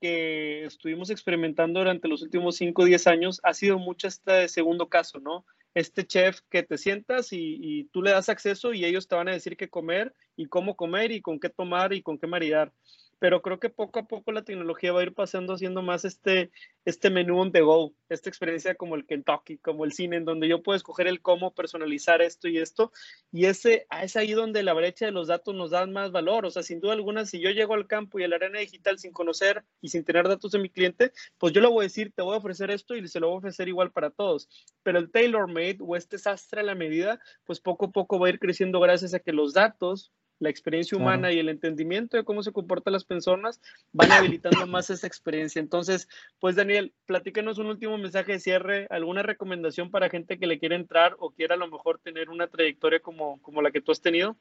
que 0.00 0.64
estuvimos 0.64 1.10
experimentando 1.10 1.78
durante 1.78 2.08
los 2.08 2.22
últimos 2.22 2.56
5 2.56 2.82
o 2.82 2.84
10 2.86 3.06
años 3.06 3.40
ha 3.44 3.54
sido 3.54 3.78
mucho 3.78 4.08
este 4.08 4.48
segundo 4.48 4.88
caso, 4.88 5.20
¿no? 5.20 5.46
Este 5.74 6.04
chef 6.04 6.40
que 6.50 6.64
te 6.64 6.76
sientas 6.76 7.32
y, 7.32 7.58
y, 7.60 7.84
tú 7.92 8.02
le 8.02 8.10
das 8.10 8.28
acceso 8.28 8.74
y 8.74 8.84
ellos 8.84 9.06
te 9.06 9.14
van 9.14 9.28
a 9.28 9.32
decir 9.32 9.56
qué 9.56 9.68
comer 9.68 10.12
y 10.34 10.46
cómo 10.46 10.74
comer 10.74 11.12
y 11.12 11.20
con 11.20 11.38
qué 11.38 11.50
tomar 11.50 11.92
y 11.92 12.02
con 12.02 12.18
qué 12.18 12.26
maridar. 12.26 12.72
Pero 13.18 13.42
creo 13.42 13.58
que 13.58 13.70
poco 13.70 14.00
a 14.00 14.06
poco 14.06 14.32
la 14.32 14.44
tecnología 14.44 14.92
va 14.92 15.00
a 15.00 15.04
ir 15.04 15.14
pasando 15.14 15.54
haciendo 15.54 15.82
más 15.82 16.04
este, 16.04 16.50
este 16.84 17.10
menú 17.10 17.38
on 17.40 17.52
the 17.52 17.60
go, 17.60 17.94
esta 18.08 18.28
experiencia 18.28 18.74
como 18.74 18.94
el 18.94 19.06
Kentucky, 19.06 19.58
como 19.58 19.84
el 19.84 19.92
cine, 19.92 20.16
en 20.16 20.24
donde 20.24 20.48
yo 20.48 20.62
puedo 20.62 20.76
escoger 20.76 21.06
el 21.06 21.22
cómo 21.22 21.54
personalizar 21.54 22.22
esto 22.22 22.48
y 22.48 22.58
esto, 22.58 22.92
y 23.32 23.46
ese, 23.46 23.86
es 24.02 24.16
ahí 24.16 24.32
donde 24.32 24.62
la 24.62 24.74
brecha 24.74 25.06
de 25.06 25.12
los 25.12 25.28
datos 25.28 25.54
nos 25.54 25.70
da 25.70 25.86
más 25.86 26.12
valor, 26.12 26.44
o 26.46 26.50
sea, 26.50 26.62
sin 26.62 26.80
duda 26.80 26.92
alguna, 26.92 27.24
si 27.24 27.40
yo 27.40 27.50
llego 27.50 27.74
al 27.74 27.86
campo 27.86 28.18
y 28.18 28.24
a 28.24 28.28
la 28.28 28.36
arena 28.36 28.58
digital 28.58 28.98
sin 28.98 29.12
conocer 29.12 29.64
y 29.80 29.88
sin 29.88 30.04
tener 30.04 30.28
datos 30.28 30.52
de 30.52 30.58
mi 30.58 30.68
cliente, 30.68 31.12
pues 31.38 31.52
yo 31.52 31.60
le 31.60 31.68
voy 31.68 31.80
a 31.80 31.82
decir, 31.84 32.12
te 32.14 32.22
voy 32.22 32.34
a 32.34 32.38
ofrecer 32.38 32.70
esto 32.70 32.94
y 32.96 33.06
se 33.08 33.20
lo 33.20 33.28
voy 33.28 33.36
a 33.36 33.38
ofrecer 33.38 33.68
igual 33.68 33.92
para 33.92 34.10
todos, 34.10 34.48
pero 34.82 34.98
el 34.98 35.10
tailor 35.10 35.48
made 35.48 35.78
o 35.80 35.96
este 35.96 36.18
sastre 36.18 36.60
a 36.60 36.64
la 36.64 36.74
medida, 36.74 37.20
pues 37.44 37.60
poco 37.60 37.86
a 37.86 37.90
poco 37.90 38.18
va 38.18 38.26
a 38.26 38.30
ir 38.30 38.38
creciendo 38.38 38.80
gracias 38.80 39.14
a 39.14 39.20
que 39.20 39.32
los 39.32 39.54
datos 39.54 40.12
la 40.38 40.50
experiencia 40.50 40.98
humana 40.98 41.32
y 41.32 41.38
el 41.38 41.48
entendimiento 41.48 42.16
de 42.16 42.24
cómo 42.24 42.42
se 42.42 42.52
comportan 42.52 42.92
las 42.92 43.04
personas 43.04 43.60
van 43.92 44.12
habilitando 44.12 44.66
más 44.66 44.90
esa 44.90 45.06
experiencia. 45.06 45.60
Entonces, 45.60 46.08
pues 46.40 46.56
Daniel, 46.56 46.92
platícanos 47.06 47.58
un 47.58 47.66
último 47.66 47.96
mensaje 47.98 48.32
de 48.32 48.40
cierre, 48.40 48.86
alguna 48.90 49.22
recomendación 49.22 49.90
para 49.90 50.10
gente 50.10 50.38
que 50.38 50.46
le 50.46 50.58
quiera 50.58 50.76
entrar 50.76 51.16
o 51.18 51.30
quiera 51.30 51.54
a 51.54 51.58
lo 51.58 51.68
mejor 51.68 51.98
tener 51.98 52.28
una 52.28 52.48
trayectoria 52.48 53.00
como, 53.00 53.40
como 53.42 53.62
la 53.62 53.70
que 53.70 53.80
tú 53.80 53.92
has 53.92 54.00
tenido. 54.00 54.36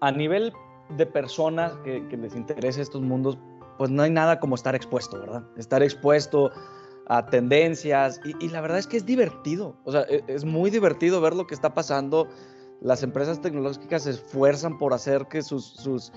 A 0.00 0.10
nivel 0.10 0.52
de 0.96 1.06
personas 1.06 1.72
que, 1.84 2.00
les 2.16 2.34
interese 2.34 2.82
estos 2.82 3.02
mundos, 3.02 3.38
pues 3.78 3.90
no 3.90 4.02
hay 4.02 4.10
nada 4.10 4.40
como 4.40 4.54
estar 4.54 4.74
expuesto, 4.74 5.20
¿verdad? 5.20 5.44
Estar 5.56 5.82
expuesto 5.82 6.50
a 7.06 7.26
tendencias 7.26 8.20
y, 8.24 8.44
y 8.44 8.48
la 8.48 8.60
verdad 8.60 8.78
es 8.78 8.86
que 8.86 8.96
es 8.96 9.04
divertido, 9.04 9.76
o 9.84 9.92
sea, 9.92 10.02
es, 10.02 10.22
es 10.28 10.44
muy 10.44 10.70
divertido 10.70 11.20
ver 11.20 11.34
lo 11.34 11.46
que 11.46 11.54
está 11.54 11.74
pasando 11.74 12.28
las 12.80 13.02
empresas 13.02 13.40
tecnológicas 13.40 14.04
se 14.04 14.10
esfuerzan 14.10 14.78
por 14.78 14.94
hacer 14.94 15.26
que 15.26 15.42
sus, 15.42 15.64
sus, 15.64 16.12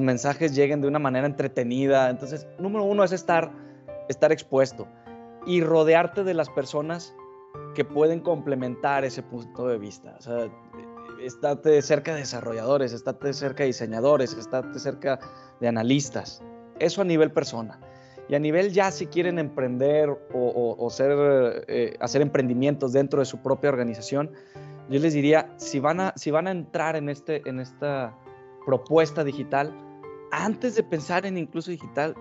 mensajes 0.00 0.54
lleguen 0.54 0.80
de 0.80 0.88
una 0.88 0.98
manera 0.98 1.26
entretenida. 1.26 2.10
Entonces, 2.10 2.46
número 2.58 2.84
uno 2.84 3.04
es 3.04 3.12
estar, 3.12 3.52
estar 4.08 4.32
expuesto 4.32 4.86
y 5.46 5.62
rodearte 5.62 6.24
de 6.24 6.34
las 6.34 6.50
personas 6.50 7.14
que 7.74 7.84
pueden 7.84 8.20
complementar 8.20 9.04
ese 9.04 9.22
punto 9.22 9.68
de 9.68 9.78
vista. 9.78 10.16
O 10.18 10.22
sea, 10.22 10.48
estate 11.22 11.82
cerca 11.82 12.14
de 12.14 12.20
desarrolladores, 12.20 12.92
estate 12.92 13.32
cerca 13.32 13.62
de 13.62 13.68
diseñadores, 13.68 14.34
estate 14.34 14.78
cerca 14.78 15.18
de 15.60 15.68
analistas. 15.68 16.42
Eso 16.78 17.02
a 17.02 17.04
nivel 17.04 17.32
persona. 17.32 17.80
Y 18.28 18.34
a 18.34 18.38
nivel 18.38 18.72
ya 18.72 18.90
si 18.90 19.06
quieren 19.06 19.38
emprender 19.38 20.10
o, 20.32 20.88
ser, 20.90 21.64
eh, 21.68 21.96
hacer 22.00 22.22
emprendimientos 22.22 22.92
dentro 22.92 23.20
de 23.20 23.24
su 23.24 23.38
propia 23.38 23.70
organización, 23.70 24.32
yo 24.88 25.00
les 25.00 25.14
diría, 25.14 25.52
si 25.56 25.80
van 25.80 26.00
a, 26.00 26.12
si 26.16 26.30
van 26.30 26.46
a 26.46 26.50
entrar 26.50 26.96
en, 26.96 27.08
este, 27.08 27.42
en 27.48 27.58
esta 27.58 28.16
propuesta 28.64 29.24
digital, 29.24 29.76
antes 30.30 30.76
de 30.76 30.82
pensar 30.82 31.26
en 31.26 31.36
incluso 31.36 31.70
digital, 31.70 32.14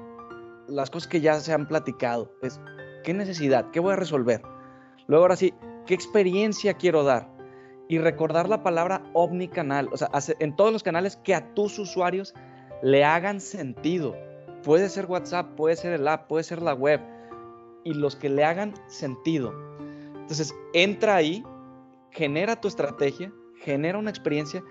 las 0.67 0.89
cosas 0.89 1.07
que 1.07 1.21
ya 1.21 1.39
se 1.39 1.53
han 1.53 1.67
platicado 1.67 2.31
es, 2.41 2.59
¿qué 3.03 3.13
necesidad? 3.13 3.69
¿Qué 3.71 3.79
voy 3.79 3.93
a 3.93 3.97
resolver? 3.97 4.41
Luego, 5.07 5.25
ahora 5.25 5.35
sí, 5.35 5.53
¿qué 5.85 5.93
experiencia 5.93 6.73
quiero 6.73 7.03
dar? 7.03 7.31
Y 7.87 7.99
recordar 7.99 8.49
la 8.49 8.63
palabra 8.63 9.03
omnicanal, 9.13 9.89
o 9.91 9.97
sea, 9.97 10.09
en 10.39 10.55
todos 10.55 10.73
los 10.73 10.81
canales 10.81 11.17
que 11.17 11.35
a 11.35 11.53
tus 11.53 11.77
usuarios 11.77 12.33
le 12.81 13.03
hagan 13.03 13.39
sentido. 13.41 14.15
Puede 14.63 14.89
ser 14.89 15.05
WhatsApp, 15.05 15.55
puede 15.55 15.75
ser 15.75 15.93
el 15.93 16.07
app, 16.07 16.27
puede 16.27 16.43
ser 16.43 16.63
la 16.63 16.73
web, 16.73 16.99
y 17.83 17.93
los 17.93 18.15
que 18.15 18.29
le 18.29 18.43
hagan 18.43 18.73
sentido. 18.87 19.53
Entonces, 20.15 20.55
entra 20.73 21.15
ahí 21.15 21.43
genera 22.15 22.55
tu 22.55 22.69
estrategia, 22.69 23.31
genera 23.57 23.99
una 23.99 24.09
experiencia 24.09 24.63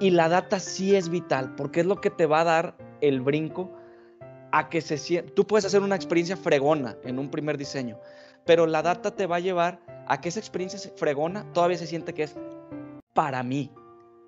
y 0.00 0.10
la 0.10 0.28
data 0.28 0.60
sí 0.60 0.94
es 0.94 1.08
vital 1.08 1.54
porque 1.56 1.80
es 1.80 1.86
lo 1.86 2.00
que 2.00 2.10
te 2.10 2.26
va 2.26 2.40
a 2.40 2.44
dar 2.44 2.76
el 3.00 3.22
brinco 3.22 3.72
a 4.52 4.68
que 4.68 4.82
se 4.82 4.98
sienta. 4.98 5.32
Tú 5.34 5.46
puedes 5.46 5.64
hacer 5.64 5.80
una 5.80 5.96
experiencia 5.96 6.36
fregona 6.36 6.96
en 7.02 7.18
un 7.18 7.30
primer 7.30 7.56
diseño, 7.56 7.98
pero 8.44 8.66
la 8.66 8.82
data 8.82 9.16
te 9.16 9.26
va 9.26 9.36
a 9.36 9.40
llevar 9.40 9.80
a 10.08 10.20
que 10.20 10.28
esa 10.28 10.40
experiencia 10.40 10.78
fregona 10.96 11.50
todavía 11.52 11.78
se 11.78 11.86
siente 11.86 12.12
que 12.12 12.24
es 12.24 12.36
para 13.14 13.42
mí. 13.42 13.70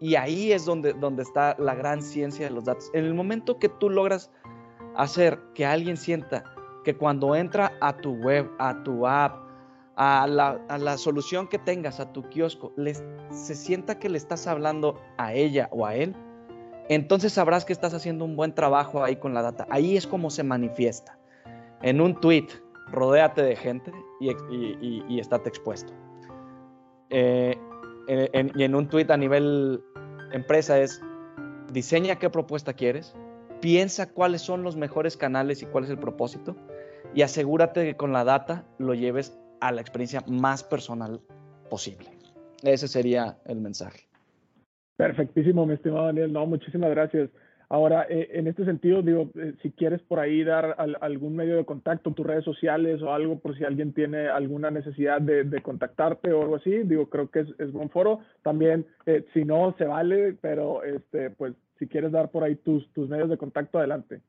Y 0.00 0.14
ahí 0.14 0.50
es 0.52 0.64
donde, 0.64 0.94
donde 0.94 1.22
está 1.22 1.54
la 1.58 1.74
gran 1.74 2.02
ciencia 2.02 2.48
de 2.48 2.54
los 2.54 2.64
datos. 2.64 2.90
En 2.94 3.04
el 3.04 3.14
momento 3.14 3.58
que 3.58 3.68
tú 3.68 3.90
logras 3.90 4.30
hacer 4.96 5.38
que 5.54 5.66
alguien 5.66 5.96
sienta 5.96 6.42
que 6.84 6.96
cuando 6.96 7.36
entra 7.36 7.72
a 7.80 7.96
tu 7.96 8.14
web, 8.14 8.50
a 8.58 8.82
tu 8.82 9.06
app, 9.06 9.51
a 9.96 10.26
la, 10.26 10.98
solución 10.98 11.48
que 11.48 11.58
tengas, 11.58 12.00
a 12.00 12.12
tu 12.12 12.22
kiosco, 12.28 12.72
les, 12.76 13.04
se 13.30 13.54
sienta 13.54 13.98
que 13.98 14.08
le 14.08 14.18
estás 14.18 14.46
hablando 14.46 15.00
a 15.18 15.34
ella 15.34 15.68
o 15.70 15.86
a 15.86 15.94
él, 15.94 16.14
entonces 16.88 17.32
sabrás 17.32 17.64
que 17.64 17.72
estás 17.72 17.94
haciendo 17.94 18.24
un 18.24 18.36
buen 18.36 18.54
trabajo 18.54 19.04
ahí 19.04 19.16
con 19.16 19.34
la 19.34 19.42
data. 19.42 19.66
Ahí 19.70 19.96
es 19.96 20.06
como 20.06 20.30
se 20.30 20.42
manifiesta. 20.42 21.18
En 21.82 22.00
un 22.00 22.20
tweet, 22.20 22.48
rodéate 22.90 23.42
de 23.42 23.56
gente 23.56 23.92
y, 24.20 24.30
y, 25.08 25.20
estate 25.20 25.48
expuesto. 25.48 25.92
Eh, 27.10 27.56
y 28.08 28.62
en 28.62 28.74
un 28.74 28.88
tweet 28.88 29.06
a 29.10 29.16
nivel 29.16 29.82
empresa 30.32 30.80
es, 30.80 31.00
diseña 31.72 32.16
qué 32.16 32.30
propuesta 32.30 32.72
quieres, 32.72 33.14
piensa 33.60 34.10
cuáles 34.10 34.42
son 34.42 34.62
los 34.62 34.76
mejores 34.76 35.16
canales 35.16 35.62
y 35.62 35.66
cuál 35.66 35.84
es 35.84 35.90
el 35.90 35.98
propósito 35.98 36.56
y 37.14 37.22
asegúrate 37.22 37.84
que 37.84 37.96
con 37.96 38.12
la 38.12 38.24
data 38.24 38.64
lo 38.78 38.94
lleves 38.94 39.38
a 39.62 39.70
la 39.70 39.80
experiencia 39.80 40.22
más 40.26 40.64
personal 40.64 41.20
posible. 41.70 42.08
Ese 42.64 42.88
sería 42.88 43.38
el 43.46 43.60
mensaje. 43.60 44.08
Perfectísimo, 44.96 45.64
mi 45.66 45.74
estimado 45.74 46.06
Daniel. 46.06 46.32
No, 46.32 46.46
muchísimas 46.46 46.90
gracias. 46.90 47.30
Ahora, 47.68 48.06
eh, 48.10 48.28
en 48.32 48.48
este 48.48 48.64
sentido, 48.64 49.02
digo, 49.02 49.30
eh, 49.36 49.54
si 49.62 49.70
quieres 49.70 50.02
por 50.02 50.18
ahí 50.18 50.42
dar 50.44 50.76
algún 51.00 51.36
medio 51.36 51.56
de 51.56 51.64
contacto, 51.64 52.10
tus 52.10 52.26
redes 52.26 52.44
sociales 52.44 53.00
o 53.02 53.14
algo, 53.14 53.38
por 53.38 53.56
si 53.56 53.64
alguien 53.64 53.94
tiene 53.94 54.28
alguna 54.28 54.70
necesidad 54.70 55.22
de, 55.22 55.62
contactarte 55.62 56.32
o 56.32 56.42
algo 56.42 56.56
así, 56.56 56.70
digo, 56.82 57.08
creo 57.08 57.30
que 57.30 57.40
es, 57.40 57.72
buen 57.72 57.88
foro. 57.88 58.18
También, 58.42 58.84
eh, 59.06 59.24
si 59.32 59.44
no, 59.44 59.74
se 59.78 59.84
vale, 59.84 60.36
pero 60.40 60.82
este, 60.82 61.30
pues, 61.30 61.54
si 61.78 61.86
quieres 61.86 62.10
dar 62.10 62.30
por 62.30 62.42
ahí 62.42 62.56
tus, 62.56 62.92
tus 62.92 63.08
medios 63.08 63.30
de 63.30 63.38
contacto, 63.38 63.78
adelante. 63.78 64.20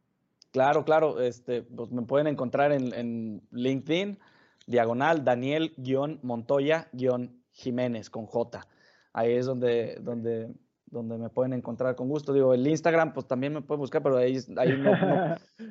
Claro, 0.51 0.85
claro. 0.85 1.19
Este, 1.19 1.63
pues 1.63 1.91
me 1.91 2.03
pueden 2.03 2.27
encontrar 2.27 2.71
en, 2.71 2.93
en 2.93 3.41
LinkedIn 3.51 4.17
diagonal 4.65 5.23
Daniel-Montoya-Jiménez 5.23 8.09
con 8.09 8.25
J. 8.25 8.67
Ahí 9.13 9.33
es 9.33 9.45
donde, 9.45 9.97
donde, 10.01 10.53
donde 10.85 11.17
me 11.17 11.29
pueden 11.29 11.53
encontrar 11.53 11.95
con 11.95 12.09
gusto. 12.09 12.33
Digo, 12.33 12.53
el 12.53 12.67
Instagram, 12.67 13.13
pues 13.13 13.27
también 13.27 13.53
me 13.53 13.61
pueden 13.61 13.81
buscar, 13.81 14.01
pero 14.01 14.17
ahí, 14.17 14.39
ahí 14.57 14.83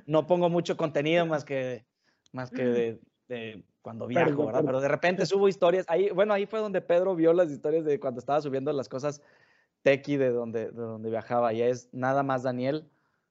no, 0.06 0.26
pongo 0.26 0.48
mucho 0.48 0.76
contenido 0.76 1.26
más 1.26 1.44
que, 1.44 1.84
más 2.32 2.50
que 2.50 3.00
de, 3.28 3.64
cuando 3.80 4.06
viajo, 4.06 4.46
¿verdad? 4.46 4.62
Pero 4.64 4.80
de 4.80 4.88
repente 4.88 5.26
subo 5.26 5.48
historias. 5.48 5.84
Ahí, 5.88 6.10
bueno, 6.10 6.34
ahí 6.34 6.46
fue 6.46 6.60
donde 6.60 6.80
Pedro 6.80 7.16
vio 7.16 7.32
las 7.32 7.50
historias 7.50 7.84
de 7.84 7.98
cuando 7.98 8.20
estaba 8.20 8.40
subiendo 8.40 8.72
las 8.72 8.88
cosas 8.88 9.20
tequi 9.82 10.16
de 10.16 10.30
donde, 10.30 10.66
de 10.66 10.82
donde 10.82 11.10
viajaba. 11.10 11.52
Y 11.52 11.62
es 11.62 11.92
nada 11.92 12.22
más 12.22 12.44
Daniel, 12.44 12.88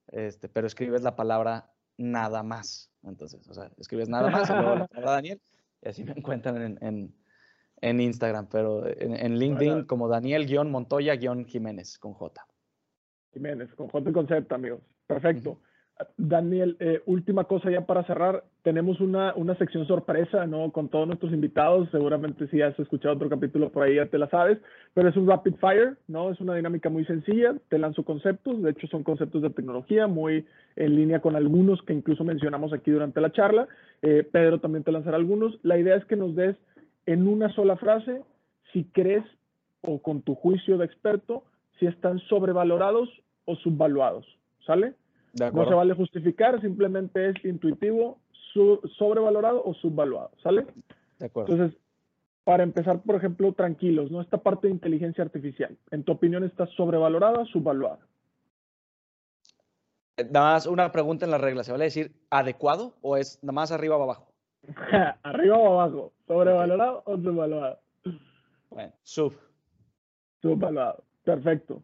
este, 0.08 0.48
pero 0.48 0.66
escribes 0.66 1.02
la 1.02 1.16
palabra 1.16 1.70
nada 1.96 2.42
más. 2.42 2.90
Entonces, 3.02 3.48
o 3.48 3.54
sea, 3.54 3.70
escribes 3.78 4.08
nada 4.08 4.28
más 4.28 4.50
y 4.50 4.52
luego 4.52 4.76
la 4.76 4.86
palabra 4.88 5.12
Daniel 5.12 5.40
y 5.82 5.88
así 5.88 6.04
me 6.04 6.12
encuentran 6.12 6.78
en, 6.80 7.14
en, 7.80 8.00
Instagram, 8.00 8.48
pero 8.50 8.84
en, 8.86 9.38
LinkedIn 9.38 9.84
como 9.84 10.08
Daniel-Montoya-Jiménez 10.08 11.98
con 11.98 12.14
J. 12.14 12.46
Jiménez, 13.32 13.74
con 13.74 13.88
J 13.88 14.10
y 14.10 14.12
con 14.12 14.28
Z, 14.28 14.54
amigos. 14.54 14.80
Perfecto. 15.06 15.58
Daniel, 16.16 16.76
eh, 16.80 17.02
última 17.06 17.44
cosa 17.44 17.70
ya 17.70 17.86
para 17.86 18.04
cerrar. 18.04 18.44
Tenemos 18.62 19.00
una, 19.00 19.34
una, 19.34 19.56
sección 19.56 19.86
sorpresa, 19.86 20.46
¿no? 20.46 20.70
Con 20.70 20.88
todos 20.88 21.06
nuestros 21.06 21.32
invitados. 21.32 21.88
Seguramente 21.90 22.46
si 22.48 22.62
has 22.62 22.78
escuchado 22.78 23.14
otro 23.14 23.28
capítulo 23.28 23.70
por 23.70 23.82
ahí 23.82 23.96
ya 23.96 24.06
te 24.06 24.18
la 24.18 24.28
sabes, 24.28 24.58
pero 24.94 25.08
es 25.08 25.16
un 25.16 25.28
rapid 25.28 25.54
fire, 25.56 25.96
¿no? 26.08 26.30
Es 26.30 26.40
una 26.40 26.54
dinámica 26.54 26.88
muy 26.88 27.04
sencilla. 27.04 27.54
Te 27.68 27.78
lanzo 27.78 28.04
conceptos, 28.04 28.62
de 28.62 28.70
hecho 28.70 28.86
son 28.86 29.02
conceptos 29.02 29.42
de 29.42 29.50
tecnología 29.50 30.06
muy 30.06 30.46
en 30.76 30.96
línea 30.96 31.20
con 31.20 31.36
algunos 31.36 31.82
que 31.82 31.92
incluso 31.92 32.24
mencionamos 32.24 32.72
aquí 32.72 32.90
durante 32.90 33.20
la 33.20 33.32
charla. 33.32 33.68
Eh, 34.02 34.28
Pedro 34.30 34.60
también 34.60 34.84
te 34.84 34.92
lanzará 34.92 35.16
algunos. 35.16 35.58
La 35.62 35.78
idea 35.78 35.96
es 35.96 36.04
que 36.04 36.16
nos 36.16 36.34
des 36.34 36.56
en 37.06 37.26
una 37.26 37.52
sola 37.54 37.76
frase 37.76 38.22
si 38.72 38.84
crees 38.84 39.24
o 39.80 40.00
con 40.00 40.22
tu 40.22 40.34
juicio 40.34 40.78
de 40.78 40.84
experto 40.84 41.44
si 41.78 41.86
están 41.86 42.18
sobrevalorados 42.20 43.08
o 43.44 43.56
subvaluados. 43.56 44.26
¿Sale? 44.66 44.94
No 45.34 45.66
se 45.66 45.74
vale 45.74 45.94
justificar, 45.94 46.60
simplemente 46.60 47.30
es 47.30 47.44
intuitivo, 47.44 48.18
sobrevalorado 48.98 49.62
o 49.64 49.72
subvaluado, 49.74 50.30
¿sale? 50.42 50.66
De 51.18 51.26
acuerdo. 51.26 51.54
Entonces, 51.54 51.80
para 52.44 52.62
empezar, 52.62 53.00
por 53.00 53.16
ejemplo, 53.16 53.52
tranquilos, 53.52 54.10
¿no? 54.10 54.20
Esta 54.20 54.38
parte 54.38 54.66
de 54.66 54.74
inteligencia 54.74 55.24
artificial, 55.24 55.76
¿en 55.90 56.02
tu 56.02 56.12
opinión 56.12 56.44
está 56.44 56.66
sobrevalorada 56.66 57.40
o 57.40 57.46
subvaluada? 57.46 58.00
Nada 60.30 60.54
más 60.54 60.66
una 60.66 60.92
pregunta 60.92 61.24
en 61.24 61.30
la 61.30 61.38
regla, 61.38 61.64
¿se 61.64 61.72
vale 61.72 61.84
decir 61.84 62.12
adecuado 62.30 62.94
o 63.02 63.16
es 63.16 63.38
nada 63.42 63.52
más 63.52 63.72
arriba 63.72 63.96
o 63.96 64.02
abajo? 64.02 64.32
arriba 65.22 65.58
o 65.58 65.80
abajo, 65.80 66.12
sobrevalorado 66.26 67.02
o 67.06 67.16
subvaluado. 67.16 67.78
Bueno, 68.70 68.92
sub. 69.02 69.34
Subvaluado, 70.40 71.04
perfecto. 71.24 71.82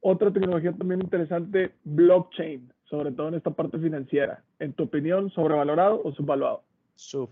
Otra 0.00 0.32
tecnología 0.32 0.72
también 0.72 1.00
interesante, 1.02 1.74
blockchain. 1.84 2.72
sobre 2.84 3.10
todo 3.10 3.28
en 3.28 3.34
esta 3.34 3.50
parte 3.50 3.78
financiera. 3.78 4.44
En 4.60 4.72
tu 4.72 4.84
opinión, 4.84 5.30
sobrevalorado 5.30 6.00
o 6.04 6.12
subvaluado? 6.12 6.62
Sub. 6.94 7.30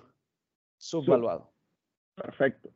Subvaluado. 0.78 1.50
Perfecto. 2.16 2.70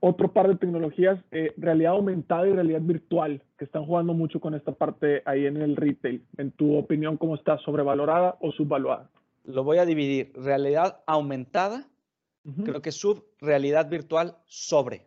Otro 0.00 0.32
par 0.32 0.48
de 0.48 0.56
tecnologías, 0.56 1.18
eh, 1.30 1.52
realidad 1.56 1.92
aumentada 1.92 2.48
y 2.48 2.52
realidad 2.52 2.80
virtual, 2.82 3.42
que 3.56 3.64
están 3.64 3.84
jugando 3.86 4.14
mucho 4.14 4.40
con 4.40 4.54
esta 4.54 4.72
parte 4.72 5.22
ahí 5.24 5.46
en 5.46 5.56
el 5.56 5.76
retail. 5.76 6.22
En 6.36 6.50
tu 6.50 6.76
opinión, 6.76 7.16
¿cómo 7.16 7.34
está? 7.34 7.58
¿Sobrevalorada 7.58 8.36
o 8.40 8.52
subvaluada? 8.52 9.10
Lo 9.44 9.62
voy 9.64 9.78
a 9.78 9.86
dividir. 9.86 10.32
Realidad 10.34 11.00
aumentada, 11.06 11.86
creo 12.64 12.82
que 12.82 12.92
sub, 12.92 13.24
realidad 13.40 13.88
virtual, 13.88 14.36
sobre. 14.46 15.06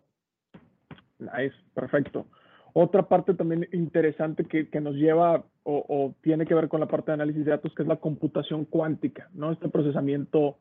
Nice, 1.19 1.55
perfecto. 1.73 2.25
Otra 2.73 3.07
parte 3.07 3.33
también 3.33 3.67
interesante 3.73 4.45
que, 4.45 4.69
que 4.69 4.79
nos 4.79 4.95
lleva 4.95 5.43
o, 5.63 6.15
tiene 6.21 6.45
que 6.45 6.55
ver 6.55 6.67
con 6.67 6.79
la 6.79 6.87
parte 6.87 7.11
de 7.11 7.15
análisis 7.15 7.45
de 7.45 7.51
datos, 7.51 7.73
que 7.75 7.83
es 7.83 7.87
la 7.87 7.97
computación 7.97 8.65
cuántica, 8.65 9.29
¿no? 9.33 9.51
Este 9.51 9.69
procesamiento 9.69 10.57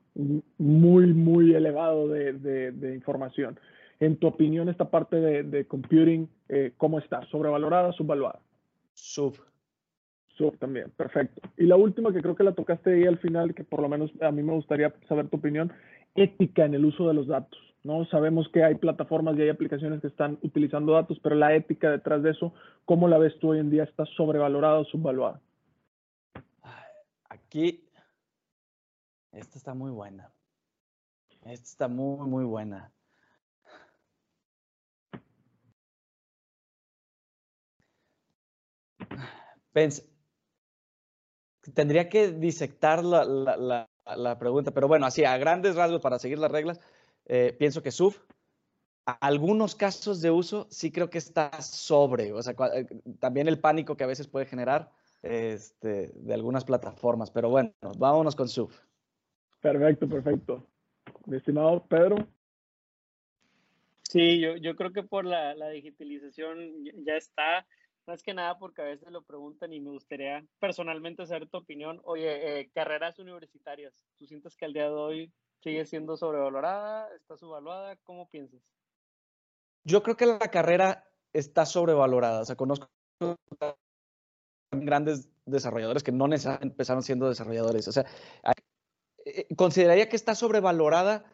muy, 0.59 1.07
muy 1.15 1.55
elevado 1.55 2.09
de, 2.09 2.32
de, 2.35 2.95
información. 2.95 3.59
En 4.01 4.16
tu 4.16 4.29
opinión, 4.29 4.69
esta 4.69 4.91
parte 4.91 5.16
de, 5.16 5.43
de 5.43 5.66
computing, 5.66 6.29
eh, 6.49 6.73
¿cómo 6.77 6.99
está? 6.99 7.23
¿Sobrevalorada, 7.27 7.93
subvaluada? 7.93 8.41
Sub. 8.95 9.37
Sub 10.37 10.57
también, 10.59 10.91
perfecto. 10.97 11.41
Y 11.57 11.65
la 11.65 11.77
última 11.77 12.12
que 12.12 12.23
creo 12.23 12.37
que 12.37 12.45
la 12.45 12.55
tocaste 12.55 12.95
ahí 12.95 13.05
al 13.05 13.19
final, 13.19 13.55
que 13.55 13.65
por 13.65 13.83
lo 13.83 13.89
menos 13.89 14.11
a 14.20 14.31
mí 14.31 14.43
me 14.43 14.55
gustaría 14.55 14.95
saber 15.09 15.29
tu 15.29 15.39
opinión, 15.39 15.73
ética 16.15 16.65
en 16.65 16.75
el 16.75 16.85
uso 16.85 17.09
de 17.09 17.15
los 17.15 17.27
datos. 17.27 17.59
¿no? 17.83 18.05
Sabemos 18.07 18.49
que 18.53 18.62
hay 18.62 18.77
plataformas 18.77 19.37
y 19.37 19.43
hay 19.43 19.49
aplicaciones 19.49 20.01
que 20.01 20.09
están 20.09 20.39
utilizando 20.43 20.93
datos, 20.93 21.19
pero 21.23 21.35
la 21.35 21.55
ética 21.55 21.91
detrás 21.91 22.23
de 22.23 22.31
eso, 22.31 22.53
¿cómo 22.85 23.09
la 23.09 23.19
ves 23.19 23.39
tú 23.41 23.51
hoy 23.51 23.59
en 23.59 23.70
día? 23.70 23.85
¿Está 23.85 24.05
sobrevalorada 24.16 24.79
o 24.79 24.85
subvaluada? 24.85 25.41
Aquí, 27.29 27.85
esta 29.33 29.59
está 29.59 29.75
muy 29.75 29.91
buena. 29.91 30.31
Esta 31.45 31.65
está 31.65 31.89
muy, 31.89 32.29
muy 32.29 32.45
buena. 32.45 32.93
Tendría 41.74 42.09
que 42.09 42.32
disectar 42.32 43.05
la, 43.05 43.24
la, 43.24 44.39
pregunta, 44.39 44.70
pero 44.73 44.89
bueno, 44.89 45.07
así 45.07 45.24
a 45.24 45.36
grandes 45.36 45.77
rasgos 45.77 46.01
para 46.01 46.19
seguir 46.19 46.39
las 46.39 46.51
reglas, 46.51 46.81
eh, 47.27 47.55
pienso 47.59 47.82
que 47.82 47.90
sub. 47.90 48.15
Algunos 49.20 49.74
casos 49.74 50.20
de 50.20 50.31
uso 50.31 50.66
sí 50.70 50.93
creo 50.93 51.09
que 51.09 51.19
está 51.19 51.62
sobre, 51.62 52.32
o 52.32 52.43
sea, 52.43 52.55
también 53.20 53.49
el 53.49 53.59
pánico 53.59 53.97
que 53.97 54.05
a 54.05 54.09
veces 54.09 54.27
puede 54.27 54.45
generar 54.45 54.90
este, 55.23 56.12
de 56.15 56.35
algunas 56.35 56.65
plataformas, 56.65 57.31
pero 57.31 57.49
bueno, 57.49 57.73
vámonos 57.99 58.36
con 58.36 58.49
sub. 58.49 58.70
Perfecto, 59.61 60.09
perfecto. 60.09 60.66
Mi 61.27 61.39
estimado 61.39 61.85
Pedro. 61.86 62.16
Sí, 64.03 64.40
yo, 64.40 64.57
yo 64.57 64.74
creo 64.77 64.93
que 64.93 65.03
por 65.03 65.24
la, 65.24 65.55
la 65.55 65.69
digitalización 65.69 66.85
ya 67.05 67.16
está, 67.16 67.66
más 68.09 68.22
que 68.22 68.32
nada 68.32 68.59
porque 68.59 68.80
a 68.80 68.86
veces 68.86 69.10
lo 69.10 69.22
preguntan 69.22 69.72
y 69.72 69.80
me 69.80 69.90
gustaría 69.90 70.43
personalmente 70.59 71.26
saber 71.26 71.47
tu 71.48 71.59
opinión. 71.59 72.01
Oye, 72.05 72.60
eh, 72.60 72.70
carreras 72.74 73.18
universitarias, 73.18 73.94
¿tú 74.16 74.26
sientes 74.26 74.56
que 74.56 74.64
al 74.64 74.72
día 74.72 74.85
de 74.85 74.94
hoy 74.94 75.32
sigue 75.62 75.85
siendo 75.85 76.16
sobrevalorada? 76.16 77.14
¿Está 77.14 77.36
subvaluada? 77.36 77.97
¿Cómo 78.05 78.28
piensas? 78.30 78.60
Yo 79.85 80.02
creo 80.02 80.16
que 80.16 80.24
la 80.24 80.39
carrera 80.39 81.06
está 81.35 81.66
sobrevalorada. 81.66 82.40
O 82.40 82.44
sea, 82.47 82.56
conozco 82.56 82.89
grandes 84.70 85.28
desarrolladores 85.44 86.02
que 86.02 86.12
no 86.12 86.28
necesariamente 86.28 86.72
empezaron 86.72 87.02
siendo 87.02 87.28
desarrolladores. 87.28 87.89
O 87.89 87.93
sea, 87.93 88.06
eh, 89.26 89.47
consideraría 89.55 90.09
que 90.09 90.16
está 90.16 90.35
sobrevalorada 90.35 91.30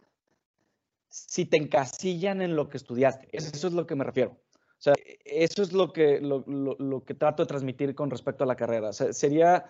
si 1.08 1.46
te 1.46 1.56
encasillan 1.56 2.42
en 2.42 2.56
lo 2.56 2.68
que 2.68 2.78
estudiaste. 2.78 3.28
Eso 3.30 3.68
es 3.68 3.72
lo 3.72 3.86
que 3.86 3.94
me 3.94 4.02
refiero. 4.02 4.43
O 4.84 4.92
sea, 4.92 4.94
eso 5.24 5.62
es 5.62 5.72
lo 5.72 5.94
que, 5.94 6.20
lo, 6.20 6.44
lo 6.46 7.04
que 7.04 7.14
trato 7.14 7.42
de 7.42 7.46
transmitir 7.46 7.94
con 7.94 8.10
respecto 8.10 8.44
a 8.44 8.46
la 8.46 8.54
carrera. 8.54 8.92
Sería 8.92 9.64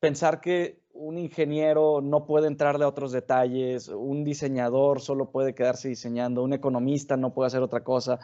pensar 0.00 0.40
que 0.40 0.80
un 0.94 1.18
ingeniero 1.18 2.00
no 2.00 2.24
puede 2.24 2.46
entrarle 2.46 2.86
a 2.86 2.88
otros 2.88 3.12
detalles, 3.12 3.88
un 3.88 4.24
diseñador 4.24 5.02
solo 5.02 5.30
puede 5.30 5.54
quedarse 5.54 5.88
diseñando, 5.88 6.42
un 6.42 6.54
economista 6.54 7.18
no 7.18 7.34
puede 7.34 7.48
hacer 7.48 7.60
otra 7.60 7.84
cosa, 7.84 8.18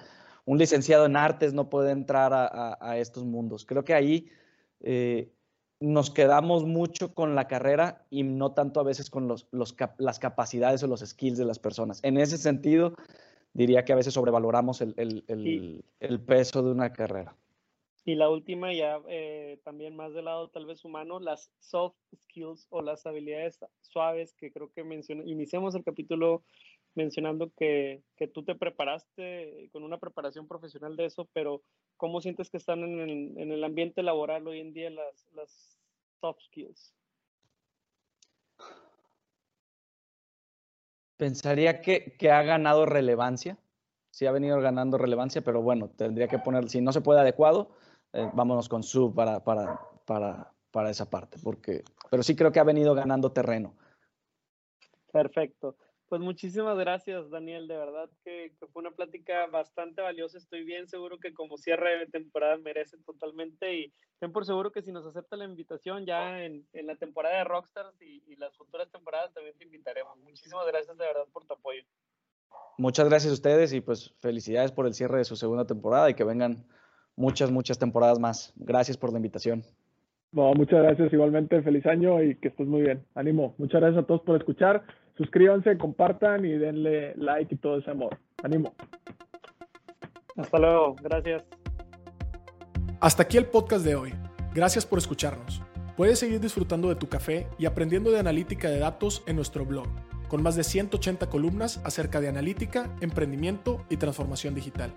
un 0.47 0.57
licenciado 0.57 1.05
en 1.05 1.17
artes 1.17 1.53
no 1.53 1.69
puede 1.69 1.91
entrar 1.91 2.33
a, 2.33 2.97
estos 2.97 3.27
mundos. 3.27 3.67
Creo 3.67 3.85
que 3.85 3.93
ahí 3.93 4.31
eh, 4.81 5.31
nos 5.81 6.11
quedamos 6.11 6.65
mucho 6.65 7.13
con 7.13 7.35
la 7.35 7.47
carrera 7.47 8.07
y 8.09 8.23
no 8.23 8.53
tanto 8.53 8.81
a 8.81 8.85
veces 8.85 9.11
con 9.11 9.29
los, 9.29 9.49
las 9.99 10.19
capacidades 10.19 10.83
o 10.83 10.87
los 10.87 11.01
skills 11.01 11.37
de 11.37 11.45
las 11.45 11.59
personas. 11.59 12.01
En 12.03 12.17
ese 12.17 12.39
sentido, 12.39 12.95
diría 13.53 13.85
que 13.85 13.93
a 13.93 13.97
veces 13.97 14.15
sobrevaloramos 14.15 14.81
el 14.81 16.21
peso 16.27 16.63
de 16.63 16.71
una 16.71 16.93
carrera. 16.93 17.37
Y 18.05 18.17
la 18.17 18.29
última 18.29 18.73
ya 18.73 19.01
eh, 19.09 19.61
también 19.63 19.95
más 19.95 20.13
del 20.13 20.25
lado 20.25 20.49
tal 20.49 20.67
vez 20.67 20.85
humano, 20.85 21.21
las 21.21 21.53
soft 21.61 21.95
skills 22.17 22.67
o 22.71 22.83
las 22.83 23.07
habilidades 23.07 23.61
suaves 23.81 24.35
que 24.35 24.51
creo 24.51 24.73
que 24.73 24.83
mencioné. 24.83 25.25
Iniciamos 25.31 25.77
el 25.77 25.85
capítulo 25.85 26.43
mencionando 26.95 27.53
que, 27.57 28.03
que, 28.17 28.27
tú 28.27 28.43
te 28.43 28.57
preparaste 28.57 29.71
con 29.73 29.85
una 29.85 29.99
preparación 29.99 30.49
profesional 30.49 30.97
de 30.97 31.07
eso, 31.07 31.29
pero 31.33 31.63
¿cómo 31.97 32.21
sientes 32.21 32.51
que 32.51 32.57
están 32.57 32.81
en 32.81 33.01
el, 33.01 33.39
en 33.39 33.53
el 33.53 33.63
ambiente 33.63 34.03
laboral 34.03 34.47
hoy 34.49 34.61
en 34.61 34.75
día 34.75 34.91
las, 34.91 35.29
las 35.33 35.79
soft 36.21 36.41
skills? 36.43 36.93
Pensaría 41.23 41.81
que, 41.81 42.17
que 42.19 42.33
ha 42.33 42.43
ganado 42.43 42.85
relevancia, 42.85 43.57
sí 44.11 44.27
ha 44.27 44.33
venido 44.33 44.61
ganando 44.61 44.99
relevancia, 44.99 45.41
pero 45.41 45.63
bueno, 45.63 45.89
tendría 45.89 46.27
que 46.27 46.41
poner, 46.41 46.69
si 46.69 46.81
no 46.81 46.93
se 46.93 47.01
puede 47.01 47.21
adecuado, 47.21 47.71
eh, 48.13 48.29
vámonos 48.35 48.69
con 48.69 48.83
sub 48.83 49.15
para, 49.15 49.45
para, 49.45 49.79
para, 50.05 50.53
para 50.73 50.91
esa 50.91 51.09
parte, 51.09 51.39
porque, 51.41 51.85
pero 52.11 52.25
sí 52.25 52.35
creo 52.35 52.51
que 52.51 52.59
ha 52.59 52.65
venido 52.65 52.93
ganando 52.97 53.31
terreno. 53.31 53.73
Perfecto. 55.13 55.77
Pues 56.13 56.21
muchísimas 56.21 56.77
gracias, 56.77 57.31
Daniel. 57.31 57.67
De 57.67 57.75
verdad 57.75 58.11
que, 58.23 58.53
fue 58.71 58.83
una 58.83 58.91
plática 58.91 59.47
bastante 59.47 60.03
valiosa. 60.03 60.37
Estoy 60.37 60.63
bien 60.63 60.87
seguro 60.87 61.19
que 61.19 61.33
como 61.33 61.57
cierre 61.57 62.01
de 62.01 62.07
temporada 62.07 62.59
merece 62.59 62.99
totalmente 62.99 63.75
y 63.75 63.93
ten 64.21 64.31
por 64.31 64.45
seguro 64.45 64.73
que 64.73 64.83
si 64.83 64.93
nos 64.93 65.07
acepta 65.07 65.39
la 65.39 65.47
invitación 65.47 66.05
ya 66.05 66.45
en, 66.45 66.67
en 66.75 66.87
la 66.87 66.97
temporada 66.97 67.39
de 67.39 67.45
Rockstars 67.45 67.99
y, 68.03 68.23
y, 68.27 68.37
las 68.37 68.55
futuras 68.59 68.91
temporadas 68.91 69.33
también 69.33 69.57
te 69.57 69.65
invitaremos. 69.65 70.19
Muchísimas 70.19 70.67
gracias 70.67 70.99
de 70.99 71.07
verdad 71.07 71.25
por 71.33 71.47
tu 71.47 71.55
apoyo. 71.55 71.83
Muchas 72.77 73.09
gracias 73.09 73.31
a 73.31 73.35
ustedes 73.35 73.73
y 73.73 73.81
pues 73.81 74.15
felicidades 74.21 74.71
por 74.71 74.87
el 74.87 74.93
cierre 74.93 75.17
de 75.17 75.25
su 75.25 75.37
segunda 75.37 75.65
temporada 75.65 76.11
y 76.11 76.15
que 76.15 76.25
vengan 76.25 76.67
muchas, 77.17 77.51
muchas 77.51 77.79
temporadas 77.79 78.19
más. 78.19 78.53
Gracias 78.57 78.99
por 78.99 79.13
la 79.13 79.17
invitación. 79.17 79.65
No, 80.33 80.53
muchas 80.53 80.83
gracias 80.83 81.11
igualmente, 81.11 81.63
feliz 81.63 81.87
año 81.87 82.23
y 82.23 82.37
que 82.37 82.49
estés 82.49 82.67
muy 82.67 82.83
bien. 82.83 83.03
Ánimo, 83.15 83.55
muchas 83.57 83.81
gracias 83.81 84.05
a 84.05 84.07
todos 84.07 84.21
por 84.21 84.37
escuchar. 84.37 84.85
Suscríbanse, 85.17 85.79
compartan 85.79 86.45
y 86.45 86.53
denle 86.53 87.15
like 87.17 87.55
y 87.55 87.59
todo 87.59 87.79
ese 87.79 87.91
amor. 87.91 88.19
Ánimo. 88.43 88.75
Hasta 90.37 90.59
luego, 90.59 90.97
gracias. 91.03 91.45
Hasta 93.01 93.25
aquí 93.25 93.37
el 93.37 93.47
podcast 93.47 93.85
de 93.85 93.95
hoy. 93.95 94.15
Gracias 94.55 94.87
por 94.87 94.99
escucharnos. 94.99 95.63
Puedes 95.97 96.19
seguir 96.19 96.41
disfrutando 96.41 96.89
de 96.89 96.97
tu 96.97 97.09
café 97.09 97.47
y 97.59 97.67
aprendiendo 97.67 98.11
de 98.11 98.19
analítica 98.19 98.71
de 98.71 98.79
datos 98.79 99.23
en 99.27 99.37
nuestro 99.37 99.67
blog, 99.67 99.87
con 100.29 100.43
más 100.43 100.57
de 100.57 100.65
180 100.65 101.29
columnas 101.29 101.83
acerca 101.85 102.19
de 102.21 102.29
analítica, 102.29 102.91
emprendimiento 103.01 103.85
y 103.91 103.99
transformación 103.99 104.55
digital. 104.55 104.95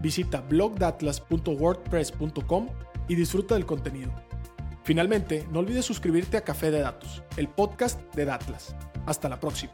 Visita 0.00 0.42
blogdatlas.wordpress.com 0.42 2.68
y 3.08 3.16
disfruta 3.16 3.54
del 3.54 3.66
contenido. 3.66 4.12
Finalmente, 4.84 5.44
no 5.50 5.58
olvides 5.58 5.84
suscribirte 5.84 6.36
a 6.36 6.44
Café 6.44 6.70
de 6.70 6.78
Datos, 6.80 7.24
el 7.36 7.48
podcast 7.48 8.00
de 8.14 8.24
Datlas. 8.24 8.76
Hasta 9.06 9.28
la 9.28 9.38
próxima. 9.38 9.72